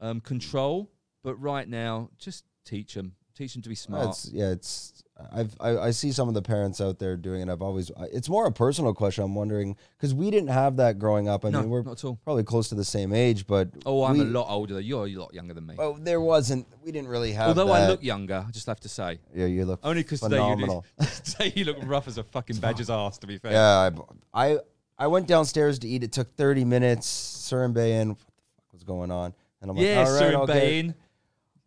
um, 0.00 0.20
control. 0.20 0.92
But 1.24 1.34
right 1.42 1.68
now, 1.68 2.10
just 2.18 2.44
teach 2.64 2.94
them. 2.94 3.16
Teach 3.38 3.52
them 3.52 3.62
to 3.62 3.68
be 3.68 3.76
smart. 3.76 4.08
It's, 4.08 4.30
yeah, 4.32 4.50
it's. 4.50 5.04
I've 5.32 5.54
I, 5.60 5.78
I 5.78 5.90
see 5.92 6.10
some 6.10 6.26
of 6.26 6.34
the 6.34 6.42
parents 6.42 6.80
out 6.80 6.98
there 6.98 7.16
doing 7.16 7.40
it. 7.42 7.48
I've 7.48 7.62
always. 7.62 7.92
It's 8.12 8.28
more 8.28 8.46
a 8.46 8.50
personal 8.52 8.92
question. 8.94 9.22
I'm 9.22 9.36
wondering 9.36 9.76
because 9.96 10.12
we 10.12 10.28
didn't 10.32 10.48
have 10.48 10.78
that 10.78 10.98
growing 10.98 11.28
up. 11.28 11.44
I 11.44 11.50
no, 11.50 11.60
mean, 11.60 11.70
we're 11.70 11.82
not 11.82 11.92
at 11.92 12.04
all. 12.04 12.18
probably 12.24 12.42
close 12.42 12.68
to 12.70 12.74
the 12.74 12.84
same 12.84 13.12
age, 13.12 13.46
but 13.46 13.68
Oh, 13.86 14.02
I'm 14.02 14.14
we, 14.18 14.22
a 14.22 14.24
lot 14.24 14.48
older. 14.48 14.74
than 14.74 14.82
You're 14.82 15.06
a 15.06 15.14
lot 15.14 15.32
younger 15.34 15.54
than 15.54 15.66
me. 15.66 15.76
Well, 15.78 15.94
there 15.94 16.20
wasn't. 16.20 16.66
We 16.84 16.90
didn't 16.90 17.06
really 17.10 17.30
have. 17.30 17.46
Although 17.46 17.70
I 17.70 17.86
look 17.86 18.02
younger, 18.02 18.44
I 18.44 18.50
just 18.50 18.66
have 18.66 18.80
to 18.80 18.88
say. 18.88 19.20
Yeah, 19.32 19.46
you 19.46 19.66
look 19.66 19.78
Only 19.84 20.02
because 20.02 20.20
today 20.20 20.34
you, 20.34 20.42
phenomenal. 20.42 20.84
today 21.24 21.52
you 21.54 21.64
look 21.64 21.76
rough 21.84 22.08
as 22.08 22.18
a 22.18 22.24
fucking 22.24 22.56
badger's 22.56 22.90
ass, 22.90 23.18
to 23.18 23.28
be 23.28 23.38
fair. 23.38 23.52
Yeah, 23.52 23.90
I, 24.34 24.46
I 24.50 24.58
I 24.98 25.06
went 25.06 25.28
downstairs 25.28 25.78
to 25.78 25.88
eat. 25.88 26.02
It 26.02 26.10
took 26.10 26.34
30 26.36 26.64
minutes. 26.64 27.06
Surin 27.48 27.76
in. 27.76 28.08
What 28.08 28.18
the 28.18 28.24
fuck 28.56 28.72
was 28.72 28.82
going 28.82 29.12
on? 29.12 29.32
And 29.62 29.70
I'm 29.70 29.76
like, 29.76 29.86
Yeah, 29.86 30.04
all 30.04 30.12
right, 30.20 30.34
okay. 30.34 30.94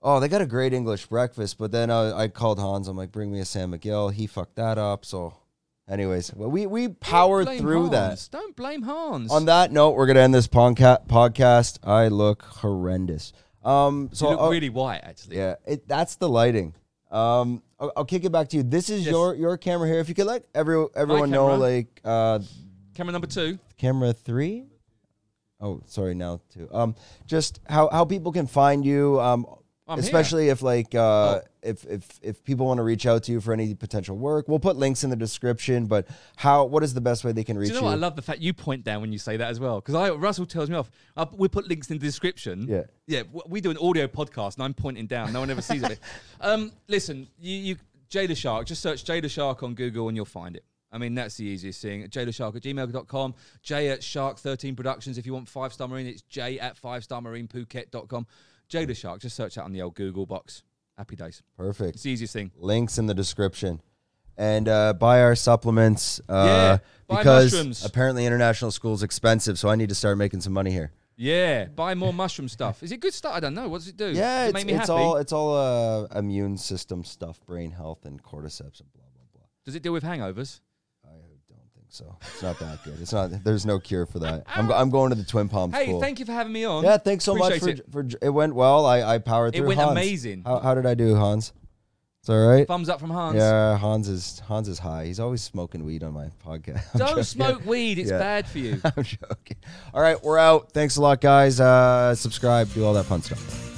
Oh, 0.01 0.19
they 0.19 0.27
got 0.27 0.41
a 0.41 0.45
great 0.47 0.73
English 0.73 1.05
breakfast. 1.07 1.57
But 1.57 1.71
then 1.71 1.91
I, 1.91 2.23
I 2.23 2.27
called 2.27 2.59
Hans. 2.59 2.87
I'm 2.87 2.97
like, 2.97 3.11
bring 3.11 3.31
me 3.31 3.39
a 3.39 3.45
San 3.45 3.69
Miguel. 3.69 4.09
He 4.09 4.25
fucked 4.27 4.55
that 4.55 4.77
up. 4.77 5.05
So, 5.05 5.35
anyways, 5.89 6.33
well, 6.33 6.49
we 6.49 6.65
we 6.65 6.87
powered 6.87 7.47
through 7.59 7.89
that. 7.89 8.27
Don't 8.31 8.55
blame 8.55 8.81
Hans. 8.83 9.31
On 9.31 9.45
that 9.45 9.71
note, 9.71 9.91
we're 9.91 10.07
gonna 10.07 10.21
end 10.21 10.33
this 10.33 10.47
podca- 10.47 11.05
podcast. 11.07 11.79
I 11.83 12.07
look 12.07 12.41
horrendous. 12.43 13.31
Um, 13.63 14.09
so 14.11 14.25
you 14.25 14.31
look 14.31 14.39
I'll- 14.41 14.49
really 14.49 14.69
white, 14.69 15.01
actually. 15.03 15.37
yeah, 15.37 15.55
it, 15.67 15.87
that's 15.87 16.15
the 16.15 16.27
lighting. 16.27 16.73
Um, 17.11 17.61
I'll, 17.79 17.91
I'll 17.97 18.05
kick 18.05 18.23
it 18.23 18.31
back 18.31 18.47
to 18.49 18.57
you. 18.57 18.63
This 18.63 18.89
is 18.89 19.01
Yes. 19.05 19.11
your 19.11 19.35
your 19.35 19.57
camera 19.57 19.87
here. 19.87 19.99
If 19.99 20.09
you 20.09 20.15
could 20.15 20.25
let 20.27 20.45
every 20.55 20.83
everyone 20.95 21.29
know, 21.29 21.55
like 21.57 22.01
uh, 22.03 22.39
Camera 22.95 23.11
number 23.11 23.27
two. 23.27 23.59
camera 23.77 24.13
three. 24.13 24.65
Oh, 25.59 25.81
sorry, 25.85 26.15
now 26.15 26.41
two. 26.49 26.67
Um, 26.71 26.95
just 27.27 27.59
how 27.69 27.87
how 27.89 28.03
people 28.05 28.31
can 28.31 28.47
find 28.47 28.83
you. 28.83 29.19
Um, 29.21 29.45
I'm 29.91 29.97
here. 29.99 30.05
especially 30.05 30.49
if 30.49 30.61
like 30.61 30.95
uh, 30.95 30.99
Oh. 31.01 31.41
if 31.61 31.85
if 31.85 32.19
if 32.21 32.43
people 32.43 32.65
want 32.65 32.77
to 32.79 32.83
reach 32.83 33.05
out 33.05 33.23
to 33.23 33.31
you 33.31 33.41
for 33.41 33.53
any 33.53 33.73
potential 33.75 34.17
work, 34.17 34.47
we'll 34.47 34.59
put 34.59 34.75
links 34.77 35.03
in 35.03 35.09
the 35.09 35.15
description. 35.15 35.85
But 35.85 36.07
how? 36.37 36.65
What 36.65 36.83
is 36.83 36.93
the 36.93 37.01
best 37.01 37.23
way 37.23 37.31
they 37.31 37.43
can 37.43 37.57
reach 37.57 37.69
Do 37.69 37.75
you 37.75 37.81
know 37.81 37.85
what? 37.87 37.93
I 37.93 37.95
love 37.95 38.15
the 38.15 38.21
fact 38.21 38.39
you 38.39 38.53
point 38.53 38.83
down 38.83 39.01
when 39.01 39.11
you 39.11 39.19
say 39.19 39.37
that 39.37 39.49
as 39.49 39.59
well. 39.59 39.81
Because 39.81 39.95
I 39.95 40.09
Russell 40.11 40.45
tells 40.45 40.69
me 40.69 40.75
off. 40.75 40.89
I, 41.15 41.27
we 41.33 41.47
put 41.47 41.67
links 41.67 41.89
in 41.91 41.97
the 41.97 42.05
description. 42.05 42.65
Yeah. 42.67 42.83
Yeah. 43.07 43.23
We 43.47 43.61
do 43.61 43.69
an 43.71 43.77
audio 43.77 44.07
podcast 44.07 44.55
and 44.55 44.63
I'm 44.63 44.73
pointing 44.73 45.07
down. 45.07 45.33
No 45.33 45.39
one 45.41 45.49
ever 45.51 45.61
sees 45.61 45.83
it. 45.83 45.99
Um, 46.41 46.71
listen, 46.87 47.27
you, 47.39 47.55
you 47.57 47.75
Jay 48.09 48.27
Leshark, 48.27 48.65
just 48.65 48.81
search 48.81 49.05
Jay 49.05 49.21
Leshark 49.21 49.61
on 49.61 49.75
Google 49.75 50.07
and 50.07 50.15
you'll 50.17 50.25
find 50.25 50.55
it. 50.55 50.65
I 50.91 50.97
mean, 50.97 51.15
that's 51.15 51.37
the 51.37 51.45
easiest 51.45 51.81
thing. 51.81 52.05
Jadashark 52.07 52.55
at 52.55 52.63
gmail.com. 52.63 53.33
J 53.63 53.89
at 53.89 54.01
Shark13 54.01 54.75
Productions. 54.75 55.17
If 55.17 55.25
you 55.25 55.33
want 55.33 55.47
five 55.47 55.71
star 55.71 55.87
marine, 55.87 56.07
it's 56.07 56.21
J 56.23 56.59
at 56.59 56.77
five 56.77 57.03
star 57.03 57.21
marine 57.21 57.47
Phuket.com. 57.47 58.27
Jay 58.71 58.85
Leshark, 58.85 59.19
just 59.19 59.35
search 59.35 59.55
that 59.55 59.63
on 59.63 59.73
the 59.73 59.81
old 59.81 59.95
Google 59.95 60.25
box. 60.25 60.63
Happy 60.97 61.17
days. 61.17 61.43
Perfect. 61.57 61.95
It's 61.95 62.03
the 62.03 62.11
easiest 62.11 62.31
thing. 62.31 62.51
links 62.55 62.97
in 62.97 63.05
the 63.05 63.13
description. 63.13 63.81
And 64.37 64.69
uh, 64.69 64.93
buy 64.93 65.21
our 65.21 65.35
supplements 65.35 66.21
uh, 66.29 66.45
Yeah, 66.47 66.77
buy 67.05 67.17
because 67.17 67.51
mushrooms. 67.51 67.85
apparently 67.85 68.25
international 68.25 68.71
school 68.71 68.93
is 68.93 69.03
expensive, 69.03 69.59
so 69.59 69.67
I 69.67 69.75
need 69.75 69.89
to 69.89 69.95
start 69.95 70.17
making 70.17 70.39
some 70.39 70.53
money 70.53 70.71
here. 70.71 70.91
Yeah, 71.17 71.65
buy 71.65 71.95
more 71.95 72.13
mushroom 72.13 72.47
stuff. 72.47 72.81
Is 72.81 72.93
it 72.93 73.01
good 73.01 73.13
stuff? 73.13 73.35
I 73.35 73.41
don't 73.41 73.53
know. 73.53 73.67
What 73.67 73.79
does 73.79 73.89
it 73.89 73.97
do? 73.97 74.07
Yeah, 74.11 74.49
does 74.49 74.63
it 74.63 74.69
it's, 74.69 74.79
it's 74.81 74.89
all 74.89 75.17
it's 75.17 75.33
all 75.33 75.55
uh, 75.57 76.07
immune 76.17 76.57
system 76.57 77.03
stuff, 77.03 77.45
brain 77.45 77.71
health, 77.71 78.05
and 78.05 78.23
cordyceps 78.23 78.79
and 78.79 78.91
blah 78.93 79.03
blah 79.13 79.25
blah. 79.33 79.43
Does 79.65 79.75
it 79.75 79.83
deal 79.83 79.91
with 79.93 80.03
hangovers? 80.03 80.61
I 81.99 82.03
don't 82.03 82.13
think 82.19 82.31
so. 82.31 82.31
It's 82.33 82.41
not 82.43 82.59
that 82.59 82.83
good. 82.83 83.01
It's 83.01 83.11
not. 83.13 83.43
There's 83.43 83.65
no 83.65 83.79
cure 83.79 84.05
for 84.05 84.19
that. 84.19 84.43
I'm, 84.47 84.67
go- 84.67 84.73
I'm 84.75 84.89
going 84.89 85.09
to 85.09 85.15
the 85.15 85.23
Twin 85.25 85.49
Palms 85.49 85.73
Hey, 85.75 85.85
school. 85.85 85.99
thank 85.99 86.19
you 86.19 86.25
for 86.25 86.31
having 86.31 86.53
me 86.53 86.63
on. 86.63 86.83
yeah, 86.83 86.97
thanks 86.97 87.23
so 87.23 87.35
much 87.35 87.59
for, 87.59 87.69
it. 87.69 87.81
for 87.91 88.05
it 88.21 88.29
went 88.29 88.55
well. 88.55 88.85
I, 88.85 89.01
I 89.03 89.17
powered 89.17 89.53
through. 89.53 89.65
It 89.65 89.67
went 89.67 89.79
Hans. 89.79 89.91
amazing. 89.91 90.43
How, 90.45 90.59
how 90.59 90.73
did 90.75 90.85
I 90.85 90.93
do, 90.93 91.15
Hans? 91.15 91.53
It's 92.21 92.29
all 92.29 92.37
right. 92.47 92.67
Thumbs 92.67 92.87
up 92.87 92.99
from 92.99 93.09
Hans. 93.09 93.35
Yeah, 93.35 93.75
Hans 93.77 94.07
is 94.07 94.39
Hans 94.45 94.67
is 94.67 94.77
high. 94.77 95.05
He's 95.05 95.19
always 95.19 95.41
smoking 95.41 95.83
weed 95.83 96.03
on 96.03 96.13
my 96.13 96.29
podcast. 96.45 96.83
I'm. 96.93 96.99
Don't 96.99 97.23
smoke 97.23 97.65
weed. 97.65 97.97
It's 97.97 98.11
Yeah. 98.11 98.19
bad 98.19 98.47
for 98.47 98.59
you. 98.59 98.79
I'm 98.83 99.03
joking. 99.03 99.57
All 99.93 100.01
right, 100.03 100.21
we're 100.23 100.37
out. 100.37 100.71
Thanks 100.71 100.97
a 100.97 101.01
lot, 101.01 101.19
guys. 101.19 101.59
Uh, 101.59 102.13
subscribe, 102.13 102.71
do 102.73 102.85
all 102.85 102.93
that 102.93 103.05
fun 103.05 103.23
stuff. 103.23 103.70